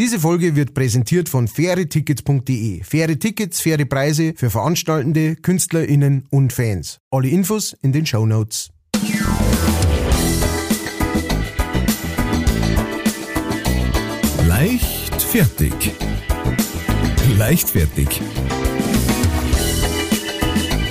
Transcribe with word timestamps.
Diese 0.00 0.18
Folge 0.18 0.56
wird 0.56 0.72
präsentiert 0.72 1.28
von 1.28 1.46
fairetickets.de. 1.46 2.82
Faire 2.84 3.18
Tickets, 3.18 3.60
faire 3.60 3.84
Preise 3.84 4.32
für 4.34 4.48
Veranstaltende, 4.48 5.36
KünstlerInnen 5.36 6.26
und 6.30 6.54
Fans. 6.54 7.00
Alle 7.10 7.28
Infos 7.28 7.76
in 7.82 7.92
den 7.92 8.06
Show 8.06 8.24
Notes. 8.24 8.70
Leicht 14.48 15.22
fertig. 17.70 18.22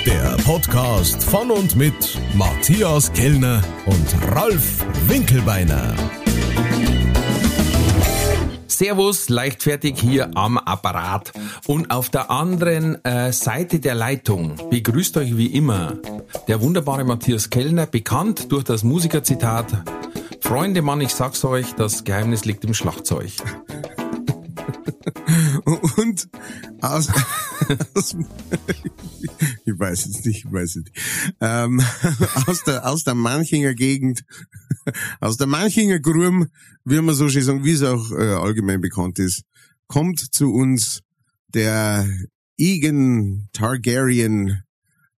Der 0.06 0.38
Podcast 0.44 1.24
von 1.24 1.50
und 1.50 1.76
mit 1.76 2.22
Matthias 2.36 3.12
Kellner 3.14 3.64
und 3.88 4.36
Ralf 4.36 4.86
Winkelbeiner. 5.08 5.96
Servus, 8.80 9.28
leichtfertig 9.28 10.00
hier 10.00 10.38
am 10.38 10.58
Apparat. 10.58 11.34
Und 11.68 11.92
auf 11.92 12.10
der 12.10 12.32
anderen 12.32 13.04
äh, 13.04 13.34
Seite 13.34 13.82
der 13.82 13.94
Leitung 13.94 14.56
begrüßt 14.70 15.18
euch 15.18 15.36
wie 15.36 15.48
immer 15.48 15.98
der 16.48 16.62
wunderbare 16.62 17.04
Matthias 17.04 17.50
Kellner, 17.50 17.88
bekannt 17.88 18.54
durch 18.54 18.64
das 18.64 18.86
Musikerzitat 18.86 19.66
Freunde, 20.40 20.82
Mann, 20.82 21.02
ich 21.02 21.14
sag's 21.14 21.44
euch, 21.44 21.74
das 21.74 22.06
Geheimnis 22.06 22.46
liegt 22.46 22.64
im 22.64 22.74
Schlagzeug. 22.74 23.34
Und 25.98 26.30
aus, 26.82 27.10
aus 27.94 28.16
ich 29.66 29.80
weiß 29.80 30.06
es 30.08 30.26
nicht, 30.26 30.46
ich 30.46 30.52
weiß 30.52 30.76
es 30.78 30.84
nicht. 30.84 30.98
Ähm, 31.42 31.82
aus 32.48 32.64
der 32.64 32.88
aus 32.88 33.04
der 33.04 33.16
Manchinger 33.16 33.74
Gegend, 33.74 34.24
aus 35.20 35.38
der 35.38 35.48
Manchinger 35.48 36.00
Grum, 36.00 36.48
wie 36.86 37.02
man 37.02 37.16
so 37.16 37.30
schön 37.30 37.44
sagen, 37.44 37.64
wie 37.64 37.74
es 37.74 37.84
auch 37.84 38.12
äh, 38.12 38.34
allgemein 38.34 38.82
bekannt 38.82 39.20
ist, 39.20 39.44
kommt 39.88 40.20
zu 40.20 40.52
uns 40.54 41.02
der 41.54 42.08
Igen 42.58 43.50
Targaryen 43.54 44.64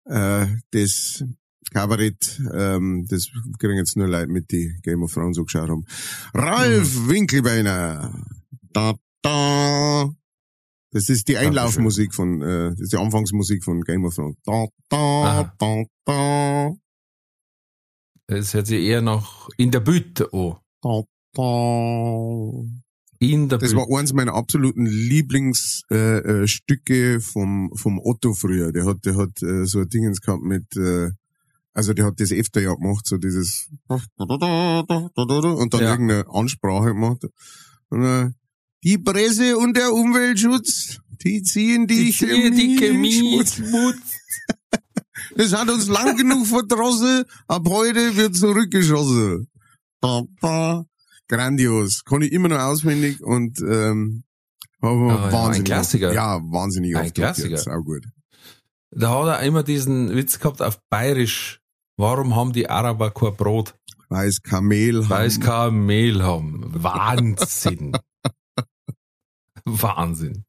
äh, 0.05 0.47
des 0.73 1.25
Kabarett, 1.73 2.41
ähm, 2.53 3.07
das 3.09 3.29
kriegen 3.59 3.77
jetzt 3.77 3.97
nur 3.97 4.09
Leute 4.09 4.31
mit, 4.31 4.51
die 4.51 4.77
Game 4.83 5.03
of 5.03 5.13
Thrones 5.13 5.37
so 5.37 5.45
geschaut 5.45 5.71
haben. 5.71 5.87
Ralf 6.35 6.99
mhm. 6.99 7.09
Winkelbeiner. 7.09 8.25
Da, 8.73 8.95
da. 9.23 10.11
Das 10.93 11.09
ist 11.09 11.29
die 11.29 11.37
Einlaufmusik 11.37 12.15
von, 12.15 12.43
äh, 12.43 12.71
das 12.71 12.81
ist 12.81 12.93
die 12.93 12.97
Anfangsmusik 12.97 13.63
von 13.63 13.83
Game 13.83 14.05
of 14.05 14.15
Thrones. 14.15 14.37
Da, 14.45 14.67
da, 14.89 15.55
da, 15.59 15.85
da. 16.05 16.75
Das 18.27 18.55
hört 18.55 18.67
sich 18.67 18.83
eher 18.83 19.01
noch 19.01 19.49
in 19.57 19.71
der 19.71 19.81
Bütte 19.81 20.33
an. 20.33 20.57
Da, 20.83 21.03
da. 21.35 21.43
In 23.21 23.49
der 23.49 23.59
das 23.59 23.73
Bütte. 23.73 23.89
war 23.89 23.99
eins 23.99 24.13
meiner 24.13 24.35
absoluten 24.35 24.87
Lieblingsstücke 24.87 25.95
äh, 25.95 26.43
äh, 26.43 26.49
Stücke 26.49 27.21
vom, 27.21 27.71
vom 27.77 28.01
Otto 28.03 28.35
früher. 28.35 28.73
Der 28.73 28.85
hat, 28.87 29.05
der 29.05 29.17
hat 29.17 29.43
äh, 29.43 29.67
so 29.67 29.81
ein 29.81 29.89
Dingens 29.89 30.21
gehabt 30.21 30.43
mit, 30.43 30.77
äh, 30.77 31.11
also 31.73 31.93
der 31.93 32.07
hat 32.07 32.19
das 32.19 32.33
öfter 32.33 32.61
ja 32.61 32.75
gemacht, 32.75 33.07
so 33.07 33.17
dieses 33.17 33.71
und 33.87 35.75
dann 35.75 35.83
ja. 35.83 35.91
irgendeine 35.91 36.25
Ansprache 36.29 36.89
gemacht. 36.89 37.27
Und, 37.91 38.05
äh, 38.05 38.31
die 38.83 38.99
Presse 38.99 39.57
und 39.59 39.77
der 39.77 39.93
Umweltschutz, 39.93 40.99
die 41.23 41.43
ziehen 41.43 41.87
die, 41.87 42.07
die 42.07 42.13
Chemie, 42.13 42.51
die 42.51 42.77
Chemie 42.77 43.45
Das 45.37 45.53
hat 45.53 45.71
uns 45.71 45.87
lang 45.89 46.17
genug 46.17 46.47
verdrossen, 46.47 47.25
ab 47.47 47.67
heute 47.69 48.17
wird 48.17 48.37
zurückgeschossen. 48.37 49.49
Da. 50.01 50.85
Grandios. 51.29 52.05
Kann 52.05 52.23
ich 52.23 52.33
immer 52.33 52.49
noch 52.49 52.59
auswendig 52.59 53.23
und 53.23 53.61
ähm, 53.61 54.25
aber 54.81 54.93
oh, 54.93 55.33
wahnsinnig. 55.33 55.35
Ja, 55.35 55.51
ein 55.51 55.65
Klassiker. 55.65 56.13
Ja, 56.13 56.41
wahnsinnig. 56.43 56.97
Ein 56.97 57.13
Klassiker. 57.13 57.51
Jetzt. 57.51 57.69
Auch 57.69 57.85
gut. 57.85 58.05
Da 58.91 59.11
hat 59.11 59.41
er 59.41 59.47
immer 59.47 59.63
diesen 59.63 60.15
Witz 60.17 60.39
gehabt 60.39 60.63
auf 60.63 60.79
Bayerisch. 60.89 61.61
Warum 61.97 62.35
haben 62.35 62.53
die 62.53 62.69
Araber 62.69 63.11
kein 63.11 63.37
Brot? 63.37 63.75
Weil 64.09 64.29
es 64.29 64.43
Kamel 64.43 65.03
haben. 65.03 65.11
Weil 65.11 65.27
es 65.27 65.39
Kamel 65.39 66.23
haben. 66.23 66.65
Wahnsinn. 66.73 67.93
Wahnsinn. 69.65 70.45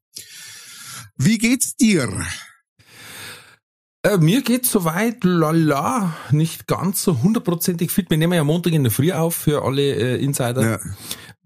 Wie 1.16 1.38
geht's 1.38 1.76
dir? 1.76 2.08
Äh, 4.04 4.18
mir 4.18 4.42
geht's 4.42 4.72
soweit, 4.72 5.22
lala, 5.22 6.16
nicht 6.32 6.66
ganz 6.66 7.04
so 7.04 7.22
hundertprozentig 7.22 7.90
fit. 7.92 8.10
Wir 8.10 8.18
nehmen 8.18 8.32
ja 8.32 8.42
Montag 8.42 8.72
in 8.72 8.82
der 8.82 8.90
Früh 8.90 9.12
auf 9.12 9.36
für 9.36 9.64
alle 9.64 9.94
äh, 9.94 10.22
Insider. 10.22 10.80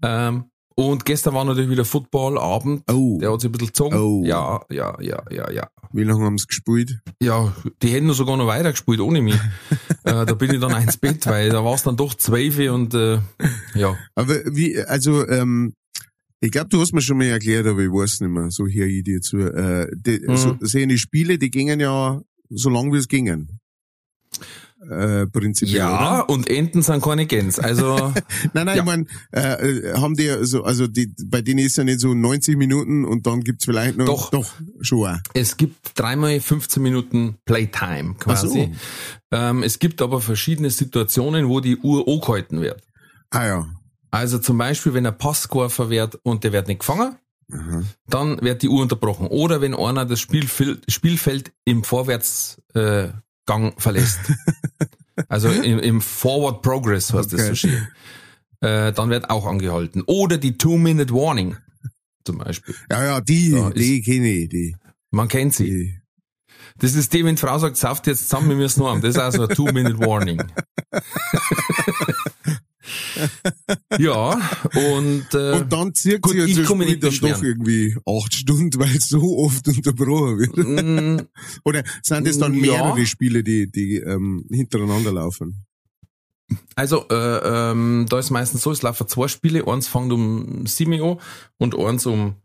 Ja. 0.01 0.27
Ähm, 0.27 0.45
und 0.79 1.05
gestern 1.05 1.33
war 1.33 1.43
natürlich 1.43 1.69
wieder 1.71 1.85
Footballabend. 1.85 2.83
Oh. 2.91 3.17
Der 3.19 3.31
hat 3.31 3.41
sich 3.41 3.49
ein 3.49 3.51
bisschen 3.51 3.67
gezogen. 3.67 3.97
Oh. 3.97 4.23
Ja, 4.25 4.61
ja, 4.69 4.95
ja, 5.01 5.23
ja, 5.31 5.51
ja. 5.51 5.67
Wie 5.91 6.03
lange 6.03 6.23
haben 6.23 6.37
sie 6.37 6.45
gespielt? 6.45 6.99
Ja, 7.21 7.51
die 7.81 7.89
hätten 7.89 8.11
sogar 8.13 8.37
noch 8.37 8.47
weiter 8.47 8.71
gespielt 8.71 8.99
ohne 8.99 9.21
mich. 9.21 9.39
äh, 10.03 10.25
da 10.25 10.33
bin 10.33 10.53
ich 10.53 10.59
dann 10.59 10.79
ins 10.81 10.97
Bett, 10.97 11.25
weil 11.25 11.49
da 11.49 11.63
war 11.63 11.73
es 11.73 11.83
dann 11.83 11.97
doch 11.97 12.13
zwölf 12.13 12.57
und 12.71 12.93
äh, 12.93 13.19
ja. 13.73 13.95
Aber 14.13 14.35
wie, 14.45 14.79
also 14.79 15.27
ähm, 15.27 15.73
ich 16.39 16.51
glaube, 16.51 16.69
du 16.69 16.79
hast 16.79 16.93
mir 16.93 17.01
schon 17.01 17.17
mal 17.17 17.25
erklärt, 17.25 17.67
aber 17.67 17.81
ich 17.81 17.91
weiß 17.91 18.21
nicht 18.21 18.29
mehr. 18.29 18.51
So 18.51 18.67
hier 18.67 18.85
ich 18.85 19.03
dir 19.03 19.21
zu. 19.21 19.39
Äh, 19.39 19.87
die, 19.95 20.21
mhm. 20.25 20.37
so, 20.37 20.57
sehen 20.61 20.89
die 20.89 20.97
Spiele, 20.97 21.37
die 21.37 21.49
gingen 21.49 21.79
ja 21.79 22.21
so 22.49 22.69
lang 22.69 22.93
wie 22.93 22.97
es 22.97 23.07
gingen 23.07 23.59
äh, 24.89 25.25
prinzipiell. 25.27 25.77
Ja, 25.77 26.21
oder? 26.21 26.29
und 26.29 26.49
Enten 26.49 26.81
sind 26.81 27.03
keine 27.03 27.25
Gänse. 27.25 27.63
Also 27.63 27.95
nein, 28.53 28.65
nein, 28.65 28.67
ja. 28.67 28.75
ich 28.77 28.83
meine, 28.83 29.05
äh, 29.31 29.93
haben 29.93 30.15
die 30.15 30.29
so, 30.41 30.63
also 30.63 30.87
die, 30.87 31.13
bei 31.25 31.41
denen 31.41 31.59
ist 31.59 31.77
ja 31.77 31.83
nicht 31.83 31.99
so 31.99 32.13
90 32.13 32.57
Minuten 32.57 33.05
und 33.05 33.25
dann 33.27 33.41
gibt's 33.41 33.65
vielleicht 33.65 33.97
noch 33.97 34.05
doch, 34.05 34.31
doch 34.31 34.53
schon. 34.81 35.19
Es 35.33 35.57
gibt 35.57 35.77
dreimal 35.95 36.39
15 36.39 36.81
Minuten 36.81 37.37
Playtime 37.45 38.15
quasi. 38.19 38.47
So. 39.31 39.37
Ähm, 39.37 39.63
es 39.63 39.79
gibt 39.79 40.01
aber 40.01 40.21
verschiedene 40.21 40.69
Situationen, 40.69 41.47
wo 41.49 41.59
die 41.59 41.77
Uhr 41.77 42.07
angehalten 42.07 42.61
wird. 42.61 42.81
Ah 43.29 43.45
ja. 43.45 43.67
Also 44.11 44.39
zum 44.39 44.57
Beispiel, 44.57 44.93
wenn 44.93 45.05
ein 45.05 45.17
Passgeworfen 45.17 45.89
wird 45.89 46.19
und 46.23 46.43
der 46.43 46.53
wird 46.53 46.67
nicht 46.67 46.79
gefangen, 46.79 47.17
Aha. 47.51 47.83
dann 48.07 48.41
wird 48.41 48.61
die 48.61 48.69
Uhr 48.69 48.81
unterbrochen. 48.81 49.27
Oder 49.27 49.61
wenn 49.61 49.75
einer 49.75 50.05
das 50.05 50.19
Spielfeld, 50.19 50.83
Spielfeld 50.91 51.51
im 51.65 51.83
Vorwärts 51.83 52.61
äh, 52.73 53.09
verlässt. 53.77 54.19
also 55.29 55.49
im, 55.49 55.79
im 55.79 56.01
Forward 56.01 56.61
Progress 56.61 57.13
heißt 57.13 57.33
okay. 57.33 57.37
das 57.37 57.47
so 57.47 57.55
schön. 57.55 57.87
Äh, 58.61 58.91
dann 58.93 59.09
wird 59.09 59.29
auch 59.29 59.45
angehalten. 59.45 60.03
Oder 60.05 60.37
die 60.37 60.57
Two-Minute 60.57 61.13
Warning 61.13 61.57
zum 62.25 62.39
Beispiel. 62.39 62.75
Ja, 62.89 63.03
ja, 63.03 63.21
die, 63.21 63.51
da 63.51 63.69
die 63.69 64.01
kenne 64.01 64.29
ich, 64.29 64.49
die. 64.49 64.75
Man 65.11 65.27
kennt 65.27 65.53
sie. 65.53 65.69
Die. 65.69 66.01
Das 66.79 66.93
ist 66.93 67.13
die, 67.13 67.23
wenn 67.25 67.35
die 67.35 67.41
Frau 67.41 67.57
sagt, 67.57 67.77
sauft 67.77 68.07
jetzt 68.07 68.29
zusammen, 68.29 68.49
wir 68.49 68.55
müssen 68.55 68.83
haben. 68.83 69.01
Das 69.01 69.11
ist 69.11 69.19
also 69.21 69.47
ein 69.47 69.55
Two-Minute 69.55 69.99
Warning. 69.99 70.43
ja, 73.99 74.31
und, 74.73 75.33
äh, 75.33 75.51
und 75.53 75.73
dann 75.73 75.93
zieht 75.93 76.21
gut, 76.21 76.33
sie 76.33 76.39
das 76.53 76.65
Spiel 76.67 76.99
dann 76.99 77.31
doch 77.31 77.43
irgendwie 77.43 77.95
acht 78.05 78.33
Stunden, 78.33 78.79
weil 78.79 78.95
es 78.95 79.09
so 79.09 79.37
oft 79.37 79.67
unterbrochen 79.67 80.39
wird. 80.39 80.57
Mm, 80.57 81.27
Oder 81.65 81.83
sind 82.01 82.27
es 82.27 82.39
dann 82.39 82.53
mehrere 82.53 82.99
ja. 82.99 83.05
Spiele, 83.05 83.43
die, 83.43 83.71
die 83.71 83.97
ähm, 83.97 84.45
hintereinander 84.49 85.11
laufen? 85.11 85.65
Also, 86.75 87.05
äh, 87.09 87.15
ähm, 87.71 88.05
da 88.09 88.19
ist 88.19 88.29
meistens 88.29 88.61
so, 88.61 88.71
es 88.71 88.81
laufen 88.81 89.07
zwei 89.07 89.27
Spiele, 89.27 89.67
eins 89.67 89.87
fängt 89.87 90.13
um 90.13 90.65
sieben 90.65 90.99
Uhr 90.99 91.17
und 91.57 91.77
eins 91.77 92.05
um 92.05 92.35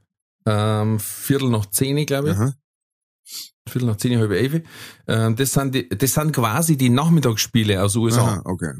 ähm, 0.47 0.99
Viertel 0.99 1.51
nach 1.51 1.67
zehn, 1.67 2.05
glaube 2.07 2.31
ich. 2.31 2.37
Aha. 2.37 2.55
Viertel 3.69 3.87
nach 3.87 3.97
zehn, 3.97 4.19
halb 4.19 4.33
elf. 4.33 4.63
Ähm, 5.07 5.37
das 5.37 5.53
sind 5.53 5.75
die, 5.75 5.89
das 5.89 6.15
sind 6.15 6.33
quasi 6.33 6.77
die 6.77 6.91
Nachmittagsspiele 6.91 7.81
aus 7.83 7.95
USA. 7.95 8.23
Aha, 8.23 8.43
okay. 8.45 8.73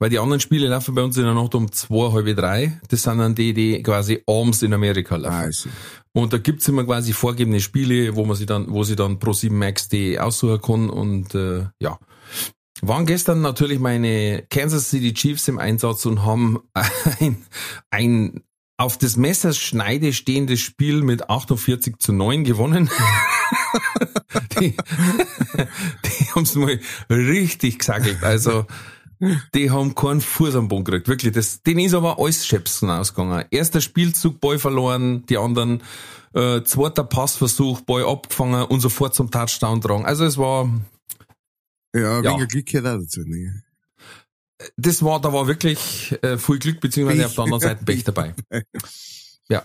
Weil 0.00 0.08
die 0.08 0.18
anderen 0.18 0.40
Spiele 0.40 0.66
laufen 0.66 0.94
bei 0.94 1.02
uns 1.02 1.18
in 1.18 1.24
der 1.24 1.34
Nacht 1.34 1.54
um 1.54 1.70
zwei, 1.70 2.10
halb 2.10 2.34
drei. 2.34 2.80
Das 2.88 3.02
sind 3.02 3.18
dann 3.18 3.34
die, 3.34 3.52
die 3.52 3.82
quasi 3.82 4.22
abends 4.26 4.62
in 4.62 4.72
Amerika 4.72 5.16
laufen. 5.16 5.70
Ah, 5.70 6.00
und 6.12 6.32
da 6.32 6.38
gibt's 6.38 6.66
immer 6.68 6.84
quasi 6.84 7.12
vorgegebene 7.12 7.60
Spiele, 7.60 8.16
wo 8.16 8.24
man 8.24 8.34
sie 8.34 8.46
dann, 8.46 8.70
wo 8.70 8.82
sie 8.82 8.96
dann 8.96 9.18
pro 9.18 9.34
7 9.34 9.56
Max 9.56 9.90
die 9.90 10.18
aussuchen 10.18 10.62
kann 10.62 10.90
und 10.90 11.34
äh, 11.34 11.66
ja. 11.80 11.98
Waren 12.80 13.04
gestern 13.04 13.42
natürlich 13.42 13.78
meine 13.78 14.46
Kansas 14.48 14.88
City 14.88 15.12
Chiefs 15.12 15.48
im 15.48 15.58
Einsatz 15.58 16.06
und 16.06 16.24
haben 16.24 16.60
ein, 17.20 17.44
ein 17.90 18.40
auf 18.78 18.96
das 18.96 19.18
Messerschneide 19.18 20.14
stehendes 20.14 20.60
Spiel 20.60 21.02
mit 21.02 21.28
48 21.28 21.98
zu 21.98 22.14
9 22.14 22.44
gewonnen. 22.44 22.88
die 24.58 24.70
die 26.06 26.24
haben 26.34 26.42
es 26.44 26.54
mal 26.54 26.80
richtig 27.10 27.80
gesagt. 27.80 28.22
Also 28.22 28.64
die 29.54 29.70
haben 29.70 29.94
keinen 29.94 30.20
Fuß 30.20 30.56
am 30.56 30.68
Boden 30.68 30.84
gekriegt. 30.84 31.08
Wirklich, 31.08 31.32
das, 31.32 31.62
denen 31.62 31.80
ist 31.80 31.94
aber 31.94 32.18
alles 32.18 32.46
Schäpsen 32.46 32.90
ausgegangen. 32.90 33.44
Erster 33.50 33.80
Spielzug, 33.80 34.40
Ball 34.40 34.58
verloren, 34.58 35.24
die 35.26 35.36
anderen, 35.36 35.82
äh, 36.34 36.62
zweiter 36.62 37.04
Passversuch, 37.04 37.82
Ball 37.82 38.04
abgefangen 38.04 38.64
und 38.64 38.80
sofort 38.80 39.14
zum 39.14 39.30
Touchdown 39.30 39.80
tragen. 39.80 40.06
Also 40.06 40.24
es 40.24 40.38
war, 40.38 40.70
ja, 41.94 42.20
ja. 42.20 42.24
weniger 42.24 42.46
Glück 42.46 42.66
gehört 42.66 42.86
auch 42.86 43.00
dazu, 43.00 43.22
ne? 43.24 43.62
Das 44.76 45.02
war, 45.02 45.20
da 45.20 45.32
war 45.32 45.46
wirklich 45.46 46.16
äh, 46.22 46.36
viel 46.36 46.58
Glück, 46.58 46.80
beziehungsweise 46.80 47.26
auf 47.26 47.34
der 47.34 47.44
anderen 47.44 47.60
Seite 47.60 47.84
Pech 47.84 48.04
dabei. 48.04 48.34
Ja. 49.48 49.64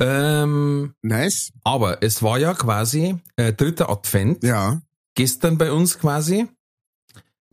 Ähm, 0.00 0.94
Nice. 1.02 1.52
aber 1.62 2.02
es 2.02 2.24
war 2.24 2.38
ja 2.38 2.54
quasi 2.54 3.20
äh, 3.36 3.52
dritter 3.52 3.88
Advent. 3.88 4.42
Ja. 4.42 4.82
Gestern 5.14 5.58
bei 5.58 5.70
uns 5.70 6.00
quasi. 6.00 6.48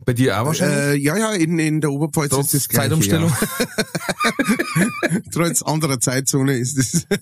Bei 0.04 0.12
dir 0.12 0.40
auch 0.40 0.46
wahrscheinlich. 0.46 0.78
Äh, 0.78 0.96
ja, 0.96 1.16
ja, 1.16 1.32
in, 1.32 1.58
in 1.58 1.80
der 1.80 1.92
Oberpfalz 1.92 2.30
Trotz 2.30 2.54
ist 2.54 2.64
das 2.64 2.68
gleiche, 2.68 2.88
Zeitumstellung. 2.90 3.30
Ja. 3.30 5.20
Trotz 5.32 5.62
anderer 5.62 6.00
Zeitzone 6.00 6.56
ist 6.56 6.78
es. 6.78 7.06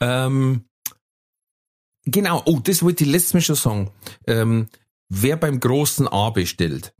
Ähm, 0.00 0.64
genau, 2.04 2.42
oh, 2.44 2.60
das 2.60 2.82
wollte 2.82 3.04
ich 3.04 3.10
letztes 3.10 3.34
Mal 3.34 3.40
schon 3.40 3.56
sagen. 3.56 3.90
Ähm, 4.26 4.68
wer 5.08 5.36
beim 5.36 5.60
großen 5.60 6.08
A 6.08 6.30
bestellt, 6.30 6.94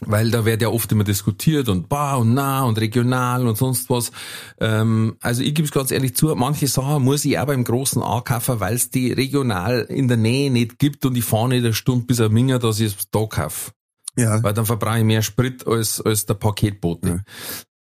weil 0.00 0.30
da 0.30 0.44
wird 0.44 0.62
ja 0.62 0.68
oft 0.68 0.90
immer 0.92 1.04
diskutiert 1.04 1.68
und 1.68 1.88
bah 1.88 2.16
und 2.16 2.34
na 2.34 2.64
und 2.64 2.78
regional 2.78 3.46
und 3.46 3.56
sonst 3.56 3.90
was. 3.90 4.12
Ähm, 4.58 5.16
also 5.20 5.42
ich 5.42 5.54
gebe 5.54 5.66
es 5.66 5.72
ganz 5.72 5.90
ehrlich 5.90 6.16
zu, 6.16 6.34
manche 6.34 6.68
Sachen 6.68 7.02
muss 7.02 7.24
ich 7.24 7.38
auch 7.38 7.46
beim 7.46 7.64
großen 7.64 8.02
A 8.02 8.20
kaufen, 8.20 8.60
weil 8.60 8.74
es 8.74 8.90
die 8.90 9.12
regional 9.12 9.86
in 9.88 10.08
der 10.08 10.16
Nähe 10.16 10.50
nicht 10.50 10.78
gibt 10.78 11.04
und 11.04 11.16
ich 11.16 11.24
fahre 11.24 11.50
nicht 11.50 11.64
eine 11.64 11.74
Stunde 11.74 12.06
bis 12.06 12.20
ein 12.20 12.32
Minger, 12.32 12.58
dass 12.58 12.80
ich 12.80 12.96
es 12.96 13.10
da 13.10 13.26
kaufe. 13.26 13.72
Ja. 14.16 14.42
Weil 14.42 14.54
dann 14.54 14.66
verbrauche 14.66 14.98
ich 14.98 15.04
mehr 15.04 15.22
Sprit 15.22 15.66
als, 15.66 16.00
als 16.00 16.26
der 16.26 16.34
Paketbote. 16.34 17.22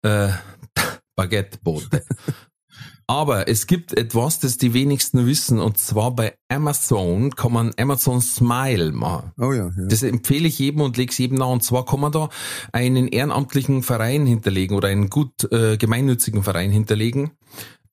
Äh, 0.03 0.29
Baguettebote. 1.15 2.05
Aber 3.09 3.47
es 3.47 3.65
gibt 3.65 3.97
etwas, 3.97 4.37
das 4.37 4.59
die 4.59 4.75
wenigsten 4.75 5.25
wissen, 5.25 5.57
und 5.59 5.79
zwar 5.79 6.11
bei 6.11 6.35
Amazon 6.47 7.35
kann 7.35 7.51
man 7.51 7.71
Amazon 7.75 8.21
Smile 8.21 8.91
machen. 8.91 9.31
Oh 9.39 9.51
ja, 9.51 9.71
ja. 9.75 9.85
Das 9.87 10.03
empfehle 10.03 10.47
ich 10.47 10.59
jedem 10.59 10.81
und 10.81 10.95
lege 10.95 11.11
es 11.11 11.17
jedem 11.17 11.39
nahe. 11.39 11.51
Und 11.51 11.63
zwar 11.63 11.85
kann 11.85 12.01
man 12.01 12.11
da 12.11 12.29
einen 12.71 13.07
ehrenamtlichen 13.07 13.81
Verein 13.81 14.27
hinterlegen 14.27 14.77
oder 14.77 14.89
einen 14.89 15.09
gut 15.09 15.51
äh, 15.51 15.77
gemeinnützigen 15.77 16.43
Verein 16.43 16.69
hinterlegen. 16.69 17.31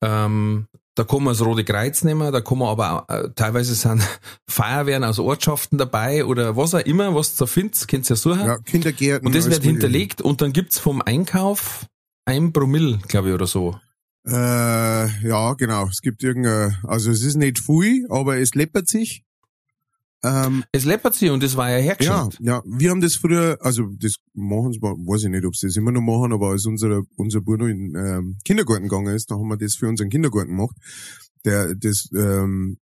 Ähm, 0.03 0.67
da 0.95 1.05
kann 1.05 1.23
man 1.23 1.33
das 1.33 1.43
Rote 1.43 1.65
Kreuz 1.65 2.05
nehmen, 2.05 2.31
da 2.31 2.43
kann 2.43 2.59
man 2.59 2.69
aber 2.69 2.93
auch, 2.93 3.09
äh, 3.09 3.31
teilweise 3.35 3.75
sind 3.75 4.03
Feuerwehren 4.47 5.03
aus 5.03 5.19
Ortschaften 5.19 5.79
dabei 5.79 6.27
oder 6.27 6.59
was 6.59 6.75
auch 6.75 6.81
immer, 6.81 7.15
was 7.15 7.37
du 7.37 7.45
da 7.45 7.47
findest, 7.47 7.89
könnt 7.89 8.05
ihr 8.05 8.11
ja 8.11 8.17
suchen. 8.17 8.45
ja, 8.45 8.59
Kindergärten. 8.59 9.27
und 9.27 9.35
das 9.35 9.49
wird 9.49 9.63
hinterlegt 9.63 10.21
und 10.21 10.43
dann 10.43 10.53
gibt's 10.53 10.79
vom 10.79 11.01
Einkauf 11.01 11.87
ein 12.27 12.53
Promille, 12.53 12.99
glaube 13.09 13.29
ich, 13.29 13.35
oder 13.35 13.47
so. 13.47 13.77
Äh, 14.27 15.29
ja, 15.29 15.55
genau. 15.55 15.87
Es 15.87 16.01
gibt 16.01 16.23
irgendeine, 16.23 16.79
also 16.83 17.11
es 17.11 17.23
ist 17.23 17.37
nicht 17.37 17.61
viel, 17.61 18.07
aber 18.11 18.39
es 18.39 18.55
läppert 18.55 18.89
sich. 18.89 19.25
Ähm, 20.25 20.65
Es 20.73 20.85
läppert 20.85 21.15
sich 21.15 21.31
und 21.31 21.43
das 21.43 21.57
war 21.57 21.71
ja 21.71 21.77
ja, 21.77 21.83
hergestellt. 21.85 22.39
ja, 22.41 22.63
wir 22.67 22.91
haben 22.91 23.01
das 23.01 23.15
früher, 23.15 23.59
also 23.61 23.85
das 23.99 24.17
machen 24.35 24.73
sie, 24.73 24.81
weiß 24.81 25.25
ich 25.25 25.31
nicht, 25.31 25.45
ob 25.45 25.55
sie 25.55 25.67
das 25.67 25.77
immer 25.77 25.93
noch 25.93 26.01
machen, 26.01 26.33
aber 26.33 26.51
als 26.51 26.67
unser, 26.67 27.03
unser 27.17 27.41
Bruder 27.41 27.67
in 27.69 27.95
ähm, 27.95 28.39
Kindergarten 28.45 28.89
gegangen 28.89 29.15
ist, 29.15 29.31
da 29.31 29.37
haben 29.37 29.49
wir 29.49 29.57
das 29.59 29.77
für 29.77 29.89
unseren 29.89 30.09
Kindergarten 30.09 30.57
gemacht. 30.57 30.77
Der, 31.45 31.75
das, 31.77 32.09
ähm, 32.17 32.79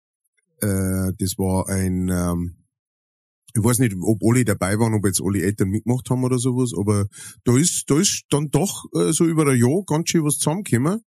äh, 0.60 1.14
das 1.18 1.38
war 1.38 1.68
ein, 1.70 2.10
ähm, 2.10 2.58
ich 3.56 3.64
weiß 3.64 3.80
nicht, 3.80 3.96
ob 4.00 4.22
alle 4.24 4.46
dabei 4.46 4.78
waren, 4.78 4.94
ob 4.94 5.06
jetzt 5.06 5.22
alle 5.24 5.42
Eltern 5.42 5.70
mitgemacht 5.70 6.10
haben 6.10 6.24
oder 6.24 6.38
sowas, 6.38 6.72
aber 6.78 7.08
da 7.46 7.58
ist, 7.58 7.86
da 7.90 8.00
ist 8.00 8.24
dann 8.30 8.50
doch 8.52 8.86
äh, 8.94 9.12
so 9.12 9.26
über 9.26 9.48
ein 9.48 9.58
Jahr 9.58 9.84
ganz 9.88 10.10
schön 10.10 10.24
was 10.24 10.38
zusammengekommen. 10.38 11.02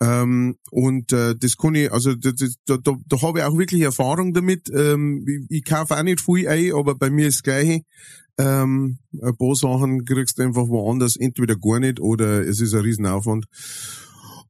Ähm, 0.00 0.56
und 0.70 1.12
äh, 1.12 1.36
das 1.38 1.56
kann 1.56 1.74
ich, 1.74 1.92
also 1.92 2.14
das, 2.14 2.34
da, 2.66 2.76
da, 2.76 2.96
da 3.06 3.22
habe 3.22 3.38
ich 3.38 3.44
auch 3.44 3.56
wirklich 3.56 3.82
Erfahrung 3.82 4.32
damit. 4.32 4.70
Ähm, 4.74 5.24
ich, 5.26 5.58
ich 5.58 5.64
kaufe 5.64 5.96
auch 5.96 6.02
nicht 6.02 6.20
viel 6.20 6.48
ein, 6.48 6.72
aber 6.74 6.96
bei 6.96 7.10
mir 7.10 7.28
ist 7.28 7.36
das 7.36 7.42
Gleiche. 7.42 7.82
Ähm, 8.38 8.98
ein 9.20 9.36
paar 9.36 9.54
Sachen 9.54 10.04
kriegst 10.04 10.38
du 10.38 10.42
einfach 10.42 10.66
woanders, 10.68 11.16
entweder 11.16 11.56
gar 11.56 11.78
nicht 11.78 12.00
oder 12.00 12.46
es 12.46 12.60
ist 12.60 12.74
ein 12.74 12.80
Riesenaufwand. 12.80 13.46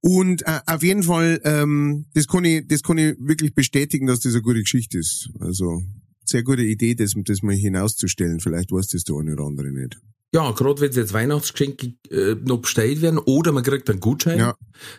Und 0.01 0.43
äh, 0.47 0.61
auf 0.67 0.83
jeden 0.83 1.03
Fall, 1.03 1.41
ähm, 1.45 2.07
das 2.15 2.27
kann 2.27 2.45
ich, 2.45 2.67
das 2.67 2.83
kann 2.83 2.99
ich 2.99 3.15
wirklich 3.19 3.55
bestätigen, 3.55 4.07
dass 4.07 4.21
das 4.21 4.35
eine 4.35 4.43
gute 4.43 4.61
Geschichte 4.61 4.99
ist. 4.99 5.31
Also 5.39 5.83
sehr 6.25 6.43
gute 6.43 6.63
Idee, 6.63 6.95
das, 6.95 7.15
das 7.15 7.43
mal 7.43 7.55
hinauszustellen. 7.55 8.41
Vielleicht 8.41 8.73
weiß 8.73 8.89
das 8.89 9.05
der 9.05 9.17
eine 9.17 9.35
oder 9.35 9.45
andere 9.45 9.71
nicht. 9.71 10.01
Ja, 10.35 10.51
gerade 10.53 10.81
wenn 10.81 10.93
jetzt 10.93 11.13
Weihnachtsgeschenke 11.13 11.93
äh, 12.11 12.37
noch 12.43 12.59
bestellt 12.59 13.03
werden 13.03 13.19
oder 13.19 13.53
man 13.53 13.63
kriegt 13.63 13.91
einen 13.91 14.01
Gutschein, 14.01 14.39
Ja. 14.39 14.55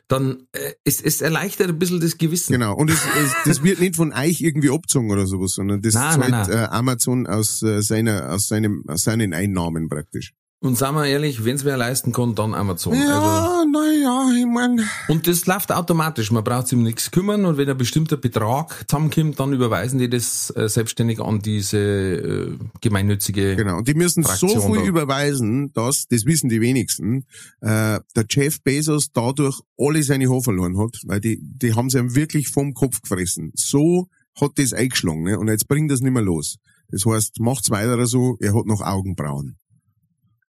dann 0.08 0.44
äh, 0.52 0.74
es, 0.84 1.02
es 1.02 1.22
erleichtert 1.22 1.70
ein 1.70 1.80
bisschen 1.80 2.00
das 2.00 2.20
Gewissen. 2.20 2.54
Genau. 2.54 2.76
Und 2.76 2.92
es, 2.92 3.00
es, 3.20 3.34
das 3.46 3.64
wird 3.64 3.80
nicht 3.80 3.96
von 3.96 4.14
euch 4.14 4.42
irgendwie 4.42 4.70
abgezogen 4.70 5.10
oder 5.12 5.26
sowas, 5.26 5.54
sondern 5.54 5.82
das 5.82 5.96
Nein, 5.96 6.20
zahlt 6.20 6.32
nein, 6.32 6.50
Äh, 6.52 6.66
Amazon 6.68 7.26
aus 7.26 7.64
äh, 7.64 7.82
seiner, 7.82 8.32
aus 8.32 8.48
seinem, 8.48 8.84
aus 8.88 9.02
seinen 9.02 9.34
Einnahmen 9.34 9.90
praktisch. 9.90 10.34
Und 10.64 10.78
sagen 10.78 10.96
wir 10.96 11.06
ehrlich, 11.06 11.44
wenn 11.44 11.58
es 11.58 11.66
wer 11.66 11.76
leisten 11.76 12.14
kann, 12.14 12.36
dann 12.36 12.54
Amazon. 12.54 12.94
Also, 12.94 13.06
Ja, 13.06 13.66
naja, 13.70 14.32
ich 14.34 14.46
mein, 14.46 14.80
und 15.10 15.28
das 15.28 15.46
läuft 15.46 15.74
automatisch, 15.74 16.32
man 16.32 16.42
braucht 16.42 16.70
sich 16.70 16.78
um 16.78 16.84
nichts 16.84 17.12
kümmern 17.12 17.44
und 17.46 17.58
wenn 17.58 17.70
ein 17.70 17.78
bestimmter 17.78 18.16
Betrag 18.16 18.86
zusammenkommt, 18.88 19.38
dann 19.42 19.52
überweisen 19.52 20.00
die 20.00 20.10
das 20.10 20.54
äh, 20.56 20.70
selbstständig 20.70 21.20
an 21.20 21.42
diese 21.42 21.78
äh, 21.78 22.58
gemeinnützige 22.80 23.58
genau. 23.58 23.80
Und 23.80 23.90
die 23.90 23.94
müssen 23.94 24.24
so 24.24 24.30
Fraktion 24.30 24.74
viel 24.74 24.84
da. 24.84 24.88
überweisen, 24.88 25.74
dass, 25.74 26.08
das 26.08 26.26
wissen 26.26 26.48
die 26.48 26.62
wenigsten, 26.62 27.26
äh, 27.60 28.00
der 28.16 28.26
Jeff 28.30 28.62
Bezos 28.62 29.12
dadurch 29.12 29.60
alle 29.78 30.02
seine 30.02 30.30
Haare 30.30 30.44
verloren 30.44 30.78
hat, 30.78 30.98
weil 31.04 31.20
die, 31.20 31.42
die 31.42 31.74
haben 31.74 31.90
sie 31.90 32.00
ihm 32.00 32.16
wirklich 32.16 32.48
vom 32.48 32.74
Kopf 32.74 33.02
gefressen. 33.02 33.52
So 33.54 34.08
hat 34.40 34.52
das 34.56 34.72
eingeschlagen, 34.72 35.24
ne? 35.24 35.38
Und 35.38 35.50
jetzt 35.50 35.68
bringt 35.68 35.92
das 35.92 36.00
nicht 36.00 36.14
mehr 36.14 36.24
los. 36.24 36.56
Das 36.88 37.06
heißt, 37.06 37.42
macht's 37.42 37.70
weiter 37.70 38.06
so, 38.06 38.38
er 38.40 38.56
hat 38.56 38.66
noch 38.66 38.80
Augenbrauen. 38.80 39.58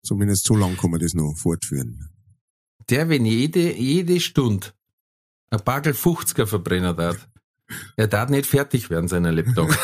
Zumindest 0.04 0.44
so 0.44 0.54
lang 0.54 0.76
kann 0.76 0.90
man 0.90 1.00
das 1.00 1.14
noch 1.14 1.34
fortführen. 1.36 2.10
Der, 2.90 3.08
wenn 3.08 3.24
jede, 3.24 3.74
jede 3.74 4.20
Stunde 4.20 4.68
ein 5.50 5.60
Bagel 5.64 5.94
50er 5.94 6.46
verbrennen 6.46 6.96
darf, 6.96 7.28
er 7.96 8.08
darf 8.08 8.28
nicht 8.28 8.46
fertig 8.46 8.90
werden, 8.90 9.08
seiner 9.08 9.32
Laptop. 9.32 9.70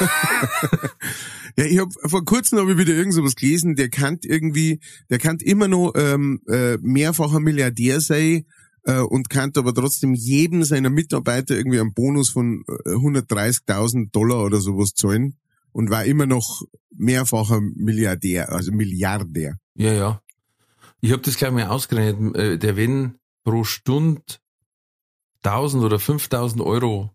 Ja, 1.57 1.65
ich 1.65 1.79
hab 1.79 1.89
vor 2.05 2.25
kurzem 2.25 2.59
habe 2.59 2.73
ich 2.73 2.79
wieder 2.79 2.95
irgend 2.95 3.15
sowas 3.15 3.35
gelesen, 3.35 3.75
der 3.75 3.89
kann 3.89 4.19
irgendwie, 4.23 4.81
der 5.11 5.19
kann 5.19 5.39
immer 5.39 5.69
noch 5.69 5.93
ähm, 5.97 6.41
äh, 6.47 6.79
mehrfacher 6.79 7.41
Milliardär 7.41 8.01
sein 8.01 8.47
äh, 8.85 9.01
und 9.01 9.31
kann 9.31 9.51
aber 9.57 9.75
trotzdem 9.75 10.15
jedem 10.15 10.65
seiner 10.65 10.91
Mitarbeiter 10.91 11.57
irgendwie 11.57 11.81
einen 11.81 11.93
Bonus 11.93 12.31
von 12.31 12.65
äh, 12.69 12.91
130.000 12.91 14.11
Dollar 14.13 14.45
oder 14.45 14.61
sowas 14.61 14.95
zahlen 14.95 15.37
und 15.73 15.91
war 15.91 16.05
immer 16.05 16.27
noch 16.27 16.63
mehrfacher 16.95 17.61
Milliardär, 17.61 18.51
also 18.53 18.73
Milliardär. 18.73 19.57
ja, 19.75 19.93
ja. 19.93 20.23
Ich 21.03 21.13
habe 21.13 21.23
das 21.23 21.37
gleich 21.39 21.51
mal 21.51 21.67
ausgerechnet. 21.69 22.37
äh, 22.37 22.59
Der 22.59 22.77
wenn 22.77 23.19
pro 23.43 23.65
Stunde 23.65 24.21
1000 25.43 25.83
oder 25.83 25.99
5000 25.99 26.61
Euro 26.61 27.11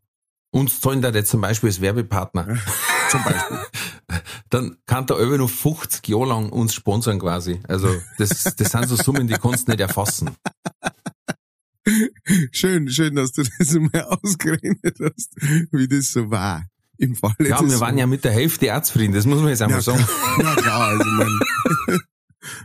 uns 0.50 0.80
zahlen 0.80 1.02
da 1.04 1.10
jetzt 1.10 1.30
zum 1.30 1.42
Beispiel 1.42 1.70
als 1.70 1.82
Werbepartner, 1.82 2.58
Zum 3.12 3.24
Beispiel. 3.24 3.60
dann 4.50 4.78
kann 4.88 5.06
der 5.06 5.18
Ölwe 5.20 5.38
noch 5.38 5.50
50 5.50 6.08
Jahre 6.08 6.30
lang 6.30 6.50
uns 6.50 6.74
sponsern 6.74 7.20
quasi. 7.20 7.60
Also 7.68 7.94
das, 8.18 8.56
das 8.56 8.72
sind 8.72 8.88
so 8.88 8.96
Summen, 8.96 9.28
die 9.28 9.36
kannst 9.36 9.68
du 9.68 9.72
nicht 9.74 9.82
erfassen. 9.82 10.32
schön, 12.52 12.90
schön, 12.90 13.16
dass 13.16 13.32
du 13.34 13.44
das 13.44 13.74
mal 13.74 14.04
ausgerechnet 14.04 14.98
hast, 15.00 15.36
wie 15.72 15.88
das 15.88 16.12
so 16.12 16.32
war. 16.32 16.66
Im 16.98 17.16
Fall 17.16 17.34
Ja, 17.40 17.62
wir 17.68 17.80
waren 17.80 17.98
ja 17.98 18.08
mit 18.08 18.24
der 18.24 18.32
Hälfte 18.32 18.76
auch 18.76 18.82
zufrieden, 18.82 19.14
das 19.14 19.26
muss 19.26 19.40
man 19.40 19.50
jetzt 19.50 19.62
einmal 19.62 19.80
Ja, 19.80 19.82
sagen. 19.84 20.06
Na 20.42 20.56
klar, 20.56 20.88
also 20.90 21.04
man, 21.06 21.40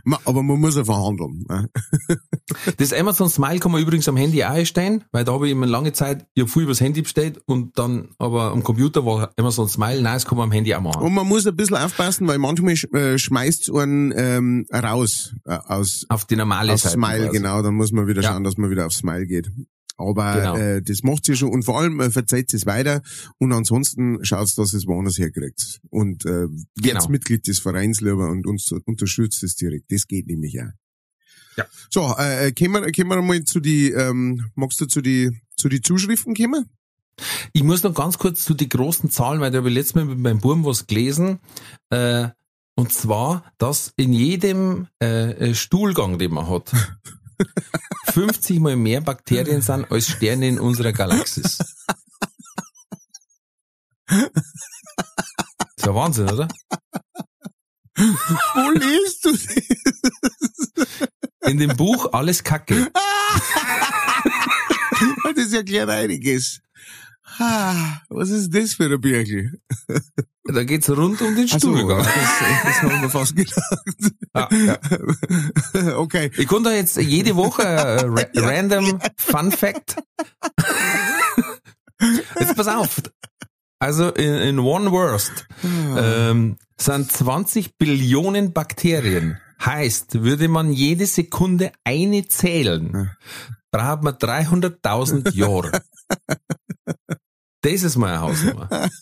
Ma- 0.03 0.19
aber 0.25 0.43
man 0.43 0.59
muss 0.59 0.75
ja 0.75 0.85
verhandeln. 0.85 1.43
ne? 1.49 1.69
Das 2.77 2.93
Amazon 2.93 3.29
Smile 3.29 3.59
kann 3.59 3.71
man 3.71 3.81
übrigens 3.81 4.07
am 4.07 4.15
Handy 4.17 4.43
auch 4.43 4.49
einstellen, 4.51 5.03
weil 5.11 5.23
da 5.23 5.31
habe 5.33 5.47
ich 5.47 5.53
immer 5.53 5.65
lange 5.65 5.91
Zeit, 5.93 6.27
ich 6.35 6.41
habe 6.43 6.51
viel 6.51 6.63
übers 6.63 6.81
Handy 6.81 7.01
bestellt 7.01 7.41
und 7.47 7.79
dann 7.79 8.09
aber 8.19 8.51
am 8.51 8.61
Computer 8.63 9.05
war 9.05 9.31
Amazon 9.37 9.67
Smile, 9.69 10.01
nein, 10.01 10.13
das 10.15 10.25
kann 10.25 10.37
man 10.37 10.49
am 10.49 10.51
Handy 10.51 10.75
auch 10.75 10.81
machen. 10.81 11.01
Und 11.01 11.13
man 11.13 11.27
muss 11.27 11.47
ein 11.47 11.55
bisschen 11.55 11.77
aufpassen, 11.77 12.27
weil 12.27 12.37
manchmal 12.37 12.73
sch- 12.73 12.93
äh, 12.95 13.17
schmeißt 13.17 13.71
einen 13.73 14.13
ähm, 14.15 14.65
raus 14.71 15.33
äh, 15.45 15.53
aus, 15.65 16.05
Auf 16.09 16.25
die 16.25 16.35
normale 16.35 16.77
Seite. 16.77 16.93
Smile, 16.93 17.25
quasi. 17.25 17.37
genau. 17.37 17.61
Dann 17.63 17.73
muss 17.73 17.91
man 17.91 18.05
wieder 18.07 18.21
Ja. 18.21 18.33
schauen, 18.33 18.43
dass 18.43 18.57
man 18.57 18.69
wieder 18.69 18.85
auf 18.85 18.93
Smile 18.93 19.25
geht. 19.25 19.49
Aber 20.01 20.35
Genau. 20.35 20.55
äh, 20.57 20.81
das 20.81 21.03
macht 21.03 21.25
sie 21.25 21.35
schon 21.35 21.49
und 21.49 21.63
vor 21.63 21.79
allem 21.79 21.99
äh, 21.99 22.09
verzeiht 22.11 22.53
es 22.53 22.65
weiter 22.65 23.01
und 23.37 23.51
ansonsten 23.53 24.23
schaut 24.23 24.57
dass 24.57 24.73
es 24.73 24.87
woanders 24.87 25.17
herkriegt. 25.17 25.79
Und 25.89 26.25
äh, 26.25 26.47
Genau. 26.49 26.57
jetzt 26.75 27.09
Mitglied 27.09 27.47
des 27.47 27.59
Vereins 27.59 28.01
lieber 28.01 28.29
und 28.29 28.45
uns 28.47 28.71
unterstützt 28.71 29.43
es 29.43 29.55
direkt. 29.55 29.91
Das 29.91 30.07
geht 30.07 30.27
nämlich 30.27 30.59
auch. 30.61 30.71
Ja. 31.57 31.65
So, 31.89 32.15
äh, 32.17 32.47
äh, 32.47 32.51
kommen 32.53 32.83
wir, 32.85 32.91
kommen 32.91 33.09
wir 33.09 33.21
mal 33.21 33.43
zu 33.43 33.59
die, 33.59 33.91
ähm, 33.91 34.45
magst 34.55 34.79
du 34.81 34.85
zu 34.85 35.01
die, 35.01 35.29
zu 35.57 35.69
die 35.69 35.81
Zuschriften 35.81 36.33
kommen? 36.33 36.65
Ich 37.53 37.63
muss 37.63 37.83
noch 37.83 37.93
ganz 37.93 38.17
kurz 38.17 38.45
zu 38.45 38.53
die 38.53 38.69
großen 38.69 39.09
Zahlen, 39.11 39.41
weil 39.41 39.51
da 39.51 39.59
habe 39.59 39.69
ich 39.69 39.75
letztes 39.75 39.95
Mal 39.95 40.05
mit 40.05 40.17
meinem 40.17 40.39
Buben 40.39 40.65
was 40.65 40.87
gelesen. 40.87 41.39
Äh, 41.89 42.29
und 42.75 42.93
zwar, 42.93 43.51
dass 43.57 43.93
in 43.97 44.13
jedem 44.13 44.87
äh, 45.01 45.49
äh, 45.49 45.53
Stuhlgang, 45.55 46.17
den 46.17 46.31
man 46.33 46.49
hat, 46.49 46.71
50 48.11 48.59
mal 48.59 48.75
mehr 48.75 49.01
Bakterien 49.01 49.61
sind 49.61 49.91
als 49.91 50.07
Sterne 50.09 50.47
in 50.47 50.59
unserer 50.59 50.93
Galaxis. 50.93 51.59
ist 54.09 55.85
ja 55.85 55.95
Wahnsinn, 55.95 56.29
oder? 56.29 56.47
Wo 57.95 58.69
liest 58.71 59.25
du 59.25 59.31
das? 59.31 59.47
In 61.49 61.57
dem 61.57 61.75
Buch 61.75 62.13
Alles 62.13 62.43
Kacke. 62.43 62.91
das 65.35 65.65
klar 65.65 65.89
einiges. 65.89 66.61
Ah, 67.41 68.01
was 68.09 68.29
ist 68.29 68.53
das 68.53 68.75
für 68.75 68.85
ein 68.85 69.01
Birkel? 69.01 69.59
Da 70.43 70.63
geht's 70.63 70.89
rund 70.89 71.19
um 71.21 71.35
den 71.35 71.47
Ach 71.51 71.59
so, 71.59 71.87
das, 71.87 72.07
das 72.63 72.81
haben 72.83 73.01
wir 73.01 73.09
fast 73.09 73.35
gedacht. 73.35 73.57
Ah, 74.33 74.47
ja. 74.51 75.97
Okay. 75.97 76.31
Ich 76.37 76.47
konnte 76.47 76.69
da 76.69 76.75
jetzt 76.75 76.97
jede 76.97 77.35
Woche 77.35 77.63
äh, 77.63 78.05
ra 78.05 78.25
random 78.35 78.99
Fun 79.17 79.51
Fact. 79.51 79.95
Jetzt 82.39 82.55
pass 82.55 82.67
auf. 82.67 83.01
Also 83.79 84.09
in, 84.09 84.35
in 84.35 84.59
One 84.59 84.91
Worst 84.91 85.47
ähm, 85.63 86.57
sind 86.77 87.11
20 87.11 87.77
Billionen 87.77 88.53
Bakterien. 88.53 89.39
Heißt, 89.65 90.21
würde 90.21 90.47
man 90.47 90.71
jede 90.71 91.07
Sekunde 91.07 91.71
eine 91.83 92.27
zählen, 92.27 93.11
braucht 93.71 94.03
man 94.03 94.13
300.000 94.15 95.33
Jahre. 95.33 95.81
Das 97.61 97.83
ist 97.83 97.97
meine 97.97 98.21
Hausnummer. 98.21 98.89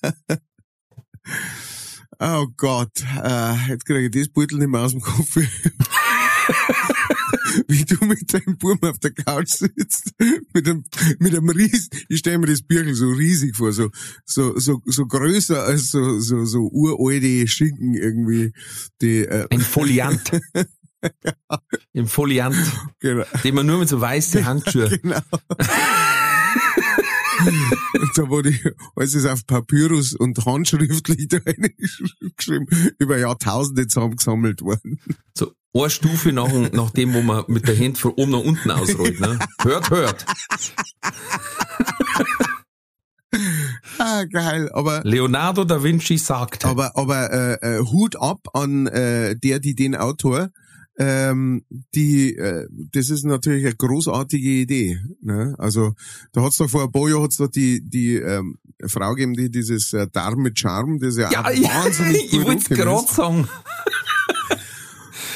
Oh 2.22 2.48
Gott, 2.58 2.92
äh, 3.24 3.54
jetzt 3.70 3.86
kriege 3.86 4.08
ich 4.08 4.12
das 4.12 4.28
Beutel 4.28 4.58
nicht 4.58 4.68
mehr 4.68 4.82
aus 4.82 4.92
dem 4.92 5.00
Kopf. 5.00 5.38
Wie 7.68 7.86
du 7.86 8.04
mit 8.06 8.34
deinem 8.34 8.58
Buben 8.58 8.90
auf 8.90 9.00
der 9.00 9.14
Couch 9.14 9.48
sitzt, 9.48 10.12
mit 10.54 10.68
einem, 10.68 10.84
mit 11.20 11.34
einem 11.34 11.48
Ries, 11.50 11.90
ich 12.10 12.20
stelle 12.20 12.40
mir 12.40 12.48
das 12.48 12.62
Birkel 12.62 12.94
so 12.94 13.08
riesig 13.10 13.56
vor, 13.56 13.72
so, 13.72 13.90
so, 14.26 14.60
so, 14.60 14.82
so 14.86 15.06
größer 15.06 15.64
als 15.64 15.92
so, 15.92 16.20
so, 16.20 16.44
so 16.44 16.70
uralte 16.70 17.48
Schinken 17.48 17.94
irgendwie, 17.94 18.52
die, 19.02 19.20
äh, 19.20 19.48
Ein 19.50 19.62
Foliant. 19.62 20.42
Im 21.94 22.08
Foliant, 22.08 22.58
genau, 23.00 23.24
den 23.46 23.56
man 23.56 23.66
nur 23.66 23.80
mit 23.80 23.88
so 23.88 24.02
weißen 24.02 24.46
Handschuhen. 24.46 25.00
genau. 25.02 25.22
Und 27.46 28.12
da 28.16 28.30
wurde 28.30 28.54
alles 28.96 29.14
ist 29.14 29.26
auf 29.26 29.46
Papyrus 29.46 30.14
und 30.14 30.46
handschriftlich 30.46 31.28
da 31.30 31.40
geschrieben, 32.36 32.68
über 32.98 33.18
Jahrtausende 33.18 33.88
zusammengesammelt 33.88 34.62
worden. 34.62 35.00
So 35.34 35.54
eine 35.74 35.90
Stufe 35.90 36.32
nach, 36.32 36.52
nach 36.72 36.92
dem, 36.92 37.14
wo 37.14 37.22
man 37.22 37.46
mit 37.48 37.68
der 37.68 37.78
Hand 37.78 37.98
von 37.98 38.12
oben 38.12 38.32
nach 38.32 38.40
unten 38.40 38.72
ausrollt. 38.72 39.20
Ne? 39.20 39.40
Hört, 39.62 39.90
hört. 39.90 40.26
Ah, 44.00 44.24
geil, 44.24 44.72
aber 44.74 45.02
Leonardo 45.04 45.64
da 45.64 45.84
Vinci 45.84 46.18
sagte. 46.18 46.68
Aber, 46.68 46.98
aber 46.98 47.32
äh, 47.32 47.78
äh, 47.78 47.80
Hut 47.82 48.16
ab 48.20 48.40
an 48.54 48.88
äh, 48.88 49.36
der, 49.36 49.60
die 49.60 49.76
den 49.76 49.96
Autor. 49.96 50.50
Ähm, 51.02 51.64
die, 51.96 52.36
äh, 52.36 52.68
das 52.92 53.10
ist 53.10 53.24
natürlich 53.24 53.66
eine 53.66 53.76
großartige 53.76 54.50
Idee. 54.50 55.00
Ne? 55.22 55.56
Also 55.58 55.94
da 56.34 56.42
hat's 56.44 56.58
doch 56.58 56.70
vor 56.70 56.84
ein 56.84 56.92
paar 56.92 57.08
Jahren 57.10 57.24
hat's 57.24 57.38
doch 57.38 57.48
die 57.48 57.82
die 57.82 58.16
ähm, 58.16 58.58
Frau 58.86 59.12
gegeben, 59.16 59.34
die 59.34 59.50
dieses 59.50 59.94
äh, 59.94 60.08
Darm 60.12 60.42
mit 60.42 60.60
Charme, 60.60 61.00
das 61.00 61.16
ja, 61.16 61.32
ja, 61.32 61.42
auch 61.46 61.46
wahnsinnig 61.86 62.26
ich 62.26 62.32
gut 62.32 62.46
wollte 62.46 62.76
gerade 62.76 63.08
sagen. 63.08 63.48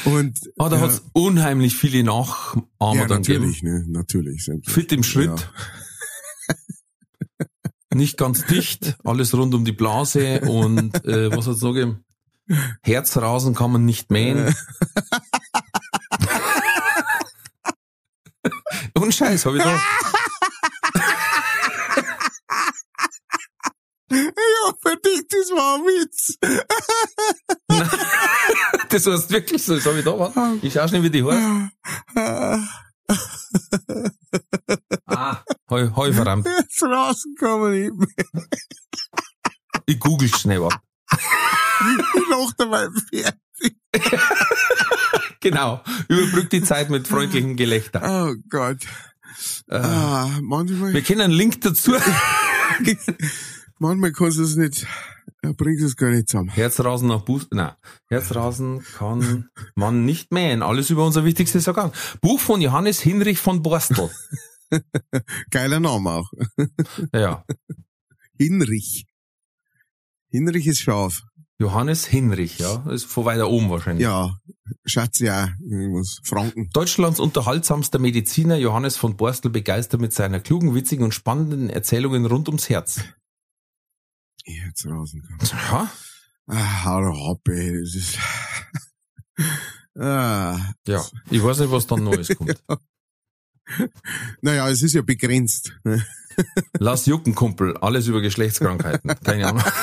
Und 0.06 0.38
Ah, 0.58 0.68
da 0.68 0.76
ja, 0.76 0.82
hat's 0.82 1.02
unheimlich 1.14 1.78
viele 1.78 2.04
Nachahmer 2.04 2.66
ja, 2.96 3.06
dann 3.08 3.22
gegeben. 3.24 3.46
natürlich, 3.46 3.64
ne, 3.64 3.86
natürlich. 3.88 4.50
Fit 4.66 4.92
im 4.92 5.04
Schritt. 5.04 5.30
Ja. 5.30 6.56
Nicht 7.96 8.18
ganz 8.18 8.46
dicht, 8.46 8.98
alles 9.06 9.34
rund 9.34 9.54
um 9.54 9.64
die 9.66 9.72
Blase 9.72 10.42
und 10.42 11.06
äh, 11.06 11.32
was 11.32 11.48
hat's 11.48 11.62
noch 11.62 11.74
gegeben? 11.74 12.04
Herzrasen 12.82 13.56
kann 13.56 13.72
man 13.72 13.86
nicht 13.86 14.12
mähen. 14.12 14.54
Und 19.04 19.14
Scheiß, 19.14 19.46
hab 19.46 19.54
ich 19.54 19.62
da. 19.62 19.80
Ja, 24.10 24.74
für 24.82 24.96
dich, 24.96 25.28
das 25.28 25.50
war 25.52 25.76
ein 25.76 25.82
Witz. 25.84 26.38
Das 28.90 29.06
heißt 29.08 29.32
wirklich 29.32 29.64
so, 29.64 29.76
das 29.76 29.86
hab 29.86 29.96
ich 29.96 30.06
da. 30.06 30.18
Warte. 30.18 30.60
Ich 30.62 30.72
schau 30.72 30.88
schnell, 30.88 31.04
wie 31.04 31.10
die 31.10 31.22
heißt. 31.24 31.70
Ah, 35.08 35.44
heu, 35.70 35.90
heu 35.96 36.14
verrammt. 36.14 36.46
Jetzt 36.46 36.80
man 37.60 37.72
nicht 37.72 37.94
mehr. 37.94 38.08
Ich 39.88 40.00
google 40.00 40.30
schnell, 40.30 40.62
warte. 40.62 40.80
Ich 41.12 42.28
lach 42.30 42.54
dabei 42.58 42.88
fertig. 43.10 43.76
Genau. 45.44 45.84
Überbrückt 46.08 46.54
die 46.54 46.64
Zeit 46.64 46.90
mit 46.90 47.06
freundlichem 47.06 47.58
Gelächter. 47.58 48.02
Oh 48.02 48.34
Gott. 48.50 48.78
Ah, 49.70 50.40
manchmal, 50.42 50.94
Wir 50.94 51.02
kennen 51.02 51.20
einen 51.20 51.34
Link 51.34 51.60
dazu. 51.62 51.92
manchmal 53.80 54.14
kannst 54.14 54.38
du 54.38 54.44
es 54.44 54.56
nicht, 54.56 54.88
ja, 55.44 55.52
bringst 55.52 55.84
es 55.84 55.98
gar 55.98 56.12
nicht 56.12 56.30
zusammen. 56.30 56.48
Herzrasen 56.50 57.10
nach 57.10 57.22
Buß, 57.22 57.48
nein. 57.52 57.74
Herzrasen 58.08 58.84
kann 58.98 59.50
man 59.76 60.06
nicht 60.06 60.32
mähen. 60.32 60.62
Alles 60.62 60.90
über 60.90 61.06
unser 61.06 61.26
wichtigstes 61.26 61.68
Organ. 61.68 61.92
Buch 62.22 62.40
von 62.40 62.62
Johannes 62.62 63.02
Hinrich 63.02 63.40
von 63.40 63.62
Borstel. 63.62 64.10
Geiler 65.52 65.82
Name 65.82 66.10
auch. 66.10 66.32
Ja. 67.14 67.44
Hinrich. 68.38 69.08
Hinrich 70.30 70.68
ist 70.68 70.80
scharf. 70.80 71.22
Johannes 71.64 72.06
Hinrich, 72.06 72.60
ja. 72.60 72.84
Das 72.86 72.96
ist 72.96 73.06
von 73.06 73.24
weiter 73.24 73.50
oben 73.50 73.70
wahrscheinlich. 73.70 74.04
Ja, 74.04 74.38
schätze 74.84 75.26
ja, 75.26 75.50
irgendwas. 75.62 76.20
Franken. 76.24 76.70
Deutschlands 76.74 77.22
unterhaltsamster 77.22 78.00
Mediziner 78.00 78.58
Johannes 78.58 78.98
von 78.98 79.16
Borstel 79.16 79.50
begeistert 79.50 80.02
mit 80.02 80.12
seiner 80.12 80.42
klugen, 80.42 80.76
witzigen 80.76 81.06
und 81.06 81.14
spannenden 81.14 81.70
Erzählungen 81.70 82.26
rund 82.26 82.50
ums 82.50 82.68
Herz. 82.68 83.00
Jetzt 84.44 84.84
draußen. 84.84 85.24
Ja, 85.42 85.90
Ah, 86.48 86.84
hau 86.84 87.32
ab, 87.32 87.48
ey. 87.48 87.80
Das 87.82 87.96
ist, 87.96 88.20
ah. 89.98 90.60
ja. 90.86 91.02
Ich 91.30 91.42
weiß 91.42 91.60
nicht, 91.60 91.72
was 91.72 91.88
dann 91.88 92.04
Neues 92.04 92.36
kommt. 92.36 92.62
Naja, 94.42 94.70
es 94.70 94.82
ist 94.84 94.94
ja 94.94 95.02
begrenzt. 95.02 95.72
ne? 95.86 96.06
Lass 96.80 97.06
jucken, 97.06 97.34
Kumpel. 97.34 97.78
Alles 97.78 98.08
über 98.08 98.20
Geschlechtskrankheiten. 98.20 99.16
Keine 99.24 99.48
Ahnung. 99.48 99.64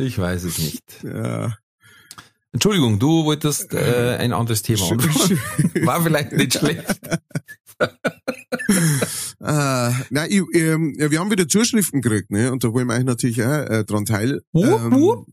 Ich 0.00 0.18
weiß 0.18 0.44
es 0.44 0.58
nicht. 0.58 0.82
Ja. 1.02 1.56
Entschuldigung, 2.52 2.98
du 2.98 3.24
wolltest 3.24 3.72
äh, 3.74 4.16
ein 4.18 4.32
anderes 4.32 4.62
Thema. 4.62 4.80
War 5.86 6.02
vielleicht 6.02 6.32
nicht 6.32 6.54
schlecht. 6.54 7.00
Äh, 9.40 9.92
nein, 10.10 10.28
ich, 10.30 10.42
ähm, 10.54 10.94
ja, 10.98 11.10
wir 11.10 11.18
haben 11.18 11.30
wieder 11.30 11.48
Zuschriften 11.48 12.02
gekriegt, 12.02 12.30
ne? 12.30 12.52
Und 12.52 12.62
da 12.62 12.72
wollen 12.72 12.86
wir 12.88 12.94
euch 12.94 13.04
natürlich 13.04 13.42
auch 13.42 13.48
äh, 13.70 13.84
dran 13.84 14.04
teil 14.04 14.42
ähm, 14.54 14.92
wupp. 14.92 15.26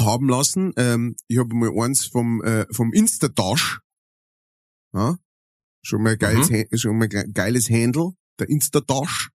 haben 0.00 0.28
lassen. 0.28 0.72
Ähm, 0.76 1.14
ich 1.28 1.38
habe 1.38 1.54
mal 1.54 1.70
eins 1.84 2.06
vom 2.06 2.42
äh, 2.42 2.66
vom 2.72 2.92
Instadash. 2.92 3.78
Ja? 4.92 5.16
Schon 5.82 6.02
mal 6.02 6.16
geiles, 6.16 6.50
Mhm. 6.50 6.64
Schon 6.76 6.98
mal 6.98 7.08
ge- 7.08 7.30
geiles 7.32 7.70
Handle, 7.70 8.10
der 8.40 8.48
Instadash. 8.48 9.30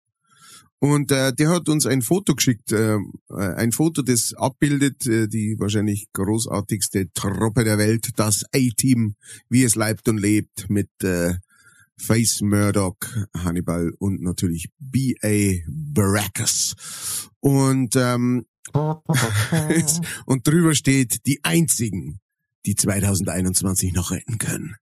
Und 0.83 1.13
äh, 1.13 1.31
der 1.31 1.49
hat 1.49 1.69
uns 1.69 1.85
ein 1.85 2.01
Foto 2.01 2.35
geschickt, 2.35 2.73
äh, 2.73 2.97
ein 3.29 3.71
Foto, 3.71 4.01
das 4.01 4.33
abbildet 4.33 5.07
äh, 5.07 5.29
die 5.29 5.55
wahrscheinlich 5.57 6.07
großartigste 6.11 7.09
Truppe 7.13 7.63
der 7.63 7.77
Welt, 7.77 8.09
das 8.17 8.43
A-Team, 8.53 9.15
wie 9.47 9.63
es 9.63 9.75
leibt 9.75 10.09
und 10.09 10.17
lebt, 10.17 10.69
mit 10.69 10.89
äh, 11.01 11.35
Face 11.95 12.41
Murdoch, 12.41 12.97
Hannibal 13.33 13.93
und 13.97 14.21
natürlich 14.23 14.71
B.A. 14.77 15.63
Baracus. 15.69 16.75
Und, 17.39 17.95
ähm, 17.95 18.45
und 20.25 20.45
drüber 20.45 20.75
steht, 20.75 21.25
die 21.25 21.39
einzigen, 21.45 22.19
die 22.65 22.75
2021 22.75 23.93
noch 23.93 24.11
retten 24.11 24.37
können. 24.37 24.75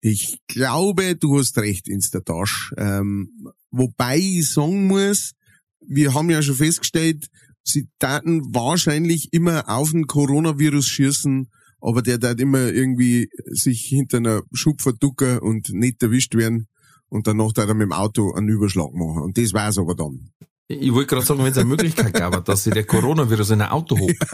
Ich 0.00 0.38
glaube, 0.46 1.16
du 1.16 1.38
hast 1.38 1.58
recht, 1.58 1.88
Instatash. 1.88 2.72
Ähm, 2.76 3.50
wobei 3.70 4.18
ich 4.18 4.50
sagen 4.50 4.86
muss, 4.86 5.32
wir 5.80 6.14
haben 6.14 6.30
ja 6.30 6.42
schon 6.42 6.56
festgestellt, 6.56 7.28
sie 7.62 7.88
taten 7.98 8.54
wahrscheinlich 8.54 9.32
immer 9.32 9.68
auf 9.68 9.90
den 9.90 10.06
Coronavirus 10.06 10.86
schießen, 10.86 11.50
aber 11.80 12.02
der 12.02 12.20
tat 12.20 12.40
immer 12.40 12.72
irgendwie 12.72 13.28
sich 13.46 13.82
hinter 13.82 14.18
einer 14.18 14.42
Schub 14.52 14.80
verducken 14.80 15.38
und 15.38 15.70
nicht 15.70 16.02
erwischt 16.02 16.34
werden 16.34 16.68
und 17.08 17.26
danach 17.26 17.52
tat 17.52 17.68
er 17.68 17.74
mit 17.74 17.86
dem 17.86 17.92
Auto 17.92 18.32
einen 18.32 18.48
Überschlag 18.48 18.92
machen. 18.92 19.22
Und 19.22 19.38
das 19.38 19.52
war's 19.52 19.78
aber 19.78 19.94
dann. 19.94 20.30
Ich 20.68 20.92
wollte 20.92 21.14
gerade 21.14 21.26
sagen, 21.26 21.40
wenn 21.40 21.52
es 21.52 21.58
eine 21.58 21.68
Möglichkeit 21.68 22.12
gab, 22.12 22.44
dass 22.44 22.64
sich 22.64 22.72
der 22.72 22.84
Coronavirus 22.84 23.50
in 23.50 23.62
ein 23.62 23.70
Auto 23.70 23.98
holt, 23.98 24.18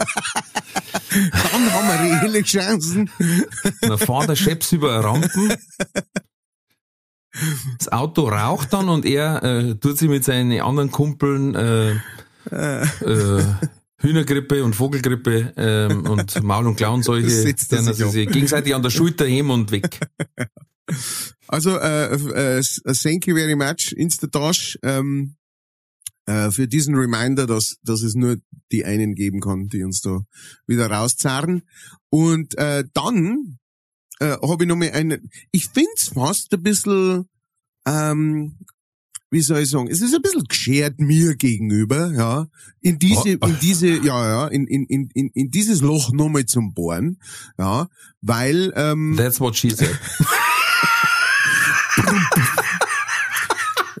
Dann 1.13 1.73
haben 1.73 1.87
wir 1.87 2.21
reelle 2.21 2.41
Chancen. 2.41 3.09
dann 3.81 3.97
fährt 3.97 4.29
der 4.29 4.35
Scheps 4.35 4.71
über 4.71 4.93
eine 4.93 5.03
Rampen, 5.03 5.53
das 7.77 7.91
Auto 7.91 8.27
raucht 8.27 8.73
dann 8.73 8.89
und 8.89 9.05
er 9.05 9.43
äh, 9.43 9.75
tut 9.75 9.97
sich 9.97 10.09
mit 10.09 10.23
seinen 10.23 10.59
anderen 10.61 10.91
Kumpeln 10.91 11.55
äh, 11.55 11.91
äh, 12.51 13.43
Hühnergrippe 13.97 14.63
und 14.63 14.75
Vogelgrippe 14.75 15.53
ähm, 15.57 16.05
und 16.05 16.43
Maul- 16.43 16.67
und 16.67 16.75
Klauenseuche, 16.75 17.55
dann 17.69 17.93
sie 17.93 18.09
sich 18.09 18.29
gegenseitig 18.29 18.75
an 18.75 18.83
der 18.83 18.89
Schulter 18.89 19.25
heben 19.25 19.49
und 19.49 19.71
weg. 19.71 19.99
Also, 21.47 21.77
äh, 21.79 22.15
äh, 22.15 22.59
äh, 22.59 22.93
thank 22.93 23.27
you 23.27 23.35
very 23.35 23.55
much, 23.55 23.93
Instatosh, 23.95 24.77
ähm, 24.83 25.35
äh, 26.25 26.51
für 26.51 26.67
diesen 26.67 26.95
Reminder, 26.95 27.45
dass, 27.47 27.77
dass 27.83 28.01
es 28.01 28.15
nur 28.15 28.37
die 28.71 28.85
einen 28.85 29.15
geben 29.15 29.39
kann, 29.41 29.67
die 29.67 29.83
uns 29.83 30.01
da 30.01 30.21
wieder 30.67 30.89
rauszerren. 30.89 31.63
Und 32.09 32.57
äh, 32.57 32.83
dann 32.93 33.59
äh, 34.19 34.37
habe 34.41 34.63
ich 34.63 34.67
noch 34.67 34.75
mal 34.75 34.91
eine, 34.91 35.21
ich 35.51 35.67
find's 35.69 36.09
fast 36.13 36.53
ein 36.53 36.63
bisschen, 36.63 37.27
ähm, 37.85 38.57
wie 39.31 39.41
soll 39.41 39.59
ich 39.59 39.69
sagen, 39.69 39.89
es 39.89 40.01
ist 40.01 40.13
ein 40.13 40.21
bisschen 40.21 40.43
geschert 40.43 40.99
mir 40.99 41.35
gegenüber, 41.35 42.11
ja, 42.13 42.47
in 42.81 42.99
diese, 42.99 43.37
Oh. 43.41 43.47
in 43.47 43.57
diese, 43.59 43.87
ja, 44.03 44.27
ja, 44.27 44.47
in, 44.47 44.67
in, 44.67 44.85
in, 44.85 45.09
in, 45.13 45.29
in 45.33 45.49
dieses 45.49 45.81
Loch 45.81 46.11
nochmal 46.13 46.45
zum 46.45 46.73
Bohren, 46.73 47.19
ja, 47.57 47.89
weil, 48.21 48.71
ähm, 48.75 49.15
That's 49.17 49.39
what 49.39 49.55
she 49.57 49.71
said. 49.71 49.99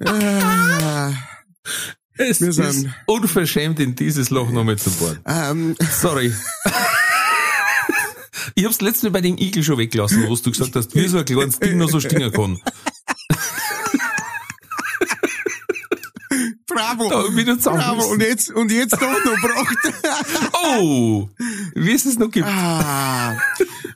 äh, 0.01 1.11
Es 2.17 2.41
Wir 2.41 2.49
ist 2.49 2.55
sind- 2.57 2.93
unverschämt, 3.07 3.79
in 3.79 3.95
dieses 3.95 4.29
Loch 4.29 4.49
nochmal 4.51 4.77
zu 4.77 4.91
bohren. 4.91 5.19
ähm, 5.25 5.75
Sorry. 5.91 6.31
Ich 8.55 8.65
hab's 8.65 8.81
letzte 8.81 9.07
Mal 9.07 9.13
bei 9.13 9.21
dem 9.21 9.35
Igel 9.37 9.63
schon 9.63 9.77
weggelassen, 9.79 10.27
wo 10.27 10.35
du 10.35 10.51
gesagt 10.51 10.75
hast, 10.75 10.93
wie 10.93 11.07
so 11.07 11.17
ein 11.17 11.25
kleines 11.25 11.57
Ding 11.59 11.75
noch 11.77 11.89
so 11.89 11.99
stingen 11.99 12.31
kann. 12.31 12.59
bravo, 16.67 17.09
Da 17.09 17.35
wieder 17.35 17.55
bravo, 17.55 18.05
und 18.11 18.21
jetzt, 18.21 18.51
und 18.51 18.71
jetzt 18.71 18.93
doch 18.93 19.01
noch 19.01 19.41
gebracht. 19.41 19.77
Oh! 20.65 21.29
Wie 21.75 21.91
es 21.93 22.05
es 22.05 22.17
noch 22.17 22.31
gibt. 22.31 22.47
Ah, 22.47 23.37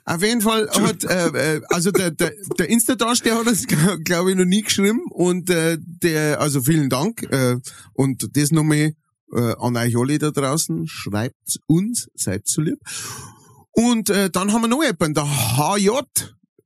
auf 0.08 0.22
jeden 0.22 0.40
Fall 0.40 0.68
hat, 0.70 1.04
äh, 1.04 1.56
äh, 1.56 1.60
also 1.68 1.90
der, 1.90 2.10
der, 2.10 2.32
der 2.58 2.70
Instadash, 2.70 3.20
der 3.20 3.38
hat 3.38 3.46
das, 3.46 3.66
glaube 4.04 4.30
ich, 4.30 4.36
noch 4.36 4.46
nie 4.46 4.62
geschrieben 4.62 5.02
und 5.10 5.50
äh, 5.50 5.76
der, 5.80 6.40
also 6.40 6.62
vielen 6.62 6.88
Dank 6.88 7.22
äh, 7.30 7.56
und 7.92 8.26
das 8.34 8.50
nochmal 8.50 8.92
äh, 9.34 9.54
an 9.58 9.76
euch 9.76 9.96
alle 9.98 10.18
da 10.18 10.30
draußen, 10.30 10.86
schreibt 10.88 11.58
uns, 11.66 12.08
seid 12.14 12.46
so 12.46 12.62
lieb. 12.62 12.78
Und 13.72 14.08
äh, 14.08 14.30
dann 14.30 14.52
haben 14.52 14.62
wir 14.62 14.68
noch 14.68 14.82
jemanden, 14.82 15.12
der 15.12 15.26
HJ, 15.26 15.90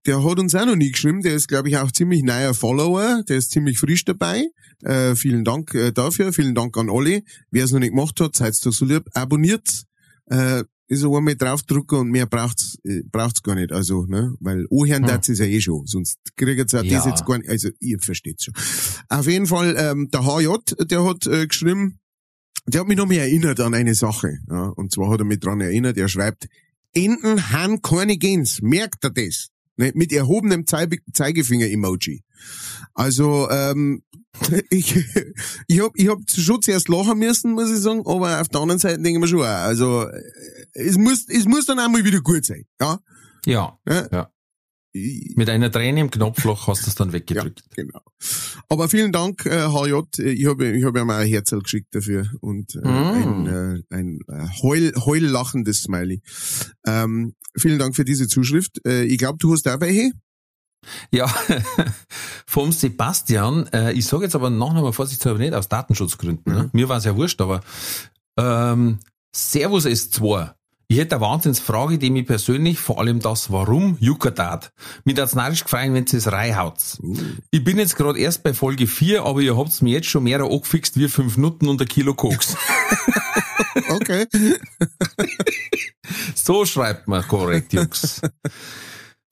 der 0.06 0.24
hat 0.24 0.38
uns 0.38 0.54
auch 0.54 0.66
noch 0.66 0.76
nie 0.76 0.92
geschrieben, 0.92 1.22
der 1.22 1.34
ist, 1.34 1.48
glaube 1.48 1.68
ich, 1.68 1.76
auch 1.78 1.90
ziemlich 1.90 2.22
neuer 2.22 2.54
Follower, 2.54 3.24
der 3.28 3.38
ist 3.38 3.50
ziemlich 3.50 3.78
frisch 3.78 4.04
dabei. 4.04 4.46
Äh, 4.84 5.16
vielen 5.16 5.42
Dank 5.42 5.74
äh, 5.74 5.90
dafür, 5.90 6.32
vielen 6.32 6.54
Dank 6.54 6.76
an 6.76 6.90
alle. 6.90 7.22
Wer 7.50 7.64
es 7.64 7.72
noch 7.72 7.80
nicht 7.80 7.90
gemacht 7.90 8.20
hat, 8.20 8.36
seid 8.36 8.54
doch 8.64 8.72
so 8.72 8.84
lieb, 8.84 9.04
abonniert 9.14 9.84
äh, 10.26 10.62
ist 10.92 11.04
einmal 11.04 11.34
draufdrücken 11.36 11.98
und 11.98 12.10
mehr 12.10 12.26
braucht's, 12.26 12.76
äh, 12.84 13.02
braucht's 13.10 13.42
gar 13.42 13.54
nicht. 13.54 13.72
Also, 13.72 14.04
ne, 14.06 14.34
weil 14.40 14.66
anhören 14.70 15.02
Hm. 15.04 15.08
es 15.28 15.38
ja 15.38 15.46
eh 15.46 15.60
schon. 15.60 15.86
Sonst 15.86 16.18
kriegt 16.36 16.72
ihr 16.72 16.80
Ja. 16.84 16.96
das 16.98 17.06
jetzt 17.06 17.24
gar 17.24 17.38
nicht. 17.38 17.48
Also, 17.50 17.70
ihr 17.80 17.98
versteht's 17.98 18.44
schon. 18.44 18.54
Auf 19.08 19.26
jeden 19.26 19.46
Fall, 19.46 19.74
ähm, 19.78 20.08
der 20.12 20.24
HJ, 20.24 20.84
der 20.86 21.04
hat 21.04 21.26
äh, 21.26 21.46
geschrieben, 21.46 21.98
der 22.66 22.82
hat 22.82 22.88
mich 22.88 22.96
noch 22.98 23.06
mal 23.06 23.16
erinnert 23.16 23.58
an 23.60 23.74
eine 23.74 23.94
Sache. 23.94 24.38
Ja, 24.48 24.68
und 24.68 24.92
zwar 24.92 25.10
hat 25.10 25.20
er 25.20 25.24
mich 25.24 25.40
dran 25.40 25.60
erinnert, 25.60 25.96
er 25.96 26.08
schreibt, 26.08 26.46
Enten 26.94 27.50
haben 27.50 27.80
keine 27.80 28.18
Gens. 28.18 28.60
Merkt 28.60 29.02
er 29.04 29.10
das? 29.10 29.48
Ne, 29.78 29.92
mit 29.94 30.12
erhobenem 30.12 30.66
Zeige 30.66 30.98
Zeigefinger-Emoji. 31.12 32.22
Also, 32.92 33.48
ähm, 33.50 34.02
ich, 34.70 34.96
ich 35.66 35.80
hab, 35.80 35.92
ich 35.94 36.08
hab 36.08 36.18
schon 36.28 36.62
zuerst 36.62 36.88
lachen 36.88 37.18
müssen, 37.18 37.52
muss 37.52 37.70
ich 37.70 37.78
sagen, 37.78 38.02
aber 38.06 38.40
auf 38.40 38.48
der 38.48 38.60
anderen 38.60 38.78
Seite 38.78 39.00
denke 39.02 39.18
ich 39.18 39.20
mir 39.20 39.28
schon, 39.28 39.40
auch, 39.40 39.44
also, 39.44 40.02
äh, 40.08 40.22
es 40.72 40.96
muss, 40.96 41.26
es 41.28 41.44
muss 41.44 41.66
dann 41.66 41.78
einmal 41.78 42.04
wieder 42.04 42.20
gut 42.20 42.44
sein, 42.44 42.64
ja? 42.80 42.98
Ja. 43.44 43.78
Ja. 43.86 44.08
Ja. 44.10 44.28
Mit 44.94 45.48
einer 45.48 45.72
Träne 45.72 46.00
im 46.00 46.10
Knopfloch 46.10 46.66
hast 46.66 46.84
du 46.84 46.90
es 46.90 46.94
dann 46.94 47.12
weggedrückt. 47.14 47.62
Genau. 47.74 48.00
Aber 48.68 48.88
vielen 48.90 49.10
Dank, 49.10 49.46
äh, 49.46 49.68
HJ. 49.68 50.02
Ich 50.18 50.46
habe 50.46 50.70
ich 50.70 50.84
hab 50.84 50.94
ja 50.96 51.04
mal 51.04 51.22
ein 51.22 51.28
Herzl 51.28 51.60
geschickt 51.60 51.94
dafür 51.94 52.30
und 52.40 52.74
äh, 52.74 52.80
Mm. 52.80 52.86
ein, 52.86 53.46
äh, 53.46 53.82
ein 53.94 54.18
äh, 54.28 54.46
heul, 54.62 54.92
heullachendes 54.96 55.82
Smiley. 55.84 56.20
Ähm, 56.86 57.34
vielen 57.56 57.78
Dank 57.78 57.96
für 57.96 58.04
diese 58.04 58.28
Zuschrift. 58.28 58.86
Äh, 58.86 59.04
ich 59.04 59.16
glaube, 59.18 59.38
du 59.38 59.52
hast 59.52 59.66
auch 59.66 59.80
welche. 59.80 60.10
Ja, 61.10 61.32
vom 62.46 62.72
Sebastian, 62.72 63.66
äh, 63.72 63.92
ich 63.92 64.06
sage 64.06 64.24
jetzt 64.24 64.34
aber 64.34 64.50
noch 64.50 64.74
einmal 64.74 64.92
vorsichtshalber 64.92 65.38
nicht 65.38 65.54
aus 65.54 65.68
Datenschutzgründen. 65.68 66.52
Ne? 66.52 66.70
Mir 66.72 66.88
war 66.88 66.98
es 66.98 67.04
ja 67.04 67.16
wurscht, 67.16 67.40
aber 67.40 67.60
ähm, 68.36 68.98
Servus 69.32 69.86
S2. 69.86 70.52
Ich 70.88 70.98
hätte 70.98 71.16
eine 71.16 71.24
Wahnsinnsfrage, 71.24 71.96
die 71.96 72.10
mich 72.10 72.26
persönlich, 72.26 72.78
vor 72.78 73.00
allem 73.00 73.20
das 73.20 73.50
Warum, 73.50 73.96
juckertat. 73.98 74.72
Mir 75.04 75.14
hat's 75.16 75.34
narrisch 75.34 75.64
gefallen, 75.64 75.94
wenn 75.94 76.04
es 76.04 76.30
reinhaut. 76.30 76.98
Ich 77.50 77.64
bin 77.64 77.78
jetzt 77.78 77.96
gerade 77.96 78.18
erst 78.18 78.42
bei 78.42 78.52
Folge 78.52 78.86
4, 78.86 79.24
aber 79.24 79.40
ihr 79.40 79.56
habt's 79.56 79.80
mir 79.80 79.94
jetzt 79.94 80.08
schon 80.08 80.24
mehr 80.24 80.42
angefixt 80.42 80.98
wie 80.98 81.08
fünf 81.08 81.38
Nutten 81.38 81.68
und 81.68 81.80
ein 81.80 81.88
Kilo 81.88 82.14
Koks. 82.14 82.56
Okay. 83.88 84.26
So 86.34 86.66
schreibt 86.66 87.08
man 87.08 87.26
korrekt, 87.26 87.72
Jungs. 87.72 88.20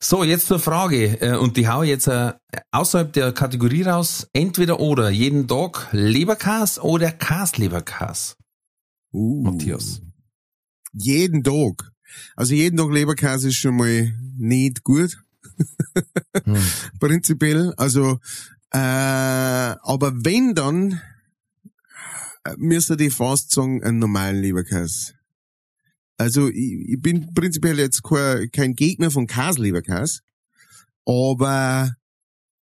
So, 0.03 0.23
jetzt 0.23 0.47
zur 0.47 0.57
Frage, 0.57 1.21
äh, 1.21 1.37
und 1.37 1.57
die 1.57 1.67
hau 1.67 1.83
ich 1.83 1.89
jetzt 1.89 2.07
äh, 2.07 2.33
außerhalb 2.71 3.13
der 3.13 3.33
Kategorie 3.33 3.83
raus, 3.83 4.27
entweder 4.33 4.79
oder, 4.79 5.11
jeden 5.11 5.47
Tag 5.47 5.89
Leberkas 5.91 6.79
oder 6.79 7.11
Kasleberkas. 7.11 8.35
uh, 9.13 9.43
Matthias. 9.43 10.01
Jeden 10.91 11.43
Tag. 11.43 11.91
Also 12.35 12.55
jeden 12.55 12.77
Tag 12.77 12.91
Leberkäse 12.91 13.49
ist 13.49 13.57
schon 13.57 13.77
mal 13.77 14.11
nicht 14.37 14.83
gut. 14.83 15.23
Hm. 16.45 16.57
Prinzipiell. 16.99 17.71
Also, 17.77 18.19
äh, 18.71 18.79
aber 18.79 20.13
wenn 20.25 20.55
dann, 20.55 20.99
äh, 22.43 22.55
müsste 22.57 22.95
ich 22.99 23.13
fast 23.13 23.51
sagen, 23.51 23.83
einen 23.83 23.99
normalen 23.99 24.41
Leberkäse. 24.41 25.13
Also, 26.17 26.47
ich, 26.49 26.89
ich 26.89 27.01
bin 27.01 27.33
prinzipiell 27.33 27.79
jetzt 27.79 28.03
kein, 28.03 28.49
kein 28.51 28.73
Gegner 28.75 29.09
von 29.11 29.27
Käseleberkäse, 29.27 30.19
aber 31.05 31.95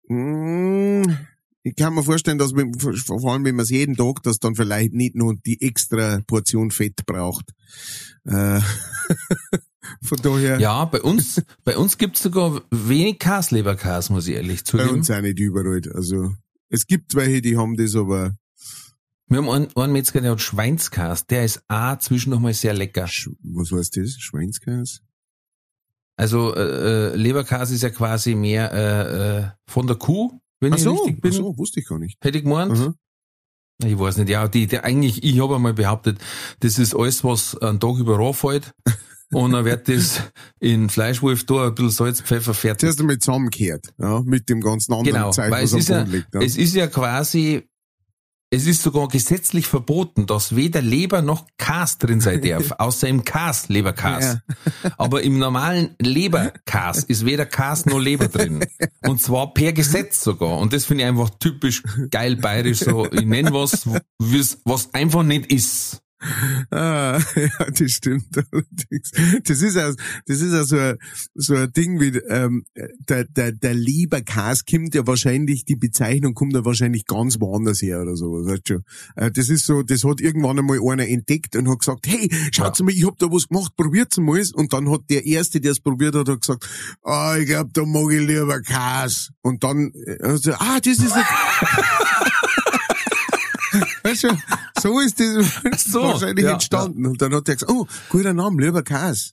mh, 0.10 1.18
ich 1.64 1.76
kann 1.76 1.94
mir 1.94 2.04
vorstellen, 2.04 2.38
dass 2.38 2.54
man, 2.54 2.74
vor 2.80 3.32
allem 3.34 3.44
wenn 3.46 3.56
man 3.56 3.64
es 3.64 3.70
jeden 3.70 3.96
Tag, 3.96 4.24
dass 4.24 4.40
dann 4.40 4.56
vielleicht 4.56 4.94
nicht 4.94 5.16
nur 5.16 5.36
die 5.46 5.62
extra 5.62 6.22
Portion 6.26 6.72
Fett 6.72 7.06
braucht. 7.06 7.52
Äh, 8.26 8.62
von 10.02 10.18
daher, 10.22 10.60
Ja, 10.60 10.86
bei 10.86 11.02
uns, 11.02 11.42
bei 11.64 11.78
uns 11.78 11.98
gibt's 11.98 12.24
sogar 12.24 12.62
wenig 12.72 13.20
Kasleberkas, 13.20 14.10
muss 14.10 14.28
ich 14.28 14.36
ehrlich 14.36 14.60
bei 14.60 14.72
zugeben. 14.72 14.90
uns 14.90 15.12
auch 15.12 15.22
nicht 15.22 15.40
überall. 15.40 15.82
Also, 15.94 16.34
es 16.70 16.86
gibt 16.86 17.16
welche, 17.16 17.42
die 17.42 17.58
haben 17.58 17.76
das, 17.76 17.96
aber 17.96 18.36
Wir 19.30 19.40
haben 19.40 19.50
einen, 19.50 19.68
einen 19.76 19.94
Metzger, 19.94 20.22
der 20.22 20.32
hat 20.32 20.42
Schweinskas, 20.42 21.26
der 21.28 21.44
ist 21.44 21.62
auch 21.68 21.98
zwischendurch 22.00 22.42
mal 22.42 22.54
sehr 22.54 22.74
lecker. 22.74 23.08
Sch 23.08 23.30
was 23.44 23.72
heißt 23.72 23.98
das? 23.98 24.12
Schweinskäse? 24.20 25.02
Also 26.16 26.56
äh, 26.56 27.12
äh, 27.12 27.16
Leberkas 27.16 27.72
ist 27.72 27.84
ja 27.84 27.90
quasi 27.90 28.36
mehr 28.36 28.72
äh, 28.72 29.38
äh, 29.40 29.48
von 29.68 29.86
der 29.86 29.98
Kuh, 29.98 30.32
wenn 30.60 30.74
Ach 30.74 30.78
ich 30.78 30.84
so, 30.84 30.94
richtig 30.96 31.16
ach 31.18 31.22
bin. 31.22 31.32
so, 31.34 31.58
wusste 31.58 31.82
ich 31.82 31.88
gar 31.88 32.00
nicht. 32.00 32.18
Hätte 32.22 32.38
ich 32.40 32.44
gemeint. 32.44 32.72
Aha. 32.72 32.94
Ich 33.86 34.00
weiß 34.00 34.18
nicht, 34.18 34.30
ja, 34.30 34.48
die, 34.48 34.66
die 34.66 34.80
eigentlich, 34.80 35.24
ich 35.24 35.40
habe 35.40 35.56
einmal 35.56 35.74
behauptet, 35.76 36.18
das 36.62 36.80
ist 36.80 36.96
alles, 36.96 37.24
was 37.24 37.56
einen 37.58 37.80
Tag 37.80 37.98
über 38.00 38.18
ranfällt. 38.18 38.74
Und 39.32 39.52
dann 39.52 39.66
wird 39.66 39.90
das 39.90 40.22
in 40.60 40.90
Fleischwolf 40.90 41.46
da 41.46 41.68
ein 41.68 41.76
bisschen 41.76 41.92
Salz, 41.92 42.22
Pfeffer 42.22 42.54
fertig. 42.54 42.80
Zuerst 42.80 43.02
einmal 43.02 43.20
zusammengekehrt, 43.20 43.94
ja, 44.00 44.22
mit 44.22 44.48
dem 44.50 44.62
ganzen 44.62 44.94
anderen 44.94 45.14
Genau, 45.14 45.32
Zeug, 45.32 45.52
weil 45.52 45.64
was 45.66 45.74
es 45.74 45.74
am 45.74 45.80
ist, 45.80 45.90
ja, 45.90 46.00
Boden 46.00 46.12
liegt. 46.12 46.34
Ja. 46.34 46.42
es 46.42 46.58
ist 46.58 46.76
ja 46.76 46.88
quasi, 46.88 47.70
es 48.50 48.66
ist 48.66 48.82
sogar 48.82 49.10
gesetzlich 49.10 49.68
verboten, 49.68 50.26
dass 50.26 50.56
weder 50.56 50.82
Leber 50.82 51.22
noch 51.22 51.46
Kas 51.58 51.98
drin 51.98 52.22
sein 52.22 52.42
darf, 52.42 52.72
außer 52.78 53.08
im 53.08 53.26
Kas, 53.26 53.68
Leberkas. 53.68 54.38
Aber 54.98 55.24
im 55.24 55.38
normalen 55.38 55.96
Leberkas 56.00 57.04
ist 57.04 57.26
weder 57.26 57.46
Kas 57.46 57.86
noch 57.86 58.00
Leber 58.00 58.30
drin. 58.30 58.66
Und 59.06 59.22
zwar 59.22 59.54
per 59.54 59.74
Gesetz 59.74 60.22
sogar. 60.22 60.58
Und 60.60 60.72
das 60.72 60.86
finde 60.86 61.04
ich 61.04 61.10
einfach 61.10 61.30
typisch 61.40 61.84
geil 62.10 62.38
bayerisch 62.38 62.80
so. 62.80 63.06
Ich 63.12 63.26
nenne 63.26 63.52
was, 63.54 63.88
was 64.64 64.94
einfach 64.94 65.24
nicht 65.24 65.52
ist. 65.52 66.02
Ah, 66.72 67.20
ja, 67.36 67.66
das 67.72 67.92
stimmt. 67.92 68.26
allerdings. 68.36 69.12
Das 69.44 69.62
ist 69.62 69.76
ja, 69.76 69.94
das 70.26 70.42
ist 70.42 70.52
ja 70.52 70.64
so 70.64 70.78
ein, 70.78 70.98
so 71.36 71.56
ein 71.56 71.72
Ding 71.72 72.00
wie, 72.00 72.18
ähm, 72.30 72.66
der, 73.08 73.26
der, 73.26 73.52
der 73.52 73.74
Leberkäse 73.74 74.64
kommt 74.70 74.96
ja 74.96 75.06
wahrscheinlich, 75.08 75.66
die 75.66 75.76
Bezeichnung 75.76 76.34
kommt 76.34 76.54
ja 76.54 76.66
wahrscheinlich 76.66 77.06
ganz 77.06 77.40
woanders 77.40 77.82
her 77.82 78.02
oder 78.02 78.16
so, 78.16 78.32
weißt 78.32 78.70
du. 78.70 78.80
Äh, 79.16 79.32
Das 79.32 79.50
ist 79.50 79.66
so, 79.66 79.84
das 79.84 80.04
hat 80.04 80.20
irgendwann 80.20 80.60
einmal 80.60 80.80
einer 80.92 81.08
entdeckt 81.08 81.56
und 81.56 81.70
hat 81.70 81.80
gesagt, 81.80 82.08
hey, 82.08 82.30
schaut 82.52 82.80
mal, 82.82 82.92
ich 82.92 83.06
hab 83.06 83.18
da 83.18 83.28
was 83.28 83.48
gemacht, 83.48 83.74
probiert's 83.78 84.18
mal. 84.18 84.44
Und 84.54 84.74
dann 84.74 84.90
hat 84.92 85.02
der 85.10 85.26
Erste, 85.26 85.62
der 85.62 85.72
es 85.72 85.80
probiert 85.80 86.16
hat, 86.16 86.28
hat 86.30 86.42
gesagt, 86.42 86.68
ah, 87.04 87.38
ich 87.40 87.46
glaub, 87.48 87.74
da 87.74 87.86
mag 87.86 88.12
ich 88.12 88.28
lieber 88.28 88.60
Käse. 88.62 89.30
Und 89.42 89.64
dann, 89.64 89.92
also, 90.22 90.54
ah, 90.54 90.80
das 90.84 90.98
ist 90.98 91.12
ein 91.14 91.24
Weißt 94.08 94.24
du, 94.24 94.30
so 94.82 95.00
ist 95.02 95.20
das 95.20 95.84
so, 95.84 96.02
wahrscheinlich 96.02 96.46
ja, 96.46 96.54
entstanden. 96.54 97.06
Und 97.06 97.22
dann 97.22 97.36
hat 97.36 97.50
er 97.50 97.56
gesagt, 97.56 97.70
oh, 97.70 97.86
guter 98.10 98.34
Name, 98.34 98.62
lieber 98.62 98.82
Käse. 98.82 99.32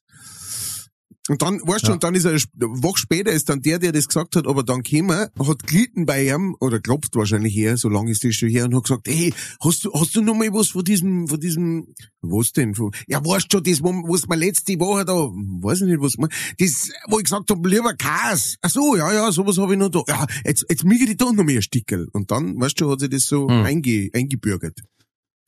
Und 1.29 1.41
dann, 1.41 1.59
weißt 1.63 1.85
du, 1.85 1.89
Ja. 1.89 1.93
und 1.95 2.05
dann 2.05 2.15
ist 2.15 2.27
er, 2.27 2.33
eine 2.33 2.83
Woche 2.83 2.99
später 2.99 3.33
ist 3.33 3.49
dann 3.49 3.63
der, 3.63 3.79
der 3.79 3.93
das 3.93 4.09
gesagt 4.09 4.37
hat, 4.37 4.47
aber 4.47 4.63
dann 4.63 4.83
gekommen, 4.83 5.27
hat 5.39 5.67
glitten 5.67 6.05
bei 6.05 6.27
ihm, 6.29 6.55
oder 6.61 6.81
klopft 6.81 7.17
wahrscheinlich 7.17 7.55
her, 7.57 7.79
so 7.79 7.89
lange 7.89 8.11
ist 8.11 8.25
das 8.25 8.35
schon 8.35 8.51
her, 8.51 8.67
und 8.67 8.75
hat 8.75 8.83
gesagt, 8.85 9.09
hey, 9.09 9.33
hast 9.63 9.87
du, 9.87 9.93
hast 9.95 10.15
du 10.15 10.21
noch 10.21 10.35
mal 10.35 10.53
was 10.53 10.69
von 10.69 10.85
diesem, 10.85 11.27
von 11.27 11.41
diesem, 11.41 11.87
was 12.21 12.53
denn, 12.53 12.75
von, 12.75 12.91
ja, 13.07 13.25
weißt 13.25 13.51
schon, 13.51 13.63
das, 13.63 13.83
was 13.83 14.29
wir 14.29 14.37
letzte 14.37 14.79
Woche 14.79 15.07
da, 15.07 15.15
weiß 15.15 15.81
ich 15.81 15.87
nicht, 15.89 16.01
was 16.03 16.19
man, 16.19 16.29
das, 16.59 16.91
wo 17.09 17.19
ich 17.19 17.25
gesagt 17.25 17.51
habe, 17.51 17.69
lieber 17.71 17.95
Kas. 17.95 18.57
Ach 18.61 18.69
so, 18.69 18.95
ja, 18.95 19.11
ja, 19.11 19.33
sowas 19.33 19.57
habe 19.57 19.73
ich 19.73 19.79
noch 19.79 19.89
da. 19.89 20.03
Ja, 20.07 20.27
jetzt, 20.45 20.67
jetzt 20.69 20.85
miege 20.85 21.07
ich 21.11 21.17
da 21.17 21.33
noch 21.33 21.43
mehr 21.45 21.57
ein 21.57 21.63
Stickel. 21.63 22.07
Und 22.13 22.31
dann, 22.33 22.61
weißt 22.61 22.79
du, 22.83 22.91
hat 22.91 23.01
sich 23.01 23.09
das 23.09 23.25
so 23.25 23.49
Hm. 23.49 23.65
einge, 23.65 24.11
eingebürgert. 24.13 24.79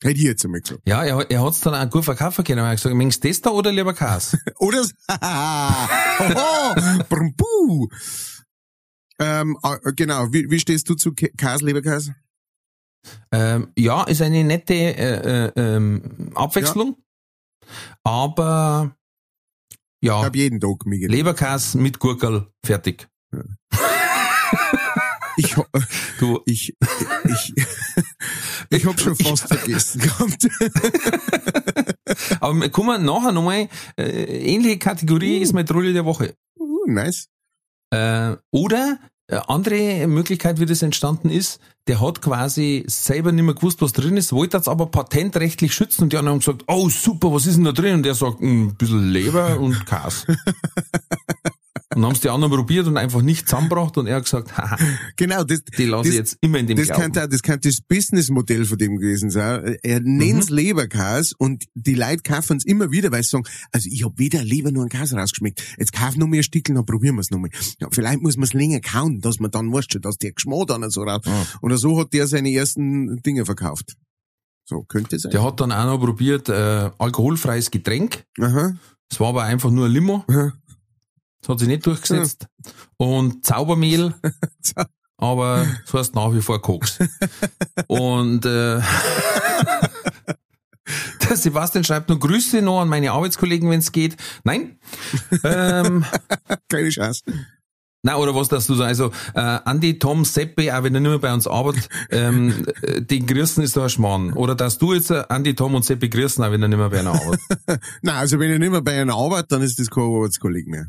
Hätte 0.03 0.15
ich 0.19 0.23
jetzt 0.25 0.45
einmal 0.45 0.61
gesagt. 0.61 0.81
Ja, 0.85 1.03
er, 1.03 1.29
er 1.31 1.43
hat's 1.43 1.59
dann 1.61 1.73
auch 1.73 1.89
gut 1.91 2.05
verkaufen 2.05 2.43
können. 2.43 2.59
Er 2.59 2.67
hat 2.69 2.75
gesagt, 2.77 2.95
mengst 2.95 3.23
das 3.25 3.41
da 3.41 3.49
oder 3.49 3.71
lieber 3.71 3.93
Kas? 3.93 4.37
Oder? 4.59 4.81
s- 4.81 4.93
Hoho, 5.09 7.03
brum. 7.09 7.89
Ähm, 9.19 9.57
ah, 9.63 9.77
genau, 9.95 10.31
wie, 10.31 10.49
wie 10.51 10.59
stehst 10.59 10.87
du 10.89 10.93
zu 10.95 11.13
Ke- 11.13 11.31
Käse, 11.35 11.65
Leberkäse? 11.65 12.15
ähm, 13.31 13.71
ja, 13.77 14.03
ist 14.03 14.21
eine 14.21 14.43
nette 14.43 14.73
äh, 14.75 15.47
äh, 15.47 15.51
ähm, 15.55 16.31
Abwechslung. 16.35 16.97
Aber 18.03 18.95
Ich 19.99 20.07
ja, 20.07 20.21
hab 20.23 20.35
jeden 20.35 20.59
Tag 20.59 20.85
Miguel. 20.85 21.09
Leberkas 21.09 21.73
mit 21.73 21.97
Gurkel, 21.99 22.47
fertig. 22.63 23.07
Ich, 25.37 25.55
Du, 26.19 26.41
ich, 26.45 26.73
ich, 27.25 27.53
ich 28.69 28.85
hab 28.85 28.99
schon 28.99 29.15
fast 29.15 29.47
vergessen 29.47 30.01
gehabt. 30.01 30.47
aber 32.41 32.69
kommen 32.69 32.87
wir 32.89 32.97
nachher 32.97 33.31
nochmal, 33.31 33.69
äh, 33.97 34.03
ähnliche 34.53 34.79
Kategorie 34.79 35.37
ist 35.37 35.53
meine 35.53 35.65
Trulle 35.65 35.93
der 35.93 36.05
Woche. 36.05 36.33
Uh, 36.59 36.85
nice. 36.87 37.27
Äh, 37.91 38.35
oder 38.51 38.99
äh, 39.29 39.39
andere 39.47 40.07
Möglichkeit, 40.07 40.59
wie 40.59 40.65
das 40.65 40.81
entstanden 40.81 41.29
ist, 41.29 41.59
der 41.87 42.01
hat 42.01 42.21
quasi 42.21 42.83
selber 42.87 43.31
nicht 43.31 43.43
mehr 43.43 43.53
gewusst, 43.53 43.81
was 43.81 43.93
drin 43.93 44.17
ist, 44.17 44.33
wollte 44.33 44.57
das 44.57 44.67
aber 44.67 44.87
patentrechtlich 44.87 45.73
schützen 45.73 46.03
und 46.03 46.13
die 46.13 46.17
anderen 46.17 46.35
haben 46.35 46.39
gesagt, 46.39 46.63
oh 46.67 46.89
super, 46.89 47.31
was 47.33 47.45
ist 47.45 47.57
denn 47.57 47.65
da 47.65 47.71
drin? 47.73 47.95
Und 47.95 48.03
der 48.03 48.15
sagt, 48.15 48.41
"Mm, 48.41 48.69
ein 48.69 48.75
bisschen 48.75 49.11
Leber 49.11 49.59
und 49.59 49.85
Kas. 49.85 50.25
und 51.97 52.05
haben 52.05 52.13
es 52.13 52.21
die 52.21 52.29
anderen 52.29 52.53
probiert 52.53 52.87
und 52.87 52.95
einfach 52.97 53.21
nicht 53.21 53.47
zusammengebracht 53.49 53.97
und 53.97 54.07
er 54.07 54.15
hat 54.17 54.23
gesagt, 54.23 54.57
haha, 54.57 54.77
Genau, 55.17 55.43
das, 55.43 55.63
die 55.63 55.85
lasse 55.85 56.09
ich 56.09 56.15
jetzt 56.15 56.37
immer 56.41 56.59
in 56.59 56.67
dem 56.67 56.77
das 56.77 56.87
Glauben. 56.87 57.01
könnte, 57.01 57.23
auch- 57.23 57.27
das 57.29 57.41
könnte 57.43 57.67
das 57.69 57.81
Businessmodell 57.81 58.65
von 58.65 58.77
dem 58.77 58.97
gewesen 58.97 59.29
sein. 59.29 59.77
Er 59.83 59.99
nennt's 60.01 60.49
Leberkäse 60.49 61.33
und 61.37 61.65
die 61.75 61.95
Leute 61.95 62.21
kaufen 62.23 62.57
es 62.57 62.65
immer 62.65 62.91
wieder, 62.91 63.11
weil 63.11 63.23
sie 63.23 63.29
sagen, 63.29 63.45
also 63.71 63.89
ich 63.91 64.05
hab 64.05 64.17
weder 64.17 64.43
Leber 64.43 64.71
noch 64.71 64.81
einen 64.81 64.89
Käse 64.89 65.17
rausgeschmeckt. 65.17 65.61
Jetzt 65.77 65.91
kauf 65.93 66.15
noch 66.15 66.27
mehr 66.27 66.43
Stickel, 66.43 66.75
dann 66.75 66.85
probieren 66.85 67.15
wir's 67.17 67.31
noch 67.31 67.39
mal. 67.39 67.49
Ja, 67.79 67.87
vielleicht 67.91 68.21
muss 68.21 68.37
man 68.37 68.43
es 68.45 68.53
länger 68.53 68.79
kauen, 68.79 69.19
dass 69.21 69.39
man 69.39 69.51
dann 69.51 69.73
weißt 69.73 69.91
schon, 69.93 70.01
dass 70.01 70.17
der 70.17 70.31
Geschmack 70.33 70.67
dann 70.67 70.89
so 70.89 71.03
raus. 71.03 71.21
Und 71.61 71.75
so 71.77 71.99
hat 71.99 72.13
der 72.13 72.27
seine 72.27 72.51
ersten 72.53 73.21
Dinge 73.23 73.45
verkauft. 73.45 73.95
So, 74.69 74.83
könnte 74.83 75.17
sein. 75.17 75.31
Der 75.31 75.43
hat 75.43 75.59
dann 75.61 75.71
auch 75.71 75.85
noch 75.85 75.99
probiert, 75.99 76.49
äh, 76.49 76.89
alkoholfreies 76.97 77.71
Getränk. 77.71 78.25
Aha. 78.39 78.75
Es 79.09 79.19
war 79.19 79.29
aber 79.29 79.43
einfach 79.43 79.71
nur 79.71 79.85
ein 79.85 79.91
Limo. 79.93 80.25
Aha. 80.27 80.51
Das 81.41 81.49
hat 81.49 81.59
sich 81.59 81.67
nicht 81.67 81.85
durchgesetzt. 81.85 82.47
Und 82.97 83.45
Zaubermehl. 83.45 84.13
aber 85.17 85.65
das 85.85 85.93
heißt 85.93 86.15
nach 86.15 86.33
wie 86.33 86.41
vor 86.41 86.61
Koks. 86.61 86.99
Und 87.87 88.45
äh, 88.45 88.81
der 91.29 91.37
Sebastian 91.37 91.83
schreibt 91.83 92.09
nur 92.09 92.19
Grüße 92.19 92.61
noch 92.61 92.81
an 92.81 92.89
meine 92.89 93.11
Arbeitskollegen, 93.11 93.69
wenn 93.69 93.79
es 93.79 93.91
geht. 93.91 94.15
Nein. 94.43 94.79
Ähm, 95.43 96.05
Keine 96.69 96.89
Chance. 96.89 97.23
na 98.03 98.17
oder 98.17 98.35
was 98.35 98.47
das 98.47 98.67
du 98.67 98.75
so? 98.75 98.83
Also 98.83 99.11
äh, 99.33 99.39
Andi, 99.39 99.99
Tom, 99.99 100.23
Seppi, 100.23 100.71
auch 100.71 100.83
wenn 100.83 100.95
er 100.95 101.01
nicht 101.01 101.09
mehr 101.09 101.19
bei 101.19 101.33
uns 101.33 101.47
arbeitet, 101.47 101.89
ähm, 102.11 102.65
äh, 102.83 103.01
den 103.01 103.25
grüßen 103.25 103.63
ist 103.63 103.75
da 103.75 103.83
ein 103.83 103.89
Schmarrn. 103.89 104.33
Oder 104.33 104.55
dass 104.55 104.77
du 104.77 104.93
jetzt 104.93 105.09
äh, 105.09 105.23
Andi, 105.29 105.55
Tom 105.55 105.75
und 105.75 105.83
Seppi 105.83 106.09
grüßen, 106.09 106.43
auch 106.43 106.51
wenn 106.51 106.61
er 106.61 106.67
nicht 106.67 106.77
mehr 106.77 106.89
bei 106.89 106.99
einer 106.99 107.13
arbeitet. 107.13 107.41
Nein, 108.01 108.15
also 108.15 108.39
wenn 108.39 108.51
er 108.51 108.59
nicht 108.59 108.71
mehr 108.71 108.81
bei 108.81 109.01
einer 109.01 109.15
arbeitet, 109.15 109.51
dann 109.51 109.61
ist 109.63 109.79
das 109.79 109.89
kein 109.89 110.03
Arbeitskollege 110.03 110.69
mehr. 110.69 110.87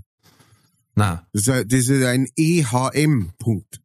Na. 0.98 1.26
Das 1.32 1.46
ist, 1.48 1.90
ein- 1.90 2.04
ein 2.04 2.26
EHM-Punkt. 2.37 3.80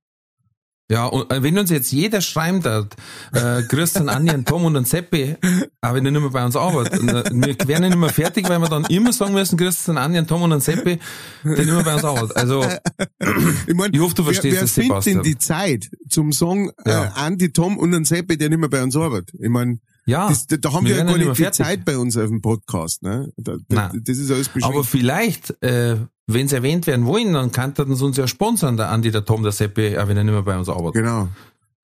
Ja, 0.92 1.06
und 1.06 1.32
äh, 1.32 1.42
wenn 1.42 1.58
uns 1.58 1.70
jetzt 1.72 1.92
jeder 1.92 2.20
schreibt, 2.22 2.66
äh, 2.68 3.64
grüßt 3.64 3.98
an 3.98 4.10
Andi, 4.10 4.32
an 4.32 4.46
Tom 4.46 4.66
und 4.66 4.76
an 4.76 4.84
Seppi, 4.86 5.38
auch 5.82 5.94
wenn 5.94 6.06
er 6.06 6.12
nicht 6.12 6.22
mehr 6.22 6.30
bei 6.30 6.46
uns 6.46 6.56
arbeitet. 6.56 7.00
Und, 7.00 7.10
äh, 7.10 7.24
wir 7.32 7.68
werden 7.68 7.88
nicht 7.90 7.98
mehr 7.98 8.10
fertig, 8.10 8.48
weil 8.50 8.60
wir 8.60 8.68
dann 8.68 8.86
immer 8.86 9.14
sagen 9.14 9.34
müssen, 9.34 9.58
grüßt 9.58 9.90
an 9.90 9.98
Andi, 9.98 10.20
an 10.20 10.28
Tom 10.28 10.42
und 10.42 10.52
an 10.52 10.60
Seppi, 10.60 11.00
der 11.44 11.52
nicht 11.58 11.66
mehr 11.68 11.84
bei 11.84 11.96
uns 11.96 12.04
arbeitet. 12.04 12.36
Also, 12.36 12.64
Ich, 13.68 13.74
mein, 13.74 13.94
Ich 13.94 14.00
hoffe, 14.02 14.14
du 14.16 14.24
verstehst 14.24 14.44
wer, 14.46 14.52
wer 14.54 14.62
das, 14.62 14.74
findet 14.74 14.90
Sebastian. 15.04 15.16
denn 15.16 15.24
die 15.24 15.38
Zeit 15.38 15.90
zum 16.10 16.32
Song 16.34 16.72
Ja. 16.86 17.06
äh, 17.06 17.28
Andy, 17.28 17.54
Tom 17.54 17.78
und 17.78 17.94
ein 17.96 18.04
Seppi, 18.06 18.38
der 18.38 18.50
nicht 18.50 18.60
mehr 18.60 18.70
bei 18.70 18.84
uns 18.84 18.96
arbeitet? 18.96 19.34
Ich 19.40 19.50
mein, 19.50 19.80
ja, 20.06 20.28
das, 20.28 20.48
da, 20.48 20.74
haben 20.74 20.86
wir, 20.86 20.98
ja 20.98 21.04
gar 21.06 21.18
nicht 21.18 21.30
die 21.32 21.36
fertig. 21.44 21.66
Zeit 21.66 21.86
bei 21.86 21.98
uns 21.98 22.18
auf 22.18 22.28
dem 22.28 22.42
Podcast. 22.42 23.02
Ne? 23.04 23.32
Da, 23.38 23.56
da, 23.70 23.90
Nein. 23.90 24.02
das 24.06 24.18
ist 24.18 24.30
alles 24.30 24.50
beschränkt. 24.50 24.76
aber 24.76 24.84
vielleicht, 24.84 25.56
äh, 25.64 25.96
wenn 26.28 26.48
sie 26.48 26.56
erwähnt 26.56 26.88
werden 26.88 27.06
wollen, 27.06 27.34
dann 27.34 27.52
könnten 27.52 27.96
sie 27.96 28.06
uns 28.06 28.18
ja 28.18 28.28
sponsern, 28.28 28.78
der 28.78 28.90
Andi, 28.90 29.12
der 29.12 29.26
Tom, 29.26 29.44
der 29.44 29.52
Seppi, 29.52 29.98
auch 29.98 30.08
wenn 30.08 30.18
er 30.18 30.24
nicht 30.24 30.34
mehr 30.34 30.42
bei 30.44 30.58
uns 30.58 30.70
arbeitet. 30.70 30.94
Genau. 31.04 31.30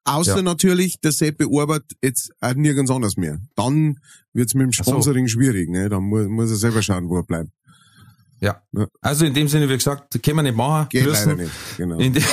Außer 0.06 0.38
Ja. 0.38 0.42
natürlich, 0.42 1.00
der 1.02 1.12
Seppi 1.12 1.46
arbeitet 1.46 1.92
jetzt 2.02 2.32
auch 2.40 2.54
nirgends 2.56 2.90
anders 2.90 3.18
mehr. 3.18 3.40
Dann 3.56 4.00
wird's 4.34 4.54
mit 4.56 4.64
dem 4.64 4.70
Ach 4.80 4.84
so. 4.86 4.92
Sponsoring 4.92 5.28
schwierig. 5.28 5.70
Ne? 5.70 5.90
Dann 5.90 6.04
muss, 6.04 6.28
muss 6.28 6.50
er 6.50 6.56
selber 6.56 6.82
schauen, 6.82 7.10
wo 7.10 7.18
er 7.18 7.24
bleibt. 7.24 7.50
Ja. 8.42 8.62
Ja. 8.72 8.88
Also 9.02 9.26
in 9.26 9.34
dem 9.34 9.50
Sinne, 9.50 9.68
wie 9.70 9.74
gesagt, 9.76 10.18
können 10.24 10.38
wir 10.38 10.44
nicht 10.44 10.56
machen. 10.56 10.88
Geht 10.90 11.06
Grüßen. 11.06 11.32
leider 11.32 11.44
nicht. 11.44 11.54
Genau. 11.78 11.98
In, 12.00 12.14
de 12.14 12.24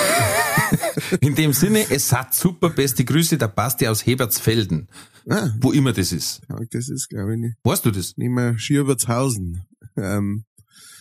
in 1.20 1.34
dem 1.34 1.52
Sinne, 1.52 1.84
es 1.90 2.12
hat 2.12 2.32
super 2.34 2.70
beste 2.70 3.04
Grüße, 3.04 3.36
der 3.36 3.48
Basti 3.48 3.88
aus 3.88 4.06
Hebertsfelden, 4.06 4.88
Ah, 5.28 5.50
wo 5.60 5.72
immer 5.72 5.92
das 5.92 6.12
ist. 6.12 6.42
das 6.70 6.88
ist, 6.88 7.08
glaube 7.08 7.34
ich, 7.34 7.40
nicht, 7.40 7.56
Weißt 7.64 7.84
du 7.84 7.90
das? 7.90 8.16
nicht 8.16 8.30
mehr 8.30 8.56
Schierbertshausen. 8.58 9.64
Ähm, 9.96 10.44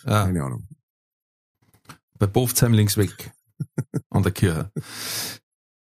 Ah, 0.04 0.26
keine 0.26 0.44
Ahnung. 0.44 0.68
Bei 2.18 2.28
Bofzheim 2.28 2.74
links 2.74 2.98
weg. 2.98 3.32
An 4.10 4.24
der 4.24 4.32
Kirche. 4.32 4.72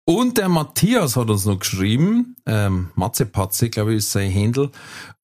Und 0.05 0.38
der 0.38 0.48
Matthias 0.48 1.16
hat 1.16 1.31
uns 1.31 1.46
noch 1.46 1.59
geschrieben, 1.59 2.37
ähm, 2.46 2.90
Matze 2.94 3.26
Patze, 3.26 3.70
glaube 3.70 3.92
ich, 3.92 3.98
ist 3.98 4.12
sein 4.12 4.31
Händel. 4.31 4.70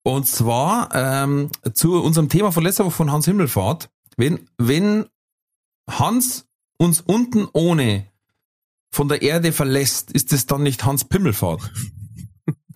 Und 0.02 0.26
zwar 0.26 0.92
ähm, 0.92 1.50
zu 1.72 2.02
unserem 2.02 2.28
Thema 2.28 2.50
von 2.50 2.64
letzter 2.64 2.84
Woche 2.84 2.96
von 2.96 3.12
Hans 3.12 3.26
Himmelfahrt. 3.26 3.90
Wenn, 4.16 4.48
wenn 4.58 5.06
Hans 5.88 6.46
uns 6.78 7.00
unten 7.00 7.46
ohne 7.52 8.08
von 8.90 9.08
der 9.08 9.22
Erde 9.22 9.52
verlässt, 9.52 10.10
ist 10.10 10.32
es 10.32 10.46
dann 10.46 10.64
nicht 10.64 10.84
Hans 10.84 11.04
Pimmelfahrt? 11.04 11.70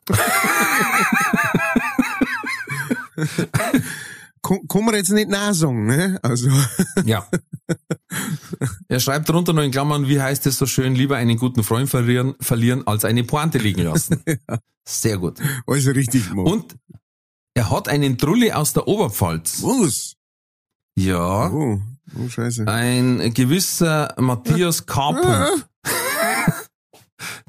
Kann, 4.46 4.84
man 4.84 4.94
jetzt 4.94 5.10
nicht 5.10 5.28
nachsagen, 5.28 5.86
ne? 5.86 6.20
Also, 6.22 6.48
Ja. 7.04 7.26
Er 8.86 9.00
schreibt 9.00 9.28
drunter 9.28 9.52
noch 9.52 9.62
in 9.62 9.72
Klammern, 9.72 10.06
wie 10.06 10.20
heißt 10.20 10.46
es 10.46 10.56
so 10.56 10.66
schön, 10.66 10.94
lieber 10.94 11.16
einen 11.16 11.36
guten 11.36 11.64
Freund 11.64 11.88
verlieren, 11.90 12.36
verlieren 12.40 12.86
als 12.86 13.04
eine 13.04 13.24
Pointe 13.24 13.58
liegen 13.58 13.82
lassen. 13.82 14.22
Sehr 14.88 15.18
gut. 15.18 15.40
alles 15.66 15.86
richtig 15.88 16.28
gemacht. 16.28 16.46
Und 16.52 16.76
er 17.54 17.70
hat 17.70 17.88
einen 17.88 18.18
Trulli 18.18 18.52
aus 18.52 18.72
der 18.72 18.86
Oberpfalz. 18.86 19.62
Was? 19.62 20.14
Ja. 20.96 21.50
Oh, 21.50 21.80
oh 22.16 22.28
scheiße. 22.28 22.68
Ein 22.68 23.32
gewisser 23.34 24.14
Matthias 24.18 24.86
K. 24.86 25.50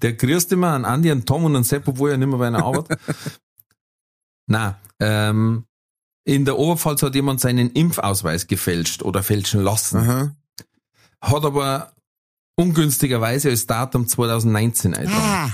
Der 0.01 0.13
grüßt 0.13 0.51
immer 0.53 0.69
an 0.69 0.85
Andi, 0.85 1.11
an 1.11 1.25
Tom 1.25 1.43
und 1.45 1.55
an 1.55 1.63
Sepp, 1.63 1.87
obwohl 1.87 2.11
er 2.11 2.17
nicht 2.17 2.27
mehr 2.27 2.37
bei 2.37 2.47
einer 2.47 2.63
Arbeit. 2.63 2.97
Na, 4.47 4.79
ähm, 4.99 5.66
in 6.27 6.43
der 6.43 6.59
Oberpfalz 6.59 7.01
hat 7.03 7.15
jemand 7.15 7.39
seinen 7.39 7.71
Impfausweis 7.71 8.47
gefälscht 8.47 9.01
oder 9.01 9.23
fälschen 9.23 9.61
lassen. 9.61 9.99
Aha. 9.99 10.35
Hat 11.21 11.45
aber 11.45 11.93
ungünstigerweise 12.55 13.49
als 13.49 13.65
Datum 13.65 14.09
2019 14.09 14.93
eingetragen. 14.93 15.23
Ah. 15.23 15.51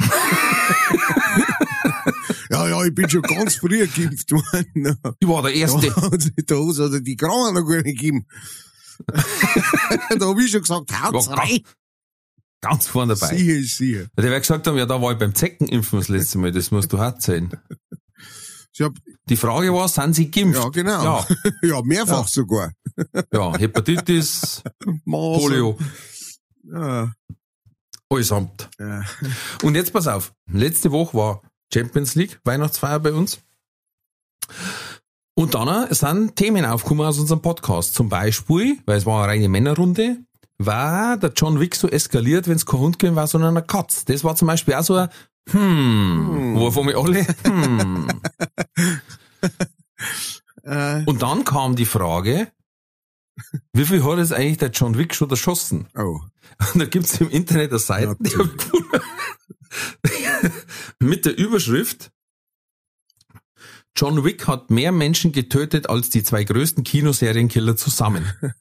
ja, 2.50 2.68
ja, 2.68 2.84
ich 2.84 2.92
bin 2.92 3.08
schon 3.08 3.22
ganz 3.22 3.54
früh 3.54 3.86
geimpft 3.86 4.32
worden. 4.32 4.98
Ich 5.20 5.28
war 5.28 5.42
der 5.42 5.54
Erste. 5.54 5.86
Da 5.90 6.00
da 6.56 6.94
hat 6.96 7.06
die 7.06 7.16
Kranen 7.16 7.54
noch 7.54 7.68
gar 7.68 7.82
nicht 7.82 7.98
gegeben. 7.98 8.26
da 9.06 10.26
hab 10.26 10.38
ich 10.40 10.50
schon 10.50 10.62
gesagt, 10.62 10.90
haut's 11.00 11.30
rein. 11.30 11.60
Ganz 12.60 12.88
vorne 12.88 13.14
dabei. 13.14 13.36
Siehe 13.36 13.62
siehe. 13.62 14.10
Der 14.16 14.24
wird 14.24 14.42
gesagt 14.42 14.66
haben, 14.66 14.76
ja, 14.76 14.86
da 14.86 15.00
war 15.00 15.12
ich 15.12 15.18
beim 15.18 15.36
Zeckenimpfen 15.36 16.00
das 16.00 16.08
letzte 16.08 16.38
Mal, 16.38 16.50
das 16.50 16.72
musst 16.72 16.92
du 16.92 16.98
hart 16.98 17.22
sein. 17.22 17.56
Ich 18.72 18.80
hab, 18.80 18.94
Die 19.28 19.36
Frage 19.36 19.72
war, 19.72 19.88
sind 19.88 20.14
sie 20.14 20.30
geimpft? 20.30 20.62
ja, 20.62 20.68
genau. 20.70 21.02
Ja, 21.04 21.26
Ja, 21.62 21.82
mehrfach 21.82 22.22
Ja. 22.22 22.28
sogar. 22.28 22.72
ja, 23.32 23.56
Hepatitis, 23.58 24.62
Masern. 25.04 25.40
Polio, 25.40 25.78
Ja, 26.64 27.12
allesamt. 28.10 28.68
ja. 28.78 29.02
Und 29.62 29.74
jetzt 29.74 29.92
pass 29.92 30.06
auf, 30.06 30.32
letzte 30.50 30.90
Woche 30.92 31.16
war 31.16 31.42
Champions 31.72 32.14
League, 32.14 32.40
Weihnachtsfeier 32.44 33.00
bei 33.00 33.12
uns. 33.12 33.40
Und 35.34 35.54
dann 35.54 35.92
sind 35.94 36.34
Themen 36.36 36.64
aufgekommen 36.64 37.06
aus 37.06 37.18
unserem 37.18 37.42
Podcast. 37.42 37.94
Zum 37.94 38.08
Beispiel, 38.08 38.78
weil 38.86 38.98
es 38.98 39.06
war 39.06 39.22
eine 39.22 39.32
reine 39.32 39.48
Männerrunde, 39.48 40.18
war 40.58 41.16
der 41.16 41.32
John 41.36 41.60
Wick 41.60 41.76
so 41.76 41.88
eskaliert, 41.88 42.48
wenn 42.48 42.56
es 42.56 42.66
kein 42.66 42.80
Hund 42.80 42.98
gewesen 42.98 43.14
war, 43.16 43.26
sondern 43.28 43.56
eine 43.56 43.64
Katz. 43.66 44.04
Das 44.06 44.24
war 44.24 44.34
zum 44.34 44.48
Beispiel 44.48 44.74
auch 44.74 44.82
so 44.82 44.94
ein 44.94 45.08
Hm, 45.50 46.54
wo 46.56 46.70
von 46.70 46.86
mir 46.86 46.96
alle 46.96 47.26
Hm. 47.44 48.08
Und 51.06 51.22
dann 51.22 51.44
kam 51.44 51.76
die 51.76 51.86
Frage, 51.86 52.52
wie 53.72 53.86
viel 53.86 54.04
hat 54.04 54.18
jetzt 54.18 54.32
eigentlich 54.32 54.58
der 54.58 54.70
John 54.70 54.98
Wick 54.98 55.14
schon 55.14 55.30
erschossen? 55.30 55.88
oh. 55.96 56.20
Und 56.74 56.80
da 56.80 56.84
gibt's 56.86 57.20
im 57.20 57.30
Internet 57.30 57.70
eine 57.70 57.78
Seite, 57.78 58.16
mit 60.98 61.24
der 61.24 61.38
Überschrift 61.38 62.10
John 63.98 64.24
Wick 64.24 64.46
hat 64.46 64.70
mehr 64.70 64.92
Menschen 64.92 65.32
getötet 65.32 65.88
als 65.88 66.08
die 66.08 66.22
zwei 66.22 66.44
größten 66.44 66.84
Kinosерienkiller 66.84 67.76
zusammen. 67.76 68.32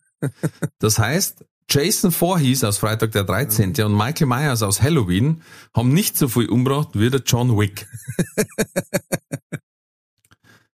Das 0.80 0.98
heißt, 0.98 1.46
Jason 1.70 2.12
Voorhees 2.12 2.64
aus 2.64 2.78
Freitag 2.78 3.12
der 3.12 3.26
13. 3.26 3.74
und 3.84 3.96
Michael 3.96 4.28
Myers 4.28 4.64
aus 4.64 4.82
Halloween 4.82 5.42
haben 5.76 5.92
nicht 5.94 6.16
so 6.18 6.30
viel 6.30 6.48
umgebracht 6.50 6.90
wie 6.94 7.10
der 7.10 7.22
John 7.26 7.58
Wick. 7.58 7.88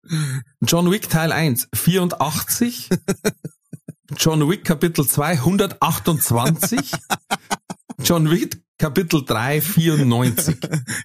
John 0.62 0.92
Wick 0.92 1.10
Teil 1.10 1.32
1 1.32 1.70
84, 1.74 2.90
John 4.18 4.48
Wick 4.50 4.66
Kapitel 4.66 5.08
2 5.08 5.32
128, 5.40 6.92
John 8.04 8.30
Wick 8.30 8.62
Kapitel 8.78 9.24
3 9.26 9.62
94. 9.62 10.58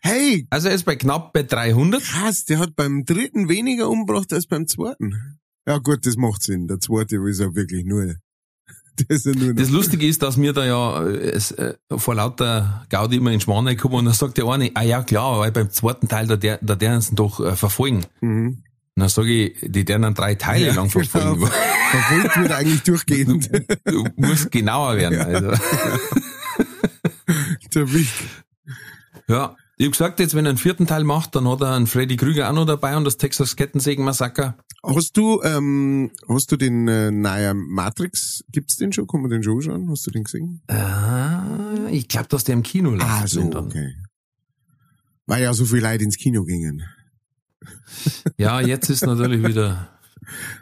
Hey, 0.02 0.46
Also 0.50 0.68
er 0.68 0.74
ist 0.74 0.84
bei 0.84 0.96
knapp 0.96 1.32
bei 1.32 1.44
300. 1.44 2.02
krass, 2.02 2.44
der 2.44 2.58
hat 2.58 2.76
beim 2.76 3.04
dritten 3.06 3.48
weniger 3.48 3.88
umgebracht 3.88 4.32
als 4.32 4.46
beim 4.46 4.66
zweiten. 4.66 5.38
Ja 5.66 5.78
gut, 5.78 6.04
das 6.04 6.16
macht 6.16 6.42
Sinn. 6.42 6.66
Der 6.66 6.80
zweite 6.80 7.16
ist 7.16 7.40
ja 7.40 7.54
wirklich 7.54 7.84
nur, 7.84 8.16
ja 9.08 9.32
noch. 9.32 9.54
Das 9.54 9.70
Lustige 9.70 10.06
ist, 10.06 10.22
dass 10.22 10.36
mir 10.36 10.52
da 10.52 10.64
ja 10.64 11.06
äh, 11.06 11.30
es, 11.30 11.52
äh, 11.52 11.74
vor 11.96 12.14
lauter 12.14 12.86
Gaudi 12.90 13.16
immer 13.16 13.32
in 13.32 13.40
Schmarrn 13.40 13.76
kommen 13.76 13.94
und 13.94 14.04
dann 14.06 14.14
sagt 14.14 14.38
der 14.38 14.46
eine, 14.46 14.70
ah 14.74 14.82
ja 14.82 15.02
klar, 15.02 15.38
weil 15.38 15.52
beim 15.52 15.70
zweiten 15.70 16.08
Teil, 16.08 16.26
da 16.26 16.36
der, 16.36 16.58
da 16.62 16.74
der 16.74 16.94
uns 16.94 17.10
doch 17.10 17.40
äh, 17.40 17.56
verfolgen. 17.56 18.04
Mhm. 18.20 18.62
Und 18.98 19.02
dann 19.02 19.08
sage 19.08 19.30
ich, 19.30 19.56
die 19.62 19.86
werden 19.86 20.02
dann 20.02 20.14
drei 20.14 20.34
Teile 20.34 20.72
lang 20.72 20.90
verfolgen. 20.90 21.38
Genau. 21.38 21.46
Verfolgt 21.46 22.36
wird 22.36 22.52
eigentlich 22.52 22.82
durchgehend. 22.82 23.48
Du 23.84 24.04
musst 24.16 24.50
genauer 24.50 24.96
werden. 24.96 25.20
Also. 25.20 25.46
der 27.74 27.92
Wick. 27.92 28.08
Ja, 29.28 29.54
ich 29.78 29.86
hab 29.86 29.92
gesagt, 29.92 30.20
jetzt 30.20 30.34
wenn 30.34 30.44
er 30.44 30.50
einen 30.50 30.58
vierten 30.58 30.88
Teil 30.88 31.04
macht, 31.04 31.36
dann 31.36 31.48
hat 31.48 31.60
er 31.60 31.74
einen 31.74 31.86
Freddy 31.86 32.16
Krüger 32.16 32.50
auch 32.50 32.52
noch 32.52 32.66
dabei 32.66 32.96
und 32.96 33.04
das 33.04 33.16
Texas 33.16 33.54
Kettensägen 33.54 34.04
Massaker. 34.04 34.58
Hast 34.82 35.16
du, 35.16 35.40
ähm, 35.42 36.10
hast 36.28 36.50
du 36.50 36.56
den 36.56 36.88
äh, 36.88 37.12
neuen 37.12 37.58
Matrix, 37.68 38.44
gibt's 38.50 38.76
den 38.76 38.92
schon? 38.92 39.06
Kann 39.06 39.20
man 39.20 39.30
den 39.30 39.42
schon 39.44 39.58
anschauen? 39.58 39.88
Hast 39.88 40.04
du 40.06 40.10
den 40.10 40.24
gesehen? 40.24 40.62
Ah, 40.66 41.86
ich 41.90 42.08
glaube, 42.08 42.26
dass 42.28 42.42
der 42.42 42.54
im 42.54 42.64
Kino 42.64 42.90
läuft. 42.90 43.04
Ah, 43.04 43.26
so, 43.26 43.40
okay. 43.40 43.94
Weil 45.26 45.44
ja 45.44 45.54
so 45.54 45.64
viele 45.64 45.82
Leute 45.82 46.04
ins 46.04 46.16
Kino 46.16 46.42
gingen. 46.42 46.82
Ja, 48.36 48.60
jetzt 48.60 48.90
ist 48.90 49.06
natürlich 49.06 49.46
wieder. 49.46 49.97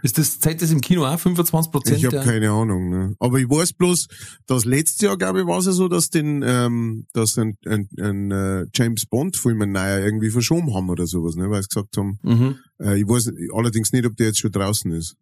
Ist 0.02 0.18
das, 0.18 0.38
zählt 0.40 0.62
das 0.62 0.70
im 0.70 0.80
Kino 0.80 1.04
auch 1.06 1.18
25 1.18 1.72
Prozent? 1.72 1.98
Ich 1.98 2.04
habe 2.06 2.20
keine 2.24 2.50
Ahnung. 2.50 2.90
Ne? 2.90 3.14
Aber 3.18 3.38
ich 3.38 3.48
weiß 3.48 3.72
bloß, 3.74 4.06
dass 4.46 4.64
letztes 4.64 5.00
Jahr, 5.00 5.16
glaube 5.16 5.40
ich, 5.40 5.46
war 5.46 5.58
es 5.58 5.66
ja 5.66 5.72
so, 5.72 5.88
dass 5.88 6.08
den, 6.10 6.42
ähm, 6.46 7.06
dass 7.12 7.36
ein, 7.38 7.56
ein, 7.66 7.88
ein 8.00 8.30
äh, 8.30 8.66
James 8.74 9.06
Bond 9.06 9.36
Film 9.36 9.62
ein 9.62 9.72
neuer 9.72 9.98
irgendwie 9.98 10.30
verschoben 10.30 10.74
haben 10.74 10.88
oder 10.90 11.06
sowas, 11.06 11.34
ne? 11.36 11.50
Weil 11.50 11.62
sie 11.62 11.68
gesagt 11.68 11.96
haben, 11.96 12.18
Mhm. 12.22 12.56
äh, 12.80 12.98
ich 13.00 13.06
weiß 13.08 13.32
allerdings 13.54 13.92
nicht, 13.92 14.06
ob 14.06 14.16
der 14.16 14.26
jetzt 14.28 14.38
schon 14.38 14.52
draußen 14.52 14.90
ist. 14.92 15.16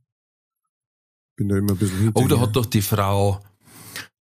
Bin 1.37 1.49
da 1.49 1.57
immer 1.57 1.73
ein 1.73 1.79
bisschen 1.79 2.09
Oh, 2.09 2.13
da 2.13 2.21
hinterher. 2.21 2.47
hat 2.47 2.57
doch 2.57 2.67
die 2.67 2.83
Frau 2.83 3.41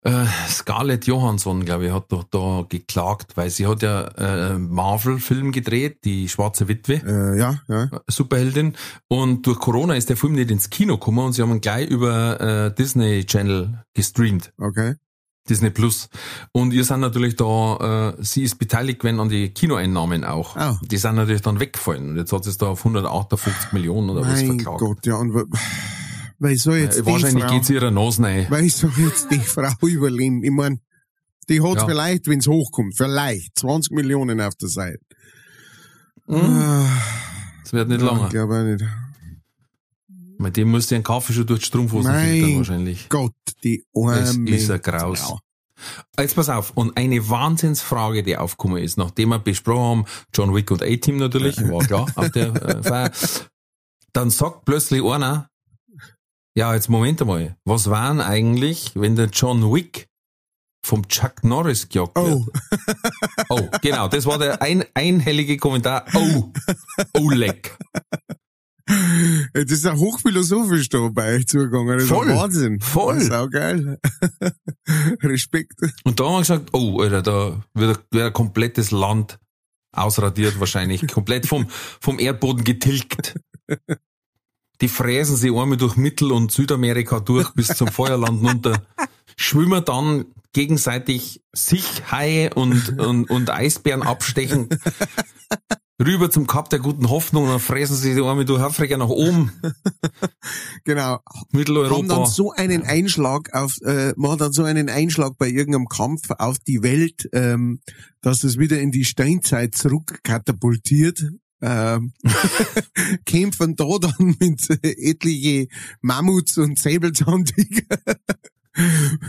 äh, 0.04 0.26
Scarlett 0.48 1.06
Johansson, 1.06 1.64
glaube 1.64 1.86
ich, 1.86 1.92
hat 1.92 2.10
doch 2.10 2.24
da 2.24 2.64
geklagt, 2.68 3.36
weil 3.36 3.50
sie 3.50 3.66
hat 3.66 3.82
ja 3.82 4.02
äh, 4.02 4.58
Marvel-Film 4.58 5.52
gedreht, 5.52 6.04
die 6.04 6.28
Schwarze 6.28 6.68
Witwe. 6.68 6.94
äh, 6.94 7.38
ja, 7.38 7.60
ja. 7.68 7.88
Superheldin. 8.08 8.74
Und 9.08 9.46
durch 9.46 9.58
Corona 9.58 9.94
ist 9.94 10.08
der 10.08 10.16
Film 10.16 10.34
nicht 10.34 10.50
ins 10.50 10.70
Kino 10.70 10.98
gekommen 10.98 11.26
und 11.26 11.32
sie 11.32 11.42
haben 11.42 11.52
ihn 11.52 11.60
gleich 11.60 11.88
über 11.88 12.40
äh, 12.40 12.74
Disney 12.74 13.24
Channel 13.24 13.84
gestreamt. 13.94 14.52
Okay. 14.58 14.96
Disney 15.48 15.70
Plus. 15.70 16.08
Und 16.52 16.72
ihr 16.72 16.84
sind 16.84 17.00
natürlich 17.00 17.36
da, 17.36 18.14
äh, 18.18 18.22
sie 18.22 18.44
ist 18.44 18.58
beteiligt 18.58 19.00
gewesen 19.00 19.20
an 19.20 19.28
die 19.28 19.50
Kinoeinnahmen 19.50 20.24
auch. 20.24 20.56
Ah. 20.56 20.78
Die 20.82 20.96
sind 20.96 21.16
natürlich 21.16 21.42
dann 21.42 21.58
weggefallen. 21.58 22.10
Und 22.10 22.16
jetzt 22.16 22.32
hat 22.32 22.44
sie 22.44 22.50
es 22.50 22.58
da 22.58 22.66
auf 22.66 22.80
158 22.80 23.72
Millionen 23.72 24.10
oder 24.10 24.20
was 24.20 24.40
Mein 24.42 24.46
verklagt. 24.60 24.78
Gott, 24.78 25.06
ja. 25.06 25.16
Und 25.16 25.34
weil 26.42 26.56
soll 26.56 26.78
jetzt 26.78 26.98
die 26.98 27.06
Wahrscheinlich 27.06 27.44
Frau, 27.44 27.52
geht's 27.54 27.70
ihrer 27.70 27.90
Nase 27.90 28.22
rein. 28.22 28.46
weil 28.50 28.68
soll 28.68 28.90
jetzt 28.98 29.30
die 29.30 29.38
Frau 29.54 29.86
überleben? 29.86 30.42
Ich 30.42 30.50
mein, 30.50 30.80
die 31.48 31.62
hat 31.62 31.76
Ja. 31.76 31.86
vielleicht, 31.86 32.26
wenn's 32.26 32.46
hochkommt, 32.46 32.96
vielleicht 32.96 33.58
20 33.58 33.92
Millionen 33.92 34.40
auf 34.40 34.54
der 34.56 34.68
Seite. 34.68 35.00
Hm, 36.26 36.86
Das 37.62 37.72
wird 37.72 37.88
nicht 37.88 38.00
Ja, 38.00 38.06
lange. 38.06 38.24
Ich 38.24 38.30
glaube 38.30 38.58
auch 38.58 38.62
nicht. 38.64 38.84
Mit 40.38 40.56
dem 40.56 40.70
musst 40.70 40.90
du 40.90 40.96
einen 40.96 41.04
Kaffee 41.04 41.32
schon 41.32 41.46
durch 41.46 41.60
die 41.60 41.66
Strumpfhosen 41.66 42.12
filtern 42.12 42.56
wahrscheinlich. 42.58 43.08
Gott, 43.08 43.34
die 43.62 43.84
arme. 43.94 44.50
ist 44.50 44.70
ein 44.70 44.80
Graus. 44.82 45.20
Ja. 45.20 45.38
Jetzt 46.22 46.36
pass 46.36 46.48
auf, 46.48 46.72
und 46.76 46.96
eine 46.96 47.28
Wahnsinnsfrage, 47.28 48.22
die 48.22 48.36
aufgekommen 48.36 48.82
ist, 48.82 48.96
nachdem 48.98 49.30
wir 49.30 49.38
besprochen 49.40 49.98
haben, 50.00 50.04
John 50.34 50.54
Wick 50.54 50.70
und 50.70 50.82
A-Team 50.82 51.16
natürlich, 51.16 51.56
war 51.68 51.84
klar, 51.84 52.06
auf 52.14 52.30
der 52.30 52.54
äh, 52.54 52.82
Feier. 52.82 53.10
Dann 54.12 54.30
sagt 54.30 54.64
plötzlich 54.64 55.02
einer, 55.02 55.48
ja, 56.56 56.74
jetzt 56.74 56.88
Moment 56.88 57.20
einmal, 57.22 57.56
was 57.64 57.88
waren 57.90 58.20
eigentlich, 58.20 58.92
wenn 58.94 59.16
der 59.16 59.26
John 59.28 59.72
Wick 59.72 60.08
vom 60.84 61.06
Chuck 61.08 61.44
Norris 61.44 61.88
gejagt 61.88 62.16
wird? 62.16 62.26
Oh, 62.34 62.46
Oh, 63.48 63.68
genau, 63.82 64.08
das 64.08 64.26
war 64.26 64.38
der 64.38 64.60
ein, 64.62 64.84
einhellige 64.94 65.56
Kommentar. 65.56 66.04
Oh, 66.14 66.52
oh 67.18 67.30
leck. 67.30 67.76
das 69.54 69.70
ist 69.70 69.84
ja 69.84 69.94
hochphilosophisch 69.94 70.88
da 70.88 71.08
bei 71.12 71.36
euch 71.36 71.46
zugegangen. 71.46 71.98
Das 71.98 72.08
Voll. 72.08 72.28
ist 72.30 72.36
Wahnsinn. 72.36 72.80
Voll. 72.80 73.14
Das 73.14 73.24
ist 73.24 73.32
auch 73.32 73.48
geil. 73.48 73.98
Respekt. 75.22 75.74
Und 76.04 76.18
da 76.18 76.24
haben 76.24 76.32
wir 76.34 76.38
gesagt, 76.40 76.70
oh, 76.72 77.00
Alter, 77.00 77.22
da 77.22 77.62
wird, 77.74 77.98
ein- 77.98 78.04
wird 78.10 78.26
ein 78.26 78.32
komplettes 78.32 78.90
Land 78.90 79.38
ausradiert 79.94 80.58
wahrscheinlich, 80.58 81.06
komplett 81.06 81.46
vom, 81.46 81.66
vom 81.68 82.18
Erdboden 82.18 82.64
getilgt. 82.64 83.38
Die 84.82 84.88
fräsen 84.88 85.36
sie 85.36 85.50
einmal 85.50 85.76
durch 85.76 85.96
Mittel- 85.96 86.32
und 86.32 86.50
Südamerika 86.50 87.20
durch 87.20 87.50
bis 87.54 87.68
zum 87.68 87.88
Feuerland 87.88 88.42
runter, 88.46 88.82
schwimmen 89.36 89.84
dann 89.84 90.26
gegenseitig 90.52 91.40
sich 91.52 92.10
Haie 92.10 92.50
und, 92.54 92.98
und, 92.98 93.30
und 93.30 93.50
Eisbären 93.50 94.02
abstechen, 94.02 94.68
rüber 96.00 96.30
zum 96.30 96.46
Kap 96.46 96.68
der 96.68 96.80
guten 96.80 97.08
Hoffnung 97.08 97.44
und 97.44 97.50
dann 97.50 97.60
fräsen 97.60 97.96
sie 97.96 98.14
die 98.14 98.20
einmal 98.20 98.44
durch 98.44 98.60
Afrika 98.60 98.96
nach 98.96 99.08
oben, 99.08 99.52
Genau. 100.84 101.20
Haben 101.24 101.46
Mitteleuropa. 101.52 102.16
dann 102.16 102.26
so 102.26 102.50
einen 102.50 102.82
Einschlag 102.82 103.54
auf, 103.54 103.80
äh, 103.82 104.12
man 104.16 104.32
hat 104.32 104.40
dann 104.40 104.52
so 104.52 104.64
einen 104.64 104.88
Einschlag 104.88 105.38
bei 105.38 105.48
irgendeinem 105.48 105.86
Kampf 105.86 106.30
auf 106.38 106.58
die 106.58 106.82
Welt, 106.82 107.28
ähm, 107.32 107.80
dass 108.20 108.42
es 108.42 108.58
wieder 108.58 108.80
in 108.80 108.90
die 108.90 109.04
Steinzeit 109.04 109.76
zurückkatapultiert. 109.76 111.22
Ähm, 111.62 112.12
kämpfen 113.24 113.76
da 113.76 113.84
dann 114.00 114.36
mit 114.40 114.68
etliche 114.82 115.68
Mammuts 116.00 116.58
und 116.58 116.78
Säbelzahntiger. 116.78 117.84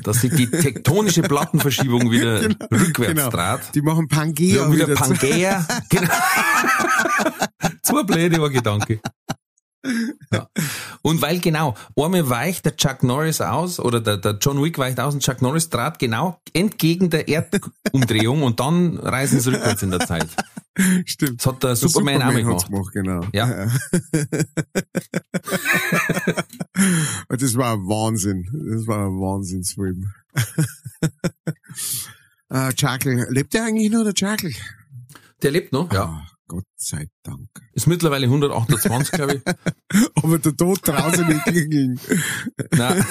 dass 0.04 0.22
sich 0.22 0.34
die 0.34 0.48
tektonische 0.50 1.22
Plattenverschiebung 1.22 2.10
wieder 2.10 2.40
Genau, 2.48 2.56
rückwärts 2.72 3.14
genau. 3.14 3.30
dreht. 3.30 3.76
Die 3.76 3.82
machen 3.82 4.08
Pangea 4.08 4.64
haben 4.64 4.74
wieder 4.74 4.88
wieder. 4.88 4.96
zu- 4.96 5.14
Pangea. 5.14 5.68
genau. 5.90 6.14
Zwei 7.84 8.04
blöde 8.04 8.42
war 8.42 8.50
Gedanke. 8.50 9.00
Ja. 10.32 10.48
Und 11.02 11.22
weil 11.22 11.40
genau, 11.40 11.76
einmal 11.96 12.30
weicht 12.30 12.66
der 12.66 12.78
Chuck 12.78 13.04
Norris 13.04 13.42
aus, 13.42 13.80
oder 13.80 14.00
der, 14.00 14.18
der 14.18 14.38
John 14.40 14.64
Wick 14.64 14.78
weicht 14.78 15.00
aus 15.00 15.14
und 15.14 15.22
Chuck 15.22 15.42
Norris 15.42 15.70
trat 15.70 16.00
genau 16.00 16.40
entgegen 16.54 17.10
der 17.10 17.28
Erdumdrehung 17.28 18.44
und 18.44 18.60
dann 18.60 18.98
reisen 18.98 19.40
sie 19.40 19.52
rückwärts 19.52 19.84
in 19.84 19.92
der 19.92 20.02
Zeit. 20.02 20.30
Stimmt. 21.06 21.40
Das 21.40 21.54
hat 21.54 21.64
der, 21.64 21.76
Superman, 21.76 22.22
auch 22.22 22.34
mal 22.34 22.46
hat's 22.46 22.66
gemacht. 22.66 22.94
gemacht, 22.94 22.94
genau. 22.94 23.26
Ja. 23.34 23.68
Und 27.28 27.30
das 27.42 27.56
war 27.56 27.74
ein 27.74 27.88
Wahnsinn. 27.88 28.48
Das 28.52 28.88
war 28.88 29.06
ein 29.06 29.20
Wahnsinnsfilm. 29.20 30.12
äh, 32.50 32.72
Jackal. 32.76 33.28
Lebt 33.30 33.54
der 33.54 33.66
eigentlich 33.66 33.92
noch, 33.92 34.04
der 34.04 34.14
Jackal? 34.16 34.52
Der 35.44 35.52
lebt 35.52 35.74
noch, 35.74 35.94
ja. 35.94 36.26
Gott 36.54 36.66
sei 36.76 37.08
Dank. 37.24 37.50
Ist 37.74 37.88
mittlerweile 37.88 38.28
128, 38.28 39.12
glaube 39.14 39.34
ich. 39.38 39.42
Aber 40.24 40.38
der 40.38 40.56
Tod 40.56 40.88
draußen 40.88 41.28
nicht 41.28 41.44
klingeln. 41.46 42.00
Nein. 42.70 43.04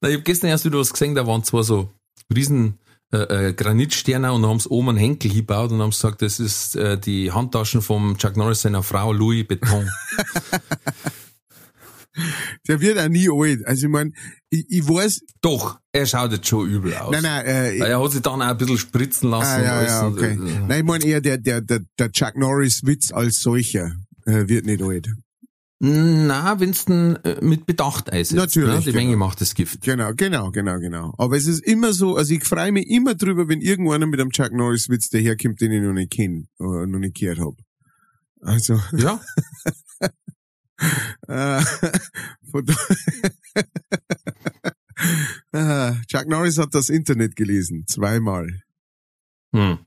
Na, 0.00 0.08
ich 0.08 0.14
habe 0.14 0.22
gestern 0.22 0.50
erst 0.50 0.66
wieder 0.66 0.78
was 0.78 0.92
gesehen, 0.92 1.16
da 1.16 1.26
waren 1.26 1.42
zwar 1.42 1.64
so 1.64 1.92
riesen 2.32 2.78
äh, 3.12 3.48
äh, 3.48 3.52
Granitsterne 3.54 4.32
und 4.32 4.46
haben 4.46 4.60
sie 4.60 4.68
oben 4.68 4.90
einen 4.90 4.98
Henkel 4.98 5.32
hingebaut 5.32 5.72
und 5.72 5.82
haben 5.82 5.90
gesagt, 5.90 6.22
das 6.22 6.38
ist 6.38 6.76
äh, 6.76 6.96
die 6.96 7.32
Handtaschen 7.32 7.82
vom 7.82 8.16
Chuck 8.16 8.36
Norris 8.36 8.62
seiner 8.62 8.84
Frau 8.84 9.12
Louis 9.12 9.44
Beton. 9.48 9.90
Der 12.68 12.80
wird 12.80 12.98
auch 12.98 13.08
nie 13.08 13.28
alt. 13.30 13.66
Also 13.66 13.86
ich 13.86 13.92
mein, 13.92 14.14
ich, 14.50 14.66
ich 14.68 14.88
weiß. 14.88 15.20
Doch, 15.40 15.78
er 15.92 16.06
schaut 16.06 16.32
jetzt 16.32 16.46
schon 16.46 16.68
übel 16.68 16.94
aus. 16.94 17.12
Nein, 17.12 17.22
nein, 17.22 17.46
äh, 17.46 17.78
er 17.78 18.02
hat 18.02 18.12
sich 18.12 18.22
dann 18.22 18.42
auch 18.42 18.46
ein 18.46 18.56
bisschen 18.56 18.78
spritzen 18.78 19.30
lassen. 19.30 19.60
Ah, 19.60 19.62
ja, 19.62 19.82
ja, 19.82 20.06
okay. 20.06 20.36
Und, 20.38 20.48
äh, 20.48 20.60
nein, 20.68 20.80
ich 20.80 20.86
meine 20.86 21.04
eher 21.04 21.20
der, 21.20 21.38
der, 21.38 21.60
der, 21.60 21.80
der 21.98 22.12
Chuck 22.12 22.36
Norris 22.36 22.84
Witz 22.84 23.12
als 23.12 23.40
solcher 23.40 23.92
äh, 24.26 24.48
wird 24.48 24.66
nicht 24.66 24.82
alt. 24.82 25.08
Na, 25.82 26.60
wenn's 26.60 26.84
denn 26.84 27.16
äh, 27.24 27.42
mit 27.42 27.64
Bedacht 27.64 28.12
einsetzt. 28.12 28.36
Natürlich. 28.36 28.70
Ne? 28.70 28.78
Die 28.80 28.84
genau. 28.92 28.96
Menge 28.98 29.16
macht 29.16 29.40
das 29.40 29.54
Gift. 29.54 29.80
Genau, 29.80 30.12
genau, 30.14 30.50
genau, 30.50 30.78
genau. 30.78 31.14
Aber 31.16 31.38
es 31.38 31.46
ist 31.46 31.64
immer 31.64 31.94
so, 31.94 32.16
also 32.16 32.34
ich 32.34 32.44
freue 32.44 32.70
mich 32.70 32.86
immer 32.88 33.14
drüber, 33.14 33.48
wenn 33.48 33.62
irgendeiner 33.62 34.06
mit 34.06 34.20
einem 34.20 34.30
Chuck 34.30 34.52
Norris 34.52 34.90
Witz 34.90 35.08
daherkommt, 35.08 35.58
den 35.62 35.72
ich 35.72 35.80
noch 35.80 35.94
nicht 35.94 36.10
kenne, 36.12 36.44
oder 36.58 36.86
noch 36.86 36.98
nicht 36.98 37.16
gehört 37.16 37.38
hab. 37.38 37.54
Also. 38.42 38.78
Ja. 38.96 39.20
äh, 41.28 41.62
Chuck 46.06 46.26
Norris 46.26 46.58
hat 46.58 46.74
das 46.74 46.88
Internet 46.88 47.36
gelesen, 47.36 47.86
zweimal. 47.86 48.62
Hm. 49.54 49.78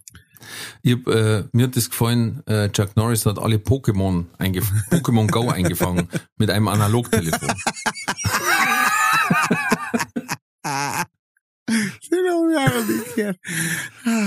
Ich 0.82 0.94
hab, 0.94 1.08
äh, 1.08 1.46
mir 1.54 1.68
hat 1.68 1.76
das 1.78 1.90
gefallen, 1.90 2.46
äh, 2.48 2.70
Chuck 2.70 2.96
Norris 2.96 3.26
hat 3.26 3.40
alle 3.40 3.58
Pokémon 3.58 4.26
Pokémon 4.38 5.28
Go 5.28 5.50
eingefangen 5.50 6.10
mit 6.38 6.50
einem 6.50 6.68
Analogtelefon. 6.68 7.50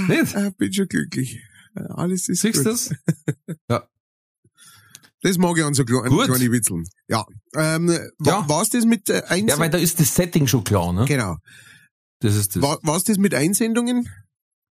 Ich. 0.08 0.36
Ah, 0.36 0.50
Bin 0.56 0.72
schon 0.72 0.88
glücklich. 0.88 1.42
Alles 1.74 2.28
ist 2.28 2.40
Siehst 2.40 2.64
gut. 2.64 2.66
das? 2.66 2.94
Ja. 3.68 3.88
Das 5.26 5.38
mag 5.38 5.58
ich 5.58 5.64
an 5.64 5.74
so 5.74 5.84
kleinen, 5.84 6.08
Gut. 6.10 6.26
kleine 6.26 6.52
Witzeln. 6.52 6.84
Ja. 7.08 7.24
Ähm, 7.56 7.88
Ja. 7.88 7.98
ja. 8.24 8.48
War's 8.48 8.68
das 8.70 8.84
mit 8.84 9.08
äh, 9.10 9.14
Ja, 9.16 9.22
weil 9.22 9.38
Einsendungen? 9.38 9.70
da 9.72 9.78
ist 9.78 9.98
das 9.98 10.14
Setting 10.14 10.46
schon 10.46 10.62
klar, 10.62 10.92
ne? 10.92 11.04
genau. 11.06 11.36
Das 12.20 12.36
ist 12.36 12.54
das. 12.54 12.62
War, 12.62 12.78
war's 12.82 13.02
das 13.04 13.18
mit 13.18 13.34
Einsendungen? 13.34 14.08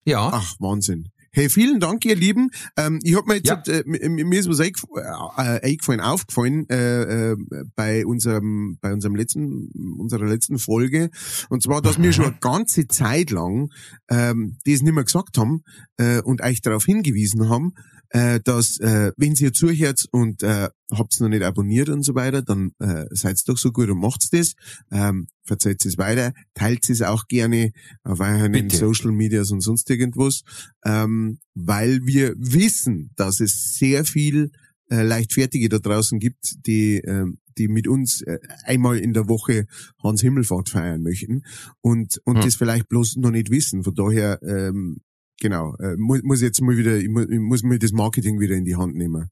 Ja. 0.05 0.29
Ach, 0.31 0.55
Wahnsinn. 0.59 1.09
Hey, 1.35 1.49
vielen 1.49 1.79
Dank, 1.79 2.05
ihr 2.05 2.15
Lieben. 2.15 2.51
Ähm, 2.77 2.99
ich 3.01 3.15
hab 3.15 3.25
mir 3.25 3.37
jetzt, 3.37 3.47
Ja. 3.47 3.63
äh, 3.65 3.83
mir 3.87 4.07
mir 4.25 4.39
ist 4.39 4.47
was 4.47 4.59
eingef 4.59 4.83
äh, 4.95 5.65
eingefallen, 5.65 5.99
aufgefallen 5.99 6.69
äh, 6.69 7.31
äh, 7.31 7.35
bei 7.75 8.05
unserem, 8.05 8.77
bei 8.79 8.93
unserem 8.93 9.15
letzten, 9.15 9.71
unserer 9.97 10.27
letzten 10.27 10.59
Folge. 10.59 11.09
Und 11.49 11.63
zwar, 11.63 11.81
dass 11.81 11.97
wir 11.97 12.09
Mhm. 12.09 12.13
schon 12.13 12.25
eine 12.25 12.37
ganze 12.39 12.87
Zeit 12.87 13.31
lang 13.31 13.69
ähm, 14.11 14.57
das 14.65 14.83
nicht 14.83 14.93
mehr 14.93 15.03
gesagt 15.03 15.39
haben 15.39 15.63
äh, 15.97 16.21
und 16.21 16.41
euch 16.43 16.61
darauf 16.61 16.85
hingewiesen 16.85 17.49
haben, 17.49 17.73
äh, 18.13 18.39
dass 18.43 18.79
äh, 18.79 19.11
wenn 19.17 19.33
ihr 19.33 19.53
zuhört 19.53 20.05
und 20.11 20.43
äh, 20.43 20.69
habt's 20.91 21.19
noch 21.19 21.29
nicht 21.29 21.41
abonniert 21.41 21.89
und 21.89 22.03
so 22.03 22.13
weiter, 22.13 22.43
dann 22.43 22.71
äh, 22.79 23.05
seid 23.09 23.41
doch 23.47 23.57
so 23.57 23.71
gut 23.71 23.89
und 23.89 23.97
macht's 23.97 24.29
das. 24.29 24.53
Ähm, 24.91 25.27
verzeiht 25.43 25.83
es 25.83 25.97
weiter, 25.97 26.31
teilt 26.53 26.87
es 26.89 27.01
auch 27.01 27.27
gerne 27.27 27.71
auf 28.03 28.19
euren 28.19 28.51
Bitte. 28.51 28.77
Social 28.77 29.11
Medias 29.11 29.49
und 29.49 29.61
sonst 29.61 29.89
irgendwas, 29.89 30.43
ähm, 30.85 31.39
weil 31.55 32.05
wir 32.05 32.35
wissen, 32.37 33.09
dass 33.15 33.39
es 33.39 33.73
sehr 33.75 34.05
viel 34.05 34.51
äh, 34.91 35.01
Leichtfertige 35.01 35.67
da 35.67 35.79
draußen 35.79 36.19
gibt, 36.19 36.65
die 36.67 36.99
ähm, 36.99 37.39
die 37.57 37.67
mit 37.67 37.87
uns 37.87 38.21
äh, 38.21 38.39
einmal 38.63 38.97
in 38.97 39.13
der 39.13 39.27
Woche 39.27 39.65
Hans 40.03 40.21
Himmelfahrt 40.21 40.69
feiern 40.69 41.01
möchten 41.01 41.43
und 41.81 42.21
und 42.25 42.37
Hm. 42.37 42.43
das 42.43 42.55
vielleicht 42.55 42.89
bloß 42.89 43.15
noch 43.17 43.31
nicht 43.31 43.49
wissen. 43.49 43.83
Von 43.83 43.95
daher 43.95 44.39
ähm, 44.43 45.01
Genau, 45.43 45.75
äh, 45.75 45.97
muss, 45.97 46.23
muss 46.23 46.41
jetzt 46.41 46.61
mal 46.61 46.77
wieder, 46.77 46.95
ich 46.95 47.09
muss, 47.09 47.25
ich 47.27 47.37
muss 47.37 47.63
mir 47.63 47.77
das 47.77 47.91
Marketing 47.91 48.39
wieder 48.39 48.55
in 48.55 48.63
die 48.63 48.77
Hand 48.77 48.95
nehmen 48.95 49.27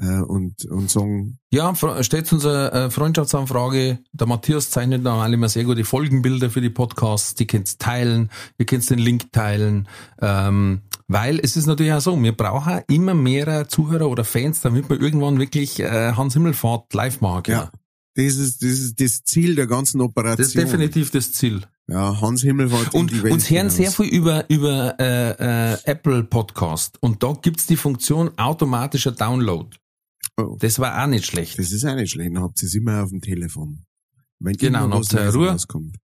äh, 0.00 0.18
und 0.18 0.64
und 0.64 0.90
sagen, 0.90 1.38
Ja, 1.52 1.72
stellt 2.00 2.32
uns 2.32 2.44
eine 2.44 2.72
äh, 2.72 2.90
Freundschaftsanfrage. 2.90 4.00
Der 4.12 4.26
Matthias 4.26 4.70
zeichnet 4.70 5.04
normal 5.04 5.32
immer 5.32 5.48
sehr 5.48 5.62
gute 5.62 5.84
Folgenbilder 5.84 6.50
für 6.50 6.60
die 6.60 6.70
Podcasts. 6.70 7.36
Die 7.36 7.46
könnt 7.46 7.78
teilen, 7.78 8.30
ihr 8.58 8.66
könnt 8.66 8.90
den 8.90 8.98
Link 8.98 9.30
teilen. 9.30 9.86
Ähm, 10.20 10.80
weil 11.06 11.38
es 11.38 11.56
ist 11.56 11.66
natürlich 11.66 11.92
auch 11.92 12.00
so, 12.00 12.20
wir 12.20 12.32
brauchen 12.32 12.80
immer 12.88 13.14
mehr 13.14 13.68
Zuhörer 13.68 14.08
oder 14.08 14.24
Fans, 14.24 14.60
damit 14.60 14.90
wir 14.90 15.00
irgendwann 15.00 15.38
wirklich 15.38 15.78
äh, 15.78 16.14
Hans 16.14 16.34
Himmelfahrt 16.34 16.92
live 16.94 17.20
machen. 17.20 17.44
Ja, 17.46 17.70
das 18.14 18.36
ist 18.36 18.62
das 18.62 18.70
ist 18.70 19.00
das 19.00 19.22
Ziel 19.24 19.54
der 19.54 19.66
ganzen 19.66 20.00
Operation. 20.00 20.36
Das 20.38 20.48
ist 20.48 20.56
definitiv 20.56 21.10
das 21.10 21.32
Ziel. 21.32 21.62
Ja, 21.86 22.20
Hans 22.20 22.40
Himmelfahrt 22.42 22.94
Und 22.94 23.10
die 23.10 23.22
Welt 23.22 23.32
uns 23.34 23.50
hören 23.50 23.68
sehr 23.68 23.90
viel 23.90 24.06
über, 24.06 24.48
über 24.48 24.98
äh, 24.98 25.72
äh, 25.72 25.78
Apple 25.84 26.24
Podcast. 26.24 26.96
Und 27.02 27.22
da 27.22 27.34
gibt's 27.40 27.66
die 27.66 27.76
Funktion 27.76 28.30
automatischer 28.38 29.12
Download. 29.12 29.68
Oh, 30.38 30.56
Das 30.58 30.78
war 30.78 31.02
auch 31.02 31.06
nicht 31.06 31.26
schlecht. 31.26 31.58
das 31.58 31.72
ist 31.72 31.84
auch 31.84 31.94
nicht 31.94 32.10
schlecht. 32.12 32.34
Dann 32.34 32.42
habt 32.42 32.62
ihr 32.62 32.66
es 32.68 32.74
immer 32.74 33.02
auf 33.02 33.10
dem 33.10 33.20
Telefon. 33.20 33.84
Wenn 34.40 34.56
Genau, 34.56 34.88
dann 34.88 35.02
ihr 35.02 35.14
Neues 35.20 35.34
Ruhe. 35.34 35.50
rauskommt. 35.50 35.96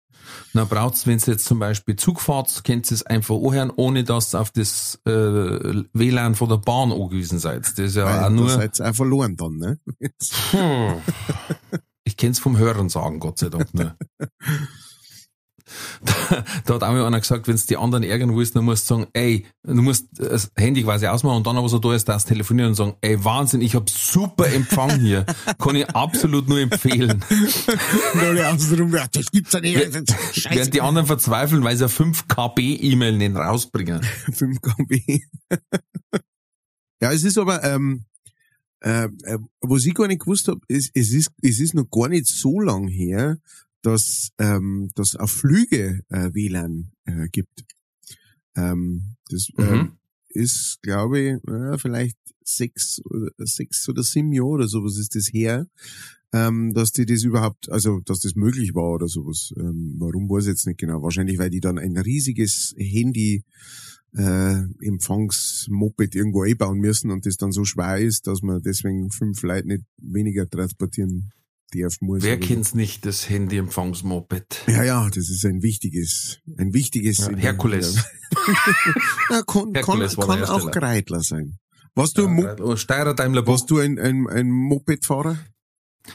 Na 0.52 0.64
braucht's, 0.64 1.06
wenn 1.06 1.18
ihr 1.18 1.26
jetzt 1.28 1.44
zum 1.46 1.58
Beispiel 1.60 1.94
Zug 1.96 2.20
fahrt, 2.20 2.62
könnt 2.64 2.90
ihr 2.90 2.94
es 2.96 3.06
einfach 3.06 3.36
anhören, 3.36 3.70
ohne 3.74 4.02
dass 4.04 4.34
ihr 4.34 4.40
auf 4.40 4.50
das 4.50 4.98
äh, 5.06 5.10
WLAN 5.92 6.34
von 6.34 6.48
der 6.48 6.58
Bahn 6.58 6.92
angewiesen 6.92 7.38
seid. 7.38 7.62
Das 7.64 7.78
ist 7.78 7.96
ja 7.96 8.04
Weil 8.04 8.24
auch 8.24 8.30
nur. 8.30 8.50
seid 8.50 8.78
ihr 8.80 8.90
auch 8.90 8.94
verloren 8.94 9.36
dann, 9.36 9.56
ne? 9.58 9.78
Hm. 10.50 10.94
Ich 12.08 12.16
kenn's 12.16 12.38
vom 12.38 12.56
Hören 12.56 12.88
sagen, 12.88 13.20
Gott 13.20 13.38
sei 13.38 13.50
Dank. 13.50 13.74
Ne? 13.74 13.94
Da, 16.00 16.14
da 16.64 16.74
hat 16.74 16.82
auch 16.82 16.88
mal 16.88 17.04
einer 17.04 17.20
gesagt, 17.20 17.48
wenn's 17.48 17.66
die 17.66 17.76
anderen 17.76 18.02
ärgern 18.02 18.34
willst, 18.34 18.56
dann 18.56 18.64
musst 18.64 18.88
du 18.88 18.94
sagen, 18.94 19.08
ey, 19.12 19.44
du 19.62 19.82
musst 19.82 20.06
das 20.12 20.50
Handy 20.56 20.84
quasi 20.84 21.06
ausmachen 21.06 21.36
und 21.36 21.46
dann 21.46 21.58
aber 21.58 21.68
so 21.68 21.78
da 21.78 21.94
ist, 21.94 22.08
das 22.08 22.24
telefonieren 22.24 22.70
und 22.70 22.76
sagen, 22.76 22.94
ey, 23.02 23.22
Wahnsinn, 23.22 23.60
ich 23.60 23.74
hab 23.74 23.90
super 23.90 24.50
Empfang 24.50 24.98
hier. 25.00 25.26
Kann 25.58 25.76
ich 25.76 25.86
absolut 25.90 26.48
nur 26.48 26.60
empfehlen. 26.60 27.22
Ja, 28.14 29.06
das 29.12 29.30
gibt's 29.30 29.52
ja 29.52 29.60
nicht. 29.60 29.78
Scheiße. 30.32 30.48
Während 30.50 30.74
die 30.74 30.80
anderen 30.80 31.06
verzweifeln, 31.06 31.62
weil 31.62 31.76
sie 31.76 31.84
eine 31.84 31.90
5 31.90 32.26
KB 32.26 32.76
E-Mail 32.76 33.18
nicht 33.18 33.36
rausbringen. 33.36 34.02
5 34.32 34.60
KB. 34.62 35.20
ja, 37.02 37.12
es 37.12 37.24
ist 37.24 37.36
aber, 37.36 37.62
ähm, 37.64 38.06
äh, 38.80 39.08
äh, 39.24 39.38
was 39.60 39.84
ich 39.86 39.94
gar 39.94 40.06
nicht 40.08 40.20
gewusst 40.20 40.48
habe, 40.48 40.60
ist, 40.68 40.90
es 40.94 41.12
ist, 41.12 41.30
es 41.42 41.60
ist 41.60 41.74
noch 41.74 41.90
gar 41.90 42.08
nicht 42.08 42.26
so 42.26 42.60
lang 42.60 42.88
her, 42.88 43.38
dass, 43.82 44.30
ähm, 44.38 44.90
dass 44.94 45.16
auf 45.16 45.30
Flüge 45.30 46.00
äh, 46.08 46.30
WLAN 46.34 46.92
äh, 47.04 47.28
gibt. 47.28 47.64
Ähm, 48.56 49.16
das 49.30 49.48
ähm, 49.58 49.66
Mhm. 49.66 49.92
ist, 50.28 50.78
glaube 50.82 51.20
ich, 51.20 51.48
äh, 51.48 51.78
vielleicht 51.78 52.16
sechs 52.44 53.00
oder 53.04 53.30
sechs 53.38 53.88
oder 53.88 54.02
sieben 54.02 54.32
Jahre 54.32 54.48
oder 54.48 54.68
sowas 54.68 54.96
ist 54.96 55.14
das 55.14 55.32
her, 55.32 55.66
ähm, 56.32 56.74
dass 56.74 56.92
die 56.92 57.06
das 57.06 57.22
überhaupt, 57.24 57.70
also 57.70 58.00
dass 58.04 58.20
das 58.20 58.34
möglich 58.34 58.74
war 58.74 58.92
oder 58.94 59.08
sowas. 59.08 59.52
Ähm, 59.56 59.96
warum 59.98 60.28
weiß 60.28 60.44
ich 60.44 60.50
jetzt 60.50 60.66
nicht 60.66 60.78
genau. 60.78 61.02
Wahrscheinlich, 61.02 61.38
weil 61.38 61.50
die 61.50 61.60
dann 61.60 61.78
ein 61.78 61.96
riesiges 61.96 62.74
Handy 62.76 63.44
äh, 64.16 64.62
Empfangsmoped 64.80 66.14
irgendwo 66.14 66.42
einbauen 66.42 66.78
müssen 66.78 67.10
und 67.10 67.26
das 67.26 67.36
dann 67.36 67.52
so 67.52 67.64
schwer 67.64 67.98
ist, 67.98 68.26
dass 68.26 68.42
man 68.42 68.62
deswegen 68.62 69.10
fünf 69.10 69.42
Leute 69.42 69.68
nicht 69.68 69.84
weniger 69.98 70.48
transportieren 70.48 71.30
darf 71.72 72.00
muss. 72.00 72.22
Wer 72.22 72.40
kennt's 72.40 72.74
nicht, 72.74 73.04
das 73.04 73.28
Handy-Empfangsmoped? 73.28 74.64
Ja, 74.68 74.82
ja, 74.82 75.08
das 75.08 75.28
ist 75.28 75.44
ein 75.44 75.62
wichtiges, 75.62 76.40
ein 76.56 76.72
wichtiges. 76.72 77.18
Ja, 77.18 77.36
Herkules. 77.36 78.04
Ja, 79.30 79.42
kann, 79.42 79.72
kann, 79.72 79.74
Herkules 79.74 80.16
kann 80.16 80.44
auch. 80.44 80.70
Kreidler 80.70 81.20
sein. 81.22 81.58
Warst 81.94 82.18
du, 82.18 82.26
ein 82.26 82.34
Mo 82.34 82.42
Ja, 82.42 82.76
Steirer 82.76 83.14
Daimler 83.14 83.46
warst 83.46 83.70
du 83.70 83.78
ein, 83.78 83.98
ein, 83.98 84.26
ein 84.28 84.50
Mopedfahrer? 84.50 85.38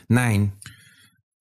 Nein. 0.07 0.53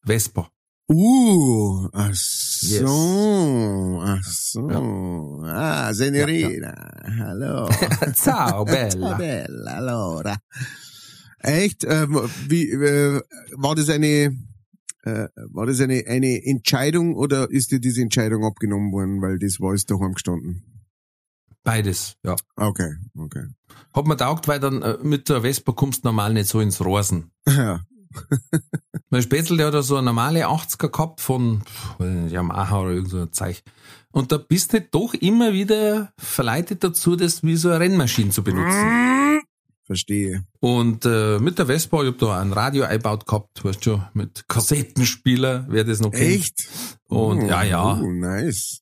Vespa. 0.05 0.51
Uh, 0.93 1.89
ach 1.95 2.15
so, 2.15 4.03
ach 4.05 4.23
so. 4.25 5.41
Ah, 5.43 5.91
Senorina, 5.95 6.75
hallo. 7.19 7.67
Ciao, 8.15 8.65
Bella. 8.67 9.17
Bella, 9.17 9.77
allora. 9.77 10.37
Echt? 11.39 11.85
Ähm, 11.85 12.21
wie, 12.47 12.69
äh, 12.71 13.23
war 13.57 13.75
das 13.75 13.89
eine, 13.89 14.37
äh, 15.05 15.29
war 15.51 15.65
das 15.65 15.81
eine, 15.81 16.05
eine 16.07 16.45
Entscheidung 16.45 17.15
oder 17.15 17.51
ist 17.51 17.71
dir 17.71 17.81
diese 17.81 18.03
Entscheidung 18.03 18.45
abgenommen 18.45 18.93
worden, 18.93 19.23
weil 19.23 19.39
das 19.39 19.61
war 19.61 19.73
es 19.73 19.87
daheim 19.87 20.13
gestanden? 20.13 20.63
Beides, 21.65 22.17
ja. 22.23 22.37
Okay, 22.57 22.93
okay. 23.17 23.47
Hat 23.95 24.07
mir 24.07 24.17
taugt, 24.19 24.47
weil 24.47 24.61
dann 24.61 24.83
äh, 24.83 24.99
mit 25.03 25.31
der 25.31 25.41
Vespa 25.41 25.73
kommst 25.73 26.05
du 26.05 26.09
normal 26.09 26.35
nicht 26.35 26.49
so 26.49 26.61
ins 26.61 26.85
Rosen. 26.85 27.31
Ja, 27.49 27.81
Mein 29.11 29.23
Spätzl, 29.23 29.57
der 29.57 29.67
hat 29.67 29.75
ja 29.75 29.83
so 29.83 29.97
eine 29.97 30.07
normale 30.07 30.47
80er 30.47 30.89
gehabt 30.89 31.21
von 31.21 31.63
nicht, 31.99 32.33
Yamaha 32.33 32.81
oder 32.81 32.91
irgend 32.93 33.11
so 33.11 33.19
ein 33.19 33.33
Zeug. 33.33 33.63
Und 34.11 34.33
da 34.33 34.39
bist 34.39 34.73
du 34.73 34.81
doch 34.81 35.15
immer 35.15 35.53
wieder 35.53 36.13
verleitet 36.19 36.83
dazu, 36.85 37.17
das 37.17 37.43
wie 37.43 37.57
so 37.57 37.69
eine 37.71 37.81
Rennmaschine 37.81 38.31
zu 38.31 38.43
benutzen. 38.43 39.43
verstehe. 39.85 40.45
Und 40.61 41.05
äh, 41.05 41.39
mit 41.39 41.59
der 41.59 41.67
Vespa, 41.67 42.03
ich 42.03 42.09
hab 42.09 42.19
da 42.19 42.41
ein 42.41 42.53
Radio 42.53 42.85
eingebaut 42.85 43.27
gehabt, 43.27 43.65
weißt 43.65 43.85
du 43.85 43.91
schon, 43.91 44.05
mit 44.15 44.49
Kassettenspieler, 44.49 45.67
wer 45.69 45.85
das 45.85 46.01
noch 46.01 46.11
kennt. 46.13 46.23
Echt? 46.23 46.69
Und 47.09 47.43
Oh, 47.43 47.47
ja, 47.47 47.63
ja. 47.63 48.01
Oh, 48.01 48.11
nice. 48.11 48.81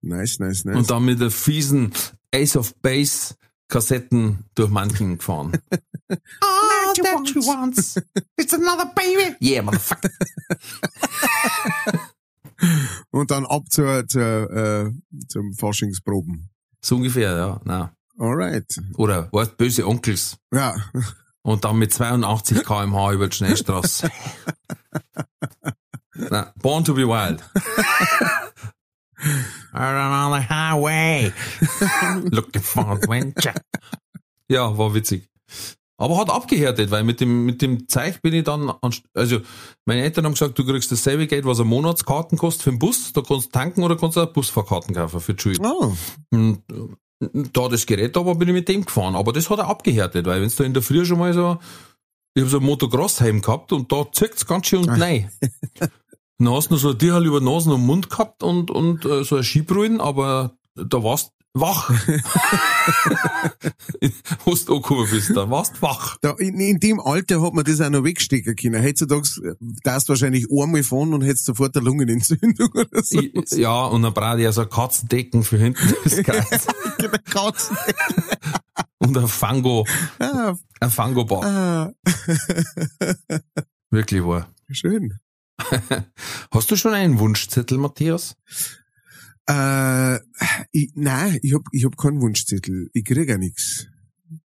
Nice, 0.00 0.38
nice, 0.38 0.64
nice. 0.64 0.76
Und 0.76 0.90
dann 0.90 1.04
mit 1.04 1.20
der 1.20 1.30
fiesen 1.30 1.92
Ace 2.34 2.56
of 2.56 2.74
Base 2.76 3.34
Kassetten 3.68 4.44
durch 4.54 4.70
manchen 4.70 5.18
gefahren. 5.18 5.52
All 6.08 6.94
that 6.94 7.28
she 7.28 7.36
wants. 7.36 7.96
It's 8.36 8.52
another 8.52 8.90
baby. 8.94 9.34
Yeah, 9.40 9.62
motherfucker. 9.62 10.10
Und 13.10 13.30
dann 13.30 13.46
ab 13.46 13.64
zur, 13.70 14.06
zur, 14.06 14.50
äh, 14.50 14.90
zum 15.28 15.54
Faschingsproben. 15.54 16.50
So 16.84 16.96
ungefähr, 16.96 17.36
ja. 17.36 17.60
Na. 17.64 17.94
Alright. 18.18 18.80
Oder 18.96 19.28
weißt, 19.32 19.56
böse 19.56 19.86
Onkels. 19.86 20.36
Ja. 20.52 20.74
Und 21.42 21.64
dann 21.64 21.78
mit 21.78 21.92
82 21.92 22.64
kmh 22.64 23.12
über 23.12 23.28
die 23.28 23.36
Schnellstraße. 23.36 24.10
Na, 26.14 26.52
Born 26.62 26.84
to 26.84 26.94
be 26.94 27.06
Wild. 27.06 27.42
Out 29.72 29.94
on 29.94 30.40
the 30.40 30.48
highway. 30.48 31.32
Looking 32.30 32.62
for 32.62 32.88
adventure. 32.88 33.54
Ja, 34.48 34.76
war 34.76 34.94
witzig. 34.94 35.28
Aber 35.96 36.18
hat 36.18 36.28
abgehärtet, 36.28 36.90
weil 36.90 37.04
mit 37.04 37.20
dem, 37.20 37.46
mit 37.46 37.62
dem 37.62 37.88
Zeug 37.88 38.20
bin 38.20 38.34
ich 38.34 38.44
dann, 38.44 38.68
an, 38.68 38.94
also, 39.14 39.40
meine 39.84 40.02
Eltern 40.02 40.24
haben 40.24 40.32
gesagt, 40.32 40.58
du 40.58 40.64
kriegst 40.64 40.90
dasselbe 40.90 41.26
Geld, 41.26 41.44
was 41.44 41.60
ein 41.60 41.68
Monatskarten 41.68 42.36
kostet 42.36 42.64
für 42.64 42.70
den 42.70 42.80
Bus, 42.80 43.12
da 43.12 43.22
kannst 43.22 43.46
du 43.46 43.50
tanken 43.52 43.82
oder 43.82 43.96
kannst 43.96 44.16
du 44.16 44.22
auch 44.22 44.32
Busfahrkarten 44.32 44.94
kaufen 44.94 45.20
für 45.20 45.34
die 45.34 45.42
Schule. 45.42 45.58
Oh. 45.62 45.92
Und 46.30 46.62
da 47.52 47.68
das 47.68 47.86
Gerät 47.86 48.16
war, 48.16 48.34
bin 48.34 48.48
ich 48.48 48.54
mit 48.54 48.68
dem 48.68 48.84
gefahren. 48.84 49.14
Aber 49.14 49.32
das 49.32 49.48
hat 49.50 49.60
auch 49.60 49.68
abgehärtet, 49.68 50.26
weil 50.26 50.42
wenn 50.42 50.48
du 50.48 50.54
da 50.56 50.64
in 50.64 50.74
der 50.74 50.82
Früh 50.82 51.04
schon 51.04 51.18
mal 51.18 51.32
so, 51.32 51.58
ich 52.34 52.42
habe 52.42 52.50
so 52.50 52.58
ein 52.58 52.64
Motocross-Heim 52.64 53.40
gehabt 53.40 53.72
und 53.72 53.92
da 53.92 54.10
zirkt's 54.10 54.46
ganz 54.46 54.66
schön 54.66 54.80
und 54.88 54.98
nein. 54.98 55.30
Dann 56.38 56.50
hast 56.50 56.70
du 56.70 56.76
so 56.76 56.90
ein 56.90 56.98
Tierhall 56.98 57.26
über 57.26 57.40
Nasen 57.40 57.72
und 57.72 57.84
Mund 57.86 58.10
gehabt 58.10 58.42
und, 58.42 58.70
und 58.70 59.04
äh, 59.04 59.24
so 59.24 59.36
ein 59.36 59.44
Skibrüllen, 59.44 60.00
aber 60.00 60.56
da 60.74 61.02
warst 61.02 61.30
wach. 61.54 61.90
Wo 64.44 64.54
du 64.54 64.74
angekommen 64.74 65.08
bist, 65.10 65.30
da 65.36 65.48
warst 65.48 65.80
wach. 65.80 66.16
Da, 66.20 66.30
in, 66.32 66.58
in 66.58 66.80
dem 66.80 67.00
Alter 67.00 67.40
hat 67.40 67.54
man 67.54 67.64
das 67.64 67.80
auch 67.80 67.88
noch 67.90 68.02
wegstecken 68.04 68.56
können. 68.56 68.82
Heutzutage 68.82 69.56
darfst 69.84 70.08
du 70.08 70.12
wahrscheinlich 70.12 70.48
einmal 70.50 70.82
fahren 70.82 71.14
und 71.14 71.22
hättest 71.22 71.44
sofort 71.46 71.76
eine 71.76 71.84
Lungenentzündung 71.84 72.68
oder 72.74 73.02
so. 73.04 73.20
Ja, 73.56 73.84
und 73.86 74.02
dann 74.02 74.12
brauche 74.12 74.38
ich 74.38 74.44
ja 74.44 74.52
so 74.52 74.62
ein 74.62 74.68
Katzendecken 74.70 75.44
für 75.44 75.58
hinten 75.58 75.94
das 76.02 76.16
Kreuz. 76.22 76.66
Katzen. 77.30 77.76
und 78.98 79.16
ein 79.16 79.28
Fango, 79.28 79.86
Ah, 80.18 80.54
ein 80.80 80.90
Fango-Bar. 80.90 81.44
ah. 81.44 81.92
Wirklich 83.90 84.24
wahr. 84.24 84.48
Schön. 84.70 85.18
Hast 86.50 86.70
du 86.70 86.76
schon 86.76 86.94
einen 86.94 87.18
Wunschzettel, 87.18 87.78
Matthias? 87.78 88.36
Äh, 89.48 90.16
ich, 90.72 90.92
nein, 90.94 91.38
ich 91.42 91.54
hab, 91.54 91.62
ich 91.72 91.84
hab 91.84 91.96
keinen 91.96 92.20
Wunschzettel. 92.20 92.90
Ich 92.92 93.04
krieg 93.04 93.28
ja 93.28 93.38
nix. 93.38 93.86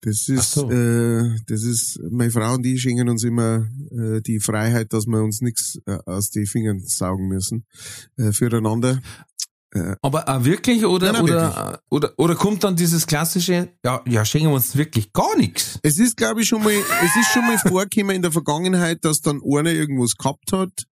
Das 0.00 0.28
ist, 0.28 0.52
so. 0.52 0.70
äh, 0.70 1.36
das 1.46 1.62
ist, 1.62 2.00
meine 2.11 2.30
Frau 2.30 2.54
und 2.54 2.66
ich 2.66 2.80
schenken 2.80 3.09
uns 3.09 3.24
immer 3.24 3.66
äh, 3.90 4.20
die 4.20 4.40
Freiheit, 4.40 4.92
dass 4.92 5.07
wir 5.07 5.22
uns 5.22 5.40
nichts 5.42 5.78
äh, 5.86 5.98
aus 6.07 6.30
den 6.30 6.46
Fingern 6.46 6.80
saugen 6.80 7.28
müssen 7.28 7.66
äh, 8.16 8.32
füreinander. 8.32 9.00
Aber 10.00 10.28
auch 10.28 10.44
wirklich 10.44 10.86
oder, 10.86 11.12
Nein, 11.12 11.24
nein, 11.24 11.34
oder, 11.34 11.80
oder, 11.90 12.12
oder 12.16 12.34
kommt 12.34 12.64
dann 12.64 12.76
dieses 12.76 13.07
klassische, 13.07 13.68
ja, 13.84 14.02
ja, 14.07 14.24
schenken 14.24 14.48
wir 14.48 14.54
uns 14.54 14.76
wirklich 14.76 15.12
gar 15.12 15.36
nichts? 15.36 15.78
Es 15.82 15.98
ist, 15.98 16.16
glaube 16.16 16.42
ich, 16.42 16.48
schon 16.48 16.62
mal, 16.62 16.72
es 16.72 17.16
ist 17.16 17.32
schon 17.32 17.46
mal 17.46 17.59
vorgekommen 17.66 18.16
in 18.16 18.22
der 18.22 18.32
Vergangenheit, 18.32 19.04
dass 19.04 19.20
dann 19.20 19.42
einer 19.42 19.72
irgendwas 19.72 20.16
gehabt 20.16 20.52
hat. 20.52 20.86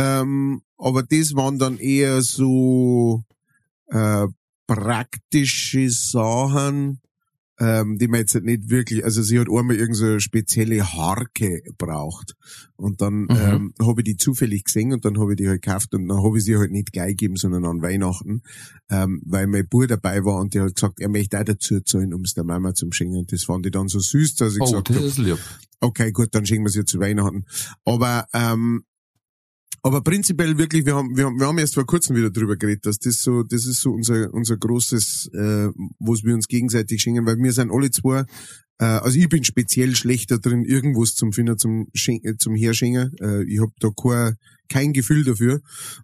Ähm, 0.00 0.62
aber 0.78 1.02
das 1.02 1.34
waren 1.34 1.58
dann 1.58 1.78
eher 1.78 2.22
so 2.22 3.22
äh, 3.88 4.26
praktische 4.66 5.90
Sachen, 5.90 7.00
ähm, 7.58 7.98
die 7.98 8.08
man 8.08 8.20
jetzt 8.20 8.32
halt 8.34 8.44
nicht 8.44 8.70
wirklich, 8.70 9.04
also 9.04 9.20
sie 9.22 9.38
hat 9.38 9.48
einmal 9.50 9.76
irgend 9.76 9.96
so 9.96 10.06
eine 10.06 10.20
spezielle 10.20 10.94
Harke 10.94 11.60
braucht. 11.76 12.34
Und 12.76 13.02
dann 13.02 13.22
Mhm. 13.22 13.28
ähm, 13.36 13.74
habe 13.82 14.00
ich 14.00 14.04
die 14.06 14.16
zufällig 14.16 14.64
gesehen 14.64 14.94
und 14.94 15.04
dann 15.04 15.18
habe 15.18 15.32
ich 15.32 15.36
die 15.36 15.48
halt 15.48 15.60
gekauft 15.60 15.92
und 15.94 16.08
dann 16.08 16.22
habe 16.22 16.38
ich 16.38 16.44
sie 16.44 16.56
halt 16.56 16.70
nicht 16.70 16.92
gleich 16.92 17.10
gegeben, 17.10 17.36
sondern 17.36 17.66
an 17.66 17.82
Weihnachten, 17.82 18.42
ähm, 18.88 19.20
weil 19.26 19.46
mein 19.48 19.68
Bruder 19.68 19.98
dabei 19.98 20.24
war 20.24 20.40
und 20.40 20.54
der 20.54 20.64
hat 20.64 20.74
gesagt, 20.76 21.00
er 21.00 21.10
möchte 21.10 21.38
auch 21.38 21.44
dazu 21.44 21.80
zahlen, 21.80 22.14
um 22.14 22.22
es 22.22 22.32
der 22.32 22.44
Mama 22.44 22.72
zu 22.72 22.86
schenken. 22.92 23.18
Und 23.18 23.32
das 23.32 23.44
fand 23.44 23.66
ich 23.66 23.72
dann 23.72 23.88
so 23.88 23.98
süß, 24.00 24.36
dass 24.36 24.54
ich 24.54 24.62
Oh, 24.62 24.64
gesagt 24.66 24.88
habe, 24.90 25.00
okay, 25.80 26.12
gut, 26.12 26.28
dann 26.34 26.46
schenken 26.46 26.64
wir 26.64 26.70
sie 26.70 26.84
zu 26.86 26.98
Weihnachten. 27.00 27.44
Aber 27.84 28.26
ähm, 28.32 28.84
aber 29.82 30.02
prinzipiell 30.02 30.58
wirklich, 30.58 30.84
wir 30.86 30.94
haben, 30.94 31.16
wir 31.16 31.26
haben, 31.26 31.38
wir 31.38 31.46
haben 31.46 31.58
erst 31.58 31.74
vor 31.74 31.86
kurzem 31.86 32.16
wieder 32.16 32.30
drüber 32.30 32.56
geredet, 32.56 32.86
dass 32.86 32.98
das 32.98 33.22
so, 33.22 33.42
das 33.42 33.66
ist 33.66 33.80
so 33.80 33.92
unser, 33.92 34.32
unser 34.32 34.56
großes, 34.56 35.30
äh, 35.32 35.68
was 35.98 36.24
wir 36.24 36.34
uns 36.34 36.48
gegenseitig 36.48 37.00
schenken, 37.00 37.26
weil 37.26 37.38
wir 37.38 37.52
sind 37.52 37.70
alle 37.70 37.90
zwei, 37.90 38.24
äh, 38.80 38.84
also 38.84 39.18
ich 39.18 39.28
bin 39.28 39.44
speziell 39.44 39.94
schlechter 39.94 40.38
drin, 40.38 40.64
irgendwas 40.64 41.14
zum 41.14 41.32
Finden, 41.32 41.58
zum, 41.58 41.88
Schen 41.94 42.24
äh, 42.24 42.36
zum 42.38 42.54
Herschenken. 42.54 43.14
Äh, 43.20 43.44
ich 43.44 43.60
habe 43.60 43.72
da 43.78 43.90
kein, 43.90 44.36
kein 44.68 44.92
Gefühl 44.92 45.24
dafür. 45.24 45.60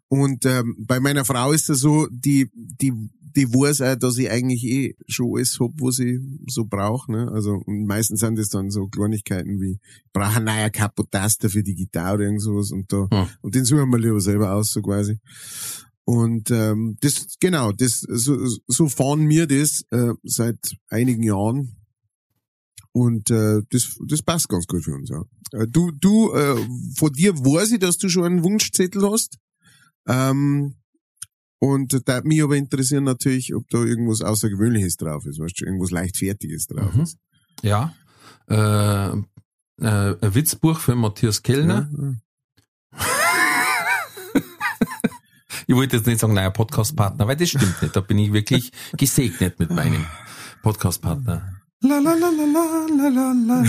Und 0.08 0.44
ähm, 0.44 0.76
bei 0.78 1.00
meiner 1.00 1.24
Frau 1.24 1.52
ist 1.52 1.70
es 1.70 1.80
so, 1.80 2.06
die, 2.10 2.50
die, 2.54 2.92
die 3.36 3.48
weiß 3.52 3.82
auch, 3.82 3.96
dass 3.96 4.18
ich 4.18 4.30
eigentlich 4.30 4.64
eh 4.64 4.94
schon 5.06 5.32
alles 5.36 5.60
hab, 5.60 5.70
was 5.80 5.98
ich 5.98 6.18
so 6.48 6.64
brauche. 6.64 7.12
Ne? 7.12 7.30
Also 7.30 7.62
und 7.64 7.86
meistens 7.86 8.20
sind 8.20 8.38
das 8.38 8.48
dann 8.48 8.70
so 8.70 8.88
Kleinigkeiten 8.88 9.60
wie, 9.60 9.78
ich 9.82 10.12
brauche 10.12 10.36
einen 10.36 10.46
neuen 10.46 10.72
Kapotaster 10.72 11.50
für 11.50 11.62
die 11.62 11.74
Gitarre 11.74 12.14
oder 12.14 12.24
irgend 12.24 12.42
sowas 12.42 12.72
und 12.72 12.92
da, 12.92 13.06
Hm. 13.10 13.28
und 13.42 13.54
den 13.54 13.64
suchen 13.64 13.90
wir 13.90 13.98
lieber 13.98 14.20
selber 14.20 14.52
aus, 14.52 14.72
so 14.72 14.82
quasi. 14.82 15.18
Und 16.04 16.50
ähm, 16.50 16.96
das, 17.00 17.34
genau, 17.40 17.72
das, 17.72 18.00
so, 18.00 18.38
so 18.66 18.88
fahren 18.88 19.28
wir 19.28 19.46
das 19.46 19.82
äh, 19.90 20.14
seit 20.22 20.58
einigen 20.88 21.22
Jahren. 21.24 21.76
Und 22.92 23.30
äh, 23.30 23.60
das, 23.70 23.98
das 24.08 24.22
passt 24.22 24.48
ganz 24.48 24.66
gut 24.66 24.84
für 24.84 24.94
uns, 24.94 25.10
ja. 25.10 25.22
Äh, 25.52 25.66
Du, 25.68 25.90
du, 25.90 26.32
äh, 26.32 26.56
von 26.96 27.12
dir 27.12 27.34
weiß 27.36 27.72
ich, 27.72 27.80
dass 27.80 27.98
du 27.98 28.08
schon 28.08 28.24
einen 28.24 28.44
Wunschzettel 28.44 29.02
hast. 29.10 29.36
Ähm, 30.08 30.76
und 31.58 32.08
da 32.08 32.20
mich 32.22 32.42
aber 32.42 32.56
interessieren 32.56 33.04
natürlich, 33.04 33.54
ob 33.54 33.68
da 33.70 33.78
irgendwas 33.78 34.20
Außergewöhnliches 34.20 34.96
drauf 34.96 35.24
ist, 35.26 35.38
weißt 35.38 35.60
du, 35.60 35.64
irgendwas 35.64 35.90
Leichtfertiges 35.90 36.66
drauf 36.66 36.94
mhm. 36.94 37.02
ist. 37.02 37.18
Ja. 37.62 37.94
Äh, 38.48 39.08
äh, 39.80 40.16
ein 40.20 40.34
Witzbuch 40.34 40.78
für 40.78 40.94
Matthias 40.94 41.42
Kellner. 41.42 41.88
Ja. 41.96 42.14
ich 45.66 45.74
wollte 45.74 45.96
jetzt 45.96 46.06
nicht 46.06 46.20
sagen, 46.20 46.34
neuer 46.34 46.50
Podcastpartner, 46.50 47.26
weil 47.26 47.36
das 47.36 47.48
stimmt 47.48 47.80
nicht. 47.80 47.96
Da 47.96 48.00
bin 48.00 48.18
ich 48.18 48.32
wirklich 48.32 48.72
gesegnet 48.96 49.58
mit 49.58 49.70
meinem 49.70 50.04
Podcastpartner. 50.62 51.56
La 51.82 51.98
la 51.98 52.14
la 52.14 52.30
la 52.30 52.44
la 52.44 53.08
la 53.08 53.32
la 53.32 53.64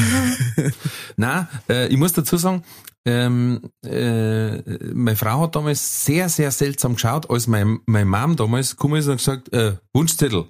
la. 1.17 1.49
Äh, 1.69 1.87
ich 1.87 1.97
muss 1.97 2.13
dazu 2.13 2.37
sagen, 2.37 2.63
ähm, 3.07 3.71
äh, 3.85 4.57
meine 4.93 5.15
Frau 5.15 5.43
hat 5.43 5.55
damals 5.55 6.05
sehr, 6.05 6.27
sehr 6.27 6.51
seltsam 6.51 6.95
geschaut, 6.95 7.29
als 7.29 7.47
mein, 7.47 7.79
meine 7.85 8.05
Mom 8.05 8.35
damals 8.35 8.71
gekommen 8.71 8.99
ist 8.99 9.07
und 9.07 9.17
gesagt, 9.17 9.53
äh, 9.53 9.77
Wunschzettel. 9.93 10.49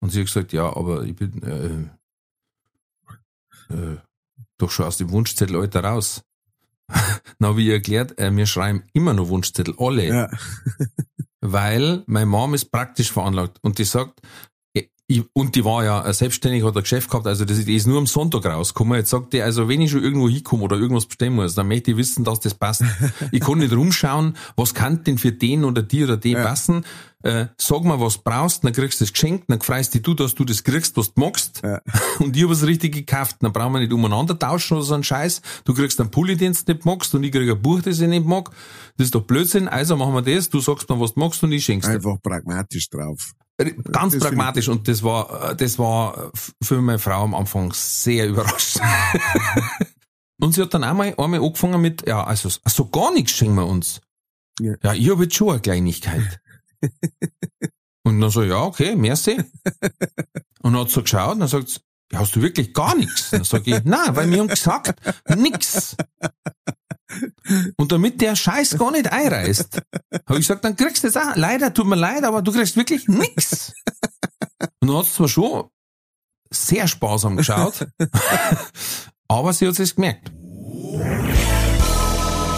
Und 0.00 0.10
sie 0.10 0.20
hat 0.20 0.26
gesagt, 0.26 0.52
ja, 0.52 0.76
aber 0.76 1.02
ich 1.02 1.16
bin 1.16 1.42
äh, 1.42 1.88
äh, 3.74 3.96
doch 4.58 4.70
schon 4.70 4.86
aus 4.86 4.98
dem 4.98 5.10
Wunschzettelalter 5.10 5.82
raus. 5.82 6.22
Dann 6.86 7.48
habe 7.48 7.60
ich 7.60 7.66
ihr 7.66 7.74
erklärt, 7.74 8.16
äh, 8.20 8.34
wir 8.34 8.46
schreiben 8.46 8.84
immer 8.92 9.12
noch 9.12 9.28
Wunschzettel, 9.28 9.74
alle 9.76 10.06
ja. 10.06 10.30
weil 11.40 12.04
meine 12.06 12.26
Mom 12.26 12.54
ist 12.54 12.70
praktisch 12.70 13.10
veranlagt 13.10 13.58
und 13.62 13.78
die 13.78 13.84
sagt, 13.84 14.20
und 15.34 15.54
die 15.54 15.64
war 15.64 15.84
ja 15.84 16.12
selbstständig, 16.12 16.64
hat 16.64 16.76
ein 16.76 16.82
Geschäft 16.82 17.08
gehabt, 17.10 17.28
also 17.28 17.44
das, 17.44 17.58
ist 17.58 17.86
nur 17.86 17.98
am 17.98 18.06
Sonntag 18.06 18.44
rausgekommen. 18.44 18.98
Jetzt 18.98 19.10
sagt 19.10 19.32
die, 19.32 19.40
also 19.40 19.68
wenn 19.68 19.80
ich 19.80 19.92
schon 19.92 20.02
irgendwo 20.02 20.28
hinkomme 20.28 20.64
oder 20.64 20.76
irgendwas 20.76 21.06
bestellen 21.06 21.34
muss, 21.34 21.54
dann 21.54 21.68
möchte 21.68 21.92
ich 21.92 21.96
wissen, 21.96 22.24
dass 22.24 22.40
das 22.40 22.54
passt. 22.54 22.82
ich 23.30 23.40
kann 23.40 23.58
nicht 23.58 23.72
rumschauen, 23.72 24.36
was 24.56 24.74
kann 24.74 25.04
denn 25.04 25.18
für 25.18 25.30
den 25.30 25.64
oder 25.64 25.82
die 25.82 26.02
oder 26.02 26.16
die 26.16 26.32
Ja. 26.32 26.42
passen. 26.42 26.84
Äh, 27.22 27.46
sag 27.56 27.84
mal, 27.84 28.00
was 28.00 28.18
brauchst, 28.18 28.64
dann 28.64 28.72
kriegst 28.72 29.00
du 29.00 29.04
das 29.04 29.12
geschenkt, 29.12 29.44
dann 29.48 29.60
freust 29.60 29.94
dich 29.94 30.02
du, 30.02 30.14
dass 30.14 30.34
du 30.34 30.44
das 30.44 30.64
kriegst, 30.64 30.96
was 30.96 31.14
du 31.14 31.20
magst. 31.20 31.60
Ja. 31.62 31.80
Und 32.18 32.36
ich 32.36 32.42
habe 32.42 32.52
es 32.52 32.66
richtig 32.66 32.94
gekauft. 32.94 33.36
Dann 33.40 33.52
brauchen 33.52 33.74
wir 33.74 33.80
nicht 33.80 33.92
umeinander 33.92 34.36
tauschen 34.36 34.74
oder 34.74 34.84
so 34.84 34.94
einen 34.94 35.04
Scheiß. 35.04 35.40
Du 35.64 35.72
kriegst 35.74 36.00
einen 36.00 36.10
Pulli, 36.10 36.36
den 36.36 36.52
du 36.52 36.72
nicht 36.72 36.84
magst, 36.84 37.14
und 37.14 37.22
ich 37.24 37.32
krieg 37.32 37.48
ein 37.48 37.62
Buch, 37.62 37.80
das 37.80 38.00
ich 38.00 38.08
nicht 38.08 38.26
mag. 38.26 38.50
Das 38.96 39.06
ist 39.06 39.14
doch 39.14 39.22
Blödsinn. 39.22 39.68
Also 39.68 39.96
machen 39.96 40.14
wir 40.14 40.22
das. 40.22 40.50
Du 40.50 40.60
sagst 40.60 40.88
mir, 40.88 40.98
was 41.00 41.14
du 41.14 41.20
magst, 41.20 41.42
und 41.42 41.52
ich 41.52 41.64
schenk's 41.64 41.86
dir. 41.86 41.94
Einfach 41.94 42.20
pragmatisch 42.22 42.90
drauf. 42.90 43.34
Ganz 43.90 44.12
Das 44.12 44.22
pragmatisch 44.22 44.68
und 44.68 44.86
das 44.86 45.02
war, 45.02 45.50
äh, 45.52 45.56
das 45.56 45.78
war 45.78 46.30
f- 46.34 46.52
für 46.62 46.80
meine 46.82 46.98
Frau 46.98 47.22
am 47.24 47.34
Anfang 47.34 47.72
sehr 47.72 48.28
überrascht. 48.28 48.78
und 50.40 50.52
sie 50.52 50.60
hat 50.62 50.74
dann 50.74 50.84
einmal, 50.84 51.14
einmal 51.16 51.40
angefangen 51.40 51.80
mit, 51.80 52.06
ja, 52.06 52.22
also, 52.24 52.50
so 52.66 52.88
gar 52.90 53.12
nichts 53.12 53.32
schenken 53.32 53.54
wir 53.56 53.66
uns. 53.66 54.00
Ja. 54.60 54.74
Ja, 54.82 54.92
ich 54.94 55.08
habe 55.10 55.22
jetzt 55.24 55.34
schon 55.36 55.50
eine 55.50 55.60
Kleinigkeit. 55.60 56.40
und 58.04 58.20
dann 58.20 58.30
so, 58.30 58.42
ja, 58.42 58.62
okay, 58.62 58.94
merci. 58.96 59.38
Und 60.62 60.72
dann 60.72 60.76
hat 60.82 60.88
sie 60.88 60.94
so 60.94 61.02
geschaut 61.02 61.32
und 61.34 61.40
dann 61.40 61.48
sagt 61.48 61.68
sie, 61.70 61.80
ja, 62.12 62.18
hast 62.20 62.36
du 62.36 62.42
wirklich 62.42 62.72
gar 62.74 62.94
nichts? 62.94 63.30
Dann 63.30 63.44
sag 63.44 63.66
ich, 63.66 63.82
nein, 63.84 64.14
weil 64.16 64.30
wir 64.30 64.38
haben 64.40 64.48
gesagt, 64.48 65.00
nix. 65.34 65.96
Und 67.78 67.92
damit 67.92 68.20
der 68.20 68.36
Scheiß 68.36 68.78
gar 68.78 68.90
nicht 68.90 69.12
einreißt, 69.12 69.80
habe 70.26 70.38
ich 70.38 70.46
gesagt, 70.46 70.64
dann 70.64 70.76
kriegst 70.76 71.04
du 71.04 71.08
das 71.08 71.16
auch. 71.16 71.36
Leider, 71.36 71.72
tut 71.72 71.86
mir 71.86 71.96
leid, 71.96 72.24
aber 72.24 72.42
du 72.42 72.52
kriegst 72.52 72.76
wirklich 72.76 73.06
nix. 73.06 73.72
Und 74.80 74.88
dann 74.88 74.96
hat 74.98 75.06
es 75.06 75.14
zwar 75.14 75.28
schon 75.28 75.64
sehr 76.50 76.88
sparsam 76.88 77.36
geschaut, 77.36 77.86
aber 79.28 79.52
sie 79.52 79.68
hat 79.68 79.78
es 79.78 79.94
gemerkt. 79.94 80.30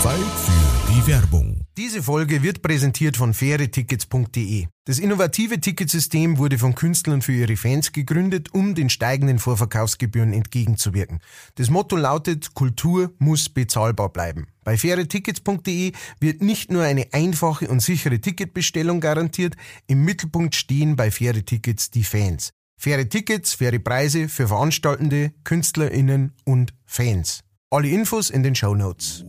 Zeit 0.03 0.19
für 0.19 0.93
die 0.93 1.07
Werbung. 1.07 1.65
Diese 1.77 2.03
Folge 2.03 2.43
wird 2.43 2.63
präsentiert 2.63 3.17
von 3.17 3.35
fairetickets.de. 3.35 4.67
Das 4.85 4.99
innovative 4.99 5.61
Ticketsystem 5.61 6.39
wurde 6.39 6.59
von 6.59 6.75
Künstlern 6.75 7.23
für 7.23 7.33
ihre 7.33 7.57
Fans 7.57 7.93
gegründet, 7.93 8.53
um 8.53 8.75
den 8.75 8.91
steigenden 8.91 9.39
Vorverkaufsgebühren 9.39 10.33
entgegenzuwirken. 10.33 11.21
Das 11.57 11.71
Motto 11.71 11.97
lautet, 11.97 12.55
Kultur 12.55 13.13
muss 13.19 13.49
bezahlbar 13.49 14.09
bleiben. 14.11 14.49
Bei 14.69 14.77
fairetickets.de 14.77 15.93
wird 16.21 16.43
nicht 16.43 16.71
nur 16.71 16.83
eine 16.83 17.07
einfache 17.13 17.69
und 17.69 17.81
sichere 17.81 18.21
Ticketbestellung 18.21 19.01
garantiert, 19.01 19.55
im 19.87 20.05
Mittelpunkt 20.05 20.55
stehen 20.55 20.95
bei 20.95 21.11
Faire 21.11 21.43
Tickets 21.43 21.91
die 21.91 22.05
Fans. 22.05 22.51
Faire 22.77 23.09
Tickets, 23.09 23.55
faire 23.55 23.79
Preise 23.79 24.29
für 24.29 24.47
Veranstaltende, 24.47 25.33
KünstlerInnen 25.45 26.35
und 26.45 26.75
Fans. 26.85 27.41
Alle 27.71 27.89
Infos 27.89 28.29
in 28.29 28.43
den 28.43 28.55
Show 28.55 28.75
Notes. 28.75 29.25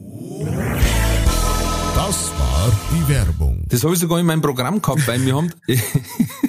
Das 1.95 2.31
war 2.37 2.77
die 2.91 3.07
Werbung. 3.07 3.63
Das 3.69 3.81
habe 3.85 3.93
ich 3.93 3.99
sogar 4.01 4.19
in 4.19 4.25
meinem 4.25 4.41
Programm 4.41 4.81
gehabt, 4.81 5.07
weil 5.07 5.25
wir 5.25 5.37
haben 5.37 5.53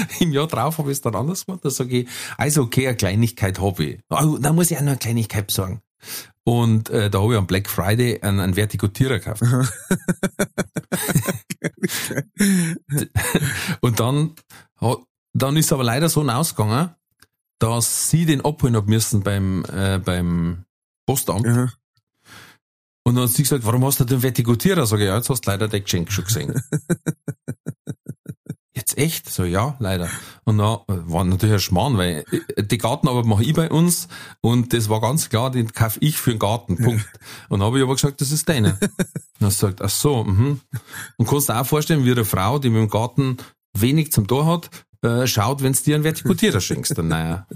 im 0.20 0.32
Jahr 0.32 0.46
drauf 0.46 0.78
habe 0.78 0.90
ich 0.90 0.98
es 0.98 1.02
dann 1.02 1.14
anders 1.14 1.46
gemacht. 1.46 1.64
Da 1.64 1.70
sage 1.70 2.00
ich, 2.00 2.08
also 2.36 2.62
okay, 2.62 2.88
eine 2.88 2.96
Kleinigkeit 2.96 3.60
habe 3.60 3.84
ich. 3.84 4.00
Oh, 4.10 4.38
da 4.40 4.52
muss 4.52 4.70
ich 4.70 4.76
auch 4.76 4.82
noch 4.82 4.88
eine 4.88 4.98
Kleinigkeit 4.98 5.46
besorgen. 5.46 5.80
Und 6.44 6.88
äh, 6.90 7.10
da 7.10 7.20
habe 7.20 7.34
ich 7.34 7.38
am 7.38 7.46
Black 7.46 7.68
Friday 7.68 8.20
einen, 8.22 8.40
einen 8.40 8.56
Vertikutierer 8.56 9.18
gekauft. 9.18 9.42
Und 13.80 14.00
dann, 14.00 14.34
dann 15.32 15.56
ist 15.56 15.72
aber 15.72 15.84
leider 15.84 16.08
so 16.08 16.22
ausgegangen, 16.22 16.94
dass 17.58 18.10
sie 18.10 18.26
den 18.26 18.44
abholen 18.44 18.76
haben 18.76 18.88
müssen 18.88 19.22
beim, 19.22 19.64
äh, 19.66 19.98
beim 19.98 20.64
Postamt. 21.06 21.46
Aha. 21.46 21.72
Und 23.04 23.14
dann 23.14 23.24
hat 23.24 23.30
sie 23.30 23.42
gesagt, 23.42 23.64
warum 23.64 23.84
hast 23.84 24.00
du 24.00 24.04
den 24.04 24.22
Vertikutierer? 24.22 24.86
Sag 24.86 25.00
ich, 25.00 25.06
ja, 25.06 25.16
jetzt 25.16 25.30
hast 25.30 25.46
du 25.46 25.50
leider 25.50 25.68
das 25.68 25.82
Geschenk 25.82 26.12
schon 26.12 26.24
gesehen. 26.24 26.62
Jetzt 28.90 28.98
echt? 28.98 29.30
So, 29.30 29.44
ja, 29.44 29.76
leider. 29.78 30.08
Und 30.44 30.58
dann 30.58 30.78
äh, 30.88 31.10
war 31.10 31.24
natürlich 31.24 31.54
ein 31.54 31.60
Schmarrn, 31.60 31.96
weil 31.96 32.24
äh, 32.56 32.62
die 32.62 32.78
Gartenarbeit 32.78 33.24
mache 33.24 33.44
ich 33.44 33.54
bei 33.54 33.70
uns 33.70 34.08
und 34.40 34.72
das 34.72 34.88
war 34.88 35.00
ganz 35.00 35.28
klar, 35.28 35.50
den 35.50 35.72
kaufe 35.72 35.98
ich 36.00 36.16
für 36.16 36.30
den 36.30 36.38
Garten, 36.38 36.76
Punkt. 36.76 37.06
Und 37.48 37.60
dann 37.60 37.66
habe 37.66 37.78
ich 37.78 37.84
aber 37.84 37.94
gesagt, 37.94 38.20
das 38.20 38.32
ist 38.32 38.48
deine. 38.48 38.78
Und 38.80 38.80
dann 39.40 39.50
sie 39.50 39.66
gesagt, 39.66 39.82
ach 39.82 39.90
so, 39.90 40.24
mhm. 40.24 40.60
Und 41.16 41.28
kannst 41.28 41.48
du 41.48 41.52
dir 41.52 41.60
auch 41.60 41.66
vorstellen, 41.66 42.04
wie 42.04 42.12
eine 42.12 42.24
Frau, 42.24 42.58
die 42.58 42.70
mit 42.70 42.80
dem 42.80 42.90
Garten 42.90 43.36
wenig 43.76 44.12
zum 44.12 44.26
Tor 44.26 44.46
hat, 44.46 44.70
äh, 45.02 45.26
schaut, 45.26 45.62
wenn 45.62 45.72
du 45.72 45.80
dir 45.80 45.94
einen 45.94 46.04
Vertikutierer 46.04 46.60
schenkst. 46.60 46.96
Dann, 46.96 47.08
naja. 47.08 47.46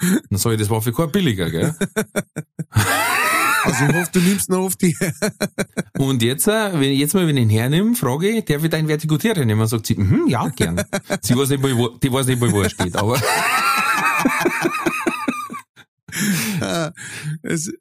Dann 0.00 0.38
sag 0.38 0.52
ich, 0.52 0.58
das 0.58 0.70
war 0.70 0.82
für 0.82 0.92
kein 0.92 1.10
billiger, 1.10 1.50
gell? 1.50 1.74
Also 3.64 3.84
ich 3.84 3.94
hoffe, 3.94 4.10
du 4.12 4.20
nimmst 4.20 4.50
noch 4.50 4.60
auf 4.60 4.76
die. 4.76 4.96
Und 5.98 6.22
jetzt, 6.22 6.48
äh, 6.48 6.72
wenn 6.72 6.90
ich 6.90 6.98
jetzt 6.98 7.14
mal, 7.14 7.26
wenn 7.26 7.36
ich 7.36 7.44
ihn 7.44 7.50
hernehme, 7.50 7.94
frage 7.94 8.28
ich, 8.28 8.44
darf 8.44 8.62
ich 8.62 8.70
deinen 8.70 8.88
Vertikutierer 8.88 9.44
nehmen? 9.44 9.66
Sagt 9.66 9.86
sie, 9.86 9.96
mhm, 9.96 10.26
ja, 10.28 10.48
gern. 10.48 10.82
Sie 11.20 11.36
weiß 11.36 11.50
nicht, 11.50 11.62
mal, 11.62 11.76
wo, 11.76 11.88
die 11.88 12.12
weiß 12.12 12.26
nicht 12.26 12.40
mal, 12.40 12.52
wo 12.52 12.62
er 12.62 12.70
steht, 12.70 12.96
aber, 12.96 13.18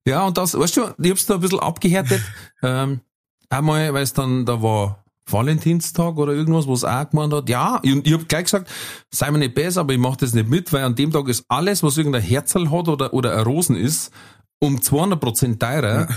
ja, 0.06 0.26
und 0.26 0.38
das, 0.38 0.58
weißt 0.58 0.78
du, 0.78 0.82
ich 1.02 1.12
hab's 1.12 1.26
da 1.26 1.36
ein 1.36 1.42
bisschen 1.42 1.60
abgehärtet, 1.60 2.22
ähm, 2.62 3.02
einmal, 3.50 3.94
weil 3.94 4.04
es 4.04 4.14
dann, 4.14 4.46
da 4.46 4.62
war 4.62 5.04
Valentinstag 5.30 6.18
oder 6.18 6.34
irgendwas, 6.34 6.68
wo 6.68 6.74
es 6.74 6.84
auch 6.84 7.10
gemeint 7.10 7.34
hat, 7.34 7.50
ja, 7.50 7.82
und 7.84 8.08
ich 8.08 8.14
hab 8.14 8.30
gleich 8.30 8.46
gesagt, 8.46 8.70
sei 9.12 9.30
mir 9.32 9.40
nicht 9.40 9.56
besser, 9.56 9.82
aber 9.82 9.94
ich 9.94 10.00
mach 10.00 10.16
das 10.16 10.34
nicht 10.34 10.50
mit, 10.50 10.72
weil 10.72 10.84
an 10.84 10.96
dem 10.96 11.12
Tag 11.12 11.28
ist 11.28 11.46
alles, 11.50 11.84
was 11.84 11.98
irgendein 11.98 12.22
Herzl 12.22 12.72
hat 12.72 12.88
oder, 12.88 13.14
oder 13.14 13.38
ein 13.38 13.44
Rosen 13.44 13.76
ist, 13.76 14.12
um 14.60 14.82
200 14.82 15.20
Prozent 15.20 15.60
teurer, 15.60 16.08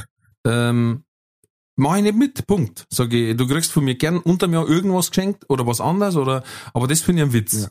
ähm, 0.47 1.05
mach 1.76 1.97
ich 1.97 2.03
nicht 2.03 2.16
mit, 2.16 2.47
Punkt. 2.47 2.86
Sag 2.91 3.12
ich, 3.12 3.36
du 3.36 3.47
kriegst 3.47 3.72
von 3.72 3.84
mir 3.84 3.97
gern 3.97 4.18
unter 4.18 4.49
mir 4.49 4.66
irgendwas 4.66 5.11
geschenkt 5.11 5.49
oder 5.49 5.66
was 5.66 5.80
anderes, 5.80 6.16
oder, 6.16 6.43
aber 6.72 6.86
das 6.86 7.01
finde 7.01 7.22
ich 7.22 7.28
ein 7.28 7.32
Witz. 7.32 7.70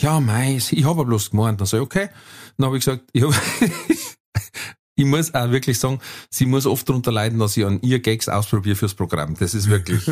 Ja, 0.00 0.20
mei, 0.20 0.56
ich 0.56 0.84
habe 0.84 1.04
bloß 1.04 1.30
gemeint. 1.30 1.60
Dann 1.60 1.66
sag 1.66 1.78
ich, 1.78 1.82
okay. 1.82 2.08
Dann 2.56 2.66
habe 2.66 2.78
ich 2.78 2.84
gesagt, 2.84 3.04
ich, 3.12 3.22
hab, 3.22 3.34
ich 4.94 5.04
muss 5.04 5.34
auch 5.34 5.50
wirklich 5.50 5.78
sagen, 5.78 6.00
sie 6.30 6.46
muss 6.46 6.66
oft 6.66 6.88
darunter 6.88 7.10
leiden, 7.10 7.38
dass 7.38 7.56
ich 7.56 7.64
an 7.64 7.80
ihr 7.82 7.98
Gags 7.98 8.28
ausprobiere 8.28 8.76
fürs 8.76 8.94
Programm. 8.94 9.34
Das 9.34 9.54
ist 9.54 9.68
wirklich 9.68 10.08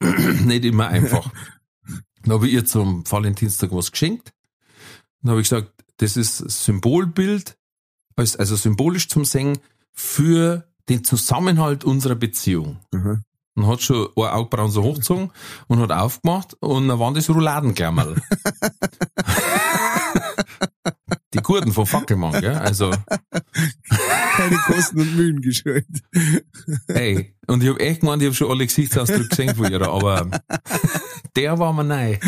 nicht 0.44 0.64
immer 0.64 0.88
einfach. 0.88 1.30
Dann 2.22 2.34
habe 2.34 2.48
ich 2.48 2.54
ihr 2.54 2.64
zum 2.64 3.10
Valentinstag 3.10 3.72
was 3.72 3.92
geschenkt. 3.92 4.32
Dann 5.22 5.32
habe 5.32 5.42
ich 5.42 5.48
gesagt, 5.50 5.72
das 5.98 6.16
ist 6.16 6.40
ein 6.40 6.48
Symbolbild, 6.48 7.58
als- 8.20 8.36
also 8.36 8.54
symbolisch 8.56 9.08
zum 9.08 9.24
Singen 9.24 9.58
für 9.92 10.66
den 10.88 11.02
Zusammenhalt 11.04 11.84
unserer 11.84 12.14
Beziehung. 12.14 12.78
Aha. 12.94 13.20
Und 13.56 13.66
hat 13.66 13.82
schon 13.82 14.08
ein 14.16 14.22
Augenbrauen 14.24 14.70
so 14.70 14.82
hochgezogen 14.84 15.32
und 15.66 15.80
hat 15.80 15.90
aufgemacht 15.92 16.54
und 16.60 16.86
dann 16.88 16.98
waren 17.00 17.14
das 17.14 17.28
Rouladenglammerl. 17.28 18.14
Die 21.34 21.38
Gurten 21.42 21.72
vom 21.72 21.86
Fackelmann, 21.86 22.40
gell? 22.40 22.54
Also, 22.56 22.90
keine 24.36 24.56
Kosten 24.66 25.00
und 25.00 25.16
Mühen 25.16 25.40
gescheut. 25.42 25.84
ey. 26.88 27.36
Und 27.46 27.62
ich 27.62 27.68
hab 27.70 27.80
echt 27.80 28.00
gemeint, 28.00 28.22
ich 28.22 28.28
hab 28.28 28.34
schon 28.36 28.50
alle 28.50 28.66
Gesichtsausdrücke 28.66 29.28
gesehen 29.28 29.54
von 29.54 29.70
ihr, 29.70 29.82
aber 29.82 30.28
der 31.36 31.58
war 31.58 31.72
mir 31.72 31.84
neu. 31.84 32.18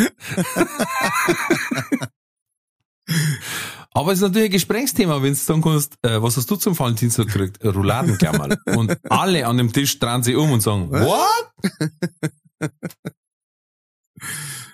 Aber 3.95 4.13
es 4.13 4.19
ist 4.19 4.23
natürlich 4.23 4.49
ein 4.49 4.53
Gesprächsthema, 4.53 5.23
wenn 5.23 5.35
du 5.35 5.35
sagen 5.35 5.63
kannst, 5.63 5.99
äh, 6.03 6.23
was 6.23 6.37
hast 6.37 6.51
du 6.51 6.57
zum 6.57 6.79
Valentinstag 6.79 7.27
gekriegt? 7.27 7.63
Ein 7.63 7.71
Rouladenglammerl. 7.71 8.57
Und 8.77 8.99
alle 9.11 9.47
an 9.47 9.59
dem 9.59 9.73
Tisch 9.73 9.99
drehen 9.99 10.23
sich 10.23 10.37
um 10.37 10.51
und 10.53 10.63
sagen, 10.63 10.91
what? 10.91 12.71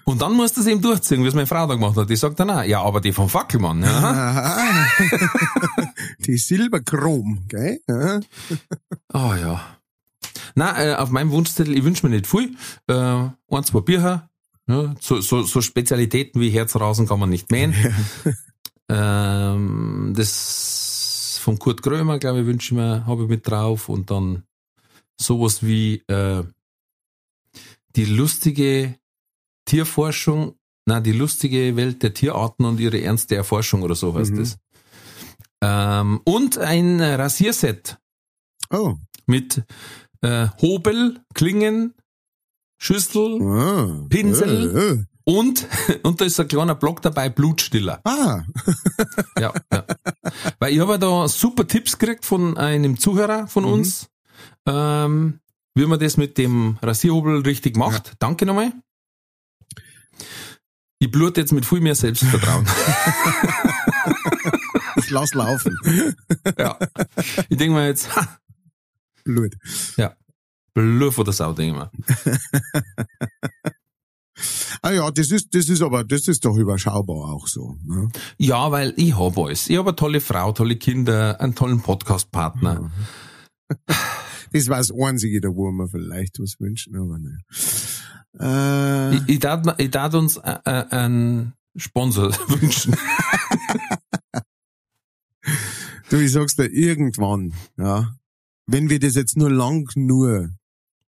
Und 0.04 0.22
dann 0.22 0.32
musst 0.32 0.56
du 0.56 0.62
es 0.62 0.66
eben 0.66 0.80
durchziehen, 0.80 1.22
wie 1.22 1.28
es 1.28 1.34
meine 1.34 1.46
Frau 1.46 1.66
da 1.66 1.74
gemacht 1.74 1.96
hat. 1.96 2.08
Die 2.08 2.16
sagt 2.16 2.40
dann 2.40 2.48
auch, 2.48 2.62
ja, 2.62 2.80
aber 2.80 3.00
die 3.02 3.12
vom 3.12 3.28
Fackelmann, 3.28 3.82
ja. 3.82 4.86
Die 6.26 6.38
Silberchrom, 6.38 7.44
gell? 7.46 7.80
Ah 9.08 9.36
ja. 9.36 9.60
Na, 10.54 10.82
äh, 10.82 10.94
auf 10.94 11.10
meinem 11.10 11.30
Wunschzettel, 11.30 11.76
ich 11.76 11.84
wünsche 11.84 12.06
mir 12.06 12.14
nicht 12.14 12.26
viel. 12.26 12.56
Äh, 12.86 12.94
ein, 12.94 13.64
zwei 13.64 13.80
Bier. 13.80 14.28
Ja, 14.66 14.94
so, 14.98 15.20
so, 15.20 15.42
so 15.42 15.60
Spezialitäten 15.60 16.40
wie 16.40 16.50
Herzrasen 16.50 17.06
kann 17.06 17.20
man 17.20 17.28
nicht 17.28 17.50
mähen. 17.50 17.74
ähm, 18.88 20.12
das 20.16 21.38
von 21.42 21.58
Kurt 21.58 21.82
Krömer, 21.82 22.18
glaube 22.18 22.40
ich, 22.40 22.46
wünsche 22.46 22.74
ich 22.74 22.78
mir, 22.78 23.06
habe 23.06 23.22
ich 23.24 23.28
mit 23.28 23.46
drauf. 23.48 23.88
Und 23.88 24.10
dann 24.10 24.42
sowas 25.20 25.62
wie 25.62 26.02
äh, 26.08 26.42
die 27.96 28.04
lustige 28.04 28.96
Tierforschung, 29.64 30.54
na 30.86 31.00
die 31.00 31.12
lustige 31.12 31.76
Welt 31.76 32.02
der 32.02 32.14
Tierarten 32.14 32.64
und 32.64 32.80
ihre 32.80 33.00
ernste 33.00 33.36
Erforschung 33.36 33.82
oder 33.82 33.94
so 33.94 34.14
heißt 34.14 34.32
Mhm. 34.32 34.36
das. 34.38 34.58
Ähm, 35.60 36.20
und 36.24 36.58
ein 36.58 37.00
Rasierset 37.00 37.98
Oh. 38.70 38.94
mit 39.26 39.64
äh, 40.22 40.48
Hobel, 40.60 41.20
Klingen, 41.34 41.94
Schüssel 42.80 43.40
Ah. 43.42 44.06
Pinsel. 44.08 45.06
Und, 45.28 45.66
und 46.04 46.20
da 46.20 46.24
ist 46.24 46.40
ein 46.40 46.48
kleiner 46.48 46.74
Block 46.74 47.02
dabei, 47.02 47.28
Blutstiller. 47.28 48.00
Ah. 48.04 48.42
Ja, 49.38 49.52
ja. 49.72 49.84
Weil 50.58 50.72
ich 50.72 50.80
habe 50.80 50.92
ja 50.92 50.98
da 50.98 51.28
super 51.28 51.66
Tipps 51.66 51.98
gekriegt 51.98 52.24
von 52.24 52.56
einem 52.56 52.98
Zuhörer 52.98 53.46
von 53.46 53.64
Mhm. 53.64 53.70
uns, 53.72 54.08
ähm, 54.66 55.40
wie 55.74 55.84
man 55.86 56.00
das 56.00 56.16
mit 56.16 56.38
dem 56.38 56.78
Rasierhobel 56.82 57.42
richtig 57.42 57.76
macht. 57.76 58.14
Danke 58.18 58.46
nochmal. 58.46 58.72
Ich 60.98 61.10
blute 61.10 61.42
jetzt 61.42 61.52
mit 61.52 61.64
viel 61.66 61.80
mehr 61.80 61.94
Selbstvertrauen. 61.94 62.66
Ich 64.96 65.10
lass 65.10 65.32
laufen. 65.32 65.78
ja. 66.58 66.76
Ich 67.48 67.56
denke 67.56 67.72
mir 67.74 67.86
jetzt, 67.86 68.14
ha, 68.16 68.38
Blut. 69.24 69.54
Bluff 70.74 71.18
oder 71.18 71.32
Sau, 71.32 71.52
denke 71.52 71.88
ich 71.88 72.24
mir. 72.24 73.70
Ah 74.82 74.92
ja, 74.92 75.10
das 75.10 75.30
ist, 75.30 75.54
das 75.54 75.68
ist 75.68 75.82
aber, 75.82 76.04
das 76.04 76.28
ist 76.28 76.44
doch 76.44 76.56
überschaubar 76.56 77.32
auch 77.32 77.46
so. 77.48 77.76
Ne? 77.84 78.08
Ja, 78.36 78.70
weil 78.70 78.94
ich 78.96 79.16
hab 79.18 79.36
alles. 79.38 79.68
Ich 79.68 79.76
habe 79.76 79.90
eine 79.90 79.96
tolle 79.96 80.20
Frau, 80.20 80.52
tolle 80.52 80.76
Kinder, 80.76 81.40
einen 81.40 81.54
tollen 81.54 81.80
Podcast-Partner. 81.80 82.90
Das 84.50 84.66
war 84.68 84.78
das 84.78 84.90
einzige, 84.90 85.42
da 85.42 85.48
wo 85.48 85.70
wir 85.70 85.88
vielleicht 85.88 86.38
was 86.40 86.54
wünschen, 86.58 86.96
aber 86.96 87.18
ne. 87.18 87.38
Äh, 88.40 89.16
Ich, 89.16 89.28
ich 89.34 89.38
darf, 89.40 89.78
ich 89.78 89.90
darf 89.90 90.14
uns 90.14 90.38
äh, 90.38 90.56
äh, 90.64 90.86
einen 90.88 91.52
Sponsor 91.76 92.32
wünschen. 92.48 92.96
du, 96.10 96.16
ich 96.16 96.32
sag's 96.32 96.56
dir, 96.56 96.70
irgendwann, 96.72 97.52
ja, 97.76 98.14
wenn 98.66 98.88
wir 98.90 98.98
das 99.00 99.14
jetzt 99.14 99.36
nur 99.36 99.50
lang 99.50 99.88
nur, 99.96 100.48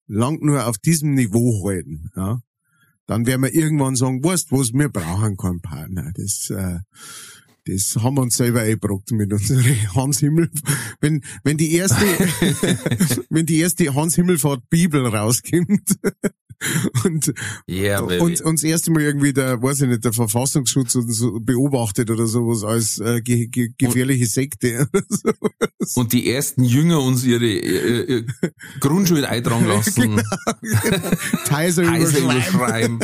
lang 0.07 0.39
nur 0.41 0.67
auf 0.67 0.79
diesem 0.79 1.15
Niveau 1.15 1.67
halten, 1.67 2.11
ja, 2.17 2.41
dann 3.07 3.27
werden 3.27 3.43
wir 3.43 3.55
irgendwann 3.55 3.97
sagen, 3.97 4.23
weißt 4.23 4.53
was, 4.53 4.73
wir 4.73 4.89
brauchen 4.89 5.37
keinen 5.37 5.61
Partner. 5.61 6.13
Das, 6.15 6.51
äh, 6.51 6.79
das 7.67 8.03
haben 8.03 8.17
wir 8.17 8.23
uns 8.23 8.37
selber 8.37 8.61
eingebrockt 8.61 9.13
mit 9.13 9.33
unserer 9.33 9.63
Hans 9.95 10.21
Himmel. 10.21 10.51
Wenn, 11.01 11.23
wenn 11.45 11.57
die 11.57 11.73
erste, 11.75 12.05
wenn 13.31 13.47
die 13.47 13.59
erste 13.59 13.95
Hans 13.95 14.15
Himmelfahrt 14.17 14.69
Bibel 14.71 15.07
rauskommt 15.07 15.99
und, 17.05 17.33
Yeah, 17.69 18.01
und, 18.01 18.41
und 18.41 18.59
das 18.59 18.63
erste 18.63 18.91
Mal 18.91 19.03
irgendwie 19.03 19.33
der, 19.33 19.63
weiß 19.63 19.83
ich 19.83 19.89
nicht, 19.89 20.05
der 20.05 20.13
Verfassungsschutz 20.13 20.97
oder 20.97 21.13
so 21.13 21.39
beobachtet 21.41 22.11
oder 22.11 22.27
sowas 22.27 22.65
als 22.65 22.99
äh, 22.99 23.21
ge, 23.21 23.47
ge, 23.49 23.71
gefährliche 23.77 24.27
Sekte 24.27 24.89
oder 24.93 25.03
so. 25.79 26.01
Und 26.01 26.13
die 26.13 26.31
ersten 26.31 26.65
Jünger 26.65 27.01
uns 27.01 27.25
ihre 27.25 27.47
äh, 27.47 28.19
äh, 28.19 28.27
Grundschule 28.81 29.29
eintragen 29.29 29.67
lassen. 29.67 30.23
Kaiser 31.47 31.85
Kaiser 31.85 32.19
überschreiben. 32.19 32.97
überschreiben. 32.97 32.99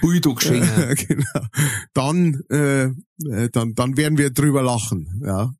Bulldog 0.00 0.42
schenken. 0.42 0.68
Ja, 0.80 0.94
genau. 0.94 1.46
Dann, 1.92 2.42
äh, 2.50 2.84
äh, 2.84 3.50
dann, 3.52 3.74
dann 3.74 3.96
werden 3.96 4.18
wir 4.18 4.30
drüber 4.30 4.62
lachen. 4.62 5.22
Ja. 5.24 5.52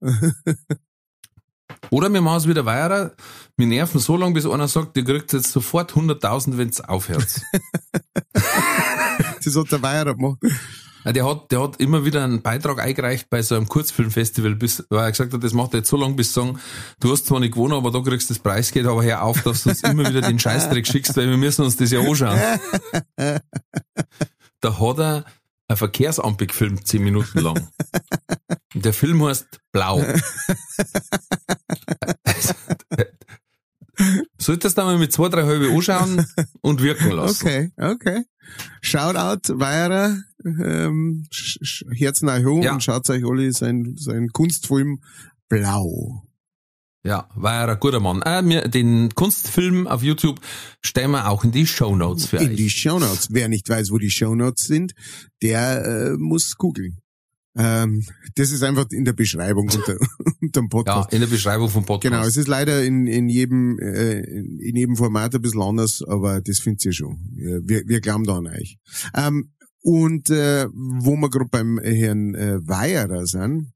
Oder 1.91 2.13
wir 2.13 2.21
machen 2.21 2.39
es 2.39 2.49
wieder 2.49 2.65
weiter. 2.65 3.15
Wir 3.57 3.67
nerven 3.67 4.01
so 4.01 4.17
lange, 4.17 4.35
bis 4.35 4.47
einer 4.47 4.69
sagt, 4.69 4.97
ihr 4.97 5.05
kriegt 5.05 5.33
jetzt 5.33 5.53
sofort 5.53 5.93
100.000, 5.93 6.59
wenn's 6.59 6.81
aufhört. 6.81 7.41
Das 9.45 9.57
hat 9.57 9.73
der 9.73 9.83
Weiher 9.83 10.05
gemacht. 10.05 10.39
Der 11.05 11.25
hat, 11.25 11.51
der 11.51 11.63
hat 11.63 11.81
immer 11.81 12.05
wieder 12.05 12.23
einen 12.23 12.43
Beitrag 12.43 12.81
eingereicht 12.81 13.31
bei 13.31 13.41
so 13.41 13.55
einem 13.55 13.67
Kurzfilmfestival, 13.67 14.57
bis, 14.57 14.85
weil 14.91 15.05
er 15.05 15.11
gesagt 15.11 15.33
hat, 15.33 15.43
das 15.43 15.55
macht 15.55 15.73
er 15.73 15.79
jetzt 15.79 15.89
so 15.89 15.97
lange, 15.97 16.15
bis 16.15 16.35
sagen, 16.35 16.59
du 17.01 17.13
hast 17.13 17.27
zwar 17.27 17.41
nicht 17.41 17.55
gewonnen, 17.55 17.75
aber 17.75 17.91
da 17.91 18.01
kriegst 18.01 18.29
du 18.29 18.35
das 18.35 18.43
Preisgeld, 18.43 18.87
aber 18.87 19.03
hör 19.03 19.23
auf, 19.23 19.43
dass 19.43 19.63
du 19.63 19.71
uns 19.71 19.83
immer 19.85 20.09
wieder 20.09 20.21
den 20.21 20.39
Scheißdreck 20.39 20.87
schickst, 20.87 21.17
weil 21.17 21.31
wir 21.31 21.37
müssen 21.37 21.65
uns 21.65 21.77
das 21.77 21.91
ja 21.91 22.01
anschauen. 22.01 22.39
Da 24.61 24.81
hat 24.81 24.99
er 24.99 25.25
eine 25.69 25.77
Verkehrsampel 25.77 26.47
gefilmt, 26.47 26.87
zehn 26.87 27.05
Minuten 27.05 27.39
lang. 27.41 27.69
Und 28.75 28.85
der 28.85 28.93
Film 28.95 29.23
heißt 29.25 29.47
Blau. 29.73 30.03
Solltest 34.39 34.79
du 34.79 34.83
mal 34.83 34.97
mit 34.99 35.13
zwei, 35.13 35.29
drei 35.29 35.43
halbe 35.45 35.69
anschauen 35.71 36.25
und 36.61 36.81
wirken 36.83 37.11
lassen. 37.11 37.47
Okay, 37.47 37.71
okay. 37.77 38.23
Shoutout, 38.81 39.59
Weiher, 39.59 40.23
ähm, 40.45 41.27
Herzen 41.93 42.29
euch 42.29 42.45
hoch 42.45 42.63
Ja. 42.63 42.75
und 42.75 42.83
schaut 42.83 43.11
euch 43.11 43.25
alle 43.25 43.53
sein, 43.53 43.95
sein 43.99 44.29
Kunstfilm 44.29 45.03
Blau. 45.49 46.23
Ja, 47.09 47.27
war 47.37 47.55
ja 47.55 47.73
ein 47.73 47.81
guter 47.81 48.01
Mann. 48.01 48.21
Äh, 48.21 48.43
mir, 48.43 48.69
den 48.69 49.15
Kunstfilm 49.15 49.87
auf 49.87 50.03
YouTube 50.03 50.41
stellen 50.83 51.13
wir 51.13 51.31
auch 51.31 51.43
in 51.43 51.53
die 51.53 51.67
Shownotes 51.67 52.27
für 52.27 52.37
In 52.37 52.51
euch. 52.51 52.57
die 52.57 52.69
Shownotes. 52.69 53.29
Wer 53.31 53.49
nicht 53.49 53.67
weiß, 53.67 53.91
wo 53.91 53.97
die 53.97 54.11
Shownotes 54.11 54.67
sind, 54.67 54.93
der 55.41 55.87
äh, 55.87 56.11
muss 56.19 56.57
googeln. 56.59 56.99
Ähm, 57.57 58.05
das 58.35 58.51
ist 58.51 58.63
einfach 58.63 58.85
in 58.91 59.07
der 59.07 59.15
Beschreibung 59.15 59.71
unter, 59.75 59.97
dem 60.43 60.65
ja, 60.65 60.69
Podcast. 60.69 61.11
in 61.15 61.21
der 61.21 61.29
Beschreibung 61.29 61.71
vom 61.71 61.87
Podcast. 61.87 62.13
Genau, 62.13 62.27
es 62.27 62.37
ist 62.37 62.47
leider 62.47 62.85
in, 62.85 63.07
in 63.07 63.31
jedem 63.31 63.79
äh, 63.79 64.21
in 64.21 64.77
jedem 64.77 64.97
Format 64.97 65.35
ein 65.35 65.41
bisschen 65.41 65.63
anders, 65.63 66.03
aber 66.07 66.43
das 66.43 66.59
findet 66.61 66.85
ihr 66.85 66.93
schon. 66.93 67.17
Ja, 67.37 67.59
Wir, 67.63 67.85
wir 67.87 68.03
glauben 68.03 68.25
da 68.25 68.37
an 68.37 68.49
euch. 68.49 68.77
Ähm, 69.17 69.55
und 69.81 70.29
äh, 70.29 70.67
wo 70.75 71.17
wir 71.17 71.31
gerade 71.31 71.49
beim 71.51 71.79
Herrn 71.79 72.35
äh, 72.35 72.59
Weierer 72.69 73.25
sind, 73.25 73.73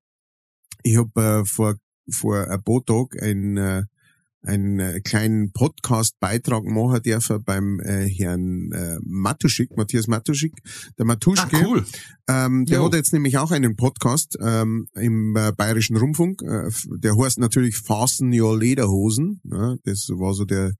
ich 0.83 0.99
habe 0.99 1.41
äh, 1.41 1.45
vor 1.47 1.77
vor 2.13 2.49
ein 2.49 2.63
paar 2.63 2.85
Tagen 2.85 3.21
ein 3.21 3.57
äh, 3.57 3.83
einen 4.45 4.81
äh, 4.81 5.01
kleinen 5.01 5.53
Podcast-Beitrag 5.53 6.65
machen 6.65 7.03
dürfen 7.03 7.43
beim 7.45 7.81
äh, 7.81 8.09
Herrn 8.09 8.73
äh, 8.73 8.99
Matuschik, 9.03 9.77
Matthias 9.77 10.09
Matuschik, 10.09 10.53
der 10.99 11.05
ah, 11.05 11.07
Matuschke. 11.07 11.65
cool. 11.65 11.85
Ähm, 12.29 12.65
der 12.67 12.79
Jo. 12.79 12.87
hat 12.87 12.95
jetzt 12.95 13.13
nämlich 13.13 13.39
auch 13.39 13.51
einen 13.51 13.77
Podcast 13.77 14.37
ähm, 14.41 14.89
im 14.95 15.37
äh, 15.37 15.53
Bayerischen 15.53 15.97
Rundfunk. 15.97 16.43
Äh, 16.43 16.71
der 16.99 17.17
heißt 17.17 17.39
natürlich 17.39 17.77
Fasten 17.77 18.33
Your 18.33 18.59
Lederhosen. 18.59 19.41
Ja, 19.45 19.77
das 19.85 20.09
war 20.09 20.35
so 20.35 20.45
der, 20.45 20.73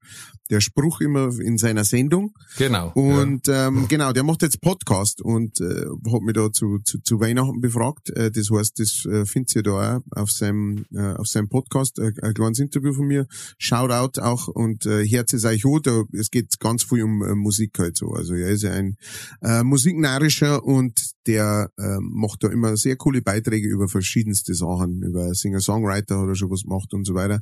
der 0.53 0.61
Spruch 0.61 1.01
immer 1.01 1.39
in 1.39 1.57
seiner 1.57 1.83
Sendung. 1.83 2.33
Genau. 2.57 2.91
Und 2.93 3.47
ähm, 3.47 3.87
genau, 3.87 4.13
der 4.13 4.23
macht 4.23 4.43
jetzt 4.43 4.61
Podcast 4.61 5.19
und 5.19 5.59
äh, 5.59 5.85
hat 6.11 6.21
mich 6.21 6.35
da 6.35 6.51
zu, 6.51 6.77
zu, 6.85 6.99
zu 7.01 7.19
Weihnachten 7.19 7.59
befragt. 7.59 8.11
Äh, 8.11 8.29
das 8.29 8.51
heißt, 8.51 8.79
das 8.79 9.05
äh, 9.05 9.25
findet 9.25 9.55
ihr 9.55 9.63
da 9.63 9.97
auch 9.97 10.01
auf 10.11 10.31
seinem, 10.31 10.85
äh, 10.93 11.13
auf 11.13 11.25
seinem 11.27 11.49
Podcast. 11.49 11.97
Äh, 11.97 12.11
ein 12.21 12.35
kleines 12.35 12.59
Interview 12.59 12.93
von 12.93 13.07
mir. 13.07 13.25
Shoutout 13.57 14.21
auch 14.21 14.47
und 14.47 14.85
äh, 14.85 15.03
Herz 15.07 15.33
ist 15.33 15.45
euch 15.45 15.65
hoch. 15.65 15.79
Da, 15.81 16.03
es 16.13 16.29
geht 16.29 16.59
ganz 16.59 16.83
viel 16.83 17.03
um 17.03 17.23
äh, 17.23 17.33
Musik 17.33 17.79
halt 17.79 17.97
so. 17.97 18.11
Also 18.11 18.35
er 18.35 18.49
ist 18.49 18.61
ja 18.61 18.71
ein 18.71 18.95
äh, 19.41 19.63
Musiknarischer 19.63 20.63
und 20.63 21.13
der 21.25 21.71
äh, 21.77 21.97
macht 21.99 22.43
da 22.43 22.49
immer 22.49 22.77
sehr 22.77 22.95
coole 22.95 23.23
Beiträge 23.23 23.67
über 23.67 23.87
verschiedenste 23.87 24.53
Sachen. 24.53 25.01
Über 25.01 25.33
Singer-Songwriter 25.33 26.19
hat 26.19 26.27
er 26.27 26.35
schon 26.35 26.51
was 26.51 26.61
gemacht 26.61 26.93
und 26.93 27.05
so 27.05 27.15
weiter. 27.15 27.41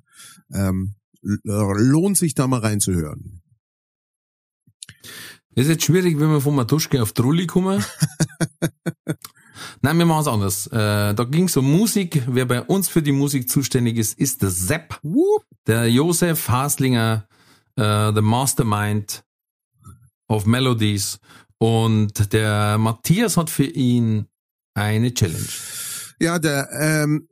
Ähm, 0.53 0.95
lohnt 1.21 2.17
sich 2.17 2.33
da 2.33 2.47
mal 2.47 2.59
reinzuhören. 2.59 3.41
Das 5.53 5.65
ist 5.65 5.71
jetzt 5.71 5.85
schwierig, 5.85 6.19
wenn 6.19 6.29
wir 6.29 6.39
von 6.39 6.55
Matuschke 6.55 7.01
auf 7.01 7.11
Trulli 7.11 7.45
kommen. 7.45 7.83
Nein, 9.81 9.97
wir 9.97 10.05
machen 10.05 10.21
es 10.21 10.27
anders. 10.27 10.67
Äh, 10.67 11.13
da 11.13 11.23
ging 11.25 11.45
es 11.45 11.57
um 11.57 11.69
Musik. 11.69 12.23
Wer 12.27 12.45
bei 12.45 12.61
uns 12.61 12.87
für 12.87 13.01
die 13.01 13.11
Musik 13.11 13.49
zuständig 13.49 13.97
ist, 13.97 14.17
ist 14.17 14.41
der 14.41 14.49
Sepp. 14.49 14.99
Whoop. 15.03 15.43
Der 15.67 15.91
Josef 15.91 16.47
Haslinger, 16.47 17.27
äh, 17.75 18.13
the 18.13 18.21
Mastermind 18.21 19.23
of 20.27 20.45
Melodies. 20.45 21.19
Und 21.57 22.31
der 22.33 22.77
Matthias 22.77 23.37
hat 23.37 23.49
für 23.49 23.65
ihn 23.65 24.27
eine 24.73 25.13
Challenge. 25.13 25.47
Ja, 26.19 26.39
der, 26.39 26.69
ähm, 26.71 27.27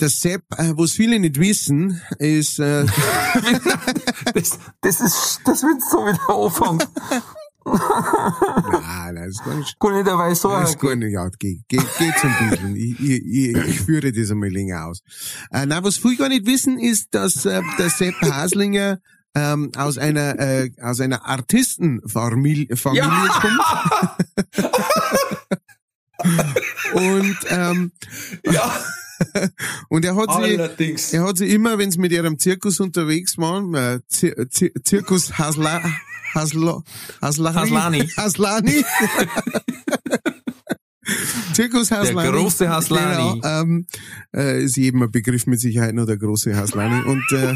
der 0.00 0.08
Sepp, 0.08 0.42
äh, 0.56 0.72
was 0.76 0.92
viele 0.92 1.18
nicht 1.18 1.38
wissen, 1.38 2.00
ist, 2.18 2.58
äh, 2.58 2.86
Das, 4.34 4.58
das 4.80 5.00
ist, 5.00 5.40
das 5.44 5.62
wird 5.62 5.80
so 5.90 5.98
wieder 5.98 6.28
anfangen. 6.28 6.82
nein, 7.64 9.14
nein, 9.14 9.14
das 9.14 9.28
ist 9.28 9.44
gar 9.44 9.54
nicht, 9.54 9.80
Kann 9.80 9.96
ich 9.98 10.04
dabei 10.04 10.34
so 10.34 10.50
das 10.50 10.70
ist 10.70 10.80
gar 10.80 10.96
nicht, 10.96 11.12
ja, 11.12 11.28
geht, 11.38 11.60
geht, 11.68 11.86
geht's 11.98 12.24
ein 12.24 12.50
bisschen. 12.50 12.76
Ich, 12.76 13.00
ich, 13.00 13.24
ich, 13.24 13.56
ich 13.56 13.80
führe 13.80 14.12
das 14.12 14.30
einmal 14.30 14.50
länger 14.50 14.86
aus. 14.86 15.00
Äh, 15.50 15.66
nein, 15.66 15.84
was 15.84 15.96
viele 15.98 16.16
gar 16.16 16.28
nicht 16.28 16.46
wissen, 16.46 16.78
ist, 16.78 17.14
dass 17.14 17.46
äh, 17.46 17.62
der 17.78 17.90
Sepp 17.90 18.14
Haslinger 18.22 18.98
ähm, 19.34 19.70
aus 19.76 19.98
einer 19.98 20.38
äh, 20.38 20.70
aus 20.80 21.00
einer 21.00 21.24
Artistenfamilie 21.26 22.76
Familie 22.76 23.08
kommt. 23.40 23.60
Und 26.94 27.36
ähm, 27.48 27.92
Ja, 28.44 28.72
und 29.88 30.04
er 30.04 30.16
hat 30.16 30.30
sie 30.32 30.58
allerdings. 30.58 31.12
Er 31.12 31.24
hat 31.24 31.38
sie 31.38 31.50
immer, 31.50 31.78
wenn 31.78 31.90
sie 31.90 31.98
mit 31.98 32.12
ihrem 32.12 32.38
Zirkus 32.38 32.80
unterwegs 32.80 33.38
waren, 33.38 33.74
äh, 33.74 34.00
Zir 34.08 34.48
Zir 34.50 34.70
Zirkus 34.82 35.38
Hasla, 35.38 35.82
Hasla, 36.34 36.82
Haslani, 37.20 37.54
Haslani. 37.54 38.04
Haslani. 38.16 38.84
Zirkus 41.52 41.90
Haslani. 41.90 42.30
große 42.30 42.68
Haslani. 42.68 43.40
Genau, 43.40 43.62
ähm, 43.62 43.86
äh, 44.34 44.64
ist 44.64 44.76
jedem 44.76 45.02
ein 45.02 45.10
Begriff 45.10 45.46
mit 45.46 45.60
Sicherheit 45.60 45.94
nur 45.94 46.06
der 46.06 46.16
große 46.16 46.56
Haslani. 46.56 47.06
Und, 47.06 47.24
äh, 47.32 47.54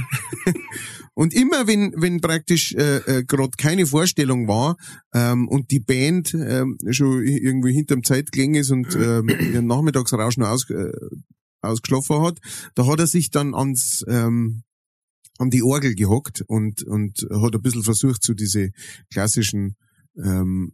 und 1.14 1.34
immer, 1.34 1.66
wenn, 1.66 1.92
wenn 1.96 2.20
praktisch 2.20 2.74
äh, 2.74 2.98
äh, 2.98 3.24
gerade 3.24 3.52
keine 3.56 3.86
Vorstellung 3.86 4.48
war 4.48 4.76
ähm, 5.14 5.48
und 5.48 5.70
die 5.70 5.80
Band 5.80 6.34
ähm, 6.34 6.76
schon 6.90 7.24
irgendwie 7.24 7.72
hinterm 7.72 8.04
Zeitklingen 8.04 8.60
ist 8.60 8.70
und 8.70 8.94
ähm, 8.94 9.28
ihren 9.28 9.66
Nachmittagsrauschen 9.66 10.42
aus, 10.42 10.68
äh, 10.70 10.92
ausgeschlafen 11.60 12.22
hat, 12.22 12.38
da 12.74 12.86
hat 12.86 13.00
er 13.00 13.06
sich 13.06 13.30
dann 13.30 13.54
ans 13.54 14.04
ähm, 14.08 14.62
an 15.38 15.50
die 15.50 15.62
Orgel 15.62 15.94
gehockt 15.94 16.42
und 16.46 16.82
und 16.82 17.26
hat 17.30 17.54
ein 17.54 17.62
bisschen 17.62 17.84
versucht, 17.84 18.22
so 18.24 18.34
diese 18.34 18.70
klassischen 19.12 19.76
ähm, 20.16 20.72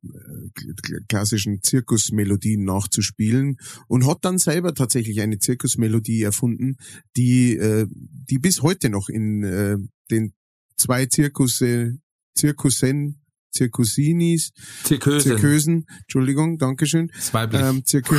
kl- 0.56 1.06
klassischen 1.08 1.62
Zirkusmelodien 1.62 2.64
nachzuspielen 2.64 3.56
und 3.88 4.06
hat 4.06 4.18
dann 4.22 4.38
selber 4.38 4.74
tatsächlich 4.74 5.20
eine 5.20 5.38
Zirkusmelodie 5.38 6.22
erfunden, 6.22 6.76
die 7.16 7.56
äh, 7.56 7.86
die 7.90 8.38
bis 8.38 8.62
heute 8.62 8.88
noch 8.88 9.08
in 9.08 9.42
äh, 9.42 9.76
den 10.10 10.32
zwei 10.76 11.06
Zirkusse 11.06 11.98
Zirkussen 12.34 13.20
Zirkusinis 13.54 14.52
Zirkösen. 14.84 15.20
Zirkösen 15.20 15.86
Entschuldigung 16.02 16.58
Dankeschön 16.58 17.08
Ist 17.16 17.32
weiblich. 17.32 17.62
ähm, 17.62 17.84
Zirkö 17.84 18.16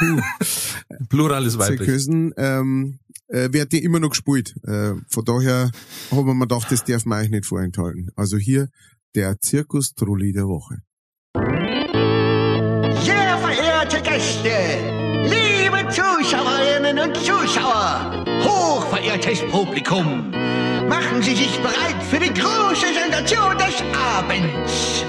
Plural 1.08 1.44
ist 1.46 1.58
weiblich. 1.58 1.80
Zirkösen 1.80 2.32
ähm, 2.36 2.98
äh, 3.28 3.52
wird 3.52 3.72
die 3.72 3.82
immer 3.82 4.00
noch 4.00 4.10
gespielt. 4.10 4.54
Äh, 4.64 4.94
von 5.08 5.24
daher 5.24 5.70
haben 6.10 6.26
wir 6.26 6.34
mir 6.34 6.46
gedacht, 6.46 6.70
das 6.70 6.84
darf 6.84 7.04
man 7.04 7.22
euch 7.22 7.30
nicht 7.30 7.46
vorenthalten. 7.46 8.10
Also 8.16 8.36
hier 8.36 8.68
der 9.14 9.40
Zirkus-Trulli 9.40 10.32
der 10.32 10.46
Woche. 10.46 10.78
Verehrtes 19.24 19.50
Publikum. 19.50 20.30
Machen 20.88 21.22
Sie 21.22 21.34
sich 21.34 21.58
bereit 21.58 22.02
für 22.10 22.18
die 22.18 22.32
große 22.32 22.86
Sensation 22.92 23.56
des 23.56 23.82
Abends. 23.96 25.04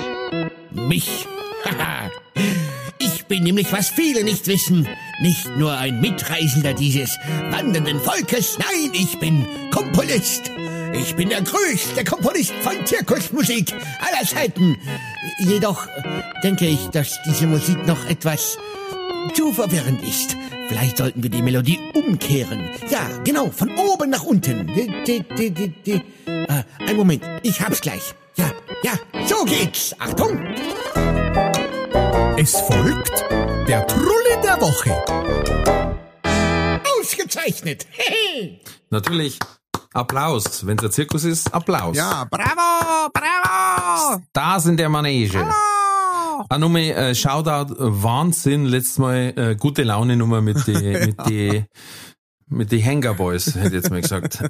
Mich? 0.72 1.28
Haha. 1.66 2.09
ich 2.99 3.26
bin 3.26 3.43
nämlich, 3.43 3.72
was 3.74 3.89
viele 3.89 4.24
nicht 4.24 4.47
wissen, 4.47 4.88
nicht 5.22 5.49
nur 5.57 5.78
ein 5.78 5.99
Mitreisender 5.99 6.74
dieses 6.74 7.18
wandernden 7.51 7.99
Volkes, 7.99 8.57
nein, 8.57 8.91
ich 8.93 9.20
bin 9.20 9.45
Komponist. 9.72 10.51
Ich 10.93 11.16
bin 11.16 11.28
der 11.30 11.41
größte 11.41 12.05
Komponist 12.05 12.53
von 12.61 12.86
Zirkusmusik 12.86 13.74
aller 13.74 14.26
Zeiten. 14.26 14.78
Jedoch 15.39 15.88
denke 16.41 16.68
ich, 16.68 16.88
dass 16.88 17.20
diese 17.26 17.47
Musik 17.47 17.86
noch 17.86 18.05
etwas 18.05 18.57
zu 19.34 19.51
verwirrend 19.51 20.01
ist. 20.03 20.38
Vielleicht 20.68 20.97
sollten 20.97 21.22
wir 21.24 21.30
die 21.30 21.41
Melodie 21.41 21.80
umkehren. 21.93 22.70
Ja, 22.89 23.01
genau, 23.24 23.49
von 23.51 23.70
oben 23.78 24.09
nach 24.09 24.24
unten. 24.24 24.68
Äh, 24.70 26.01
ein 26.80 26.95
Moment, 26.95 27.24
ich 27.43 27.61
hab's 27.61 27.82
gleich. 27.82 28.13
Ja, 28.36 28.51
ja, 28.84 28.93
so 29.26 29.43
geht's. 29.45 29.95
Achtung! 29.99 30.39
Es 32.38 32.51
folgt 32.61 33.24
der 33.68 33.86
Trulli 33.88 34.41
der 34.43 34.59
Woche. 34.59 35.03
Ausgezeichnet. 36.99 37.88
Hehe. 37.91 38.59
Natürlich 38.89 39.39
Applaus. 39.93 40.66
Wenn 40.66 40.78
es 40.78 40.84
ein 40.84 40.91
Zirkus 40.91 41.24
ist, 41.24 41.53
Applaus. 41.53 41.95
Ja, 41.95 42.26
Bravo, 42.30 43.09
bravo. 43.13 44.22
Da 44.34 44.59
sind 44.59 44.78
der 44.80 44.89
Manege. 44.89 45.47
Ah, 46.50 46.58
nochmal, 46.58 46.82
äh, 46.82 47.16
Shoutout, 47.16 47.74
äh, 47.74 48.04
Wahnsinn, 48.04 48.66
letztes 48.66 48.98
Mal 48.98 49.34
äh, 49.36 49.56
gute 49.56 49.84
Laune 49.84 50.16
Nummer 50.18 50.42
mit 50.44 50.66
die, 50.68 50.74
mit 50.74 51.16
die, 51.28 51.64
mit 52.48 52.72
die 52.72 52.84
Hanger 52.84 53.14
Boys, 53.14 53.56
hätte 53.56 53.68
ich 53.68 53.74
jetzt 53.74 53.90
mal 53.90 54.02
gesagt. 54.02 54.44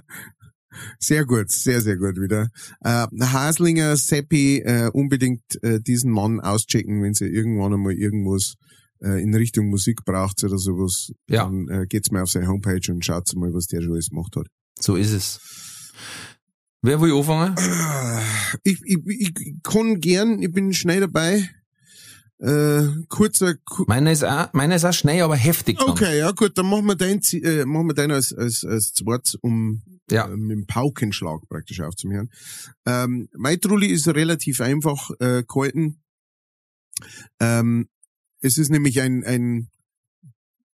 Sehr 1.00 1.26
gut, 1.26 1.52
sehr, 1.52 1.82
sehr 1.82 1.98
gut 1.98 2.20
wieder. 2.20 2.50
Äh, 2.82 3.08
Haslinger, 3.22 3.96
Seppi, 3.96 4.60
äh, 4.60 4.90
unbedingt 4.92 5.44
äh, 5.62 5.80
diesen 5.80 6.12
Mann 6.12 6.40
auschecken, 6.40 7.02
wenn 7.02 7.14
sie 7.14 7.28
irgendwann 7.28 7.74
einmal 7.74 7.94
irgendwas 7.94 8.56
äh, 9.02 9.22
in 9.22 9.34
Richtung 9.34 9.70
Musik 9.70 10.04
braucht 10.06 10.44
oder 10.44 10.58
sowas. 10.58 11.12
Ja. 11.30 11.46
Dann 11.46 11.68
äh, 11.70 11.86
geht's 11.88 12.12
mal 12.12 12.24
auf 12.24 12.30
seine 12.30 12.48
Homepage 12.48 12.92
und 12.92 13.06
schaut 13.06 13.34
mal, 13.36 13.54
was 13.54 13.68
der 13.68 13.82
schon 13.82 13.94
alles 13.94 14.10
gemacht 14.10 14.36
hat. 14.36 14.48
So 14.80 14.96
ist 14.96 15.12
es. 15.12 15.40
Wer 16.82 17.02
will 17.02 17.14
anfangen? 17.14 17.56
Ich, 18.64 18.80
ich, 18.84 19.00
ich 19.08 19.34
kann 19.64 20.00
gern, 20.00 20.42
ich 20.42 20.52
bin 20.52 20.74
schnell 20.74 21.00
dabei. 21.00 21.50
Äh, 22.40 22.88
kurzer, 23.08 23.56
ku 23.56 23.86
Meiner 23.88 24.12
ist 24.12 24.24
auch, 24.24 24.52
meiner 24.54 24.76
ist 24.76 24.84
auch 24.86 24.94
schnell, 24.94 25.22
aber 25.22 25.36
heftig. 25.38 25.78
Dann. 25.80 25.90
Okay, 25.90 26.20
ja 26.20 26.32
gut, 26.32 26.58
dann 26.58 26.70
machen 26.70 26.86
wir 26.86 26.96
dein, 26.96 27.22
Zi- 27.22 27.42
äh, 27.42 27.66
machen 27.66 27.88
wir 27.88 27.94
dein 27.94 28.12
als, 28.12 28.34
als, 28.34 28.66
als 28.66 28.94
zweites, 28.94 29.36
um 29.36 29.82
Ja. 30.12 30.28
äh, 30.28 30.36
mit 30.36 30.52
dem 30.52 30.66
Paukenschlag 30.68 31.48
praktisch 31.48 31.80
aufzuhören. 31.82 32.30
Ähm, 32.86 33.30
mein 33.34 33.60
Trulli 33.62 33.88
ist 33.88 34.08
relativ 34.10 34.60
einfach 34.60 35.12
äh, 35.20 35.44
gehalten. 35.48 36.02
Ähm, 37.40 37.88
es 38.42 38.58
ist 38.58 38.70
nämlich 38.70 39.00
ein, 39.02 39.24
ein 39.24 39.70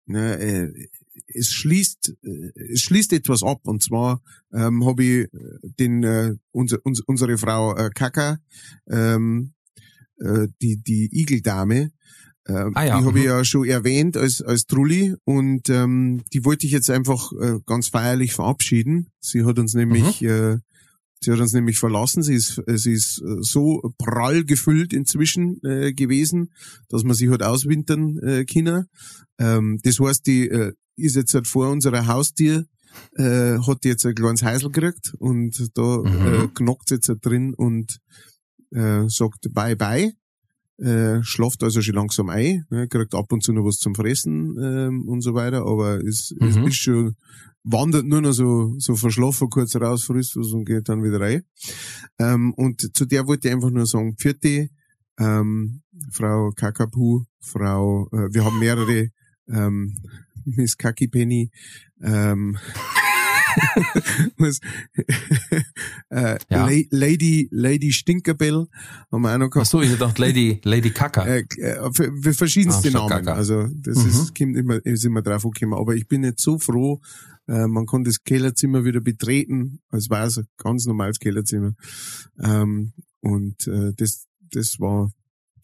na, 0.06 0.34
äh, 0.36 0.88
es 1.26 1.52
schließt, 1.52 2.14
äh, 2.22 2.52
es 2.72 2.80
schließt 2.82 3.12
etwas 3.12 3.42
ab 3.42 3.60
und 3.64 3.82
zwar 3.82 4.22
ähm, 4.52 4.86
habe 4.86 5.04
ich 5.04 5.24
äh, 5.24 5.28
den 5.78 6.02
äh, 6.04 6.34
unser, 6.52 6.78
uns, 6.84 7.00
unsere 7.00 7.36
Frau 7.36 7.76
äh, 7.76 7.90
Kaka, 7.94 8.38
ähm, 8.88 9.52
äh, 10.20 10.48
die 10.62 10.76
die 10.76 11.08
Igeldame, 11.12 11.90
äh, 12.44 12.52
Ah 12.74 12.84
ja, 12.84 12.98
die 13.00 13.04
habe 13.06 13.18
ich 13.18 13.24
mhm. 13.24 13.30
ja 13.30 13.44
schon 13.44 13.66
erwähnt 13.66 14.16
als 14.16 14.42
als 14.42 14.64
Trulli 14.66 15.14
und 15.24 15.68
ähm, 15.68 16.22
die 16.32 16.44
wollte 16.44 16.66
ich 16.66 16.72
jetzt 16.72 16.90
einfach 16.90 17.32
äh, 17.40 17.58
ganz 17.66 17.88
feierlich 17.88 18.32
verabschieden. 18.32 19.08
Sie 19.20 19.44
hat 19.44 19.58
uns 19.58 19.74
nämlich 19.74 20.22
äh, 20.22 20.58
Sie 21.20 21.32
hat 21.32 21.40
uns 21.40 21.52
nämlich 21.52 21.78
verlassen. 21.78 22.22
Sie 22.22 22.34
ist, 22.34 22.62
äh, 22.66 22.78
sie 22.78 22.92
ist 22.92 23.20
äh, 23.22 23.38
so 23.40 23.92
prall 23.98 24.44
gefüllt 24.44 24.92
inzwischen 24.92 25.60
äh, 25.64 25.92
gewesen, 25.92 26.52
dass 26.88 27.02
man 27.02 27.16
sie 27.16 27.28
hat 27.28 27.42
auswintern 27.42 28.18
äh, 28.18 28.44
können. 28.44 28.86
Ähm, 29.38 29.80
das 29.82 29.98
heißt, 29.98 30.26
die 30.26 30.48
äh, 30.48 30.72
ist 30.96 31.16
jetzt 31.16 31.34
halt 31.34 31.46
vor 31.48 31.70
unserer 31.70 32.06
Haustür, 32.06 32.66
äh, 33.16 33.58
hat 33.58 33.84
jetzt 33.84 34.06
ein 34.06 34.14
kleines 34.14 34.42
Heisel 34.42 34.70
gekriegt 34.70 35.12
und 35.18 35.70
da 35.74 35.98
Mhm. 35.98 36.26
äh, 36.26 36.48
knockt 36.54 36.88
sie 36.88 36.96
jetzt 36.96 37.08
halt 37.08 37.24
drin 37.24 37.52
und 37.54 37.98
äh, 38.72 39.08
sagt 39.08 39.52
Bye 39.52 39.76
Bye. 39.76 40.12
Äh, 40.80 41.24
schlaft 41.24 41.64
also 41.64 41.82
schon 41.82 41.96
langsam 41.96 42.28
ein, 42.28 42.64
ne, 42.70 42.86
kriegt 42.86 43.12
ab 43.12 43.32
und 43.32 43.42
zu 43.42 43.52
noch 43.52 43.64
was 43.64 43.78
zum 43.78 43.96
Fressen 43.96 44.56
ähm, 44.62 45.08
und 45.08 45.22
so 45.22 45.34
weiter, 45.34 45.66
aber 45.66 45.98
es, 46.04 46.32
es 46.40 46.56
Mhm. 46.56 46.66
ist 46.68 46.76
schon, 46.76 47.16
wandert 47.64 48.06
nur 48.06 48.20
noch 48.20 48.30
so, 48.30 48.76
so 48.78 48.94
verschlafen 48.94 49.50
kurz 49.50 49.74
raus, 49.74 50.04
frisst 50.04 50.36
was 50.36 50.52
und 50.52 50.66
geht 50.66 50.88
dann 50.88 51.02
wieder 51.02 51.20
rein. 51.20 51.42
Ähm, 52.20 52.54
und 52.54 52.96
zu 52.96 53.06
der 53.06 53.26
wollte 53.26 53.48
ich 53.48 53.54
einfach 53.54 53.70
nur 53.70 53.86
sagen, 53.86 54.14
vierte, 54.18 54.68
ähm, 55.18 55.82
Frau 56.12 56.52
Kakapu, 56.54 57.24
Frau, 57.40 58.06
äh, 58.12 58.32
wir 58.32 58.44
haben 58.44 58.60
mehrere, 58.60 59.08
ähm, 59.48 59.96
Miss 60.44 60.76
Kakipenny, 60.76 61.50
ähm, 62.00 62.56
was, 64.38 64.60
äh, 66.10 66.38
Ja. 66.50 66.66
La- 66.68 66.82
Lady, 66.90 67.48
Lady 67.50 67.92
Stinkerbell 67.92 68.66
haben 69.10 69.22
wir 69.22 69.34
auch 69.34 69.38
noch 69.38 69.46
Ach 69.46 69.50
gehabt. 69.50 69.68
so, 69.68 69.80
ich 69.82 69.96
dachte 69.96 70.20
Lady, 70.22 70.60
Lady 70.64 70.90
Kaka. 70.90 71.24
Äh, 71.26 71.44
äh, 71.58 71.90
für, 71.92 72.12
für 72.22 72.34
verschiedenste 72.34 72.88
Ah, 72.88 72.92
Namen. 72.92 73.08
Kaka. 73.08 73.34
Also 73.34 73.66
das 73.74 73.96
Mhm. 73.98 74.08
ist, 74.10 74.34
kommt 74.38 74.56
immer, 74.56 74.84
ist 74.86 75.04
immer 75.04 75.22
drauf 75.22 75.42
gekommen. 75.42 75.74
Aber 75.74 75.94
ich 75.94 76.06
bin 76.08 76.24
jetzt 76.24 76.42
so 76.42 76.58
froh, 76.58 77.00
äh, 77.46 77.66
man 77.66 77.86
kann 77.86 78.04
das 78.04 78.22
Kellerzimmer 78.24 78.84
wieder 78.84 79.00
betreten, 79.00 79.80
als 79.88 80.10
war 80.10 80.24
es 80.26 80.38
ein 80.38 80.46
ganz 80.58 80.86
normales 80.86 81.18
Kellerzimmer. 81.18 81.74
Ähm, 82.40 82.92
und 83.20 83.66
äh, 83.66 83.92
das, 83.96 84.26
das 84.52 84.76
war 84.78 85.10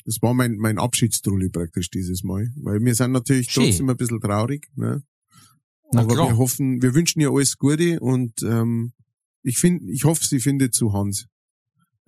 das 0.07 0.18
war 0.20 0.35
mein, 0.35 0.57
mein 0.57 0.76
Abschiedstrulli 0.78 1.49
praktisch 1.49 1.89
dieses 1.89 2.24
Mal. 2.24 2.51
Weil 2.57 2.78
wir 2.85 2.95
sind 2.95 3.12
natürlich 3.12 3.51
Schön. 3.51 3.64
trotzdem 3.64 3.89
ein 3.89 3.97
bisschen 3.97 4.20
traurig. 4.20 4.68
Ne? 4.76 5.03
Na 5.93 6.01
Aber 6.03 6.14
klar. 6.14 6.28
wir 6.30 6.37
hoffen, 6.39 6.82
wir 6.82 6.95
wünschen 6.95 7.20
ihr 7.20 7.30
alles 7.30 7.57
Gute 7.59 8.01
und 8.01 8.43
ähm, 8.43 8.93
ich 9.43 9.59
finde, 9.59 9.91
ich 9.93 10.05
hoffe, 10.05 10.24
sie 10.26 10.41
findet 10.41 10.74
zu 10.74 10.93
Hans. 10.93 11.26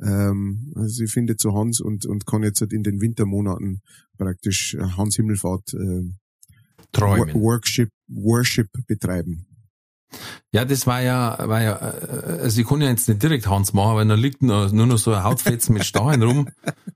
Ähm, 0.01 0.73
also 0.75 0.89
sie 0.89 1.07
findet 1.07 1.41
zu 1.41 1.55
Hans 1.55 1.81
und, 1.81 2.05
und 2.07 2.27
kann 2.27 2.43
jetzt 2.43 2.61
halt 2.61 2.73
in 2.73 2.83
den 2.83 3.01
Wintermonaten 3.01 3.81
praktisch 4.19 4.75
äh, 4.75 4.83
Hans 4.97 5.17
Himmelfahrt 5.17 5.73
äh, 5.75 6.03
Träumen. 6.93 7.35
Wo- 7.35 7.41
Worship, 7.43 7.91
Worship 8.09 8.69
betreiben. 8.87 9.47
Ja, 10.53 10.65
das 10.65 10.87
war 10.87 11.03
ja, 11.03 11.37
war 11.49 11.63
ja, 11.63 11.77
äh, 11.77 12.41
also 12.43 12.61
ich 12.61 12.67
kann 12.67 12.81
ja 12.81 12.89
jetzt 12.89 13.09
nicht 13.09 13.23
direkt 13.23 13.47
Hans 13.49 13.73
machen, 13.73 13.97
weil 13.97 14.07
da 14.09 14.15
liegt 14.15 14.43
nur, 14.43 14.71
nur 14.73 14.87
noch 14.87 14.99
so 14.99 15.13
ein 15.13 15.25
Hautfetzen 15.25 15.75
mit 15.75 15.85
Stacheln 15.85 16.23
rum. 16.23 16.49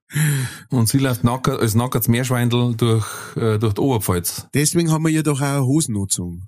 Und 0.71 0.89
sie 0.89 0.99
läuft 0.99 1.25
nacker, 1.25 1.59
als 1.61 1.75
nackerts 1.75 2.09
Meerschweindel 2.09 2.75
durch, 2.77 3.07
äh, 3.37 3.59
durch 3.59 3.75
die 3.75 3.81
Oberpfalz. 3.81 4.47
Deswegen 4.55 4.91
haben 4.91 5.05
wir 5.05 5.11
ihr 5.11 5.23
doch 5.23 5.41
auch 5.41 5.45
eine 5.45 5.67
Hosennutzung. 5.67 6.47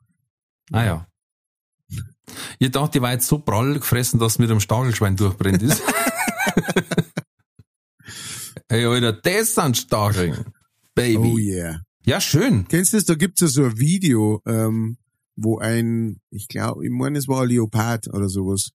Ah 0.73 0.85
ja. 0.85 1.07
Ich 2.59 2.71
dachte, 2.71 2.99
die 2.99 3.03
war 3.03 3.13
jetzt 3.13 3.27
so 3.27 3.39
prall 3.39 3.75
gefressen, 3.75 4.19
dass 4.19 4.33
es 4.33 4.39
mit 4.39 4.51
dem 4.51 4.61
Stachelschwein 4.61 5.17
durchbrennt 5.17 5.63
ist. 5.63 5.83
Ey, 8.69 8.87
Alter, 8.87 9.13
das 9.13 9.55
sind 9.55 9.77
Stacheln. 9.77 10.47
Baby. 10.95 11.17
Oh 11.19 11.39
yeah. 11.39 11.81
Ja, 12.05 12.21
schön. 12.21 12.67
Kennst 12.69 12.93
du 12.93 12.97
das? 12.97 13.05
Da 13.05 13.15
gibt's 13.15 13.41
ja 13.41 13.49
so 13.49 13.65
ein 13.65 13.79
Video, 13.79 14.41
ähm, 14.47 14.97
wo 15.37 15.59
ein, 15.59 16.21
ich 16.31 16.49
glaube, 16.49 16.85
ich 16.85 16.91
meine, 16.91 17.19
es 17.19 17.29
war 17.29 17.43
ein 17.43 17.49
Leopard 17.49 18.09
oder 18.09 18.29
sowas. 18.29 18.71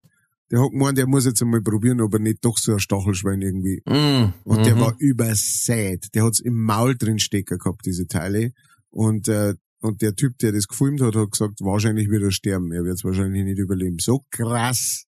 Der 0.51 0.61
hat 0.61 0.71
gemeint, 0.71 0.97
der 0.97 1.07
muss 1.07 1.25
jetzt 1.25 1.41
einmal 1.41 1.61
probieren, 1.61 2.01
ob 2.01 2.13
er 2.13 2.19
nicht 2.19 2.43
doch 2.43 2.57
so 2.57 2.73
ein 2.73 2.79
Stachelschwein 2.79 3.41
irgendwie 3.41 3.81
Mm, 3.85 4.33
Und 4.43 4.65
der 4.65 4.75
mhm. 4.75 4.79
war 4.81 4.95
übersät. 4.99 6.07
Der 6.13 6.25
hat's 6.25 6.39
im 6.39 6.61
Maul 6.61 6.95
drin 6.95 7.19
stecken 7.19 7.57
gehabt, 7.57 7.85
diese 7.85 8.07
Teile. 8.07 8.51
Und, 8.89 9.27
äh, 9.27 9.55
und 9.83 10.01
der 10.01 10.15
Typ, 10.15 10.37
der 10.39 10.51
das 10.53 10.67
gefilmt 10.67 11.01
hat, 11.01 11.15
hat 11.15 11.31
gesagt, 11.31 11.59
wahrscheinlich 11.61 12.09
wird 12.09 12.23
er 12.23 12.31
sterben. 12.31 12.71
Er 12.71 12.83
wird's 12.83 13.03
wahrscheinlich 13.03 13.43
nicht 13.43 13.59
überleben. 13.59 13.97
So 13.99 14.23
krass 14.31 15.03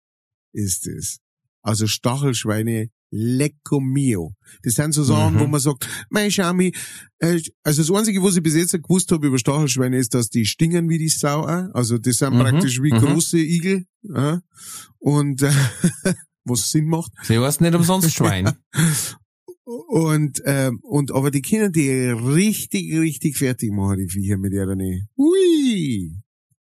ist 0.53 0.85
es. 0.87 1.17
Also 1.61 1.87
Stachelschweine, 1.87 2.89
lecco 3.11 3.79
mio. 3.79 4.33
Das 4.63 4.73
sind 4.75 4.91
so 4.93 5.03
Sachen, 5.03 5.35
Mhm. 5.35 5.39
wo 5.39 5.47
man 5.47 5.59
sagt, 5.61 5.87
mein 6.09 6.29
Schami, 6.29 6.73
äh, 7.19 7.41
also 7.63 7.81
das 7.83 7.91
Einzige, 7.99 8.21
was 8.21 8.35
ich 8.35 8.43
bis 8.43 8.55
jetzt 8.55 8.73
gewusst 8.73 9.11
habe 9.11 9.27
über 9.27 9.37
Stachelschweine, 9.39 9.97
ist, 9.97 10.13
dass 10.13 10.29
die 10.29 10.45
stingen 10.45 10.89
wie 10.89 10.97
die 10.97 11.07
Sau. 11.09 11.41
auch. 11.43 11.73
Also 11.73 11.97
das 11.97 12.17
sind 12.17 12.33
Mhm, 12.33 12.39
praktisch 12.39 12.81
wie 12.81 12.93
mhm. 12.93 12.99
große 12.99 13.39
Igel. 13.39 13.85
Äh, 14.13 14.37
und 14.99 15.41
äh, 15.41 15.51
was 16.43 16.69
Sinn 16.69 16.85
macht. 16.87 17.11
Sie 17.23 17.39
heißt 17.39 17.61
nicht 17.61 17.73
umsonst 17.73 18.11
Schwein. 18.13 18.51
Und, 19.65 20.41
ähm, 20.45 20.79
und, 20.83 21.11
aber 21.11 21.31
die 21.31 21.41
können 21.41 21.71
die 21.71 21.89
richtig, 21.89 22.93
richtig 22.97 23.37
fertig 23.37 23.71
machen, 23.71 23.97
die 23.97 24.09
Viecher 24.09 24.37
mit 24.37 24.53
ihrer 24.53 24.75
Nähe. 24.75 25.07
Ui! 25.17 26.21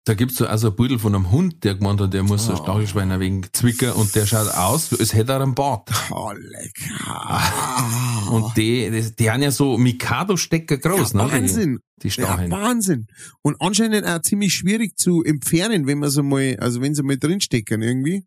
Da 0.07 0.13
gibt's 0.13 0.35
so 0.35 0.45
also 0.45 0.69
ein 0.69 0.75
Beutel 0.75 0.99
von 0.99 1.15
einem 1.15 1.31
Hund, 1.31 1.63
der 1.63 1.75
gemeint 1.75 1.99
hat, 1.99 2.13
der 2.13 2.21
muss 2.21 2.45
so 2.45 2.51
ein 2.53 2.59
Oh. 2.59 2.63
Stachelschwein 2.63 3.11
ein 3.11 3.19
wenig 3.19 3.51
zwicken 3.53 3.91
und 3.93 4.13
der 4.15 4.27
schaut 4.27 4.53
aus, 4.53 4.93
als 4.97 5.15
hätte 5.15 5.31
er 5.33 5.41
einen 5.41 5.55
Bart. 5.55 5.89
Oh, 6.11 6.31
lecker. 6.31 8.31
Und 8.31 8.55
die, 8.55 8.91
die, 8.91 9.15
die 9.15 9.31
haben 9.31 9.41
ja 9.41 9.49
so 9.49 9.77
Mikado-Stecker 9.77 10.77
groß, 10.77 11.13
ja, 11.13 11.25
ne? 11.25 11.31
Wahnsinn. 11.31 11.79
Die, 11.97 12.01
die 12.03 12.07
Ja, 12.09 12.13
Stacheln. 12.27 12.51
Wahnsinn. 12.51 13.07
Und 13.41 13.59
anscheinend 13.59 14.05
auch 14.05 14.21
ziemlich 14.21 14.53
schwierig 14.53 14.95
zu 14.95 15.23
entfernen, 15.23 15.87
wenn 15.87 15.97
man 15.97 16.11
so 16.11 16.21
mal, 16.21 16.55
also 16.59 16.81
wenn 16.81 16.93
sie 16.93 17.01
mal 17.03 17.17
drinstecken 17.17 17.81
irgendwie. 17.81 18.25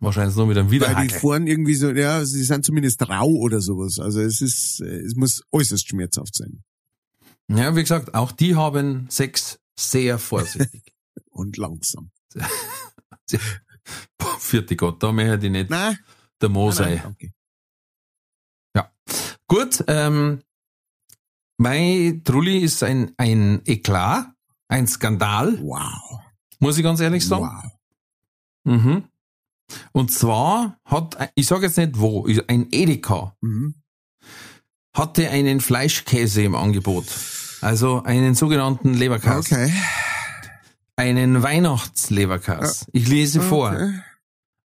Wahrscheinlich 0.00 0.36
nur 0.36 0.46
mit 0.46 0.56
einem 0.58 0.70
Weil 0.70 1.08
die 1.08 1.14
vorn 1.14 1.46
irgendwie 1.46 1.74
so, 1.74 1.90
ja, 1.90 2.24
sie 2.24 2.44
sind 2.44 2.64
zumindest 2.64 3.08
rau 3.08 3.26
oder 3.28 3.60
sowas. 3.60 3.98
Also 3.98 4.20
es 4.20 4.40
ist, 4.40 4.80
es 4.80 5.16
muss 5.16 5.42
äußerst 5.50 5.88
schmerzhaft 5.88 6.36
sein. 6.36 6.62
Ja, 7.48 7.74
wie 7.74 7.80
gesagt, 7.80 8.14
auch 8.14 8.30
die 8.30 8.54
haben 8.54 9.06
Sex 9.10 9.58
sehr 9.78 10.18
vorsichtig. 10.18 10.94
Und 11.30 11.56
langsam. 11.56 12.10
Vierte 14.38 14.76
Gott, 14.76 15.02
da 15.02 15.12
möchte 15.12 15.46
ich 15.46 15.52
nicht 15.52 15.70
Nein, 15.70 15.98
der 16.40 16.48
Mo 16.48 16.70
nein, 16.72 17.00
danke. 17.02 17.32
Gut, 19.50 19.82
ähm, 19.88 20.42
mein 21.56 22.22
Trulli 22.22 22.58
ist 22.58 22.82
ein, 22.82 23.14
ein 23.16 23.62
Eklat, 23.64 24.26
ein 24.68 24.86
Skandal, 24.86 25.58
Wow. 25.62 26.20
muss 26.60 26.76
ich 26.76 26.84
ganz 26.84 27.00
ehrlich 27.00 27.26
sagen. 27.26 27.48
Wow. 28.64 28.74
Mhm. 28.74 29.04
Und 29.92 30.12
zwar 30.12 30.78
hat, 30.84 31.30
ich 31.34 31.46
sage 31.46 31.66
jetzt 31.66 31.76
nicht 31.78 31.98
wo, 31.98 32.26
ein 32.48 32.68
Edeka 32.70 33.36
Mhm. 33.40 33.74
hatte 34.94 35.28
einen 35.30 35.60
Fleischkäse 35.60 36.42
im 36.42 36.54
Angebot. 36.54 37.06
Also 37.60 38.02
einen 38.02 38.34
sogenannten 38.34 38.94
Leberkäse. 38.94 39.54
Okay. 39.54 39.72
Einen 40.96 41.42
Weihnachtsleberkäse. 41.42 42.86
Ich 42.92 43.08
lese 43.08 43.40
vor. 43.40 43.70
Okay. 43.72 44.00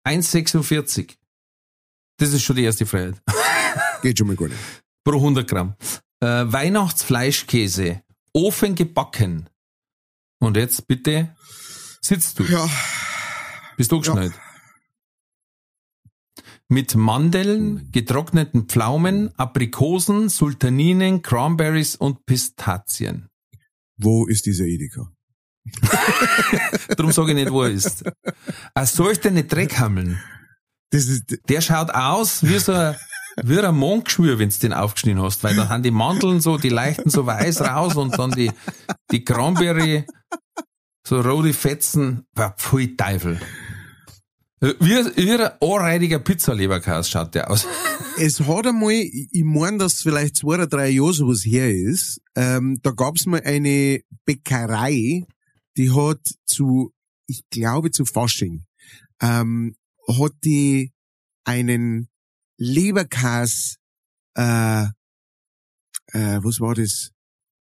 1,46. 0.04 1.16
Das 2.18 2.32
ist 2.32 2.42
schon 2.42 2.56
die 2.56 2.64
erste 2.64 2.86
Freiheit. 2.86 3.20
Geht 4.02 4.18
schon 4.18 4.26
mal 4.28 4.36
gut. 4.36 4.52
Pro 5.04 5.16
100 5.16 5.48
Gramm. 5.48 5.74
Äh, 6.20 6.26
Weihnachtsfleischkäse. 6.26 8.02
Ofen 8.32 8.74
gebacken. 8.74 9.48
Und 10.38 10.56
jetzt 10.56 10.86
bitte 10.86 11.34
sitzt 12.00 12.38
du. 12.38 12.44
Ja. 12.44 12.68
Bist 13.76 13.92
du 13.92 13.98
geschnallt? 13.98 14.32
Mit 16.72 16.94
Mandeln, 16.94 17.92
getrockneten 17.92 18.64
Pflaumen, 18.64 19.30
Aprikosen, 19.38 20.30
Sultaninen, 20.30 21.20
Cranberries 21.20 21.96
und 21.96 22.24
Pistazien. 22.24 23.28
Wo 23.98 24.26
ist 24.26 24.46
dieser 24.46 24.64
Edeka? 24.64 25.12
Darum 26.96 27.12
sage 27.12 27.32
ich 27.32 27.34
nicht, 27.34 27.52
wo 27.52 27.64
er 27.64 27.72
ist. 27.72 28.04
Er 28.74 28.86
sollte 28.86 29.30
nicht 29.30 29.52
Dreck 29.52 29.78
hammeln. 29.78 30.18
Das 30.88 31.08
ist, 31.08 31.40
Der 31.46 31.60
schaut 31.60 31.90
aus 31.90 32.42
wie 32.42 32.58
so 32.58 32.72
ein, 32.72 32.96
wie 33.42 33.60
ein 33.60 33.74
Mondgeschwür, 33.74 34.38
wenn 34.38 34.48
du 34.48 34.58
den 34.58 34.72
aufgeschnitten 34.72 35.20
hast, 35.20 35.44
weil 35.44 35.54
dann 35.54 35.68
haben 35.68 35.82
die 35.82 35.90
Mandeln 35.90 36.40
so, 36.40 36.56
die 36.56 36.70
leichten 36.70 37.10
so 37.10 37.26
weiß 37.26 37.60
raus 37.60 37.96
und 37.96 38.18
dann 38.18 38.30
die, 38.30 38.50
die 39.10 39.22
Cranberry, 39.22 40.06
so 41.06 41.20
rote 41.20 41.52
Fetzen, 41.52 42.24
war 42.32 42.56
pfui 42.56 42.96
Teufel. 42.96 43.38
Wie, 44.62 44.78
wie 44.78 45.32
ein 45.32 45.50
anreidiger 45.60 46.20
Pizzaleberkäse 46.20 47.10
schaut 47.10 47.34
der 47.34 47.50
aus. 47.50 47.66
es 48.18 48.38
hat 48.38 48.66
einmal, 48.68 48.92
ich 48.92 49.28
ich 49.32 49.42
mein, 49.42 49.76
dass 49.76 50.02
vielleicht 50.02 50.36
zwei 50.36 50.54
oder 50.54 50.68
drei 50.68 50.88
Jahre 50.88 51.12
sowas 51.12 51.44
her 51.44 51.68
ist, 51.68 52.20
ähm, 52.36 52.78
da 52.80 52.92
gab's 52.92 53.26
mal 53.26 53.42
eine 53.42 54.02
Bäckerei, 54.24 55.26
die 55.76 55.90
hat 55.90 56.20
zu, 56.46 56.92
ich 57.26 57.42
glaube 57.50 57.90
zu 57.90 58.04
Fasching, 58.04 58.64
ähm, 59.20 59.74
hat 60.06 60.32
die 60.44 60.92
einen 61.42 62.08
Leberkäse, 62.56 63.78
äh, 64.36 64.84
äh, 66.12 66.38
was 66.40 66.60
war 66.60 66.76
das? 66.76 67.10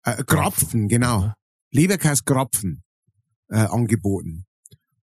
Äh, 0.02 0.24
Krapfen, 0.24 0.88
genau. 0.88 1.32
Leberkäse-Krapfen 1.70 2.82
äh, 3.48 3.58
angeboten. 3.58 4.46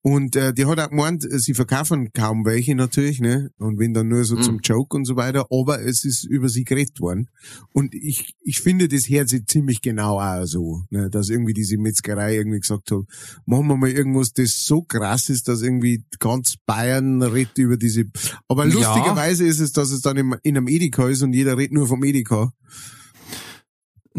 Und 0.01 0.35
äh, 0.37 0.53
die 0.53 0.65
hat 0.65 0.79
auch 0.79 0.89
gemeint, 0.89 1.25
äh, 1.25 1.39
sie 1.39 1.53
verkaufen 1.53 2.11
kaum 2.13 2.45
welche 2.45 2.75
natürlich, 2.75 3.19
ne? 3.19 3.49
Und 3.57 3.77
wenn 3.79 3.93
dann 3.93 4.07
nur 4.07 4.23
so 4.23 4.35
Mhm. 4.37 4.41
zum 4.41 4.59
Joke 4.59 4.95
und 4.95 5.05
so 5.05 5.15
weiter, 5.15 5.47
aber 5.51 5.81
es 5.81 6.05
ist 6.05 6.23
über 6.23 6.47
sie 6.49 6.63
geredet 6.63 6.99
worden. 7.01 7.29
Und 7.73 7.93
ich, 7.93 8.35
ich 8.41 8.61
finde, 8.61 8.87
das 8.87 9.09
hört 9.09 9.27
sich 9.29 9.45
ziemlich 9.47 9.81
genau 9.81 10.19
auch 10.19 10.45
so, 10.45 10.83
ne? 10.91 11.09
dass 11.09 11.29
irgendwie 11.29 11.53
diese 11.53 11.77
Metzgerei 11.77 12.35
irgendwie 12.35 12.59
gesagt 12.59 12.89
hat, 12.91 12.99
machen 13.45 13.67
wir 13.67 13.75
mal 13.77 13.89
irgendwas, 13.89 14.31
das 14.33 14.63
so 14.65 14.81
krass 14.83 15.29
ist, 15.29 15.47
dass 15.47 15.61
irgendwie 15.61 16.03
ganz 16.19 16.55
Bayern 16.65 17.21
redet 17.21 17.57
über 17.57 17.75
diese. 17.77 18.05
Aber 18.47 18.65
Ja. 18.65 18.73
lustigerweise 18.73 19.45
ist 19.45 19.59
es, 19.59 19.73
dass 19.73 19.91
es 19.91 20.01
dann 20.01 20.15
im, 20.17 20.35
in 20.43 20.55
einem 20.57 20.67
Edeka 20.67 21.09
ist 21.09 21.21
und 21.23 21.33
jeder 21.33 21.57
redet 21.57 21.73
nur 21.73 21.87
vom 21.87 22.03
Edeka. 22.03 22.53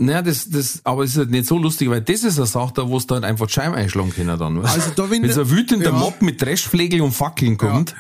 Naja, 0.01 0.23
das, 0.23 0.49
das, 0.49 0.81
aber 0.85 1.03
es 1.03 1.11
ist 1.11 1.17
halt 1.17 1.31
nicht 1.31 1.47
so 1.47 1.59
lustig, 1.59 1.91
weil 1.91 2.01
das 2.01 2.23
ist 2.23 2.39
eine 2.39 2.47
Sache, 2.47 2.73
da 2.73 2.89
wo 2.89 2.99
es 2.99 3.09
dann 3.09 3.25
einfach 3.25 3.49
die 3.49 3.55
Scheiben 3.55 3.75
einschlagen 3.75 4.11
können 4.11 4.39
dann. 4.39 4.63
weißt 4.63 4.77
du? 4.77 4.81
Also 4.81 4.91
da, 4.95 5.11
wenn, 5.11 5.25
Wenn 5.25 5.33
so 5.33 5.41
ein 5.41 5.51
wütender 5.51 5.91
Ja. 5.91 5.93
Mob 5.93 6.23
mit 6.23 6.41
Dreschflegel 6.41 7.01
und 7.01 7.11
Fackeln 7.11 7.57
kommt, 7.57 7.97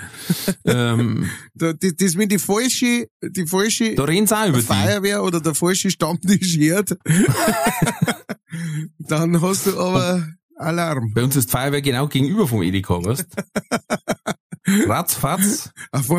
ähm, 0.65 1.29
da, 1.55 1.73
das, 1.73 1.97
das, 1.97 2.17
wenn 2.17 2.29
die 2.29 2.39
falsche, 2.39 3.09
die 3.21 3.47
falsche 3.47 3.97
da 3.97 4.05
reden 4.05 4.29
sie 4.29 4.37
auch 4.37 4.47
über 4.47 4.59
die. 4.59 4.65
Feuerwehr 4.65 5.25
oder 5.25 5.41
der 5.41 5.57
falsche 5.57 5.91
Stammtisch 5.91 6.57
hört, 6.59 6.97
dann 9.01 9.43
hast 9.43 9.67
du 9.67 9.77
aber 9.81 10.25
Alarm. 10.55 11.13
Bei 11.15 11.25
uns 11.25 11.35
ist 11.35 11.49
die 11.49 11.53
Feuerwehr 11.53 11.83
genau 11.83 12.07
gegenüber 12.07 12.47
vom 12.47 12.63
Edeka, 12.63 13.05
weißt 13.05 13.27
Ratzfatz, 14.87 15.71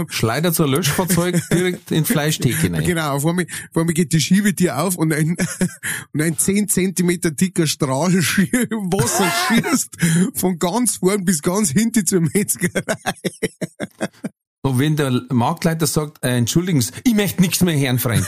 Schleider 0.10 0.54
zur 0.54 0.68
Löschfahrzeug 0.68 1.41
direkt 1.52 1.91
in 1.91 2.06
Fleischtheke 2.06 2.72
rein. 2.72 2.84
genau, 2.84 3.16
auf 3.16 3.26
einmal, 3.26 3.45
auf 3.72 3.78
einmal 3.78 3.93
geht 3.93 4.14
die 4.14 4.20
Schiebetür 4.22 4.78
auf 4.82 4.95
und 4.95 5.14
ein, 5.14 5.36
und 6.14 6.22
ein 6.22 6.38
10 6.38 6.68
Zentimeter 6.70 7.32
dicker 7.32 7.68
Strahl 7.68 8.12
schi- 8.22 8.50
Wasser 8.72 9.32
schießt 9.47 9.97
von 10.36 10.58
ganz 10.60 10.97
vorn 10.97 11.26
bis 11.26 11.41
ganz 11.41 11.72
hinten 11.72 12.06
zur 12.06 12.22
Metzgerei. 12.22 12.95
Und 14.62 14.78
wenn 14.78 14.95
der 14.97 15.22
Marktleiter 15.30 15.88
sagt, 15.88 16.24
äh, 16.24 16.36
entschuldigen 16.38 16.82
Sie, 16.82 16.91
ich 17.06 17.14
möchte 17.16 17.41
nichts 17.41 17.62
mehr 17.62 17.78
hören, 17.80 17.97
Freund. 17.97 18.28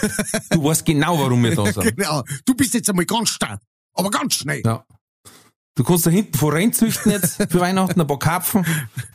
Du 0.49 0.63
weißt 0.63 0.85
genau, 0.85 1.19
warum 1.19 1.43
wir 1.43 1.55
da 1.55 1.65
sind. 1.71 1.95
Genau. 1.97 2.23
Du 2.45 2.55
bist 2.55 2.73
jetzt 2.73 2.89
einmal 2.89 3.05
ganz 3.05 3.29
stark, 3.29 3.59
aber 3.93 4.09
ganz 4.09 4.35
schnell. 4.35 4.61
Ja. 4.65 4.85
Du 5.81 5.87
kannst 5.87 6.05
da 6.05 6.11
hinten 6.11 6.37
vor 6.37 6.53
rein 6.53 6.71
züchten 6.73 7.11
jetzt 7.11 7.37
für 7.49 7.59
Weihnachten 7.59 7.99
ein 7.99 8.05
paar 8.05 8.19
Karpfen, 8.19 8.63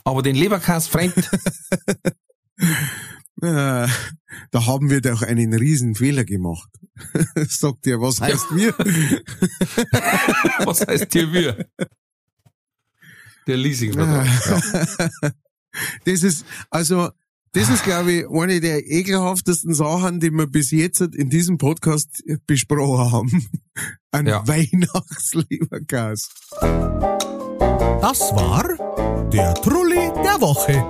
aber 0.03 0.21
den 0.21 0.35
Leberkäse, 0.35 0.89
Freund, 0.89 1.13
Äh, 3.41 3.87
da 4.51 4.65
haben 4.65 4.89
wir 4.89 4.99
doch 4.99 5.21
einen 5.21 5.53
riesen 5.53 5.95
Fehler 5.95 6.25
gemacht. 6.25 6.67
Sagt 7.47 7.87
ihr, 7.87 8.01
was 8.01 8.19
heißt 8.19 8.47
wir? 8.53 8.73
was 10.65 10.85
heißt 10.85 11.13
hier 11.13 11.31
wir? 11.31 11.69
Der 13.47 13.55
Leasingvertrag. 13.55 14.27
Ja. 15.21 15.31
Das 16.03 16.21
ist, 16.21 16.45
also, 16.69 17.11
das 17.57 17.69
ist, 17.69 17.83
glaube 17.83 18.11
ich, 18.11 18.29
eine 18.29 18.59
der 18.61 18.85
ekelhaftesten 18.87 19.73
Sachen, 19.73 20.19
die 20.19 20.29
wir 20.31 20.45
bis 20.47 20.69
jetzt 20.71 21.01
in 21.01 21.29
diesem 21.29 21.57
Podcast 21.57 22.23
besprochen 22.45 23.11
haben. 23.11 23.47
Ein 24.11 24.27
Ja. 24.27 24.47
Weihnachtsleberkäse. 24.47 26.27
Das 28.01 28.19
war 28.33 28.63
der 29.31 29.53
Trulli 29.55 30.11
der 30.23 30.39
Woche. 30.39 30.83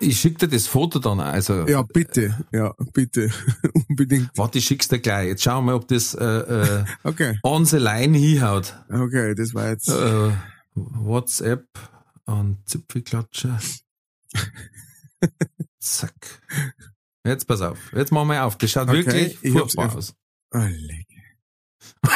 Ich 0.00 0.20
schick 0.20 0.38
dir 0.38 0.46
das 0.48 0.66
Foto 0.66 0.98
dann, 0.98 1.20
auch, 1.20 1.24
also, 1.24 1.66
Ja, 1.66 1.82
bitte. 1.82 2.46
Ja, 2.52 2.72
bitte. 2.92 3.30
Unbedingt. 3.88 4.30
warte, 4.36 4.58
ich 4.58 4.64
schick's 4.66 4.88
dir 4.88 5.00
gleich. 5.00 5.28
Jetzt 5.28 5.42
schauen 5.42 5.64
wir 5.64 5.72
mal, 5.72 5.74
ob 5.76 5.88
das, 5.88 6.14
äh, 6.14 6.24
äh, 6.24 6.84
Okay. 7.02 7.38
on 7.42 7.64
the 7.64 7.78
line 7.78 8.16
hinhaut. 8.16 8.74
Okay, 8.90 9.34
das 9.34 9.54
war 9.54 9.70
jetzt. 9.70 9.88
Äh, 9.88 10.30
WhatsApp 10.74 11.64
an 12.26 12.58
Zipfelklatscher. 12.66 13.58
Zack. 15.80 16.42
Jetzt 17.24 17.46
pass 17.46 17.60
auf. 17.60 17.78
Jetzt 17.92 18.12
machen 18.12 18.28
wir 18.28 18.44
auf. 18.44 18.56
Das 18.56 18.70
schaut 18.70 18.88
Okay, 18.88 19.04
wirklich 19.04 19.38
ich 19.42 19.54
hab's 19.54 19.74
furchtbar 19.74 19.96
aus. 19.96 20.14
Oh. 20.54 20.58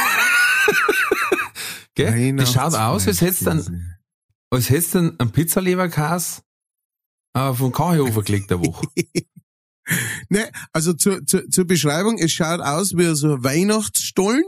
Gell? 1.95 2.37
Das 2.37 2.53
schaut 2.53 2.75
aus, 2.75 3.07
als 3.07 3.21
hättest 3.21 3.47
du 3.47 3.51
einen, 3.51 3.61
Weihnachtskäse. 3.61 3.99
als 4.51 4.71
hättest 4.71 4.95
du 4.95 4.99
einen 5.19 5.33
Pizzaleberkäse 5.33 6.43
äh, 7.35 7.53
vom 7.53 7.73
Kachehofer 7.73 8.23
gelegt 8.23 8.53
eine 8.53 8.65
Woche. 8.65 8.87
Ne, 10.29 10.49
also 10.73 10.93
zur, 10.93 11.27
zur, 11.27 11.51
zur 11.51 11.67
Beschreibung, 11.67 12.17
es 12.17 12.31
schaut 12.31 12.61
aus 12.61 12.97
wie 12.97 13.13
so 13.17 13.35
ein 13.35 13.43
Weihnachtsstollen 13.45 14.45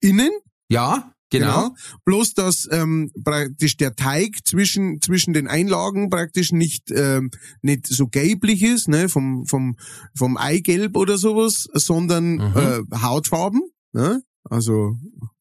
innen, 0.00 0.30
Ja, 0.70 1.12
genau. 1.40 1.70
Bloß, 2.04 2.34
dass 2.34 2.68
ähm, 2.70 3.10
praktisch 3.24 3.76
der 3.76 3.94
Teig 3.96 4.36
zwischen 4.44 5.00
zwischen 5.00 5.32
den 5.34 5.48
Einlagen 5.48 6.10
praktisch 6.10 6.52
nicht 6.52 6.90
ähm, 6.90 7.30
nicht 7.62 7.86
so 7.86 8.06
gelblich 8.08 8.62
ist, 8.62 8.88
ne, 8.88 9.08
vom 9.08 9.46
vom 9.46 9.76
vom 10.14 10.36
Eigelb 10.36 10.96
oder 10.96 11.18
sowas, 11.18 11.68
sondern 11.74 12.34
Mhm. 12.34 12.52
äh, 12.56 12.80
Hautfarben, 13.02 13.62
ne? 13.92 14.22
Also 14.44 14.96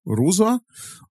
rosa 0.06 0.60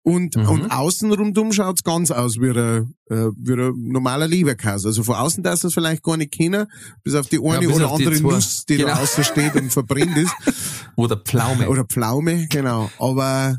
und, 0.03 0.37
Mhm. 0.37 0.49
und 0.49 0.71
außen 0.71 1.13
rundum 1.13 1.53
schaut's 1.53 1.83
ganz 1.85 2.11
aus 2.11 2.37
wie 2.39 2.51
ein, 2.51 2.95
äh, 3.09 3.31
wie 3.37 3.53
ein 3.53 3.73
normaler 3.93 4.27
Leberkäse. 4.27 4.89
Also 4.89 5.03
von 5.05 5.15
außen 5.17 5.43
darfst 5.43 5.63
du 5.65 5.69
es 5.69 5.75
vielleicht 5.75 6.03
gar 6.03 6.17
nicht 6.17 6.33
kennen, 6.33 6.67
bis 7.05 7.15
auf 7.15 7.29
die 7.29 7.39
eine 7.39 7.67
bis 7.67 7.77
oder 7.77 7.87
die 7.87 7.93
andere 7.93 8.15
zwei. 8.17 8.31
Nuss, 8.35 8.65
die 8.67 8.79
da 8.79 8.85
Genau. 8.89 9.01
außen 9.01 9.25
steht 9.25 9.55
und 9.57 9.71
verbrennt 9.73 10.17
ist. 10.17 10.33
Oder 10.97 11.17
Pflaume. 11.17 11.69
Oder 11.69 11.85
Pflaume, 11.85 12.47
genau. 12.49 12.91
Aber 12.99 13.59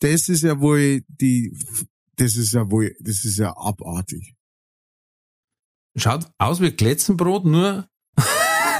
das 0.00 0.28
ist 0.28 0.42
ja 0.42 0.60
wohl 0.60 1.02
die, 1.08 1.56
das 2.16 2.36
ist 2.36 2.52
ja 2.52 2.70
wohl, 2.70 2.94
das 3.00 3.24
ist 3.24 3.38
ja 3.38 3.56
abartig. 3.56 4.34
Schaut 5.96 6.30
aus 6.38 6.60
wie 6.60 6.70
Glätzenbrot, 6.70 7.44
nur 7.44 7.88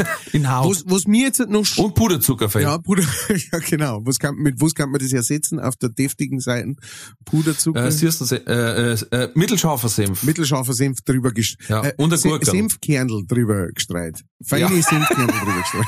in 0.33 0.51
Haut. 0.51 0.71
Was, 0.71 0.85
was 0.87 1.07
mir 1.07 1.27
jetzt 1.27 1.41
noch 1.49 1.65
Und 1.79 1.95
Puderzuckerfett. 1.95 2.63
ja, 2.63 2.79
Puder, 2.79 3.05
ja 3.53 3.59
genau. 3.59 4.01
Was 4.05 4.19
kann, 4.19 4.37
mit 4.37 4.61
was 4.61 4.75
kann 4.75 4.91
man 4.91 5.01
das 5.01 5.13
ersetzen 5.13 5.59
auf 5.61 5.77
der 5.77 5.89
deftigen 5.91 6.41
Seite? 6.41 6.75
Puderzucker, 7.25 7.87
Äh, 7.87 7.93
siehst 7.93 8.21
du, 8.21 8.25
Se- 8.25 8.47
äh, 8.47 8.93
äh, 8.93 9.23
äh, 9.25 9.31
mittelscharfer 9.35 9.89
Senf. 9.89 10.23
mittelscharfer 10.23 10.73
Senf 10.75 11.01
drüber 11.03 11.33
gestreut. 11.33 11.69
Ja, 11.69 11.83
und 11.97 12.13
ein 12.13 12.19
Se 12.19 12.29
Gurkerl. 12.29 12.55
Senfkernel 12.55 13.25
drüber 13.27 13.69
gestreut. 13.73 14.23
Feine 14.45 14.77
Ja. 14.77 14.83
Senfkernel 14.83 15.27
drüber 15.29 15.57
gestreut. 15.63 15.87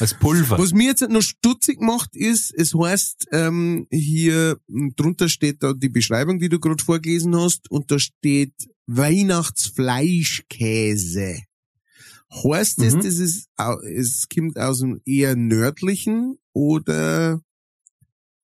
als 0.00 0.14
Pulver. 0.14 0.58
Was 0.58 0.72
mir 0.72 0.88
jetzt 0.88 1.08
noch 1.08 1.22
stutzig 1.22 1.80
macht, 1.80 2.14
ist, 2.16 2.52
es 2.56 2.72
heißt, 2.74 3.26
ähm, 3.32 3.86
hier 3.90 4.58
m, 4.68 4.92
drunter 4.96 5.28
steht 5.28 5.62
da 5.62 5.72
die 5.72 5.88
Beschreibung, 5.88 6.38
die 6.38 6.48
du 6.48 6.58
gerade 6.60 6.82
vorgelesen 6.82 7.34
hast, 7.36 7.70
und 7.70 7.90
da 7.90 7.98
steht 7.98 8.52
Weihnachtsfleischkäse. 8.86 11.40
Heißt 12.32 12.80
das, 12.82 12.94
Mhm. 12.94 13.02
das 13.02 13.14
ist, 13.18 13.48
es 13.94 14.26
kommt 14.32 14.58
aus 14.58 14.80
dem 14.80 15.00
eher 15.04 15.36
nördlichen 15.36 16.38
oder 16.52 17.40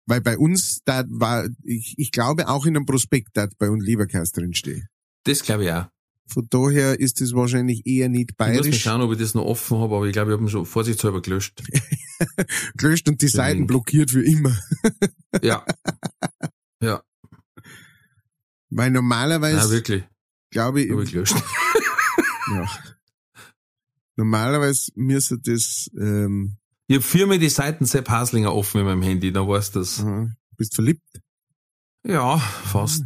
weil 0.07 0.21
bei 0.21 0.38
uns 0.38 0.82
da 0.86 1.03
war, 1.09 1.47
ich, 1.63 1.95
ich 1.97 2.11
glaube 2.11 2.47
auch 2.47 2.65
in 2.65 2.76
einem 2.76 2.86
Prospekt 2.86 3.30
da 3.34 3.47
bei 3.57 3.69
uns 3.69 3.84
Leberkäse 3.84 4.32
drinstehe. 4.34 4.88
Das 5.23 5.41
glaube 5.43 5.65
ich 5.65 5.71
auch. 5.71 5.88
Von 6.28 6.47
daher 6.49 6.99
ist 6.99 7.21
es 7.21 7.34
wahrscheinlich 7.34 7.86
eher 7.86 8.09
nicht 8.09 8.32
Ich 8.32 8.38
muss 8.39 8.47
mal 8.47 8.53
bayerisch 8.53 8.82
schauen, 8.82 9.01
ob 9.01 9.11
ich 9.11 9.19
das 9.19 9.34
noch 9.36 9.45
offen 9.45 9.78
habe, 9.78 9.95
aber 9.95 10.05
ich 10.07 10.13
glaube, 10.13 10.32
ich 10.32 10.34
habe 10.38 10.43
ihn 10.45 10.49
schon 10.49 10.65
vorsichtshalber 10.65 11.21
gelöscht. 11.21 11.61
gelöscht 12.78 13.07
und 13.09 13.21
die 13.21 13.28
Seiten 13.28 13.57
Link. 13.59 13.67
blockiert 13.67 14.09
für 14.11 14.23
immer. 14.26 14.57
Ja, 15.43 15.63
ja, 16.82 17.03
Weil 18.69 18.91
normalerweise 18.91 19.57
Nein, 19.57 19.69
wirklich. 19.71 20.03
glaube 20.51 20.82
ich, 20.82 20.91
Habe 20.91 21.03
ich 21.03 21.11
gelöscht. 21.11 21.36
ja. 22.51 22.69
Normalerweise 24.16 24.91
müsste 24.95 25.38
das, 25.38 25.89
ähm, 25.99 26.57
Ich 26.88 26.95
habe 26.95 27.03
viermal 27.05 27.39
die 27.39 27.49
Seiten 27.49 27.86
Sepp 27.86 28.09
Haslinger 28.09 28.53
offen 28.53 28.80
in 28.80 28.86
meinem 28.86 29.01
Handy, 29.01 29.32
dann 29.32 29.47
weißt 29.47 29.76
du 29.76 29.80
das. 29.80 29.99
aha, 29.99 30.30
bist 30.57 30.76
verliebt? 30.76 31.01
Ja, 32.07 32.38
fast. 32.38 33.03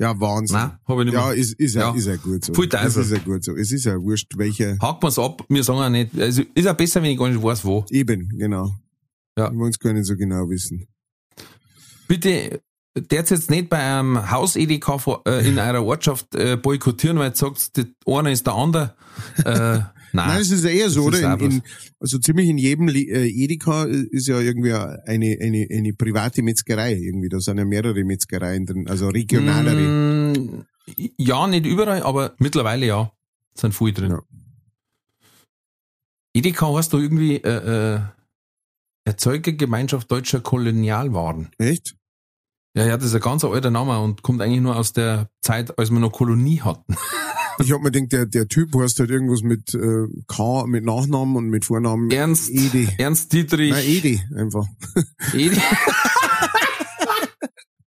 Ja, 0.00 0.18
Wahnsinn. 0.18 0.56
Nein, 0.56 0.78
habe 0.88 1.02
ich 1.02 1.04
nicht 1.06 1.14
ja, 1.14 1.26
mehr. 1.26 1.34
ist, 1.34 1.52
ist, 1.60 1.74
ja. 1.74 1.90
Ja. 1.90 1.94
ist 1.94 2.06
ja 2.06 2.16
gut 2.16 2.42
so. 2.42 2.52
Es 2.54 2.68
Teufel. 2.70 3.02
ist 3.02 3.10
ja 3.10 3.18
gut 3.18 3.44
so. 3.44 3.54
Es 3.54 3.70
ist 3.70 3.84
ja 3.84 4.00
wurscht, 4.00 4.32
welche, 4.38 4.78
Hakt 4.80 5.02
man's 5.02 5.18
ab, 5.18 5.44
wir 5.50 5.62
sagen 5.62 5.78
auch 5.80 5.90
nicht. 5.90 6.18
Also 6.18 6.42
ist 6.54 6.66
auch 6.66 6.74
besser, 6.74 7.02
wenn 7.02 7.10
ich 7.10 7.18
gar 7.18 7.28
nicht 7.28 7.42
weiß, 7.42 7.64
wo. 7.66 7.84
eben, 7.90 8.30
genau. 8.30 8.74
Ja. 9.36 9.52
Wir 9.52 9.58
wollen 9.58 9.70
es 9.70 9.78
gar 9.78 9.92
nicht 9.92 10.06
so 10.06 10.16
genau 10.16 10.48
wissen. 10.48 10.86
Bitte, 12.08 12.62
der's 13.00 13.30
jetzt 13.30 13.50
nicht 13.50 13.68
bei 13.68 13.78
einem 13.78 14.30
Haus-EDK 14.30 15.22
äh, 15.26 15.48
in 15.48 15.58
eurer 15.58 15.84
Ortschaft 15.84 16.34
äh, 16.34 16.56
boykottieren, 16.56 17.18
weil 17.18 17.30
ihr 17.30 17.36
sagt, 17.36 17.76
der 17.76 17.86
eine 18.06 18.32
ist 18.32 18.46
der 18.46 18.54
andere. 18.54 18.94
Äh, 19.38 19.44
nein. 19.44 19.88
Nein, 20.12 20.40
es 20.40 20.50
ist 20.50 20.64
ja 20.64 20.70
eher 20.70 20.90
so, 20.90 21.04
oder? 21.04 21.34
In, 21.34 21.50
in, 21.50 21.62
also 21.98 22.18
ziemlich 22.18 22.48
in 22.48 22.58
jedem 22.58 22.88
äh, 22.88 23.00
Edeka 23.00 23.84
ist 23.84 24.28
ja 24.28 24.40
irgendwie 24.40 24.72
eine, 24.72 25.38
eine, 25.40 25.66
eine 25.70 25.92
private 25.92 26.42
Metzgerei 26.42 26.94
irgendwie. 26.94 27.28
Da 27.28 27.40
sind 27.40 27.58
ja 27.58 27.64
mehrere 27.64 28.04
Metzgereien 28.04 28.66
drin, 28.66 28.88
also 28.88 29.08
regionalere. 29.08 29.80
Mm, 30.36 30.64
ja, 31.16 31.46
nicht 31.46 31.66
überall, 31.66 32.02
aber 32.02 32.34
mittlerweile 32.38 32.86
ja. 32.86 33.12
Sind 33.54 33.74
viele 33.74 33.92
drin. 33.92 34.10
Ja. 34.10 34.22
Edeka 36.32 36.72
heißt 36.72 36.92
doch 36.92 37.00
irgendwie 37.00 37.36
äh, 37.36 37.96
äh, 37.96 38.00
Erzeugergemeinschaft 39.04 40.10
deutscher 40.10 40.40
Kolonialwaren. 40.40 41.50
Echt? 41.58 41.96
Ja, 42.74 42.86
ja, 42.86 42.96
das 42.96 43.06
ist 43.06 43.14
ein 43.14 43.20
ganz 43.20 43.44
alter 43.44 43.70
Name 43.70 43.98
und 44.00 44.22
kommt 44.22 44.40
eigentlich 44.40 44.60
nur 44.60 44.76
aus 44.76 44.92
der 44.92 45.28
Zeit, 45.40 45.76
als 45.78 45.90
wir 45.90 45.98
noch 45.98 46.12
Kolonie 46.12 46.60
hatten. 46.60 46.96
Ich 47.62 47.72
hab 47.72 47.82
mir 47.82 47.90
gedacht, 47.90 48.12
der, 48.12 48.26
der 48.26 48.48
Typ 48.48 48.74
heißt 48.74 49.00
halt 49.00 49.10
irgendwas 49.10 49.42
mit 49.42 49.74
äh, 49.74 50.06
K, 50.28 50.66
mit 50.66 50.84
Nachnamen 50.84 51.36
und 51.36 51.50
mit 51.50 51.66
Vornamen. 51.66 52.10
Ernst, 52.10 52.48
Edi. 52.48 52.88
Ernst 52.96 53.32
Dietrich, 53.32 53.72
Nein, 53.72 53.84
Edi, 53.86 54.22
einfach. 54.34 54.64
Edi. 55.34 55.60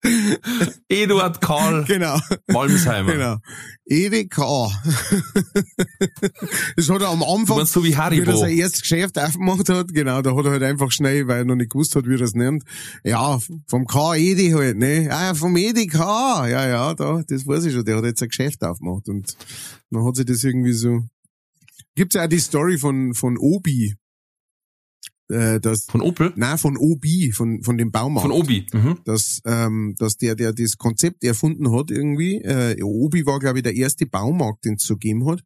Eduard 0.89 1.39
Karl 1.41 1.85
Genau, 1.85 2.19
Malmsheimer. 2.47 3.11
genau. 3.13 3.37
Edi 3.85 4.27
K. 4.27 4.41
das 6.75 6.89
hat 6.89 7.01
er 7.01 7.09
am 7.09 7.19
Du 7.19 7.25
Anfang, 7.25 7.57
meinst 7.57 7.73
so 7.73 7.83
wie 7.83 7.89
wie 7.89 7.91
er 7.93 7.97
Haribo. 7.97 8.35
sein 8.35 8.57
erstes 8.57 8.81
Geschäft 8.81 9.17
aufgemacht 9.19 9.69
hat, 9.69 9.93
genau, 9.93 10.21
da 10.21 10.35
hat 10.35 10.45
er 10.45 10.51
halt 10.51 10.63
einfach 10.63 10.91
schnell, 10.91 11.27
weil 11.27 11.39
er 11.39 11.45
noch 11.45 11.55
nicht 11.55 11.71
gewusst 11.71 11.95
hat, 11.95 12.05
wie 12.07 12.15
er 12.15 12.21
es 12.21 12.33
nennt. 12.33 12.63
Ja, 13.03 13.39
vom 13.67 13.85
K 13.85 14.15
Edi 14.15 14.51
halt, 14.51 14.77
ne? 14.77 15.07
Ah, 15.11 15.33
vom 15.33 15.55
Edi 15.57 15.87
K. 15.87 16.47
Ja, 16.47 16.67
ja, 16.67 16.93
da, 16.93 17.23
das 17.27 17.45
weiß 17.47 17.65
ich 17.65 17.73
schon, 17.73 17.85
der 17.85 17.97
hat 17.97 18.05
jetzt 18.05 18.21
ein 18.21 18.29
Geschäft 18.29 18.63
aufgemacht 18.63 19.07
und 19.09 19.35
dann 19.91 20.05
hat 20.05 20.15
sich 20.15 20.25
das 20.25 20.43
irgendwie 20.43 20.73
so. 20.73 21.01
Gibt's 21.95 22.15
ja 22.15 22.23
auch 22.23 22.27
die 22.29 22.39
Story 22.39 22.77
von, 22.77 23.13
von 23.13 23.37
Obi. 23.37 23.95
Äh, 25.33 25.59
Von 25.89 26.01
Opel? 26.01 26.31
nein, 26.35 26.57
von 26.57 26.77
Obi, 26.77 27.31
von, 27.31 27.63
von 27.63 27.77
dem 27.77 27.91
Baumarkt. 27.91 28.27
Von 28.29 28.31
Obi. 28.39 28.65
Mhm. 28.73 28.99
dass, 29.05 29.41
ähm, 29.45 29.95
dass 29.97 30.17
der, 30.17 30.35
der 30.35 30.53
das 30.53 30.77
Konzept 30.77 31.23
erfunden 31.23 31.71
hat 31.71 31.91
irgendwie, 31.91 32.35
äh, 32.37 32.81
Obi 32.83 33.25
war, 33.25 33.39
glaube 33.39 33.59
ich, 33.59 33.63
der 33.63 33.75
erste 33.75 34.05
Baumarkt, 34.05 34.65
den 34.65 34.75
es 34.75 34.83
so 34.83 34.95
gegeben 34.95 35.25
hat, 35.27 35.41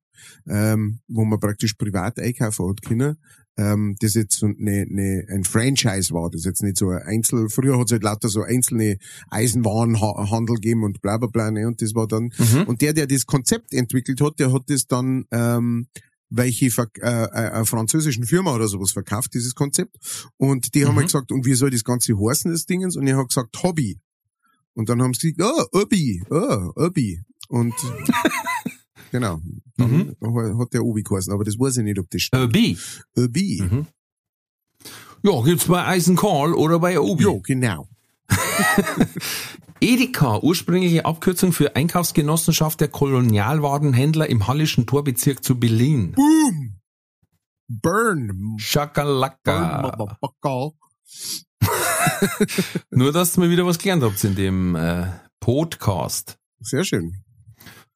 ähm, 0.47 0.99
wo 1.07 1.23
man 1.25 1.39
praktisch 1.39 1.73
privat 1.75 2.19
einkaufen 2.19 2.69
hat 2.69 2.81
können. 2.81 3.15
Ähm, 3.59 3.95
das 4.01 4.13
jetzt 4.13 4.37
so 4.37 4.45
eine, 4.45 4.85
eine, 4.87 5.25
ein 5.29 5.43
Franchise 5.43 6.13
war, 6.13 6.29
das 6.29 6.43
jetzt 6.45 6.61
nicht 6.61 6.77
so 6.77 6.89
ein 6.89 7.01
Einzel, 7.01 7.49
früher 7.49 7.79
hat 7.79 7.87
es 7.87 7.91
halt 7.93 8.03
lauter 8.03 8.29
so 8.29 8.43
einzelne 8.43 8.97
Eisenwarenhandel 9.31 10.55
gegeben 10.57 10.83
und 10.83 11.01
bla 11.01 11.17
bla 11.17 11.27
bla, 11.27 11.49
ne, 11.49 11.65
und 11.67 11.81
das 11.81 11.95
war 11.95 12.07
dann, 12.07 12.29
Mhm. 12.37 12.63
und 12.67 12.81
der, 12.81 12.93
der 12.93 13.07
das 13.07 13.25
Konzept 13.25 13.73
entwickelt 13.73 14.21
hat, 14.21 14.39
der 14.39 14.53
hat 14.53 14.63
das 14.67 14.85
dann, 14.85 15.25
ähm, 15.31 15.87
welche 16.29 16.65
äh, 16.65 16.69
äh, 17.01 17.03
einer 17.03 17.65
französischen 17.65 18.25
Firma 18.25 18.53
oder 18.53 18.67
sowas 18.67 18.91
verkauft, 18.91 19.33
dieses 19.33 19.55
Konzept. 19.55 19.95
Und 20.37 20.73
die 20.75 20.85
haben 20.85 20.93
Mhm. 20.93 20.97
halt 20.97 21.07
gesagt, 21.07 21.31
und 21.31 21.45
wie 21.45 21.53
soll 21.53 21.69
das 21.71 21.83
Ganze 21.83 22.13
heißen, 22.13 22.51
das 22.51 22.65
Dingens? 22.65 22.95
Und 22.97 23.07
er 23.07 23.17
hat 23.17 23.27
gesagt, 23.29 23.61
Hobby. 23.63 23.99
Und 24.73 24.89
dann 24.89 25.01
haben 25.01 25.13
sie 25.13 25.33
gesagt, 25.33 25.69
oh, 25.73 25.79
Obi, 25.81 26.23
oh, 26.29 26.71
Obi. 26.75 27.21
Und 27.49 27.73
genau, 29.11 29.39
dann 29.77 29.91
Mhm. 30.19 30.59
hat 30.59 30.73
der 30.73 30.83
Obi 30.83 31.01
geheißen, 31.03 31.31
aber 31.33 31.43
das 31.45 31.57
weiß 31.57 31.77
ich 31.77 31.83
nicht, 31.83 31.97
ob 31.99 32.09
das 32.09 32.21
stimmt. 32.21 32.43
Obi. 32.55 32.77
Obi. 33.17 33.61
Mhm. 33.63 33.87
Ja, 35.23 35.41
gibt's 35.43 35.65
bei 35.65 35.83
Eisen 35.85 36.15
Karl 36.15 36.53
oder 36.53 36.79
bei 36.79 36.99
Obi. 36.99 37.23
Ja, 37.23 37.33
genau. 37.43 37.87
Edeka, 39.79 40.39
ursprüngliche 40.39 41.05
Abkürzung 41.05 41.53
für 41.53 41.75
Einkaufsgenossenschaft 41.75 42.81
der 42.81 42.87
Kolonialwarenhändler 42.87 44.27
im 44.27 44.47
Hallischen 44.47 44.87
Torbezirk 44.87 45.43
zu 45.43 45.59
Berlin. 45.59 46.13
Boom! 46.13 46.79
Burn! 47.67 48.27
Burn, 48.27 48.55
Schakalaka. 48.59 49.81
motherfucker. 49.81 50.71
Nur, 52.89 53.11
dass 53.11 53.37
ihr 53.37 53.41
mal 53.41 53.49
wieder 53.49 53.65
was 53.65 53.77
gelernt 53.77 54.03
habt 54.03 54.23
in 54.23 54.35
dem 54.35 54.75
äh, 54.75 55.07
Podcast. 55.39 56.37
Sehr 56.59 56.83
schön. 56.83 57.23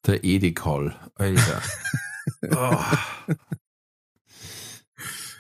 Der 0.05 0.23
Edekal. 0.23 0.95
Alter. 1.15 1.61
oh. 2.51 2.77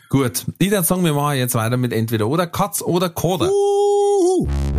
Gut, 0.09 0.45
ich 0.59 0.71
würde 0.71 0.83
sagen, 0.83 1.05
wir 1.05 1.13
machen 1.13 1.37
jetzt 1.37 1.55
weiter 1.55 1.77
mit 1.77 1.93
entweder 1.93 2.27
oder 2.27 2.45
Katz 2.45 2.81
oder 2.81 3.09
Koda. 3.09 3.47
Uhu. 3.47 4.45
Entweder 4.45 4.70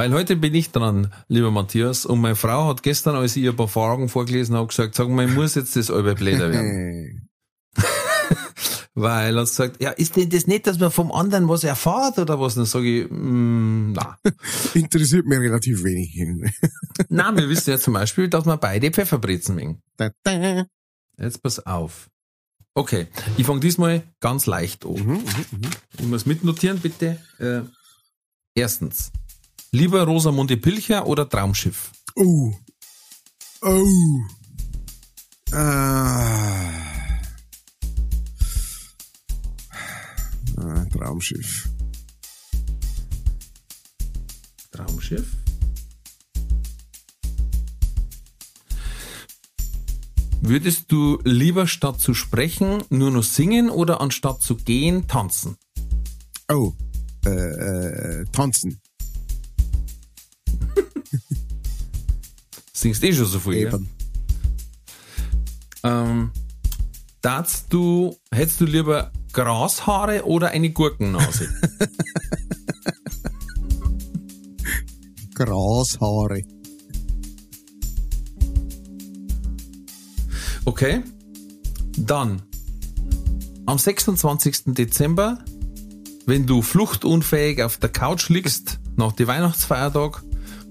Weil 0.00 0.14
heute 0.14 0.34
bin 0.36 0.54
ich 0.54 0.70
dran, 0.70 1.12
lieber 1.28 1.50
Matthias, 1.50 2.06
und 2.06 2.22
meine 2.22 2.34
Frau 2.34 2.68
hat 2.68 2.82
gestern, 2.82 3.16
als 3.16 3.36
ich 3.36 3.42
ihr 3.42 3.50
ein 3.50 3.56
paar 3.56 3.68
Fragen 3.68 4.08
vorgelesen 4.08 4.56
habe, 4.56 4.68
gesagt, 4.68 4.94
sag 4.94 5.10
mal, 5.10 5.28
ich 5.28 5.34
muss 5.34 5.56
jetzt 5.56 5.76
das 5.76 5.90
halbe 5.90 6.14
Blätter 6.14 6.50
werden. 6.50 7.28
Weil 8.94 9.36
er 9.36 9.42
gesagt, 9.42 9.82
ja, 9.82 9.90
ist 9.90 10.16
denn 10.16 10.30
das 10.30 10.46
nicht, 10.46 10.66
dass 10.66 10.78
man 10.78 10.90
vom 10.90 11.12
anderen 11.12 11.50
was 11.50 11.64
erfahrt 11.64 12.18
oder 12.18 12.40
was? 12.40 12.54
Dann 12.54 12.64
sage 12.64 13.02
ich, 13.02 13.10
mm, 13.10 13.92
na. 13.92 14.16
interessiert 14.72 15.26
mich 15.26 15.38
relativ 15.38 15.84
wenig. 15.84 16.16
Na, 17.10 17.36
wir 17.36 17.50
wissen 17.50 17.68
ja 17.68 17.78
zum 17.78 17.92
Beispiel, 17.92 18.30
dass 18.30 18.46
wir 18.46 18.56
beide 18.56 18.90
Pfefferbrezen 18.90 19.54
mengen. 19.54 19.82
Jetzt 21.18 21.42
pass 21.42 21.66
auf. 21.66 22.08
Okay, 22.72 23.06
ich 23.36 23.44
fange 23.44 23.60
diesmal 23.60 24.02
ganz 24.20 24.46
leicht 24.46 24.86
an. 24.86 24.94
Mhm, 24.94 25.12
mhm, 25.12 25.20
mhm. 25.50 25.70
Ich 25.98 26.06
muss 26.06 26.24
mitnotieren, 26.24 26.78
bitte. 26.78 27.20
Äh, 27.38 27.60
erstens, 28.54 29.12
lieber 29.72 30.04
Rosamunde 30.04 30.56
Pilcher 30.56 31.06
oder 31.06 31.28
Traumschiff? 31.28 31.92
Oh. 32.16 32.52
Oh. 33.62 34.20
Ah. 35.52 36.70
ah 40.56 40.84
Traumschiff. 40.92 41.68
Traumschiff? 44.70 45.26
Würdest 50.42 50.90
du 50.90 51.20
lieber 51.24 51.66
statt 51.66 52.00
zu 52.00 52.14
sprechen 52.14 52.82
nur 52.88 53.10
noch 53.10 53.22
singen 53.22 53.68
oder 53.68 54.00
anstatt 54.00 54.40
zu 54.40 54.56
gehen 54.56 55.06
tanzen? 55.06 55.56
Oh, 56.48 56.72
äh, 57.26 57.30
äh, 57.30 58.24
tanzen. 58.32 58.80
Singst 62.80 63.04
eh 63.04 63.12
schon 63.12 63.26
so 63.26 63.38
viel, 63.40 63.56
Eben. 63.56 63.90
ja? 65.84 66.06
Ähm, 66.06 66.30
du, 67.68 68.16
hättest 68.32 68.62
du 68.62 68.64
lieber 68.64 69.12
Grashaare 69.34 70.24
oder 70.24 70.48
eine 70.48 70.70
Gurkennase? 70.70 71.50
Grashaare. 75.34 76.42
Okay. 80.64 81.02
Dann, 81.98 82.40
am 83.66 83.76
26. 83.76 84.62
Dezember, 84.68 85.44
wenn 86.24 86.46
du 86.46 86.62
fluchtunfähig 86.62 87.62
auf 87.62 87.76
der 87.76 87.90
Couch 87.90 88.30
liegst, 88.30 88.80
nach 88.96 89.12
die 89.12 89.26
Weihnachtsfeiertag, 89.26 90.22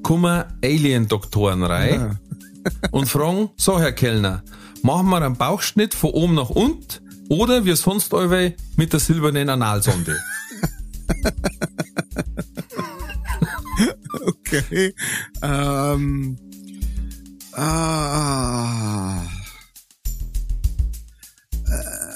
kommen 0.04 0.44
Alien-Doktoren 0.64 1.64
rein 1.64 2.20
und 2.92 3.08
fragen, 3.08 3.50
so 3.58 3.80
Herr 3.80 3.92
Kellner, 3.92 4.44
machen 4.82 5.10
wir 5.10 5.22
einen 5.22 5.36
Bauchschnitt 5.36 5.94
von 5.94 6.12
oben 6.12 6.36
nach 6.36 6.50
unten 6.50 7.08
oder 7.30 7.66
wie 7.66 7.76
sonst 7.76 8.14
euch 8.14 8.56
mit 8.76 8.94
der 8.94 9.00
silbernen 9.00 9.50
Analsonde? 9.50 10.18
Okay. 14.52 14.94
Ähm. 15.42 16.38
Ah. 17.54 19.24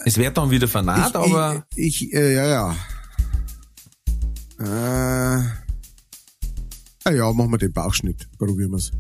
Es 0.05 0.17
wird 0.17 0.37
dann 0.37 0.49
wieder 0.49 0.67
vernarrt, 0.67 1.11
ich, 1.11 1.15
aber 1.15 1.65
Ich, 1.75 2.01
ich 2.03 2.13
äh, 2.13 2.33
ja, 2.33 2.45
ja. 2.45 2.75
Äh. 5.39 5.62
Ah 7.05 7.11
ja, 7.11 7.31
machen 7.33 7.51
wir 7.51 7.57
den 7.57 7.73
Bauchschnitt. 7.73 8.29
Probieren 8.37 8.71
wir's. 8.71 8.91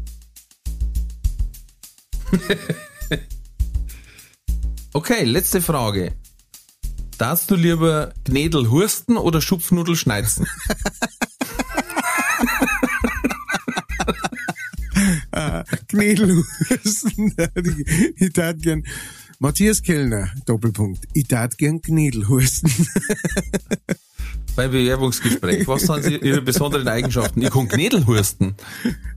okay, 4.93 5.23
letzte 5.23 5.61
Frage. 5.61 6.13
Darfst 7.17 7.49
du 7.49 7.55
lieber 7.55 8.13
Gnädel 8.25 8.69
hursten 8.69 9.17
oder 9.17 9.41
Schupfnudel 9.41 9.95
schneizen? 9.95 10.45
Knädelhusten. 15.87 17.33
ich 18.17 18.33
tat 18.33 18.61
gern. 18.61 18.83
Matthias 19.43 19.83
Kellner, 19.83 20.31
Doppelpunkt. 20.45 21.03
Ich 21.11 21.27
tat 21.27 21.57
gern 21.57 21.81
Knädelhusten. 21.81 22.71
Beim 24.55 24.71
Bewerbungsgespräch. 24.71 25.67
Was 25.67 25.81
sind 25.81 26.01
Sie, 26.01 26.15
Ihre 26.15 26.41
besonderen 26.41 26.87
Eigenschaften? 26.87 27.41
Ich 27.41 27.49
kann 27.49 27.67
Gnädel 27.67 28.07
hursten. 28.07 28.55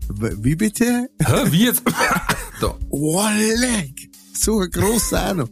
Wie 0.08 0.56
bitte? 0.56 1.08
Hä, 1.24 1.44
wie 1.52 1.66
jetzt? 1.66 1.84
da. 2.60 2.76
Oh, 2.90 3.24
leck. 3.60 3.94
So 4.32 4.58
ein 4.58 4.68
großer 4.68 5.30
auch 5.30 5.34
noch. 5.34 5.48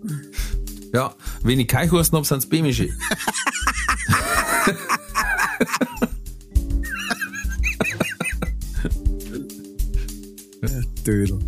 Ja, 0.93 1.15
wenn 1.45 1.61
ich 1.61 1.69
kein 1.69 1.89
Husten 1.93 2.17
hab, 2.17 2.27
sind's 2.27 2.49
Bämische. 2.49 2.89
Dödel. 11.07 11.39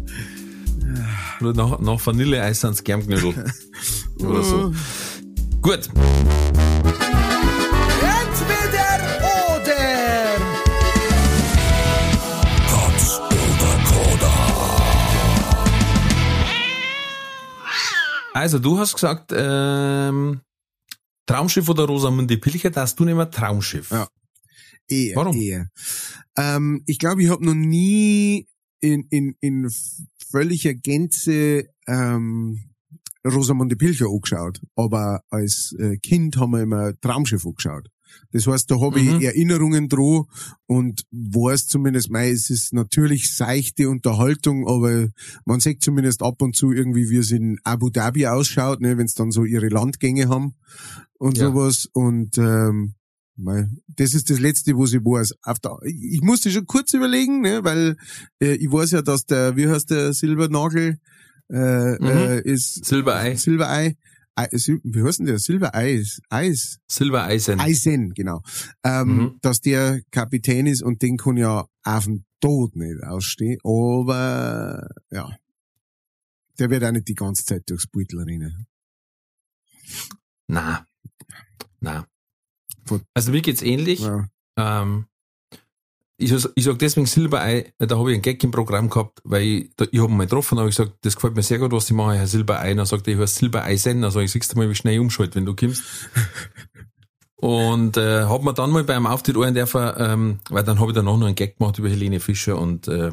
Oder 1.40 1.52
nach, 1.52 1.78
nach 1.80 2.06
Vanilleeis 2.06 2.60
sind's 2.60 2.82
Germknödel. 2.82 3.34
Oder 4.20 4.42
so. 4.42 4.74
Gut. 5.60 5.88
Entweder 7.98 8.86
oder. 9.56 10.36
Also, 18.32 18.58
du 18.58 18.78
hast 18.78 18.94
gesagt, 18.94 19.32
ähm, 19.34 20.40
Traumschiff 21.26 21.68
oder 21.68 21.84
Rosamunde 21.84 22.36
Pilcher, 22.38 22.70
darfst 22.70 22.98
du 23.00 23.04
nehmen 23.04 23.30
Traumschiff. 23.30 23.90
Ja. 23.90 24.08
Eher, 24.88 25.16
Warum? 25.16 25.36
eher. 25.36 25.68
Ähm, 26.36 26.82
ich 26.86 26.98
glaube, 26.98 27.22
ich 27.22 27.30
habe 27.30 27.44
noch 27.44 27.54
nie 27.54 28.46
in, 28.80 29.06
in, 29.10 29.34
in 29.40 29.68
völliger 30.36 30.74
Gänze 30.74 31.64
ähm, 31.86 32.58
Rosamunde 33.26 33.76
Pilcher 33.76 34.06
angeschaut, 34.06 34.60
aber 34.76 35.20
als 35.30 35.74
äh, 35.78 35.96
Kind 35.96 36.36
haben 36.36 36.50
wir 36.52 36.62
immer 36.62 36.92
Traumschiff 37.00 37.44
angeschaut. 37.46 37.88
Das 38.32 38.46
heißt, 38.46 38.70
da 38.70 38.80
habe 38.80 39.00
Mhm. 39.00 39.08
ich 39.16 39.24
Erinnerungen 39.24 39.88
dran 39.88 40.24
und 40.66 41.02
weiß 41.10 41.66
zumindest, 41.68 42.10
mei, 42.10 42.30
es 42.30 42.50
ist 42.50 42.72
natürlich 42.72 43.34
seichte 43.34 43.88
Unterhaltung, 43.88 44.66
aber 44.68 45.08
man 45.44 45.60
sieht 45.60 45.82
zumindest 45.82 46.22
ab 46.22 46.40
und 46.42 46.54
zu 46.54 46.70
irgendwie, 46.72 47.08
wie 47.10 47.16
es 47.16 47.30
in 47.30 47.58
Abu 47.64 47.90
Dhabi 47.90 48.26
ausschaut, 48.26 48.80
ne, 48.80 48.96
wenn 48.98 49.06
es 49.06 49.14
dann 49.14 49.30
so 49.30 49.44
ihre 49.44 49.68
Landgänge 49.68 50.28
haben 50.28 50.54
und 51.18 51.36
Ja. 51.38 51.46
sowas. 51.48 51.88
Und 51.92 52.36
ähm, 52.38 52.94
mei, 53.36 53.68
das 53.88 54.14
ist 54.14 54.30
das 54.30 54.38
Letzte, 54.40 54.72
was 54.74 54.92
ich 54.92 55.00
weiß. 55.00 55.32
Auf 55.42 55.58
der, 55.58 55.76
ich 55.84 56.20
musste 56.22 56.50
schon 56.50 56.66
kurz 56.66 56.92
überlegen, 56.94 57.40
ne, 57.40 57.62
weil 57.64 57.96
äh, 58.40 58.54
ich 58.54 58.70
weiß 58.70 58.92
ja, 58.92 59.02
dass 59.02 59.26
der, 59.26 59.56
wie 59.56 59.68
heißt 59.68 59.90
der 59.90 60.12
Silbernagel, 60.12 60.98
äh, 61.48 61.92
Mhm. 62.00 62.06
äh, 62.06 62.40
ist 62.42 62.84
Silberei. 62.84 63.36
Silberei. 63.36 63.96
Ei, 64.38 64.48
Sil- 64.52 64.82
wie 64.84 65.02
heißt 65.02 65.20
denn 65.20 65.26
der? 65.26 65.38
Silbereis. 65.38 66.20
Eis. 66.28 66.78
Silbereisen. 66.88 67.58
Eisen, 67.60 68.12
genau. 68.14 68.42
Ähm, 68.84 69.16
Mhm. 69.16 69.38
Dass 69.40 69.60
der 69.60 70.00
Kapitän 70.10 70.66
ist 70.66 70.82
und 70.82 71.00
den 71.02 71.16
kann 71.16 71.36
ja 71.38 71.64
auf 71.84 72.04
den 72.04 72.24
Tod 72.40 72.76
nicht 72.76 73.02
ausstehen. 73.02 73.58
Aber 73.64 74.88
ja, 75.10 75.30
der 76.58 76.68
wird 76.70 76.84
auch 76.84 76.92
nicht 76.92 77.08
die 77.08 77.14
ganze 77.14 77.44
Zeit 77.46 77.62
durchs 77.70 77.86
Beutel 77.86 78.20
rennen. 78.20 78.66
Na. 80.48 80.86
Na. 81.80 82.06
Also 83.14 83.30
mir 83.30 83.42
geht's 83.42 83.62
ähnlich. 83.62 84.00
Ja. 84.00 84.26
Ähm, 84.58 85.06
ich, 86.18 86.30
sag- 86.30 86.52
ich 86.54 86.64
sag 86.64 86.78
deswegen 86.78 87.06
Silberei, 87.06 87.72
da 87.78 87.98
habe 87.98 88.10
ich 88.10 88.14
einen 88.14 88.22
Gag 88.22 88.42
im 88.42 88.50
Programm 88.50 88.88
gehabt, 88.88 89.20
weil 89.24 89.42
ich, 89.42 89.70
da, 89.76 89.84
ich 89.90 90.00
habe 90.00 90.10
ihn 90.10 90.16
mal 90.16 90.24
getroffen, 90.24 90.58
habe 90.58 90.70
ich 90.70 90.76
gesagt, 90.76 90.96
das 91.02 91.14
gefällt 91.14 91.34
mir 91.36 91.42
sehr 91.42 91.58
gut, 91.58 91.72
was 91.72 91.90
ich 91.90 91.96
mache, 91.96 92.14
Herr 92.14 92.26
Silberei. 92.26 92.72
Dann 92.74 92.86
sagt 92.86 93.06
er, 93.06 93.14
ich 93.14 93.20
heiße 93.20 93.38
Silbereisen. 93.40 94.02
Also 94.04 94.20
ich 94.20 94.32
siehst 94.32 94.52
du 94.52 94.56
mal, 94.58 94.70
wie 94.70 94.74
schnell 94.74 94.94
ich 94.94 95.00
umschalte, 95.00 95.34
wenn 95.36 95.44
du 95.44 95.54
kommst. 95.54 95.82
Und 97.38 97.98
äh, 97.98 98.22
hab 98.24 98.42
mir 98.42 98.54
dann 98.54 98.70
mal 98.70 98.82
beim 98.84 99.06
Auftritt 99.06 99.36
einen 99.36 99.54
dürfen, 99.54 99.90
ähm, 99.98 100.38
weil 100.48 100.64
dann 100.64 100.80
habe 100.80 100.90
ich 100.90 100.94
danach 100.94 101.18
noch 101.18 101.26
einen 101.26 101.34
Gag 101.34 101.58
gemacht 101.58 101.78
über 101.78 101.90
Helene 101.90 102.18
Fischer 102.18 102.58
und 102.58 102.88
äh, 102.88 103.12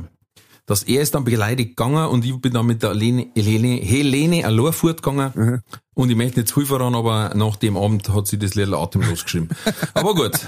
dass 0.65 0.83
er 0.83 1.01
ist 1.01 1.13
dann 1.15 1.25
beleidigt 1.25 1.71
gegangen 1.71 2.07
und 2.07 2.23
ich 2.23 2.39
bin 2.39 2.53
dann 2.53 2.65
mit 2.65 2.83
der 2.83 2.91
Helene, 2.91 3.29
Helene, 3.35 3.81
Helene 3.81 4.45
allein 4.45 4.73
fortgegangen. 4.73 5.31
Mhm. 5.35 5.61
Und 5.93 6.09
ich 6.09 6.15
möchte 6.15 6.39
nicht 6.39 6.49
zu 6.49 6.61
viel 6.61 6.65
verraten, 6.65 6.95
aber 6.95 7.33
nach 7.35 7.55
dem 7.57 7.77
Abend 7.77 8.09
hat 8.09 8.27
sie 8.27 8.39
das 8.39 8.55
Lied 8.55 8.73
atemlos 8.73 9.23
geschrieben. 9.23 9.49
aber 9.93 10.15
gut. 10.15 10.39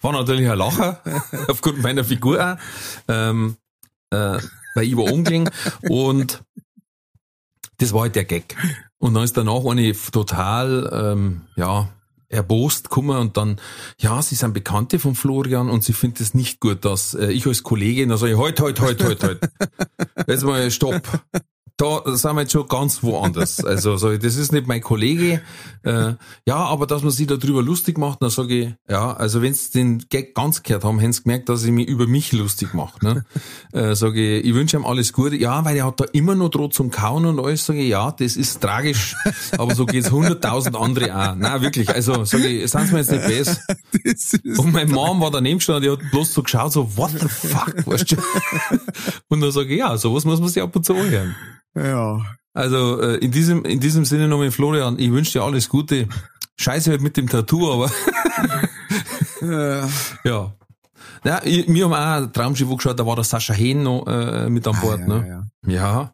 War 0.00 0.12
natürlich 0.12 0.48
ein 0.48 0.58
Lacher, 0.58 1.00
aufgrund 1.48 1.82
meiner 1.82 2.04
Figur 2.04 2.40
auch. 2.40 2.56
Ähm, 3.08 3.56
äh, 4.10 4.38
weil 4.74 4.84
ich 4.84 4.96
war 4.96 5.10
umgelegen 5.12 5.50
und 5.82 6.44
das 7.78 7.92
war 7.92 8.02
halt 8.02 8.14
der 8.14 8.24
Gag. 8.24 8.56
Und 8.98 9.14
dann 9.14 9.24
ist 9.24 9.36
danach 9.36 9.64
eine 9.64 9.92
total, 10.12 10.90
ähm, 10.92 11.42
ja, 11.56 11.88
erbost 12.28 12.84
gekommen 12.84 13.18
und 13.18 13.36
dann, 13.36 13.60
ja, 13.98 14.20
sie 14.22 14.34
sind 14.34 14.52
Bekannte 14.52 14.98
von 14.98 15.14
Florian 15.14 15.70
und 15.70 15.84
sie 15.84 15.92
findet 15.92 16.20
es 16.20 16.34
nicht 16.34 16.60
gut, 16.60 16.84
dass 16.84 17.14
äh, 17.14 17.30
ich 17.32 17.46
als 17.46 17.62
Kollegin, 17.62 18.10
ich, 18.26 18.36
halt, 18.36 18.60
halt, 18.60 18.80
halt, 18.80 19.02
halt, 19.02 19.22
halt. 19.22 19.40
Jetzt 20.26 20.44
mal 20.44 20.70
stopp. 20.70 21.02
Da 21.76 22.02
sind 22.06 22.34
wir 22.34 22.42
jetzt 22.42 22.52
schon 22.52 22.68
ganz 22.68 23.02
woanders. 23.02 23.62
Also 23.76 24.10
ich, 24.10 24.20
das 24.20 24.36
ist 24.36 24.52
nicht 24.52 24.66
mein 24.66 24.80
Kollege. 24.80 25.42
Äh, 25.82 26.14
ja, 26.46 26.56
aber 26.56 26.86
dass 26.86 27.02
man 27.02 27.10
sich 27.10 27.26
darüber 27.26 27.62
lustig 27.62 27.98
macht, 27.98 28.22
dann 28.22 28.30
sage 28.30 28.54
ich, 28.54 28.74
ja, 28.88 29.12
also 29.12 29.42
wenn 29.42 29.52
sie 29.52 29.72
den 29.72 29.98
Gag 30.08 30.34
ganz 30.34 30.62
gehört 30.62 30.84
haben, 30.84 31.00
haben 31.00 31.12
sie 31.12 31.22
gemerkt, 31.22 31.48
dass 31.48 31.64
ich 31.64 31.72
mich 31.72 31.86
über 31.86 32.06
mich 32.06 32.32
lustig 32.32 32.74
mache. 32.74 33.04
Ne? 33.04 33.24
Äh, 33.72 33.94
sage 33.94 34.38
ich, 34.38 34.46
ich 34.46 34.54
wünsche 34.54 34.76
ihm 34.76 34.86
alles 34.86 35.12
Gute. 35.12 35.36
Ja, 35.36 35.64
weil 35.64 35.76
er 35.76 35.86
hat 35.86 36.00
da 36.00 36.04
immer 36.12 36.34
noch 36.34 36.48
droht 36.48 36.72
zum 36.72 36.90
Kauen 36.90 37.26
und 37.26 37.38
alles. 37.38 37.66
Sage 37.66 37.80
ich, 37.80 37.90
ja, 37.90 38.10
das 38.10 38.36
ist 38.36 38.60
tragisch, 38.62 39.14
aber 39.58 39.74
so 39.74 39.84
geht's 39.84 40.10
hunderttausend 40.10 40.76
andere 40.76 41.14
auch. 41.14 41.34
Nein, 41.34 41.60
wirklich. 41.60 41.90
Also 41.90 42.24
sage 42.24 42.46
ich, 42.46 42.70
sind 42.70 42.92
mir 42.92 42.98
jetzt 42.98 43.10
nicht 43.10 43.26
besser. 43.26 43.60
Und 44.56 44.72
meine 44.72 44.90
Mom 44.90 45.20
war 45.20 45.30
daneben 45.30 45.58
gestanden, 45.58 45.82
die 45.82 45.90
hat 45.90 46.10
bloß 46.10 46.32
so 46.32 46.42
geschaut, 46.42 46.72
so, 46.72 46.96
what 46.96 47.10
the 47.10 47.28
fuck, 47.28 47.86
weißt 47.86 48.12
du? 48.12 48.16
Und 49.28 49.40
dann 49.40 49.50
sage 49.50 49.74
ich, 49.74 49.80
ja, 49.80 49.96
sowas 49.98 50.24
muss 50.24 50.40
man 50.40 50.48
sich 50.48 50.62
ab 50.62 50.74
und 50.74 50.84
zu 50.84 50.94
anhören. 50.94 51.34
Ja. 51.76 52.24
Also 52.54 53.00
äh, 53.00 53.16
in 53.16 53.30
diesem 53.30 53.64
in 53.64 53.80
diesem 53.80 54.04
Sinne 54.04 54.28
nochmal 54.28 54.50
Florian, 54.50 54.98
ich 54.98 55.10
wünsche 55.10 55.32
dir 55.32 55.42
alles 55.42 55.68
Gute. 55.68 56.08
Scheiße 56.58 56.90
halt 56.90 57.02
mit 57.02 57.16
dem 57.16 57.28
Tattoo, 57.28 57.70
aber 57.70 57.90
ja. 60.24 60.54
Ja, 61.24 61.40
ich, 61.44 61.68
wir 61.68 61.84
haben 61.84 61.92
auch 61.92 62.26
ein 62.26 62.32
Traumschiff 62.32 62.68
geschaut, 62.76 62.98
da 62.98 63.04
war 63.04 63.16
der 63.16 63.24
Sascha 63.24 63.52
Hehn 63.52 63.82
noch 63.82 64.06
äh, 64.06 64.48
mit 64.48 64.66
an 64.66 64.80
Bord, 64.80 65.00
ja, 65.00 65.06
ne? 65.06 65.48
ja, 65.66 65.72
Ja. 65.72 66.12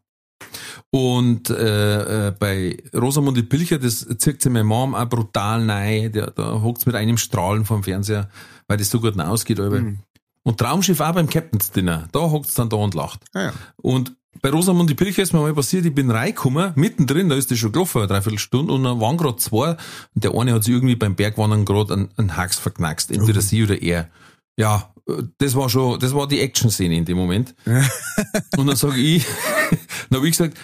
Und 0.90 1.48
äh, 1.48 2.28
äh, 2.28 2.30
bei 2.32 2.76
Rosamunde 2.94 3.43
Pilcher, 3.43 3.78
das 3.78 4.06
zirkt 4.18 4.43
sich 4.43 4.52
meine 4.52 4.64
Mom 4.64 4.94
auch 4.94 5.09
brutal 5.09 5.64
nein. 5.64 6.12
Der, 6.12 6.30
da 6.30 6.60
hockt's 6.60 6.84
mit 6.84 6.94
einem 6.94 7.16
Strahlen 7.16 7.64
vom 7.64 7.82
Fernseher, 7.82 8.28
weil 8.68 8.76
das 8.76 8.90
so 8.90 9.01
gut 9.01 9.18
ausgeht. 9.18 9.59
Mhm. 9.59 10.01
Und 10.43 10.59
Traumschiff 10.59 11.01
auch 11.01 11.14
beim 11.14 11.30
Captain's 11.30 11.70
Dinner. 11.70 12.09
Da 12.12 12.20
hockt's 12.20 12.55
dann 12.55 12.68
da 12.68 12.76
und 12.76 12.94
lacht. 12.94 13.24
Ah, 13.32 13.43
ja. 13.44 13.52
Und 13.76 14.14
bei 14.41 14.51
Rosamunde 14.51 14.95
Pilcher 14.95 15.23
ist 15.23 15.33
mir 15.33 15.41
mal 15.41 15.55
passiert, 15.55 15.85
ich 15.85 15.95
bin 15.95 16.11
reingekommen, 16.11 16.73
mittendrin, 16.75 17.29
da 17.29 17.37
ist 17.37 17.51
das 17.51 17.59
schon 17.59 17.73
gelaufen, 17.73 17.99
eine 17.99 18.09
Dreiviertelstunde, 18.09 18.73
und 18.73 18.85
dann 18.85 19.01
waren 19.01 19.17
gerade 19.17 19.37
zwei, 19.37 19.77
und 20.15 20.25
der 20.25 20.35
eine 20.35 20.55
hat 20.55 20.65
sich 20.65 20.75
irgendwie 20.75 20.97
beim 20.97 21.15
Bergwandern 21.15 21.65
gerade 21.65 21.93
einen, 21.93 22.09
einen 22.17 22.37
Hax 22.37 22.59
verknackst, 22.59 23.11
entweder 23.11 23.43
sie 23.43 23.63
oder 23.63 23.81
er. 23.81 24.09
Ja, 24.57 24.93
äh, 25.09 25.23
das 25.39 25.55
war 25.55 25.69
schon, 25.69 26.01
das 26.01 26.15
war 26.15 26.27
die 26.27 26.41
Action-Szene 26.41 26.97
in 26.97 27.05
dem 27.05 27.19
Moment. 27.19 27.55
und 28.57 28.67
dann 28.67 28.77
sage 28.77 29.01
ich, 29.01 29.27
dann 30.11 30.19
habe 30.19 30.29
ich 30.29 30.37
gesagt, 30.37 30.59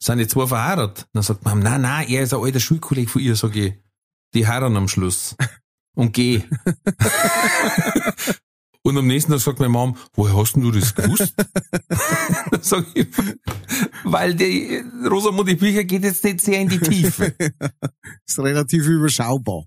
sind 0.00 0.18
die 0.18 0.28
zwei 0.28 0.46
verheiratet? 0.46 1.08
Dann 1.12 1.22
sagt 1.22 1.44
man, 1.44 1.58
nein, 1.58 1.82
nein, 1.82 2.08
er 2.08 2.22
ist 2.22 2.32
ein 2.32 2.40
alter 2.40 2.60
Schulkollege 2.60 3.10
von 3.10 3.20
ihr, 3.20 3.34
sage 3.34 3.66
ich, 3.66 3.74
die 4.34 4.46
heiraten 4.46 4.76
am 4.76 4.88
Schluss. 4.88 5.36
Und 5.96 6.12
geh. 6.12 6.42
Und 8.88 8.96
am 8.96 9.06
nächsten 9.06 9.32
Tag 9.32 9.40
sagt 9.42 9.58
meine 9.58 9.68
Mom, 9.68 9.98
woher 10.14 10.34
hast 10.34 10.54
denn 10.54 10.62
du 10.62 10.70
das 10.70 10.94
gewusst? 10.94 11.34
Dann 12.50 12.62
sag 12.62 12.86
ich, 12.94 13.06
weil 14.04 14.34
die 14.34 14.82
Rosamunde 15.04 15.56
Bücher 15.56 15.84
geht 15.84 16.04
jetzt 16.04 16.24
nicht 16.24 16.40
sehr 16.40 16.62
in 16.62 16.70
die 16.70 16.78
Tiefe. 16.78 17.34
Ist 18.26 18.38
relativ 18.38 18.86
überschaubar. 18.86 19.64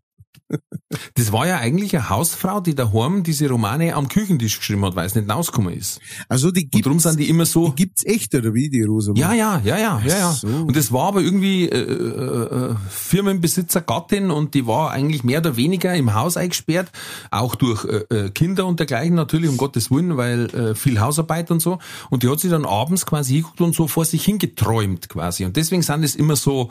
Das 1.15 1.31
war 1.31 1.47
ja 1.47 1.57
eigentlich 1.57 1.95
eine 1.95 2.09
Hausfrau, 2.09 2.59
die 2.59 2.75
daheim 2.75 3.23
diese 3.23 3.49
Romane 3.49 3.95
am 3.95 4.07
Küchentisch 4.07 4.59
geschrieben 4.59 4.85
hat, 4.85 4.95
weil 4.95 5.05
es 5.05 5.15
nicht 5.15 5.29
rausgekommen 5.29 5.73
ist. 5.73 5.99
Also 6.27 6.51
die 6.51 6.63
Und 6.63 6.71
gibt's, 6.71 6.83
darum 6.83 6.99
sind 6.99 7.19
die 7.19 7.29
immer 7.29 7.45
so, 7.45 7.69
die 7.69 7.75
gibt's 7.83 8.05
echt, 8.05 8.35
oder 8.35 8.53
wie, 8.53 8.69
die 8.69 8.83
Rosa? 8.83 9.13
ja, 9.15 9.33
ja, 9.33 9.61
ja, 9.63 9.77
ja, 9.77 10.01
ja, 10.05 10.17
ja. 10.17 10.31
so. 10.31 10.47
Und 10.47 10.75
das 10.75 10.91
war 10.91 11.07
aber 11.07 11.21
irgendwie 11.21 11.69
äh, 11.69 11.77
äh, 11.77 12.71
äh, 12.71 12.75
Firmenbesitzer 12.89 13.81
Gattin 13.81 14.31
und 14.31 14.53
die 14.53 14.67
war 14.67 14.91
eigentlich 14.91 15.23
mehr 15.23 15.39
oder 15.39 15.55
weniger 15.55 15.95
im 15.95 16.13
Haus 16.13 16.37
eingesperrt, 16.37 16.91
auch 17.29 17.55
durch 17.55 17.85
äh, 17.85 17.97
äh, 18.09 18.29
Kinder 18.31 18.65
und 18.65 18.79
dergleichen 18.79 19.15
natürlich, 19.15 19.49
um 19.49 19.57
Gottes 19.57 19.91
Willen, 19.91 20.17
weil 20.17 20.45
äh, 20.53 20.75
viel 20.75 20.99
Hausarbeit 20.99 21.51
und 21.51 21.61
so. 21.61 21.79
Und 22.09 22.23
die 22.23 22.29
hat 22.29 22.39
sich 22.39 22.51
dann 22.51 22.65
abends 22.65 23.05
quasi 23.05 23.33
hingeguckt 23.35 23.61
und 23.61 23.75
so 23.75 23.87
vor 23.87 24.05
sich 24.05 24.23
hingeträumt 24.25 25.09
quasi. 25.09 25.45
Und 25.45 25.55
deswegen 25.55 25.81
sind 25.81 26.03
es 26.03 26.15
immer 26.15 26.35
so 26.35 26.69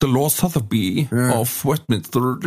The 0.00 0.06
Lord 0.06 0.32
Sotheby 0.32 1.08
of 1.32 1.64
Westminster 1.64 2.38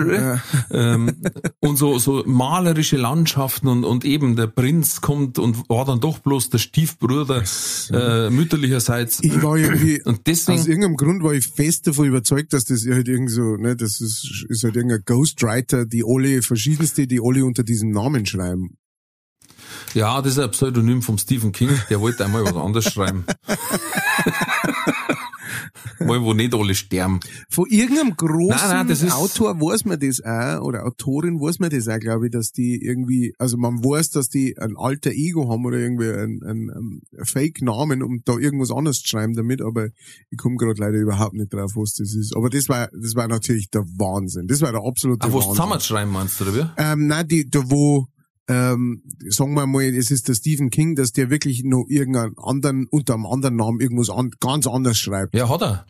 ähm, 0.71 1.21
und 1.59 1.77
so 1.77 1.99
so 1.99 2.23
malerische 2.25 2.97
Landschaften 2.97 3.67
und 3.67 3.83
und 3.83 4.05
eben 4.05 4.35
der 4.35 4.47
Prinz 4.47 5.01
kommt 5.01 5.39
und 5.39 5.69
war 5.69 5.85
dann 5.85 5.99
doch 5.99 6.19
bloß 6.19 6.49
der 6.49 6.57
Stiefbruder 6.57 7.43
äh, 7.91 8.29
mütterlicherseits. 8.29 9.19
Ich 9.21 9.41
war 9.41 9.57
irgendwie, 9.57 10.01
und 10.05 10.25
deswegen 10.27 10.59
aus 10.59 10.67
irgendeinem 10.67 10.97
Grund 10.97 11.23
war 11.23 11.33
ich 11.33 11.47
fest 11.47 11.87
davon 11.87 12.05
überzeugt, 12.05 12.53
dass 12.53 12.65
das 12.65 12.85
halt 12.85 13.07
irgend 13.07 13.31
so, 13.31 13.55
ne, 13.57 13.75
das 13.75 14.01
ist, 14.01 14.45
ist 14.49 14.63
halt 14.63 14.75
irgendein 14.75 15.03
Ghostwriter, 15.05 15.85
die 15.85 16.03
alle, 16.05 16.41
verschiedenste, 16.41 17.07
die 17.07 17.19
alle 17.21 17.45
unter 17.45 17.63
diesem 17.63 17.91
Namen 17.91 18.25
schreiben. 18.25 18.77
Ja, 19.93 20.21
das 20.21 20.33
ist 20.33 20.39
ein 20.39 20.51
Pseudonym 20.51 21.01
vom 21.01 21.17
Stephen 21.17 21.51
King, 21.51 21.69
der 21.89 22.01
wollte 22.01 22.25
einmal 22.25 22.43
was 22.43 22.55
anderes 22.55 22.91
schreiben. 22.91 23.25
Mal, 25.99 26.21
wo 26.21 26.33
nicht 26.33 26.53
alle 26.53 26.75
sterben. 26.75 27.19
Von 27.49 27.65
irgendeinem 27.69 28.15
großen 28.15 28.69
Nein, 28.69 28.87
nein, 28.87 29.11
Autor 29.11 29.59
weiß 29.59 29.85
man 29.85 29.99
das 29.99 30.23
auch, 30.23 30.61
oder 30.61 30.85
Autorin 30.85 31.39
weiß 31.39 31.59
man 31.59 31.69
das 31.69 31.87
auch, 31.87 31.99
glaube 31.99 32.27
ich, 32.27 32.31
dass 32.31 32.51
die 32.51 32.81
irgendwie, 32.83 33.33
also 33.37 33.57
man 33.57 33.83
weiß, 33.83 34.11
dass 34.11 34.29
die 34.29 34.57
ein 34.57 34.75
alter 34.77 35.11
Ego 35.11 35.49
haben 35.49 35.65
oder 35.65 35.77
irgendwie 35.77 36.09
ein, 36.09 36.41
ein, 36.43 36.69
ein 36.69 37.01
Fake-Namen, 37.25 38.03
um 38.03 38.21
da 38.25 38.37
irgendwas 38.37 38.71
anderes 38.71 39.01
zu 39.01 39.07
schreiben 39.07 39.35
damit, 39.35 39.61
aber 39.61 39.87
ich 40.29 40.37
komme 40.37 40.57
gerade 40.57 40.79
leider 40.79 40.97
überhaupt 40.97 41.33
nicht 41.33 41.53
drauf, 41.53 41.71
was 41.75 41.95
das 41.95 42.13
ist. 42.13 42.35
Aber 42.35 42.49
das 42.49 42.69
war, 42.69 42.89
das 42.93 43.15
war 43.15 43.27
natürlich 43.27 43.69
der 43.69 43.83
Wahnsinn. 43.97 44.47
Das 44.47 44.61
war 44.61 44.71
der 44.71 44.83
absolute 44.83 45.21
Ach, 45.21 45.27
was 45.27 45.33
Wahnsinn. 45.35 45.51
zusammenschreiben 45.51 46.13
meinst 46.13 46.39
du, 46.39 46.45
oder 46.45 46.55
wie? 46.55 46.65
Ähm, 46.77 47.07
nein, 47.07 47.27
die, 47.27 47.49
da 47.49 47.59
wo, 47.65 48.07
ähm, 48.47 49.03
sagen 49.29 49.53
wir 49.53 49.65
mal, 49.65 49.83
es 49.83 50.11
ist 50.11 50.27
der 50.27 50.33
Stephen 50.33 50.69
King, 50.69 50.95
dass 50.95 51.11
der 51.11 51.29
wirklich 51.29 51.63
noch 51.63 51.85
irgendeinen 51.87 52.37
anderen, 52.37 52.87
unter 52.87 53.13
einem 53.13 53.25
anderen 53.25 53.55
Namen 53.55 53.79
irgendwas 53.79 54.09
an, 54.09 54.31
ganz 54.39 54.67
anders 54.67 54.97
schreibt. 54.97 55.33
Ja, 55.33 55.49
hat 55.49 55.61
er. 55.61 55.85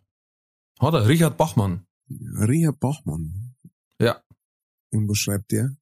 Hat 0.80 0.94
er. 0.94 1.08
Richard 1.08 1.38
Bachmann. 1.38 1.86
Richard 2.10 2.80
Bachmann. 2.80 3.56
Ja. 4.00 4.22
Und 4.92 5.10
was 5.10 5.18
schreibt 5.18 5.52
der? 5.52 5.76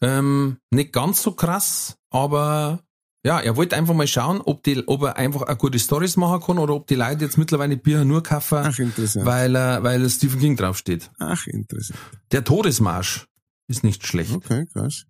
Ähm, 0.00 0.58
nicht 0.70 0.92
ganz 0.92 1.22
so 1.22 1.32
krass, 1.32 1.96
aber 2.10 2.84
ja, 3.24 3.40
er 3.40 3.56
wollte 3.56 3.74
einfach 3.76 3.94
mal 3.94 4.06
schauen, 4.06 4.42
ob, 4.42 4.62
die, 4.64 4.86
ob 4.86 5.02
er 5.02 5.16
einfach 5.16 5.42
eine 5.42 5.56
gute 5.56 5.78
Stories 5.78 6.16
machen 6.18 6.42
kann 6.42 6.58
oder 6.58 6.74
ob 6.74 6.86
die 6.86 6.94
Leute 6.94 7.24
jetzt 7.24 7.38
mittlerweile 7.38 7.78
Bücher 7.78 8.04
nur 8.04 8.22
kaufen, 8.22 8.58
Ach, 8.58 8.78
interessant. 8.78 9.24
weil, 9.24 9.56
äh, 9.56 9.82
weil 9.82 10.10
Stephen 10.10 10.40
King 10.40 10.56
draufsteht. 10.56 11.10
Ach, 11.18 11.46
interessant. 11.46 11.98
Der 12.32 12.44
Todesmarsch 12.44 13.26
ist 13.66 13.82
nicht 13.82 14.06
schlecht. 14.06 14.34
Okay, 14.34 14.66
krass. 14.70 15.06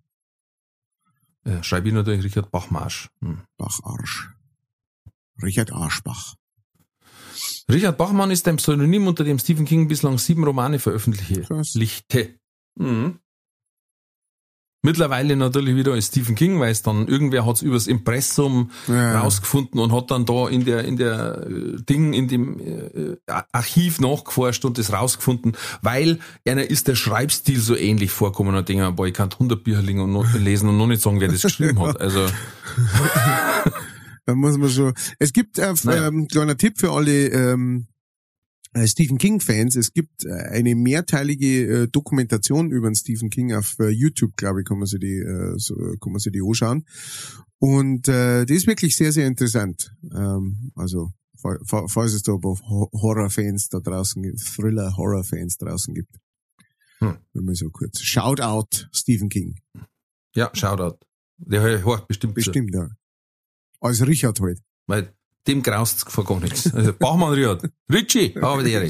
Äh, 1.45 1.63
schreibe 1.63 1.87
ich 1.87 1.93
natürlich 1.93 2.25
Richard 2.25 2.51
Bachmarsch. 2.51 3.09
Hm. 3.21 3.41
Bacharsch. 3.57 4.31
Richard 5.41 5.71
Arschbach. 5.71 6.35
Richard 7.71 7.97
Bachmann 7.97 8.31
ist 8.31 8.47
ein 8.47 8.57
Pseudonym, 8.57 9.07
unter 9.07 9.23
dem 9.23 9.39
Stephen 9.39 9.65
King 9.65 9.87
bislang 9.87 10.17
sieben 10.17 10.43
Romane 10.43 10.79
veröffentlichte. 10.79 11.41
Krass. 11.41 11.73
Lichte. 11.75 12.39
Mhm. 12.75 13.19
Mittlerweile 14.85 15.35
natürlich 15.35 15.75
wieder 15.75 15.93
als 15.93 16.07
Stephen 16.07 16.35
King, 16.35 16.59
weil 16.59 16.71
es 16.71 16.81
dann 16.81 17.07
irgendwer 17.07 17.45
hat 17.45 17.57
es 17.57 17.61
übers 17.61 17.87
Impressum 17.87 18.71
Ja. 18.87 19.19
rausgefunden 19.19 19.79
und 19.79 19.91
hat 19.91 20.11
dann 20.11 20.25
da 20.25 20.47
in 20.47 20.63
der 20.63 20.85
in 20.85 20.95
der 20.97 21.45
äh, 21.47 21.81
Ding 21.81 22.13
in 22.13 22.27
dem 22.27 22.59
äh, 22.59 23.15
Archiv 23.51 23.99
nachgeforscht 23.99 24.63
und 24.63 24.77
das 24.77 24.93
rausgefunden, 24.93 25.57
weil 25.81 26.19
einer 26.47 26.69
ist 26.69 26.87
der 26.87 26.95
Schreibstil 26.95 27.59
so 27.59 27.75
ähnlich 27.75 28.11
vorkommen 28.11 28.55
und 28.55 28.69
denke, 28.69 28.89
boah, 28.93 29.07
ich 29.07 29.13
kann 29.13 29.31
100 29.31 29.63
Bücher 29.63 29.81
liegen 29.81 29.99
und 30.01 30.13
noch, 30.13 30.31
lesen 30.37 30.69
und 30.69 30.77
noch 30.77 30.87
nicht 30.87 31.01
sagen, 31.01 31.19
wer 31.19 31.27
das 31.27 31.41
geschrieben 31.41 31.79
hat. 31.81 31.99
Also 31.99 32.25
Da 34.27 34.33
muss 34.33 34.57
man 34.57 34.69
schon. 34.69 34.93
Es 35.19 35.33
gibt 35.33 35.59
äh, 35.59 35.73
Naja. 35.83 36.07
ähm, 36.07 36.27
kleiner 36.27 36.57
Tipp 36.57 36.79
für 36.79 36.91
alle 36.91 37.27
ähm, 37.27 37.85
äh, 37.87 37.94
Stephen 38.85 39.17
King 39.17 39.39
Fans. 39.39 39.75
Es 39.75 39.93
gibt 39.93 40.25
äh, 40.25 40.31
eine 40.31 40.75
mehrteilige 40.75 41.83
äh, 41.83 41.87
Dokumentation 41.87 42.71
über 42.71 42.89
den 42.89 42.95
Stephen 42.95 43.29
King 43.29 43.53
auf 43.53 43.75
äh, 43.79 43.89
YouTube, 43.89 44.35
glaube 44.37 44.61
ich, 44.61 44.67
kann 44.67 44.77
man 44.79 44.87
sich 44.87 44.99
die, 44.99 45.17
äh, 45.17 45.53
so, 45.57 45.75
kann 46.01 46.11
man 46.11 46.19
sich 46.19 46.31
die 46.33 46.41
anschauen. 46.41 46.85
Und 47.59 48.07
äh, 48.07 48.45
die 48.45 48.53
ist 48.55 48.67
wirklich 48.67 48.95
sehr, 48.95 49.11
sehr 49.11 49.27
interessant. 49.27 49.95
Ähm, 50.13 50.71
also 50.75 51.11
fa- 51.37 51.59
fa- 51.65 51.87
falls 51.87 52.13
es 52.13 52.23
da 52.23 52.33
Horror-Fans 52.33 53.69
da 53.69 53.79
draußen 53.79 54.21
gibt, 54.21 54.39
Thriller-Horror-Fans 54.39 55.57
draußen 55.57 55.93
gibt. 55.93 56.15
Hm. 56.99 57.17
Wenn 57.33 57.45
man 57.45 57.55
so 57.55 57.69
kurz. 57.69 58.01
Shout 58.01 58.39
out 58.41 58.89
Stephen 58.93 59.29
King. 59.29 59.55
ja, 60.35 60.49
Shoutout. 60.53 60.97
Der 61.37 61.61
hört 61.83 62.07
bestimmt. 62.07 62.33
Bestimmt, 62.35 62.73
ja. 62.73 62.89
Als 63.81 64.05
Richard 64.05 64.39
halt. 64.41 64.61
Weil 64.87 65.13
dem 65.47 65.63
graust 65.63 66.09
vor 66.09 66.25
gar 66.25 66.39
nichts. 66.39 66.73
Also 66.73 66.93
Bachmann 66.93 67.33
Richard. 67.33 67.69
Richie, 67.91 68.35
habe 68.41 68.63
die 68.63 68.71
Ehre. 68.71 68.87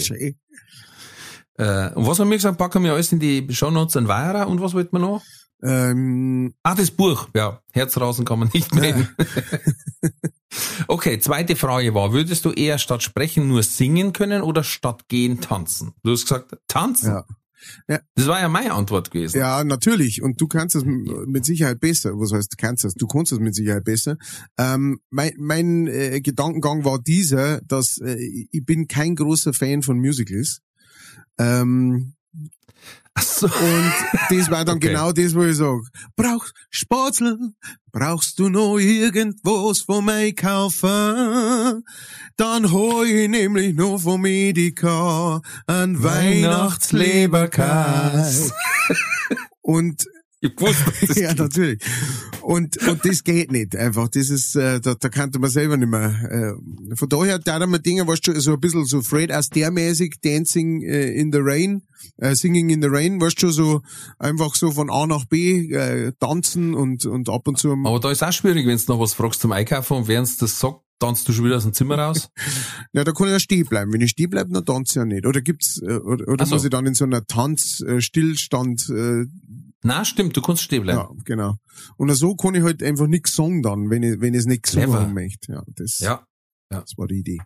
Äh, 1.57 1.93
und 1.93 2.05
was 2.05 2.19
haben 2.19 2.29
wir 2.29 2.37
gesagt? 2.37 2.57
Packen 2.57 2.83
wir 2.83 2.93
alles 2.93 3.11
in 3.11 3.19
die 3.19 3.47
Shownotes 3.53 3.95
an 3.97 4.07
Weira 4.07 4.43
und 4.43 4.61
was 4.61 4.73
wollten 4.73 4.95
wir 4.97 4.99
noch? 4.99 5.23
Ähm, 5.63 6.53
Ah, 6.63 6.75
das 6.75 6.91
Buch. 6.91 7.29
Ja, 7.33 7.61
Herz 7.71 7.93
draußen 7.93 8.25
kann 8.25 8.39
man 8.39 8.49
nicht 8.53 8.75
nehmen. 8.75 9.07
okay, 10.87 11.19
zweite 11.19 11.55
Frage 11.55 11.93
war, 11.93 12.11
würdest 12.13 12.45
du 12.45 12.51
eher 12.51 12.77
statt 12.77 13.03
sprechen 13.03 13.47
nur 13.47 13.63
singen 13.63 14.13
können 14.13 14.41
oder 14.41 14.63
statt 14.63 15.07
gehen 15.07 15.41
tanzen? 15.41 15.93
Du 16.03 16.11
hast 16.11 16.23
gesagt, 16.23 16.57
tanzen. 16.67 17.11
Ja. 17.11 17.25
Das 17.87 18.27
war 18.27 18.39
ja 18.39 18.49
meine 18.49 18.73
Antwort 18.73 19.11
gewesen. 19.11 19.37
Ja, 19.37 19.63
natürlich. 19.63 20.21
Und 20.21 20.39
du 20.41 20.47
kannst 20.47 20.75
es 20.75 20.83
mit 20.85 21.45
Sicherheit 21.45 21.79
besser. 21.79 22.11
Was 22.13 22.31
heißt, 22.31 22.53
du 22.53 22.57
kannst 22.57 22.85
es? 22.85 22.93
Du 22.93 23.07
kannst 23.07 23.31
es 23.31 23.39
mit 23.39 23.55
Sicherheit 23.55 23.83
besser. 23.83 24.17
Ähm, 24.57 24.99
mein 25.09 25.33
mein 25.37 25.87
äh, 25.87 26.21
Gedankengang 26.21 26.85
war 26.85 26.99
dieser, 26.99 27.61
dass 27.61 27.97
äh, 27.99 28.47
ich 28.51 28.65
bin 28.65 28.87
kein 28.87 29.15
großer 29.15 29.53
Fan 29.53 29.81
von 29.81 29.99
Musicals. 29.99 30.61
Ähm, 31.37 32.13
Ach 33.17 33.23
so. 33.23 33.47
und 33.47 33.93
das 34.29 34.51
war 34.51 34.65
dann 34.65 34.75
Okay. 34.77 34.89
genau 34.89 35.11
das, 35.13 35.33
wo 35.33 35.43
ich 35.43 35.55
sag, 35.57 35.79
brauchst 36.17 36.53
Spatzl, 36.69 37.37
brauchst 37.91 38.37
du 38.39 38.49
noch 38.49 38.77
irgendwas 38.77 39.79
von 39.81 40.03
mir 40.05 40.33
kaufen? 40.35 41.83
Dann 42.35 42.71
hol 42.71 43.07
ich 43.07 43.29
nämlich 43.29 43.73
noch 43.73 43.97
von 43.99 44.19
Medica 44.21 45.41
ein 45.67 46.03
Weihnachtsleberkäse. 46.03 48.51
Und 49.61 50.05
Ich 50.45 50.61
wusste, 50.61 51.07
das 51.07 51.17
ja, 51.17 51.33
natürlich. 51.33 51.81
Und, 52.41 52.77
und 52.87 53.03
das 53.03 53.23
geht 53.23 53.51
nicht 53.51 53.75
einfach. 53.75 54.07
Das 54.09 54.29
ist, 54.29 54.55
äh, 54.55 54.79
da, 54.79 54.93
da 54.93 55.09
kannte 55.09 55.39
man 55.39 55.49
selber 55.49 55.77
nicht 55.77 55.89
mehr. 55.89 56.55
Äh, 56.89 56.95
von 56.95 57.09
daher, 57.09 57.39
da 57.39 57.59
haben 57.59 57.71
wir 57.71 57.79
Dinge, 57.79 58.07
weißt 58.07 58.27
du, 58.27 58.39
so 58.39 58.53
ein 58.53 58.59
bisschen 58.59 58.85
so 58.85 59.01
Fred 59.01 59.31
Astaire-mäßig, 59.31 60.17
Dancing 60.21 60.83
äh, 60.83 61.11
in 61.13 61.31
the 61.31 61.39
Rain, 61.41 61.81
äh, 62.17 62.35
Singing 62.35 62.69
in 62.69 62.81
the 62.81 62.87
Rain, 62.89 63.19
weißt 63.19 63.41
du, 63.41 63.49
so 63.49 63.81
einfach 64.19 64.53
so 64.55 64.71
von 64.71 64.91
A 64.91 65.07
nach 65.07 65.25
B 65.25 65.73
äh, 65.73 66.11
tanzen 66.19 66.75
und, 66.75 67.05
und 67.05 67.29
ab 67.29 67.47
und 67.47 67.57
zu. 67.57 67.71
Aber 67.71 67.99
da 67.99 68.11
ist 68.11 68.23
auch 68.23 68.31
schwierig, 68.31 68.67
wenn 68.67 68.77
du 68.77 68.83
noch 68.87 68.99
was 68.99 69.13
fragst 69.13 69.41
zum 69.41 69.51
Einkaufen 69.51 69.97
und 69.97 70.07
während 70.07 70.41
das 70.41 70.59
sagt, 70.59 70.81
tanzt 70.99 71.27
du 71.27 71.33
schon 71.33 71.45
wieder 71.45 71.57
aus 71.57 71.63
dem 71.63 71.73
Zimmer 71.73 71.97
raus. 71.97 72.29
Ja, 72.93 73.03
da 73.03 73.11
kann 73.11 73.27
ich 73.27 73.33
ja 73.33 73.39
stehen 73.39 73.65
bleiben. 73.65 73.91
Wenn 73.91 73.99
ich 73.99 74.11
stehen 74.11 74.29
bleibe, 74.29 74.53
dann 74.53 74.65
tanze 74.65 74.91
ich 74.91 74.95
ja 74.95 75.05
nicht. 75.05 75.25
Oder 75.25 75.41
gibt's, 75.41 75.81
äh, 75.81 75.97
oder, 75.97 76.29
oder 76.29 76.45
so. 76.45 76.55
muss 76.55 76.63
ich 76.63 76.69
dann 76.69 76.85
in 76.85 76.93
so 76.93 77.03
einer 77.03 77.25
Tanzstillstand, 77.25 78.89
äh, 78.89 79.25
Na, 79.85 80.03
stimmt, 80.03 80.35
du 80.35 80.41
kannst 80.41 80.63
stehen 80.63 80.81
bleiben. 80.83 80.99
ja, 80.99 81.23
genau. 81.23 81.57
Und 81.97 82.09
so 82.15 82.35
kann 82.35 82.55
ich 82.55 82.63
halt 82.63 82.81
einfach 82.81 83.05
nichts 83.07 83.35
sagen 83.35 83.61
dann, 83.61 83.89
wenn 83.91 84.01
ich, 84.03 84.19
wenn 84.19 84.33
ich 84.33 84.39
es 84.39 84.45
nicht 84.47 84.63
gesungen 84.63 84.91
haben 84.93 85.13
möchte. 85.13 85.51
Ja, 85.53 85.63
das, 85.67 85.99
Ja. 85.99 86.25
das 86.69 86.97
war 86.97 87.07
die 87.07 87.19
Idee. 87.19 87.39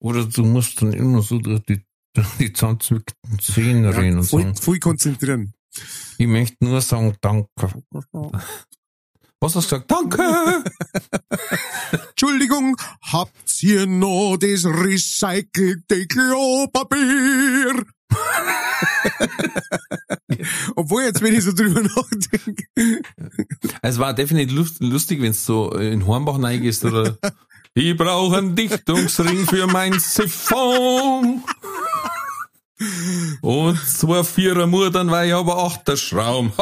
Oder 0.00 0.24
du 0.26 0.44
musst 0.44 0.80
dann 0.80 0.92
immer 0.92 1.22
so 1.22 1.38
durch 1.38 1.62
die, 1.64 1.82
durch 2.14 2.28
die 2.38 2.52
zanzwickten 2.52 3.38
Zähne 3.40 3.96
reden 3.96 4.18
und 4.18 4.24
voll, 4.24 4.42
sagen, 4.42 4.54
voll 4.56 4.78
konzentrieren. 4.78 5.52
ich 6.18 6.26
möchte 6.28 6.64
nur 6.64 6.80
sagen, 6.80 7.16
danke. 7.20 7.48
Was 9.40 9.54
hast 9.54 9.70
du 9.72 9.76
gesagt? 9.80 9.90
Danke! 9.90 10.64
Entschuldigung, 12.10 12.76
habt 13.02 13.62
ihr 13.62 13.86
noch 13.86 14.36
das 14.38 14.64
recycelte 14.64 16.06
Klopapier? 16.06 17.84
Obwohl 20.76 21.02
jetzt, 21.04 21.22
wenn 21.22 21.34
ich 21.34 21.44
so 21.44 21.52
drüber 21.52 21.82
nachdenke. 21.96 22.64
Es 23.82 23.98
war 23.98 24.12
definitiv 24.14 24.56
lust- 24.56 24.80
lustig, 24.82 25.20
wenn 25.20 25.32
du 25.32 25.38
so 25.38 25.70
in 25.72 26.06
Hornbach 26.06 26.40
reingehst 26.42 26.84
oder 26.84 27.16
ich 27.74 27.96
brauche 27.96 28.38
einen 28.38 28.54
Dichtungsring 28.56 29.46
für 29.46 29.66
mein 29.66 29.98
Siphon. 29.98 31.42
Und 33.40 33.78
zwei 33.86 34.22
Vierer 34.22 34.66
Mudern, 34.66 35.10
weil 35.10 35.28
ich 35.28 35.34
aber 35.34 35.64
achter 35.64 35.96
Schraum. 35.96 36.52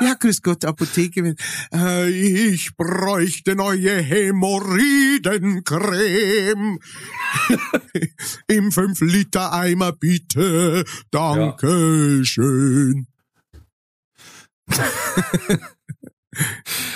Ja, 0.00 0.14
grüß 0.14 0.42
Gott, 0.42 0.64
Apotheke. 0.64 1.36
Äh, 1.72 2.08
ich 2.08 2.76
bräuchte 2.76 3.54
neue 3.54 4.00
Hämorrhoidencreme. 4.00 6.80
Im 8.48 8.70
5-Liter-Eimer 8.70 9.92
bitte. 9.92 10.84
Dankeschön. 11.10 13.06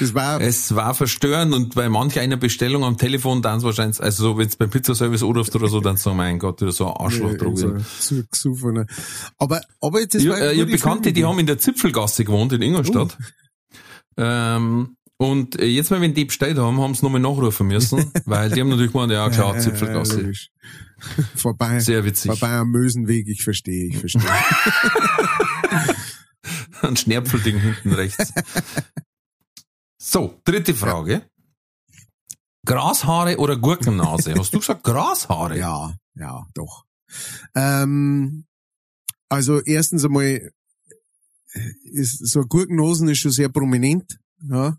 das 0.00 0.14
war, 0.14 0.40
es 0.40 0.74
war 0.74 0.94
verstörend 0.94 1.54
und 1.54 1.74
bei 1.74 1.88
manch 1.88 2.18
einer 2.18 2.36
Bestellung 2.36 2.84
am 2.84 2.96
Telefon 2.98 3.42
dann 3.42 3.62
wahrscheinlich, 3.62 4.00
also 4.00 4.22
so, 4.22 4.38
wenn 4.38 4.48
du 4.48 4.56
beim 4.56 4.70
Pizzaservice 4.70 5.22
anrufst 5.22 5.54
oder 5.56 5.68
so, 5.68 5.80
dann 5.80 5.96
so, 5.96 6.14
mein 6.14 6.38
Gott, 6.38 6.60
du 6.60 6.70
so 6.70 6.86
ein 6.88 6.96
Arschloch 6.96 7.32
äh, 7.32 7.36
drogen. 7.36 7.84
so. 7.98 8.56
Aber, 9.38 9.60
aber 9.80 10.00
jetzt, 10.00 10.14
Ich, 10.14 10.28
war 10.28 10.40
äh, 10.40 10.54
gute 10.54 10.66
Bekannte, 10.72 11.12
die 11.12 11.24
haben 11.24 11.38
in 11.38 11.46
der 11.46 11.58
Zipfelgasse 11.58 12.24
gewohnt 12.24 12.52
in 12.52 12.62
Ingolstadt. 12.62 13.16
Ähm, 14.16 14.96
und 15.16 15.58
äh, 15.60 15.66
jetzt 15.66 15.90
mal, 15.90 16.00
wenn 16.00 16.14
die 16.14 16.24
bestellt 16.24 16.58
haben, 16.58 16.80
haben 16.80 16.94
sie 16.94 17.04
nochmal 17.04 17.20
nachrufen 17.20 17.68
müssen, 17.68 18.10
weil 18.24 18.50
die 18.50 18.60
haben 18.60 18.68
natürlich 18.68 18.92
gemeint, 18.92 19.12
ja, 19.12 19.28
klar, 19.30 19.50
Ja, 19.50 19.54
ja, 19.54 19.60
Zipfelgasse. 19.60 20.32
vorbei, 21.36 21.78
Sehr 21.80 22.04
witzig. 22.04 22.30
vorbei 22.30 22.54
am 22.56 22.70
Mösenweg, 22.70 23.28
ich 23.28 23.42
verstehe, 23.44 23.88
ich 23.88 23.98
verstehe. 23.98 24.22
Ein 26.82 26.96
Schnärpfelding 26.96 27.58
hinten 27.58 27.92
rechts. 27.94 28.32
So, 30.06 30.38
dritte 30.44 30.74
Frage. 30.74 31.22
Grashaare 32.66 33.38
oder 33.38 33.56
Gurkennase? 33.56 34.34
Hast 34.38 34.52
du 34.52 34.58
gesagt 34.58 34.84
Grashaare? 34.84 35.58
ja, 35.58 35.94
ja, 36.14 36.46
doch. 36.52 36.84
Ähm, 37.54 38.44
also 39.30 39.60
erstens 39.62 40.04
einmal 40.04 40.50
ist 41.84 42.18
so 42.28 42.42
Gurkennosen 42.42 43.08
ist 43.08 43.18
schon 43.18 43.30
sehr 43.30 43.48
prominent, 43.48 44.18
ja. 44.46 44.76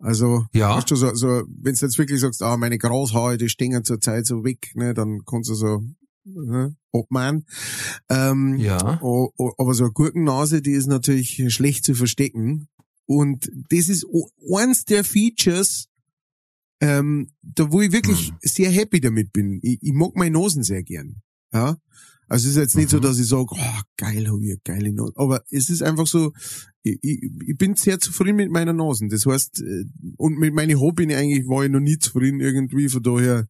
Also, 0.00 0.46
Ja. 0.52 0.74
weißt 0.76 0.90
du, 0.90 0.96
so, 0.96 1.14
so, 1.14 1.26
wenn 1.46 1.74
du 1.74 1.80
jetzt 1.86 1.98
wirklich 1.98 2.20
sagst, 2.20 2.42
ah, 2.42 2.56
meine 2.56 2.78
Grashaare, 2.78 3.36
die 3.38 3.48
stehen 3.48 3.84
zur 3.84 4.00
Zeit 4.00 4.26
so 4.26 4.42
weg, 4.42 4.72
ne, 4.74 4.92
dann 4.92 5.20
kannst 5.24 5.50
du 5.50 5.54
so, 5.54 5.84
ne, 6.24 6.74
abmachen. 6.92 7.46
Ähm, 8.08 8.56
Ja. 8.56 8.98
O- 9.02 9.30
o- 9.38 9.52
Aber 9.58 9.74
so 9.74 9.84
eine 9.84 9.92
Gurkennase, 9.92 10.60
die 10.62 10.72
ist 10.72 10.88
natürlich 10.88 11.40
schlecht 11.54 11.84
zu 11.84 11.94
verstecken. 11.94 12.66
Und 13.06 13.50
das 13.70 13.88
ist 13.88 14.06
eins 14.54 14.84
der 14.84 15.04
Features, 15.04 15.88
ähm, 16.80 17.30
da 17.42 17.70
wo 17.70 17.80
ich 17.80 17.92
wirklich 17.92 18.28
Hm. 18.30 18.36
sehr 18.42 18.70
happy 18.70 19.00
damit 19.00 19.32
bin. 19.32 19.58
Ich, 19.62 19.78
ich 19.82 19.92
mag 19.92 20.16
meine 20.16 20.32
Nosen 20.32 20.62
sehr 20.62 20.82
gern. 20.82 21.22
Ja. 21.52 21.76
Also 22.28 22.48
es 22.48 22.52
ist 22.56 22.60
jetzt 22.62 22.76
nicht 22.76 22.88
so, 22.88 22.96
Mhm. 22.96 23.02
dass 23.02 23.18
ich 23.18 23.26
sage, 23.26 23.48
oh, 23.50 23.80
geil, 23.98 24.26
hab 24.28 24.40
ich 24.40 24.50
eine 24.52 24.58
geile 24.64 24.92
Nase. 24.92 25.12
Aber 25.16 25.44
es 25.50 25.68
ist 25.68 25.82
einfach 25.82 26.06
so, 26.06 26.32
ich, 26.82 26.98
ich, 27.02 27.22
ich 27.46 27.56
bin 27.58 27.74
sehr 27.76 28.00
zufrieden 28.00 28.36
mit 28.36 28.50
meiner 28.50 28.72
Nasen. 28.72 29.10
Das 29.10 29.26
heißt, 29.26 29.60
äh, 29.60 29.84
und 30.16 30.38
mit 30.38 30.54
meinen 30.54 30.70
ich 30.70 31.16
eigentlich, 31.16 31.46
war 31.46 31.64
ich 31.64 31.70
noch 31.70 31.80
nie 31.80 31.98
zufrieden 31.98 32.40
irgendwie, 32.40 32.88
von 32.88 33.02
daher 33.02 33.48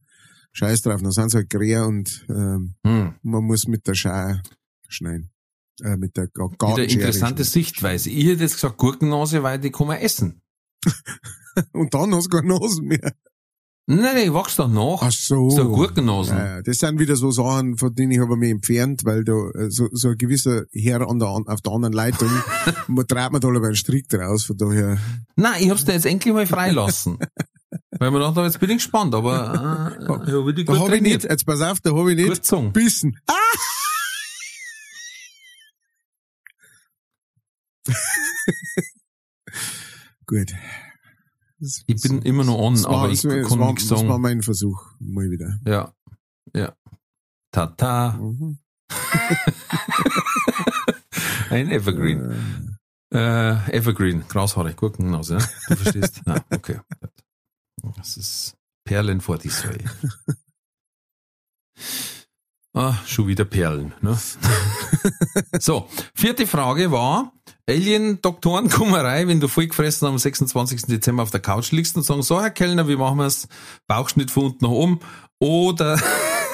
scheiß 0.52 0.82
drauf. 0.82 1.00
Dann 1.00 1.12
sind 1.12 1.30
sie 1.30 1.36
halt 1.38 1.50
grä 1.50 1.78
und 1.78 2.26
ähm, 2.28 2.74
Hm. 2.84 3.14
man 3.22 3.44
muss 3.44 3.68
mit 3.68 3.86
der 3.86 3.94
Schar 3.94 4.42
schneiden. 4.88 5.30
Äh, 5.82 5.96
mit 5.96 6.16
der 6.16 6.24
Wieder 6.24 6.48
Gartenschere. 6.58 7.00
interessante 7.00 7.44
Sichtweise. 7.44 8.10
Ich 8.10 8.24
hätte 8.26 8.42
jetzt 8.42 8.54
gesagt 8.54 8.78
Gurkennase, 8.78 9.42
weil 9.42 9.58
die 9.58 9.70
kann 9.70 9.88
man 9.88 9.98
essen. 9.98 10.42
Und 11.72 11.92
dann 11.92 12.14
hast 12.14 12.32
du 12.32 12.36
keine 12.36 12.58
Nase 12.58 12.82
mehr. 12.82 13.12
Nein, 13.86 14.14
nein, 14.14 14.32
wachst 14.32 14.60
doch 14.60 14.68
nach. 14.68 15.00
Ach 15.02 15.10
so. 15.10 15.50
So 15.50 15.68
Gurkennasen. 15.68 16.36
Ja, 16.36 16.46
ja. 16.56 16.62
das 16.62 16.78
sind 16.78 17.00
wieder 17.00 17.16
so 17.16 17.32
Sachen, 17.32 17.76
von 17.76 17.92
denen 17.92 18.12
ich 18.12 18.20
habe 18.20 18.36
mich 18.36 18.50
entfernt, 18.50 19.04
weil 19.04 19.24
da 19.24 19.32
äh, 19.58 19.70
so, 19.70 19.88
so 19.90 20.10
ein 20.10 20.16
gewisser 20.16 20.64
Herr 20.72 21.08
an 21.08 21.18
der, 21.18 21.28
auf 21.28 21.60
der 21.60 21.72
anderen 21.72 21.92
Leitung, 21.92 22.30
man 22.86 23.06
treibt 23.06 23.32
mir 23.32 23.40
da 23.40 23.48
aber 23.48 23.66
einen 23.66 23.74
Strick 23.74 24.08
draus, 24.08 24.44
von 24.44 24.56
daher. 24.56 24.98
Nein, 25.34 25.62
ich 25.64 25.70
hab's 25.70 25.84
dir 25.84 25.94
jetzt 25.94 26.06
endlich 26.06 26.32
mal 26.32 26.46
freilassen. 26.46 27.18
weil 27.98 28.10
man 28.12 28.20
dachte, 28.20 28.42
jetzt 28.42 28.60
bin 28.60 28.70
ich 28.70 28.76
gespannt, 28.76 29.16
aber 29.16 29.92
äh, 29.98 30.52
die 30.54 30.64
Da 30.64 30.78
habe 30.78 30.96
ich 30.96 31.02
nicht, 31.02 31.24
jetzt 31.24 31.44
pass 31.44 31.60
auf, 31.60 31.80
da 31.80 31.90
habe 31.90 32.12
ich 32.12 32.16
nicht 32.16 32.28
Gut 32.28 32.36
gezogen. 32.36 32.72
bissen. 32.72 33.18
Ah! 33.26 33.34
Gut. 40.26 40.52
Das- 41.58 41.82
Ich 41.86 42.02
bin 42.02 42.22
immer 42.22 42.44
noch 42.44 42.58
on, 42.58 42.74
das 42.74 42.84
war, 42.84 43.04
aber 43.04 43.10
ich 43.10 43.22
das 43.22 43.48
kann 43.48 43.58
war, 43.60 43.68
nichts 43.68 43.88
Das 43.88 43.98
war 44.00 44.06
sagen. 44.08 44.20
mein 44.22 44.42
Versuch, 44.42 44.84
mal 44.98 45.30
wieder. 45.30 45.58
Ja. 45.66 45.94
Ja. 46.54 46.74
Tata. 47.52 48.12
Mhm. 48.12 48.58
Ein 51.50 51.70
Evergreen. 51.70 52.78
Äh, 53.12 53.76
Evergreen, 53.76 54.26
Grashaare, 54.26 54.74
Gurkennase, 54.74 55.36
ne? 55.36 55.48
Du 55.68 55.76
verstehst? 55.76 56.22
ah, 56.26 56.40
okay. 56.50 56.80
Das 57.96 58.16
ist 58.16 58.56
Perlen 58.84 59.20
vor 59.20 59.36
die 59.38 59.50
Säue. 59.50 59.84
Ah, 62.74 62.96
schon 63.06 63.26
wieder 63.28 63.44
Perlen, 63.44 63.92
ne? 64.00 64.18
so, 65.60 65.88
vierte 66.14 66.46
Frage 66.46 66.90
war, 66.90 67.32
Alien-Doktoren-Kummerei, 67.68 69.26
wenn 69.28 69.40
du 69.40 69.48
vollgefressen 69.48 70.08
am 70.08 70.18
26. 70.18 70.82
Dezember 70.82 71.22
auf 71.22 71.30
der 71.30 71.40
Couch 71.40 71.70
liegst 71.72 71.96
und 71.96 72.02
sagen, 72.02 72.22
so, 72.22 72.40
Herr 72.40 72.50
Kellner, 72.50 72.88
wie 72.88 72.96
machen 72.96 73.18
wir's? 73.18 73.48
Bauchschnitt 73.86 74.30
von 74.30 74.44
unten 74.46 74.64
nach 74.64 74.70
oben 74.72 75.00
oder 75.38 76.00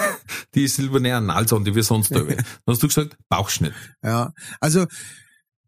die 0.55 0.69
silberne 0.69 1.17
Analsonde, 1.17 1.75
wie 1.75 1.83
sonst 1.83 2.15
da. 2.15 2.21
Dann 2.23 2.45
hast 2.67 2.83
du 2.83 2.89
gesagt, 2.89 3.17
Bauchschnitt. 3.29 3.75
Ja, 4.03 4.33
also 4.61 4.87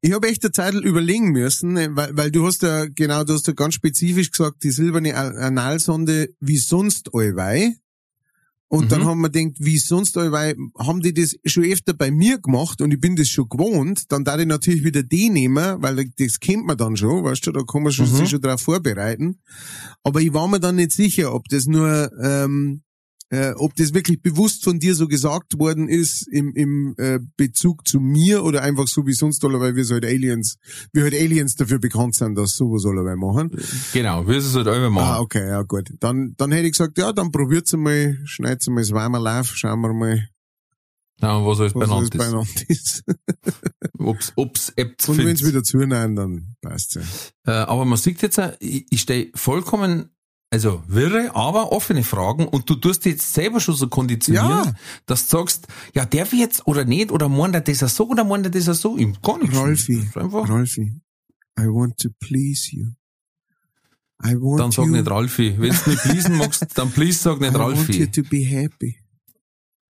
ich 0.02 0.12
habe 0.12 0.28
echt 0.28 0.42
eine 0.44 0.52
Zeit 0.52 0.74
überlegen 0.74 1.30
müssen, 1.32 1.76
weil, 1.96 2.16
weil 2.16 2.30
du 2.30 2.46
hast 2.46 2.62
ja, 2.62 2.86
genau, 2.86 3.24
du 3.24 3.34
hast 3.34 3.46
ja 3.46 3.52
ganz 3.52 3.74
spezifisch 3.74 4.30
gesagt, 4.30 4.62
die 4.62 4.70
silberne 4.70 5.14
An- 5.16 5.36
Analsonde 5.36 6.30
wie 6.40 6.58
sonst 6.58 7.10
allweil. 7.14 7.74
Und 8.72 8.92
dann 8.92 9.00
Mhm. 9.00 9.06
haben 9.06 9.20
wir 9.22 9.30
gedacht, 9.30 9.56
wie 9.58 9.78
sonst, 9.78 10.14
weil 10.14 10.54
haben 10.78 11.00
die 11.00 11.12
das 11.12 11.34
schon 11.44 11.64
öfter 11.64 11.92
bei 11.92 12.12
mir 12.12 12.38
gemacht 12.38 12.80
und 12.80 12.92
ich 12.94 13.00
bin 13.00 13.16
das 13.16 13.28
schon 13.28 13.48
gewohnt, 13.48 14.04
dann 14.12 14.22
darf 14.24 14.38
ich 14.38 14.46
natürlich 14.46 14.84
wieder 14.84 15.02
die 15.02 15.28
nehmen, 15.28 15.82
weil 15.82 16.08
das 16.16 16.38
kennt 16.38 16.66
man 16.66 16.76
dann 16.76 16.96
schon, 16.96 17.24
weißt 17.24 17.44
du, 17.48 17.50
da 17.50 17.62
kann 17.64 17.82
man 17.82 17.90
schon, 17.90 18.08
Mhm. 18.08 18.14
sich 18.14 18.30
schon 18.30 18.40
darauf 18.40 18.60
vorbereiten. 18.60 19.40
Aber 20.04 20.20
ich 20.20 20.32
war 20.32 20.46
mir 20.46 20.60
dann 20.60 20.76
nicht 20.76 20.92
sicher, 20.92 21.34
ob 21.34 21.48
das 21.48 21.66
nur, 21.66 22.12
ähm, 22.22 22.82
äh, 23.30 23.52
ob 23.56 23.74
das 23.76 23.94
wirklich 23.94 24.20
bewusst 24.22 24.64
von 24.64 24.78
dir 24.80 24.94
so 24.94 25.06
gesagt 25.08 25.58
worden 25.58 25.88
ist 25.88 26.26
im, 26.32 26.52
im 26.54 26.94
äh, 26.98 27.20
Bezug 27.36 27.86
zu 27.86 28.00
mir 28.00 28.44
oder 28.44 28.62
einfach 28.62 28.88
so 28.88 29.06
wie 29.06 29.12
sonst 29.12 29.44
alle, 29.44 29.60
weil 29.60 29.76
wir 29.76 29.84
so 29.84 29.94
halt 29.94 30.04
Aliens, 30.04 30.58
wir 30.92 31.04
halt 31.04 31.14
Aliens 31.14 31.54
dafür 31.54 31.78
bekannt 31.78 32.16
sind, 32.16 32.34
dass 32.36 32.56
sowas 32.56 32.84
alle 32.84 33.16
machen. 33.16 33.50
Genau, 33.92 34.26
wie 34.26 34.34
es 34.34 34.54
halt 34.54 34.66
immer 34.66 34.90
machen. 34.90 35.14
Ah, 35.14 35.20
okay, 35.20 35.46
ja 35.46 35.62
gut. 35.62 35.90
Dann, 36.00 36.34
dann 36.36 36.50
hätte 36.52 36.66
ich 36.66 36.72
gesagt, 36.72 36.98
ja, 36.98 37.12
dann 37.12 37.30
probiert's 37.30 37.72
mal, 37.72 38.18
schneid's 38.24 38.66
mal 38.68 38.84
zweimal 38.84 39.22
live, 39.22 39.50
schauen 39.54 39.80
wir 39.80 39.92
mal, 39.92 40.28
Ja, 41.20 41.44
was 41.46 41.60
alles 41.60 41.74
was 41.74 41.88
alles 41.90 42.10
benannt 42.10 42.14
ist. 42.14 42.18
beieinander 42.18 42.62
ist. 42.68 43.04
Ob's, 43.98 44.32
ob's 44.36 44.72
Apps 44.76 45.08
Und 45.08 45.18
wenn's 45.18 45.44
wieder 45.44 45.62
zunehmen, 45.62 46.16
dann 46.16 46.56
passt's 46.62 46.94
ja. 46.94 47.02
Äh, 47.46 47.64
aber 47.66 47.84
man 47.84 47.98
sieht 47.98 48.22
jetzt, 48.22 48.40
ich, 48.60 48.86
ich 48.90 49.00
stehe 49.02 49.30
vollkommen, 49.34 50.10
also 50.50 50.82
wirre, 50.88 51.34
aber 51.34 51.70
offene 51.72 52.02
Fragen 52.02 52.46
und 52.48 52.68
du 52.68 52.74
tust 52.74 53.04
dich 53.04 53.12
jetzt 53.12 53.32
selber 53.34 53.60
schon 53.60 53.76
so 53.76 53.86
konditionieren, 53.88 54.48
Ja. 54.66 54.74
dass 55.06 55.28
du 55.28 55.36
sagst, 55.38 55.68
ja, 55.94 56.04
darf 56.04 56.32
ich 56.32 56.40
jetzt 56.40 56.66
oder 56.66 56.84
nicht 56.84 57.12
oder 57.12 57.28
meint 57.28 57.54
er 57.54 57.60
das 57.60 57.78
so 57.94 58.08
oder 58.08 58.24
meint 58.24 58.46
er 58.46 58.50
das 58.50 58.80
so? 58.80 58.96
Ich 58.98 59.22
gar 59.22 59.38
nichts. 59.38 59.56
Rolfi. 59.56 60.08
Rolfi, 60.16 61.00
I 61.58 61.62
want 61.66 61.96
to 61.98 62.08
please 62.18 62.68
you. 62.74 62.88
I 64.22 64.34
want 64.34 64.60
Dann 64.60 64.70
sag 64.72 64.86
you, 64.86 64.92
nicht 64.92 65.08
Ralfi. 65.10 65.54
Wenn 65.58 65.70
du 65.72 65.90
nicht 65.90 66.02
pleasen 66.02 66.36
magst, 66.36 66.66
dann 66.76 66.90
please 66.90 67.18
sag 67.20 67.36
I 67.38 67.40
nicht 67.44 67.54
want 67.54 67.76
you 67.88 68.04
Ralfi. 68.04 68.10
to 68.10 68.22
be 68.24 68.44
happy. 68.44 68.96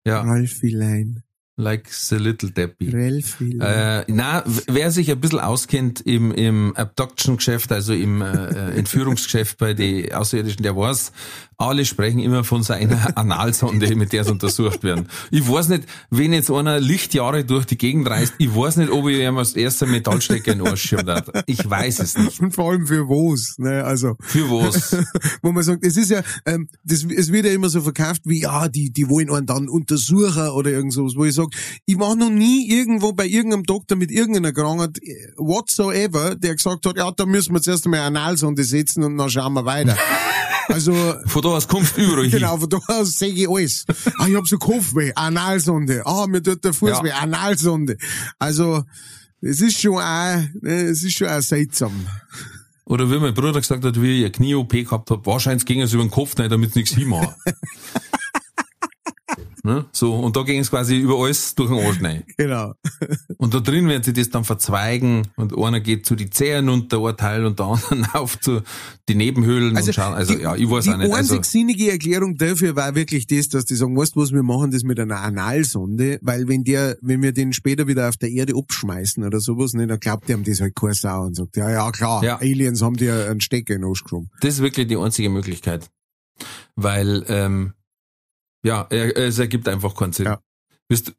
Ja, 0.06 0.20
Ralfi-Lein. 0.20 1.22
Like 1.60 1.88
the 1.90 2.16
little 2.16 2.50
Deppy. 2.50 2.90
Ralfi-Lein. 2.92 3.60
Äh, 3.60 4.04
na, 4.08 4.42
wer 4.66 4.90
sich 4.90 5.10
ein 5.10 5.20
bisschen 5.20 5.40
auskennt 5.40 6.00
im, 6.00 6.32
im 6.32 6.74
Abduction-Geschäft, 6.76 7.70
also 7.72 7.92
im 7.92 8.22
äh, 8.22 8.26
äh, 8.26 8.78
Entführungsgeschäft 8.78 9.58
bei 9.58 9.74
den 9.74 10.12
Außerirdischen, 10.12 10.62
der 10.62 10.76
weiß, 10.76 11.12
alle 11.60 11.84
sprechen 11.84 12.20
immer 12.20 12.42
von 12.42 12.62
seiner 12.62 13.16
Analsonde, 13.16 13.94
mit 13.94 14.12
der 14.12 14.24
sie 14.24 14.32
untersucht 14.32 14.82
werden. 14.82 15.08
Ich 15.30 15.46
weiß 15.48 15.68
nicht, 15.68 15.84
wenn 16.10 16.32
jetzt 16.32 16.50
einer 16.50 16.80
Lichtjahre 16.80 17.44
durch 17.44 17.66
die 17.66 17.76
Gegend 17.76 18.08
reist, 18.08 18.34
ich 18.38 18.54
weiß 18.54 18.78
nicht, 18.78 18.90
ob 18.90 19.08
ich 19.08 19.18
ihm 19.18 19.36
als 19.36 19.54
erster 19.54 19.86
Metallstecker 19.86 20.52
in 20.52 20.58
den 20.58 20.68
Arsch 20.68 20.90
darf. 21.04 21.30
Ich 21.46 21.68
weiß 21.68 22.00
es 22.00 22.16
nicht. 22.16 22.40
Und 22.40 22.54
vor 22.54 22.70
allem 22.70 22.86
für 22.86 23.08
was, 23.08 23.58
ne, 23.58 23.84
also. 23.84 24.16
Für 24.20 24.50
was? 24.50 24.96
wo 25.42 25.52
man 25.52 25.62
sagt, 25.62 25.84
es 25.84 25.96
ist 25.96 26.10
ja, 26.10 26.22
ähm, 26.46 26.68
das, 26.82 27.04
es 27.04 27.30
wird 27.30 27.44
ja 27.44 27.52
immer 27.52 27.68
so 27.68 27.82
verkauft 27.82 28.22
wie, 28.24 28.42
ja, 28.42 28.68
die, 28.68 28.90
die 28.90 29.08
wollen 29.08 29.30
einen 29.30 29.46
dann 29.46 29.68
untersuchen 29.68 30.48
oder 30.48 30.70
irgend 30.70 30.94
sowas, 30.94 31.12
wo 31.16 31.24
ich 31.24 31.34
sage, 31.34 31.50
ich 31.84 31.98
war 31.98 32.16
noch 32.16 32.30
nie 32.30 32.70
irgendwo 32.70 33.12
bei 33.12 33.26
irgendeinem 33.26 33.64
Doktor 33.64 33.96
mit 33.96 34.10
irgendeiner 34.10 34.52
Krankheit, 34.52 34.98
äh, 35.02 35.32
whatsoever, 35.36 36.34
der 36.36 36.54
gesagt 36.54 36.86
hat, 36.86 36.96
ja, 36.96 37.10
da 37.10 37.26
müssen 37.26 37.54
wir 37.54 37.60
zuerst 37.60 37.84
einmal 37.84 38.00
Analsonde 38.00 38.64
setzen 38.64 39.04
und 39.04 39.18
dann 39.18 39.28
schauen 39.28 39.52
wir 39.52 39.64
weiter. 39.64 39.96
Also, 40.72 40.92
Von 41.26 41.42
da 41.42 41.48
aus 41.48 41.66
kommst 41.68 41.96
du 41.96 42.02
überall 42.02 42.22
hin. 42.28 42.30
genau, 42.32 42.56
von 42.58 42.68
da 42.68 42.78
aus 42.88 43.12
sehe 43.18 43.32
ich 43.32 43.48
alles. 43.48 43.84
Ah, 44.18 44.26
ich 44.28 44.34
hab 44.36 44.46
so 44.46 44.56
Kopfweh, 44.58 45.12
Analsonde. 45.14 46.02
Ah, 46.06 46.26
mir 46.28 46.42
tut 46.42 46.64
der 46.64 46.72
Fuß 46.72 46.90
Ja. 46.90 47.04
weh, 47.04 47.10
Analsonde. 47.12 47.96
Also, 48.38 48.84
es 49.40 49.60
ist 49.60 49.80
schon 49.80 49.94
auch, 49.94 50.38
ne, 50.62 50.82
es 50.90 51.02
ist 51.02 51.16
schon 51.18 51.28
auch 51.28 51.40
seltsam. 51.42 51.92
Oder 52.84 53.10
wie 53.10 53.18
mein 53.18 53.34
Bruder 53.34 53.60
gesagt 53.60 53.84
hat, 53.84 54.00
wie 54.02 54.18
ich 54.18 54.24
eine 54.24 54.32
Knie-OP 54.32 54.70
gehabt 54.72 55.10
habe, 55.10 55.24
wahrscheinlich 55.26 55.64
ging 55.64 55.80
es 55.80 55.92
über 55.92 56.02
den 56.02 56.10
Kopf 56.10 56.36
nicht, 56.36 56.50
damit 56.50 56.70
es 56.70 56.76
nichts 56.76 56.94
hinmacht. 56.94 57.36
ne? 59.62 59.86
So, 59.92 60.14
und 60.14 60.36
da 60.36 60.42
ging 60.42 60.60
es 60.60 60.70
quasi 60.70 60.98
über 60.98 61.16
alles 61.16 61.54
durch 61.54 61.70
den 61.70 61.78
Arsch 61.86 62.02
rein. 62.02 62.24
Genau. 62.36 62.72
Und 63.36 63.54
da 63.54 63.60
drin 63.60 63.88
werden 63.88 64.02
sie 64.02 64.12
das 64.12 64.30
dann 64.30 64.44
verzweigen 64.44 65.28
und 65.36 65.56
einer 65.56 65.80
geht 65.80 66.06
zu 66.06 66.14
die 66.14 66.30
Zehen 66.30 66.68
unter 66.68 67.04
ein 67.06 67.16
Teil 67.16 67.44
und 67.46 67.58
der 67.58 67.66
andere 67.66 68.14
auf 68.20 68.38
zu 68.40 68.62
die 69.08 69.14
Nebenhöhlen 69.14 69.76
und 69.76 69.94
schauen. 69.94 70.14
Also 70.14 70.34
die, 70.34 70.42
ja, 70.42 70.54
ich 70.56 70.70
weiß 70.70 70.84
die 70.84 70.90
auch 70.90 70.96
nicht. 70.96 71.12
Also, 71.12 71.34
einzig 71.34 71.44
sinnige 71.44 71.90
Erklärung 71.90 72.36
dafür 72.36 72.76
war 72.76 72.94
wirklich 72.94 73.26
das, 73.26 73.48
dass 73.48 73.64
die 73.64 73.74
sagen, 73.74 73.96
weißt 73.96 74.16
du 74.16 74.20
was, 74.20 74.32
wir 74.32 74.42
machen 74.42 74.70
das 74.70 74.82
mit 74.82 74.98
einer 75.00 75.20
Analsonde, 75.20 76.18
weil 76.22 76.48
wenn 76.48 76.64
der, 76.64 76.96
wenn 77.02 77.22
wir 77.22 77.32
den 77.32 77.52
später 77.52 77.86
wieder 77.86 78.08
auf 78.08 78.16
der 78.16 78.30
Erde 78.30 78.54
abschmeißen 78.56 79.22
oder 79.24 79.40
sowas, 79.40 79.72
ne, 79.74 79.86
dann 79.86 79.98
glaubt 80.00 80.28
der 80.28 80.36
ihm 80.36 80.44
das 80.44 80.60
halt 80.60 80.74
keine 80.74 80.94
Sau 80.94 81.22
und 81.24 81.36
sagt, 81.36 81.56
ja, 81.56 81.70
ja, 81.70 81.90
klar, 81.90 82.22
Ja. 82.24 82.36
Aliens 82.40 82.82
haben 82.82 82.96
dir 82.96 83.28
einen 83.30 83.40
Stecker 83.40 83.74
in 83.74 83.82
den 83.82 83.88
Arsch 83.88 84.02
geschoben. 84.04 84.28
das 84.40 84.54
ist 84.54 84.60
wirklich 84.62 84.86
die 84.88 84.96
einzige 84.96 85.28
Möglichkeit. 85.30 85.88
Weil, 86.76 87.24
ähm, 87.28 87.74
ja, 88.64 88.86
er- 88.90 89.16
es 89.16 89.38
ergibt 89.38 89.68
einfach 89.68 89.94
keinen 89.94 90.12
Sinn. 90.12 90.26
Ja. 90.26 90.40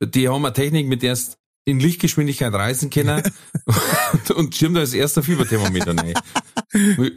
Die 0.01 0.27
haben 0.27 0.45
eine 0.45 0.53
Technik, 0.53 0.87
mit 0.87 1.01
der 1.01 1.13
es 1.13 1.37
in 1.65 1.79
Lichtgeschwindigkeit 1.79 2.51
reisen 2.53 2.89
können 2.89 3.21
und, 4.13 4.31
und 4.31 4.55
schirmt 4.55 4.75
da 4.75 4.79
als 4.81 4.93
erster 4.93 5.21
Fieberthermometer 5.21 5.95
rein. 5.95 6.13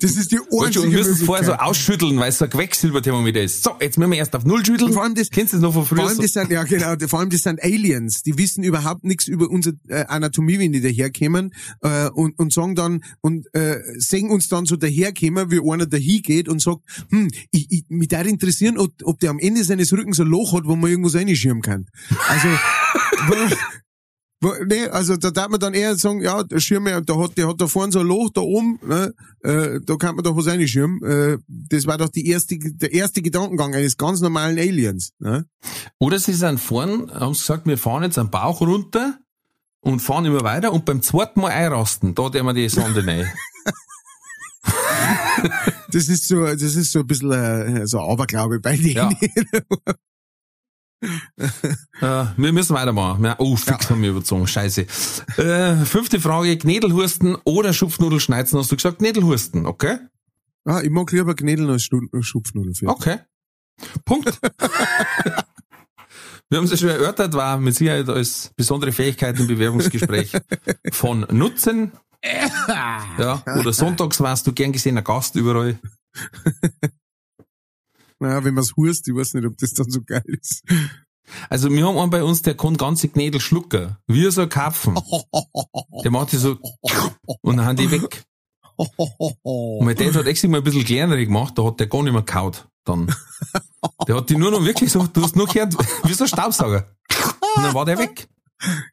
Das 0.01 0.16
ist 0.16 0.33
die 0.33 0.39
einzige 0.39 0.85
und 0.85 0.93
müssen 0.93 1.12
es 1.12 1.23
vorher 1.23 1.45
so 1.47 1.53
ausschütteln, 1.55 2.19
weil 2.19 2.29
es 2.29 2.39
so 2.39 2.45
ein 2.45 2.51
Quecksilberthermometer 2.51 3.41
ist. 3.41 3.62
So, 3.62 3.71
jetzt 3.81 3.97
müssen 3.99 4.11
wir 4.11 4.19
erst 4.19 4.35
auf 4.37 4.45
Null 4.45 4.66
schütteln. 4.66 4.93
Vor 4.93 5.03
allem 5.05 5.15
das- 5.15 5.31
Kennst 5.31 5.53
du 5.53 5.57
das 5.59 5.62
noch 5.62 5.73
von 5.73 5.87
Vor 5.87 5.97
früher? 5.97 6.07
allem 6.09 6.16
So? 6.16 6.23
das 6.23 6.33
sind, 6.33 6.51
ja 6.51 6.65
genau, 6.65 6.95
vor 7.09 7.21
allem 7.21 7.31
das 7.31 7.41
sind 7.43 7.62
Aliens, 7.62 8.23
die 8.23 8.37
wissen 8.37 8.65
überhaupt 8.65 9.05
nichts 9.05 9.29
über 9.29 9.49
unsere 9.49 9.77
äh, 9.89 10.05
Anatomie, 10.07 10.59
wenn 10.59 10.73
die 10.73 10.81
daherkommen 10.81 11.55
äh, 11.83 12.09
und, 12.11 12.39
und 12.39 12.53
sagen 12.53 12.75
dann 12.75 13.05
und 13.23 13.47
äh, 13.55 13.79
sehen 13.97 14.29
uns 14.31 14.49
dann 14.49 14.66
so 14.66 14.77
daherkommen, 14.77 15.51
wie 15.51 15.61
einer 15.61 15.87
dahin 15.87 16.21
geht 16.23 16.49
und 16.49 16.61
sagt, 16.61 16.81
hm, 17.11 17.31
ich, 17.51 17.66
ich, 17.71 17.85
mich 17.89 18.09
da 18.09 18.21
interessieren, 18.21 18.77
ob, 18.77 18.93
ob 19.05 19.21
der 19.21 19.31
am 19.31 19.39
Ende 19.39 19.65
seines 19.65 19.93
Rückens 19.93 20.21
ein 20.21 20.27
Loch 20.27 20.53
hat, 20.53 20.65
wo 20.66 20.77
man 20.77 20.91
irgendwas 20.91 21.15
reinschirmen 21.15 21.62
kann. 21.62 21.87
Also, 22.29 22.49
nee, 24.66 24.87
also 24.89 25.16
da 25.16 25.31
darf 25.31 25.49
man 25.49 25.61
dann 25.61 25.75
eher 25.75 25.97
sagen, 25.97 26.21
ja, 26.21 26.43
der 26.43 26.61
Schirm, 26.61 26.85
der 26.85 26.97
hat, 26.97 27.39
der 27.39 27.49
hat 27.49 27.61
da 27.61 27.66
vorne 27.66 27.93
so 27.93 28.01
ein 28.01 28.07
Loch 28.07 28.31
da 28.35 28.41
oben, 28.41 28.79
ne, 28.87 29.15
äh, 29.43 29.81
da 29.85 29.97
kann 29.97 30.16
man 30.16 30.25
doch 30.25 30.37
was 30.37 30.47
reinschirmen. 30.47 31.03
Äh, 31.03 31.39
das 31.49 31.87
war 31.87 31.99
doch 31.99 32.09
die 32.09 32.29
erste, 32.29 32.59
der 32.59 32.93
erste 32.93 33.23
Gedankengang 33.23 33.75
eines 33.75 33.97
ganz 33.97 34.21
normalen 34.21 34.59
Aliens. 34.59 35.12
Ne? 35.19 35.47
Oder 35.99 36.19
sie 36.19 36.33
sind 36.33 36.59
vorn, 36.59 37.11
haben 37.12 37.33
gesagt, 37.33 37.66
wir 37.66 37.79
fahren 37.79 38.03
jetzt 38.03 38.19
am 38.19 38.31
Bauch 38.31 38.61
runter 38.61 39.19
und 39.81 40.01
fahren 40.01 40.25
immer 40.25 40.43
weiter 40.43 40.73
und 40.73 40.85
beim 40.85 41.03
zweiten 41.03 41.41
Mal 41.41 41.53
einrasten, 41.53 42.15
da 42.15 42.29
der 42.29 42.43
wir 42.43 42.55
die 42.55 42.69
Sonde 42.69 43.07
rein. 43.07 43.31
Das 45.93 46.09
ist 46.09 46.27
so, 46.27 46.45
das 46.45 46.62
ist 46.62 46.91
so 46.91 47.01
ein 47.01 47.07
bisschen 47.07 47.31
äh, 47.33 47.87
so 47.87 48.01
Aberglaube 48.01 48.61
bei 48.61 48.77
denen. 48.77 48.97
Ja. 48.97 49.11
Äh, 52.01 52.25
wir 52.37 52.53
müssen 52.53 52.75
weitermachen. 52.75 53.35
Oh, 53.39 53.57
fix 53.57 53.91
haben 53.91 54.03
wir 54.03 54.11
überzogen. 54.11 54.47
Scheiße. 54.47 54.87
Äh, 55.37 55.77
fünfte 55.85 56.21
Frage. 56.21 56.57
Gnädelhusten 56.57 57.37
oder 57.45 57.73
Schupfnudelschneizen? 57.73 58.59
Hast 58.59 58.73
du 58.73 58.77
gesagt 58.77 58.99
Gnädelhusten, 58.99 59.67
okay? 59.67 59.99
Ah, 60.65 60.81
ich 60.83 60.91
mag 60.91 61.11
lieber 61.13 61.35
Gnädeln 61.35 61.71
als 61.71 61.89
Schupfnudeln. 62.21 62.75
Für. 62.75 62.89
Okay. 62.89 63.19
Punkt. 64.05 64.39
Wir 66.51 66.59
haben 66.59 66.65
es 66.67 66.71
ja 66.73 66.77
schon 66.77 66.91
erörtert, 66.91 67.35
war 67.35 67.59
mit 67.59 67.75
Sicherheit 67.75 68.09
als 68.09 68.53
besondere 68.55 68.93
Fähigkeit 68.93 69.39
im 69.41 69.47
Bewerbungsgespräch 69.47 70.33
von 70.93 71.27
Nutzen. 71.31 71.93
Ja, 73.19 73.43
oder 73.59 73.73
sonntags 73.73 74.21
warst 74.21 74.47
du 74.47 74.53
gern 74.53 74.73
gesehener 74.73 75.03
Gast 75.03 75.37
überall. 75.37 75.79
Naja, 78.25 78.43
wenn 78.43 78.55
man's 78.55 78.75
hurst, 78.75 79.07
ich 79.07 79.15
weiß 79.15 79.35
nicht, 79.35 79.45
ob 79.45 79.59
das 79.59 79.75
dann 79.75 79.91
so 79.91 80.01
geil 80.03 80.25
ist. 80.27 80.65
Also 81.51 81.71
wir 81.71 81.87
haben 81.87 81.99
einen 81.99 82.11
bei 82.11 82.23
uns, 82.23 82.41
der 82.41 82.57
kann 82.57 82.77
ganze 82.79 83.09
Knädel 83.09 83.39
schlucken. 83.39 83.97
Wie 84.07 84.31
so 84.31 84.43
ein 84.43 84.49
Karpfen. 84.49 84.99
Der 86.03 86.11
macht 86.11 86.33
die 86.33 86.39
so 86.39 86.59
und 87.43 87.57
dann 87.57 87.67
haben 87.67 87.77
die 87.77 87.91
weg. 87.91 88.25
Und 88.77 89.85
mein 89.85 89.95
Dad 89.95 90.15
hat 90.15 90.27
extra 90.27 90.49
mal 90.49 90.59
ein 90.59 90.65
bisschen 90.65 90.85
kleinere 90.85 91.25
gemacht, 91.25 91.59
da 91.59 91.65
hat 91.65 91.81
der 91.81 91.87
gar 91.87 92.03
nicht 92.03 92.13
mehr 92.15 92.23
kaut. 92.23 92.67
Dann. 92.85 93.15
Der 94.09 94.17
hat 94.17 94.31
die 94.31 94.37
nur 94.37 94.51
noch 94.51 94.65
wirklich 94.65 94.91
so, 94.91 95.07
du 95.07 95.23
hast 95.23 95.37
nur 95.37 95.47
gehört, 95.47 95.77
wie 96.05 96.15
so 96.15 96.25
ein 96.25 96.29
Staubsauger. 96.29 96.89
Und 97.57 97.63
dann 97.63 97.75
war 97.75 97.85
der 97.85 97.99
weg. 97.99 98.27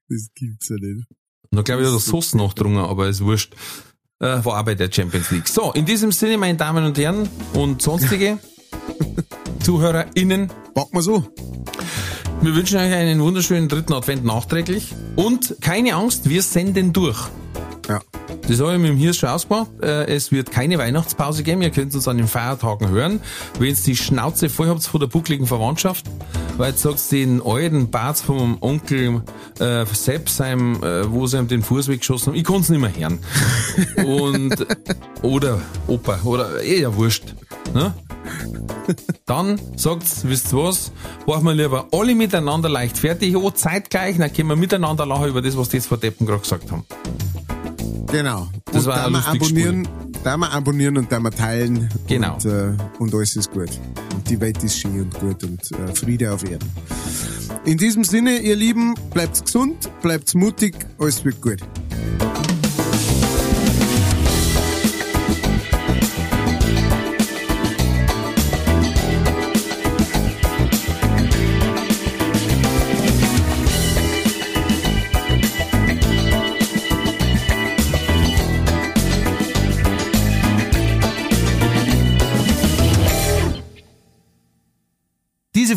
Das 0.10 0.28
gibt's 0.36 0.68
ja 0.68 0.76
nicht. 0.76 1.08
Und 1.50 1.56
dann 1.56 1.64
glaube 1.64 1.82
ich, 1.82 1.88
hat 1.88 1.94
er 1.94 2.00
Sauce 2.00 2.34
nachdrungen, 2.34 2.84
aber 2.84 3.08
ist 3.08 3.24
wurscht. 3.24 3.56
Äh, 4.20 4.46
war 4.46 4.60
auch 4.60 4.66
bei 4.66 4.76
der 4.76 4.92
Champions 4.92 5.32
League. 5.32 5.48
So, 5.48 5.72
in 5.72 5.86
diesem 5.86 6.12
Sinne, 6.12 6.38
meine 6.38 6.58
Damen 6.58 6.86
und 6.86 6.98
Herren 6.98 7.28
und 7.54 7.82
sonstige 7.82 8.38
ZuhörerInnen, 9.64 10.50
Pack 10.74 10.94
mal 10.94 11.02
so. 11.04 11.24
wir 12.42 12.56
wünschen 12.56 12.78
euch 12.78 12.94
einen 12.94 13.22
wunderschönen 13.22 13.68
dritten 13.70 13.94
Advent 13.94 14.24
nachträglich. 14.26 14.94
Und 15.16 15.58
keine 15.62 15.96
Angst, 15.96 16.30
wir 16.30 16.42
senden 16.42 16.94
durch. 16.94 17.20
Ja. 17.88 18.00
Das 18.48 18.60
habe 18.60 18.74
ich 18.74 18.80
mit 18.80 18.90
dem 18.90 18.98
Hirs 18.98 19.18
schon 19.18 19.30
ausgemacht. 19.30 19.70
Äh, 19.82 20.06
Es 20.14 20.32
wird 20.32 20.52
keine 20.52 20.78
Weihnachtspause 20.78 21.44
geben. 21.44 21.62
Ihr 21.62 21.70
könnt 21.70 21.94
uns 21.94 22.08
an 22.08 22.18
den 22.18 22.28
Feiertagen 22.28 22.90
hören. 22.90 23.20
Wenn 23.60 23.70
ihr 23.70 23.76
die 23.76 23.96
Schnauze 23.96 24.50
voll 24.50 24.68
habt 24.68 24.84
von 24.84 25.00
der 25.00 25.08
buckligen 25.08 25.46
Verwandtschaft, 25.46 26.06
weil 26.58 26.72
jetzt 26.72 26.82
sagst 26.82 27.12
den 27.12 27.42
alten 27.46 27.92
Bart 27.92 28.18
vom 28.18 28.58
Onkel 28.62 29.22
äh, 29.60 29.86
Sepp, 29.86 30.30
seinem, 30.30 30.82
äh, 30.84 31.10
wo 31.12 31.28
sie 31.28 31.38
ihm 31.38 31.48
den 31.48 31.62
Fuß 31.62 31.88
weggeschossen 31.88 32.34
haben, 32.34 32.40
ich 32.40 32.44
kann's 32.46 32.70
nicht 32.70 32.80
mehr 32.82 32.96
hören. 32.96 33.20
Und, 34.06 34.66
oder 35.22 35.60
Opa, 35.88 36.20
oder 36.24 36.64
eh 36.64 36.82
ja 36.82 36.96
wurscht. 36.96 37.36
Ne? 37.74 37.94
Dann 39.26 39.60
sagt's, 39.76 40.26
wisst 40.26 40.54
ihr 40.54 40.58
was, 40.58 40.92
machen 41.26 41.46
wir 41.46 41.54
lieber 41.54 41.88
alle 41.92 42.16
miteinander 42.16 42.70
leicht 42.70 42.98
fertig 42.98 43.36
an, 43.36 43.56
zeitgleich, 43.56 44.18
dann 44.18 44.34
können 44.34 44.50
wir 44.50 44.56
miteinander 44.56 45.06
lachen 45.06 45.30
über 45.30 45.42
das, 45.42 45.58
was 45.58 45.70
die 45.70 45.78
jetzt 45.78 45.88
vor 45.88 45.98
Deppen 45.98 46.26
gerade 46.26 46.42
gesagt 46.42 46.72
haben. 46.72 46.86
Genau. 48.12 48.48
Das 48.66 48.84
und 48.84 48.88
war 48.88 49.04
da 49.04 49.10
mal 49.10 49.24
abonnieren, 49.24 49.88
da 50.24 50.38
mal 50.38 50.50
abonnieren 50.50 50.98
und 50.98 51.12
da 51.12 51.20
mal 51.20 51.30
teilen. 51.30 51.90
Genau. 52.08 52.34
Und, 52.34 52.46
äh, 52.46 52.74
und 53.00 53.14
alles 53.14 53.36
ist 53.36 53.52
gut. 53.52 53.70
Und 54.14 54.30
die 54.30 54.40
Welt 54.40 54.62
ist 54.64 54.78
schön 54.78 55.02
und 55.02 55.20
gut 55.20 55.44
und 55.44 55.72
äh, 55.72 55.96
Friede 55.96 56.34
auf 56.34 56.44
Erden. 56.44 56.70
In 57.64 57.78
diesem 57.78 58.04
Sinne, 58.04 58.40
ihr 58.40 58.56
Lieben, 58.56 58.96
bleibt 59.14 59.46
gesund, 59.46 59.90
bleibt 60.02 60.34
mutig, 60.36 60.76
alles 61.00 61.24
wird 61.24 61.42
gut. 61.42 61.60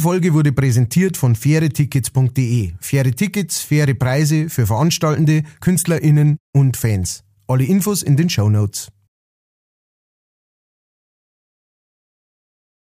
Folge 0.05 0.35
wurde 0.35 0.53
präsentiert 0.53 1.17
von 1.17 1.35
fairetickets.de. 1.35 2.75
Faire 2.79 3.11
Tickets, 3.11 3.63
faire 3.63 3.95
Preise 3.95 4.51
für 4.51 4.67
Veranstaltende, 4.67 5.45
KünstlerInnen 5.63 6.37
und 6.53 6.77
Fans. 6.77 7.25
Alle 7.47 7.65
Infos 7.65 8.03
in 8.03 8.15
den 8.15 8.29
Show 8.29 8.51
Notes. 8.51 8.89